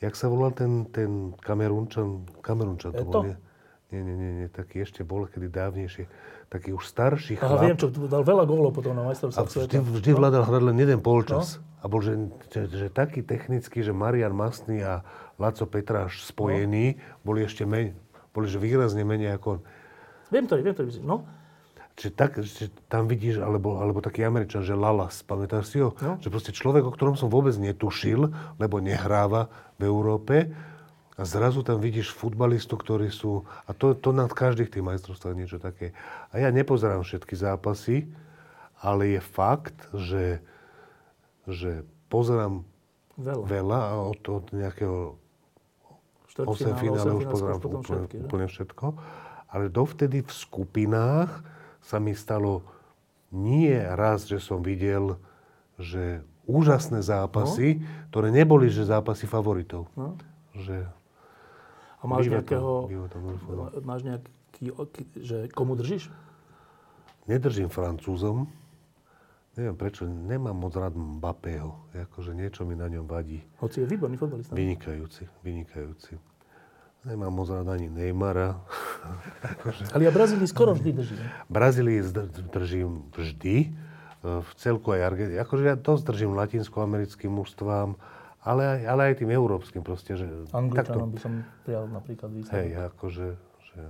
Jak 0.00 0.16
sa 0.16 0.32
volal 0.32 0.56
ten, 0.56 0.88
ten 0.88 1.36
Kamerunčan? 1.44 2.24
Kamerunčan 2.40 2.96
to 2.96 3.04
bol, 3.04 3.28
nie? 3.28 3.36
Nie, 3.88 4.04
nie, 4.04 4.16
nie, 4.20 4.32
nie, 4.44 4.48
taký 4.52 4.84
ešte 4.84 5.00
bol, 5.00 5.24
kedy 5.24 5.48
dávnejšie. 5.48 6.04
Taký 6.52 6.76
už 6.76 6.84
starší 6.84 7.40
Aha, 7.40 7.56
chlap. 7.56 7.64
viem, 7.64 7.76
čo 7.80 7.88
dal 7.88 8.20
veľa 8.20 8.44
gólov 8.44 8.76
potom 8.76 8.92
na 8.92 9.00
majstrovstvách 9.08 9.48
vždy, 9.48 9.80
sveta. 9.80 9.80
vždy 9.80 10.10
vládal 10.12 10.44
hrať 10.44 10.62
len 10.68 10.76
jeden 10.76 11.00
polčas. 11.00 11.56
No. 11.56 11.80
A 11.80 11.84
bol, 11.88 12.04
že, 12.04 12.20
že, 12.52 12.68
že 12.68 12.86
taký 12.92 13.24
technický, 13.24 13.80
že 13.80 13.96
Marian 13.96 14.36
Masný 14.36 14.84
a 14.84 15.00
Laco 15.40 15.64
Petráš 15.64 16.20
spojení 16.28 17.00
boli 17.24 17.48
ešte 17.48 17.64
menej, 17.64 17.96
boli 18.36 18.50
že 18.52 18.60
výrazne 18.60 19.08
menej 19.08 19.40
ako 19.40 19.56
on. 19.56 19.60
Viem 20.28 20.44
to, 20.44 20.60
viem 20.60 20.76
to. 20.76 20.84
No, 21.00 21.24
Čiže 21.98 22.12
tak, 22.14 22.38
že 22.38 22.70
tam 22.86 23.10
vidíš, 23.10 23.42
alebo, 23.42 23.82
alebo 23.82 23.98
taký 23.98 24.22
Američan, 24.22 24.62
že 24.62 24.78
Lalas, 24.78 25.26
pamätáš 25.26 25.74
si 25.74 25.82
ho? 25.82 25.90
No. 25.98 26.14
Že 26.22 26.30
proste 26.30 26.52
človek, 26.54 26.86
o 26.86 26.94
ktorom 26.94 27.18
som 27.18 27.26
vôbec 27.26 27.58
netušil, 27.58 28.30
lebo 28.54 28.78
nehráva 28.78 29.50
v 29.82 29.90
Európe, 29.90 30.54
a 31.18 31.26
zrazu 31.26 31.66
tam 31.66 31.82
vidíš 31.82 32.14
futbalistu, 32.14 32.78
ktorí 32.78 33.10
sú... 33.10 33.42
A 33.66 33.74
to, 33.74 33.98
to 33.98 34.14
nad 34.14 34.30
každých 34.30 34.70
tých 34.70 34.86
majstrovstvách 34.86 35.34
niečo 35.34 35.58
také. 35.58 35.90
A 36.30 36.38
ja 36.38 36.54
nepozerám 36.54 37.02
všetky 37.02 37.34
zápasy, 37.34 38.06
ale 38.78 39.18
je 39.18 39.20
fakt, 39.20 39.74
že, 39.90 40.38
že 41.50 41.82
pozerám 42.06 42.62
veľa. 43.18 43.44
veľa 43.50 43.78
a 43.82 43.92
od, 43.98 44.22
od 44.30 44.46
nejakého 44.54 45.18
Štvrťfinále, 46.30 46.78
8 46.78 46.82
finále 46.86 47.10
už 47.18 47.24
pozerám 47.26 47.58
úplne, 47.58 47.82
všetky, 47.82 48.14
že? 48.14 48.22
úplne 48.22 48.46
všetko. 48.46 48.86
Ale 49.50 49.64
dovtedy 49.74 50.22
v 50.22 50.30
skupinách 50.30 51.42
sa 51.82 51.98
mi 51.98 52.14
stalo 52.14 52.62
nie 53.34 53.74
raz, 53.74 54.22
že 54.30 54.38
som 54.38 54.62
videl, 54.62 55.18
že 55.82 56.22
úžasné 56.46 57.02
zápasy, 57.02 57.82
no? 57.82 58.06
ktoré 58.14 58.30
neboli, 58.30 58.70
že 58.70 58.86
zápasy 58.86 59.26
favoritov. 59.26 59.90
No? 59.98 60.14
Že 60.54 60.97
a 61.98 62.04
máš 62.06 62.30
nejakého, 62.30 62.86
to, 63.10 63.80
máš 63.82 64.02
nejaký, 64.06 64.70
že 65.18 65.50
komu 65.50 65.74
držíš? 65.74 66.10
Nedržím 67.26 67.68
Francúzom. 67.68 68.48
Neviem 69.58 69.74
prečo, 69.74 70.06
nemám 70.06 70.54
moc 70.54 70.72
rád 70.78 70.94
Mbappého. 70.94 71.90
Akože 71.90 72.30
niečo 72.30 72.62
mi 72.62 72.78
na 72.78 72.86
ňom 72.86 73.10
vadí. 73.10 73.42
Hoci 73.58 73.82
je 73.82 73.90
výborný 73.90 74.14
futbolista. 74.14 74.54
Vynikajúci, 74.54 75.26
vynikajúci. 75.42 76.14
Nemám 77.02 77.34
moc 77.34 77.50
rád 77.50 77.66
ani 77.66 77.90
Neymara. 77.90 78.62
Ale 79.94 80.06
ja 80.06 80.14
Brazílii 80.14 80.46
skoro 80.46 80.78
vždy 80.78 80.90
držím. 80.94 81.18
Brazílii 81.50 82.00
držím 82.54 83.10
vždy. 83.10 83.56
E, 84.18 84.42
v 84.42 84.50
celku 84.58 84.94
aj 84.94 85.14
Argentínu. 85.14 85.38
Akože 85.42 85.62
ja 85.62 85.76
dosť 85.78 86.02
držím 86.10 86.34
latinskoamerickým 86.34 87.30
mužstvám, 87.30 87.94
ale 88.42 88.62
aj, 88.78 88.80
ale 88.86 89.02
aj 89.10 89.14
tým 89.18 89.30
európskym 89.34 89.82
proste. 89.82 90.14
Že 90.14 90.50
Angličanom 90.54 91.10
by 91.10 91.18
som 91.18 91.32
prijal 91.66 91.90
napríklad 91.90 92.30
výstavu. 92.30 92.54
Hej, 92.54 92.68
akože... 92.94 93.28
Že... 93.66 93.80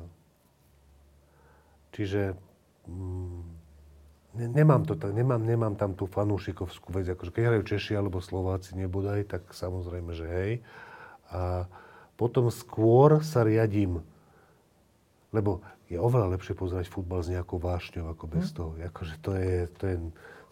Čiže... 1.92 2.22
Mm, 2.88 3.44
nemám, 4.38 4.86
to, 4.86 4.94
nemám, 5.10 5.42
nemám 5.42 5.74
tam 5.74 5.92
tú 5.92 6.06
fanúšikovskú 6.08 6.94
vec. 6.94 7.10
Akože 7.10 7.34
keď 7.34 7.42
hrajú 7.52 7.62
Češi 7.66 7.98
alebo 7.98 8.22
Slováci 8.22 8.78
nebodaj, 8.78 9.26
tak 9.28 9.42
samozrejme, 9.50 10.14
že 10.14 10.26
hej. 10.26 10.52
A 11.28 11.68
potom 12.16 12.48
skôr 12.48 13.20
sa 13.20 13.44
riadím, 13.44 14.00
lebo 15.34 15.60
je 15.88 15.96
oveľa 15.96 16.36
lepšie 16.36 16.52
pozerať 16.52 16.88
futbal 16.92 17.24
s 17.24 17.32
nejakou 17.32 17.56
vášňou 17.56 18.12
ako 18.12 18.24
bez 18.28 18.52
hm. 18.52 18.54
toho. 18.54 18.70
Akože 18.80 19.14
to 19.20 19.30
je, 19.36 19.56
to 19.76 19.84
je 19.88 19.96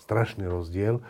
strašný 0.00 0.44
rozdiel. 0.48 1.00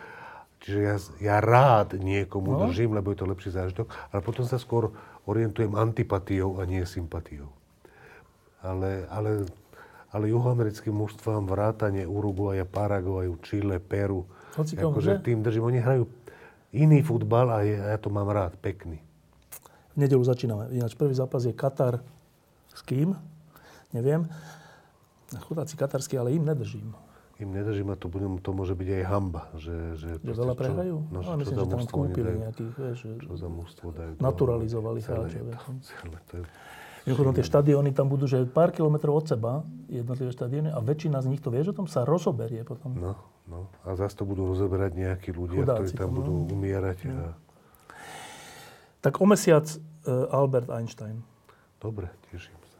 Čiže 0.67 0.79
ja, 0.83 0.95
ja 1.23 1.35
rád 1.39 1.95
niekomu 1.95 2.59
no. 2.59 2.67
držím, 2.67 2.91
lebo 2.91 3.15
je 3.15 3.23
to 3.23 3.31
lepší 3.31 3.55
zážitok, 3.55 3.87
ale 4.11 4.19
potom 4.19 4.43
sa 4.43 4.59
skôr 4.59 4.91
orientujem 5.23 5.71
antipatiou 5.71 6.59
a 6.59 6.67
nie 6.67 6.83
sympatiou. 6.83 7.47
Ale, 8.59 9.07
ale 9.07 9.47
ale 10.11 10.31
juhoamerickým 10.31 10.95
mužstvám 10.95 11.43
vrátane 11.45 12.07
Uruguaja, 12.07 12.63
Paraguaju, 12.63 13.35
Chile, 13.43 13.79
Peru. 13.79 14.23
Akože 14.55 15.19
tým 15.19 15.43
držím. 15.43 15.67
Oni 15.67 15.79
hrajú 15.83 16.07
iný 16.71 17.03
futbal 17.03 17.51
a 17.51 17.57
ja, 17.61 17.91
ja 17.91 17.97
to 17.99 18.07
mám 18.07 18.31
rád, 18.31 18.55
pekný. 18.57 19.03
V 19.93 19.97
nedelu 19.99 20.23
začíname. 20.23 20.71
Ináč 20.71 20.95
prvý 20.95 21.11
zápas 21.11 21.43
je 21.43 21.51
Katar 21.51 21.99
s 22.71 22.81
kým? 22.81 23.13
Neviem. 23.91 24.25
Chudáci 25.27 25.75
katarskí, 25.75 26.15
ale 26.15 26.31
im 26.31 26.45
nedržím. 26.45 26.95
Im 27.37 27.53
nedržím 27.53 27.93
a 27.93 27.95
to, 27.95 28.09
to 28.41 28.49
môže 28.49 28.73
byť 28.73 28.89
aj 28.97 29.03
hamba. 29.05 29.53
Že, 29.53 29.75
že, 29.93 30.09
že 30.17 30.33
veľa 30.33 30.55
prehrajú? 30.57 30.95
No, 31.13 31.21
ale 31.21 31.37
myslím, 31.45 31.55
že 31.61 31.69
tam 31.69 31.85
kúpili 31.85 32.31
nejakých, 32.41 32.71
vieš, 32.73 32.99
čo 33.21 33.33
za 33.37 33.45
mužstvo 33.45 33.93
dajú. 33.93 34.13
Naturalizovali 34.17 34.99
hráčov. 35.05 35.45
Je 35.45 36.41
Mimochodom, 37.07 37.31
tie 37.39 37.47
štadióny 37.47 37.95
tam 37.95 38.11
budú, 38.11 38.27
že 38.27 38.43
pár 38.43 38.75
kilometrov 38.75 39.23
od 39.23 39.25
seba, 39.31 39.63
jednotlivé 39.87 40.27
štadióny, 40.27 40.75
a 40.75 40.83
väčšina 40.83 41.23
z 41.23 41.31
nich 41.31 41.39
to 41.39 41.47
vieš, 41.47 41.71
že 41.71 41.79
tom 41.79 41.87
sa 41.87 42.03
rozoberie 42.03 42.67
potom. 42.67 42.99
No, 42.99 43.15
no. 43.47 43.71
A 43.87 43.95
zase 43.95 44.19
to 44.19 44.27
budú 44.27 44.43
rozoberať 44.43 44.91
nejakí 44.91 45.31
ľudia, 45.31 45.63
Chudáci, 45.63 45.95
ktorí 45.95 46.03
tam 46.03 46.11
no. 46.11 46.15
budú 46.19 46.33
umierať. 46.51 47.07
No. 47.07 47.15
A... 47.15 47.27
Tak 48.99 49.23
o 49.23 49.25
mesiac 49.29 49.63
uh, 49.71 50.27
Albert 50.35 50.67
Einstein. 50.67 51.23
Dobre, 51.79 52.11
teším 52.27 52.59
sa. 52.59 52.79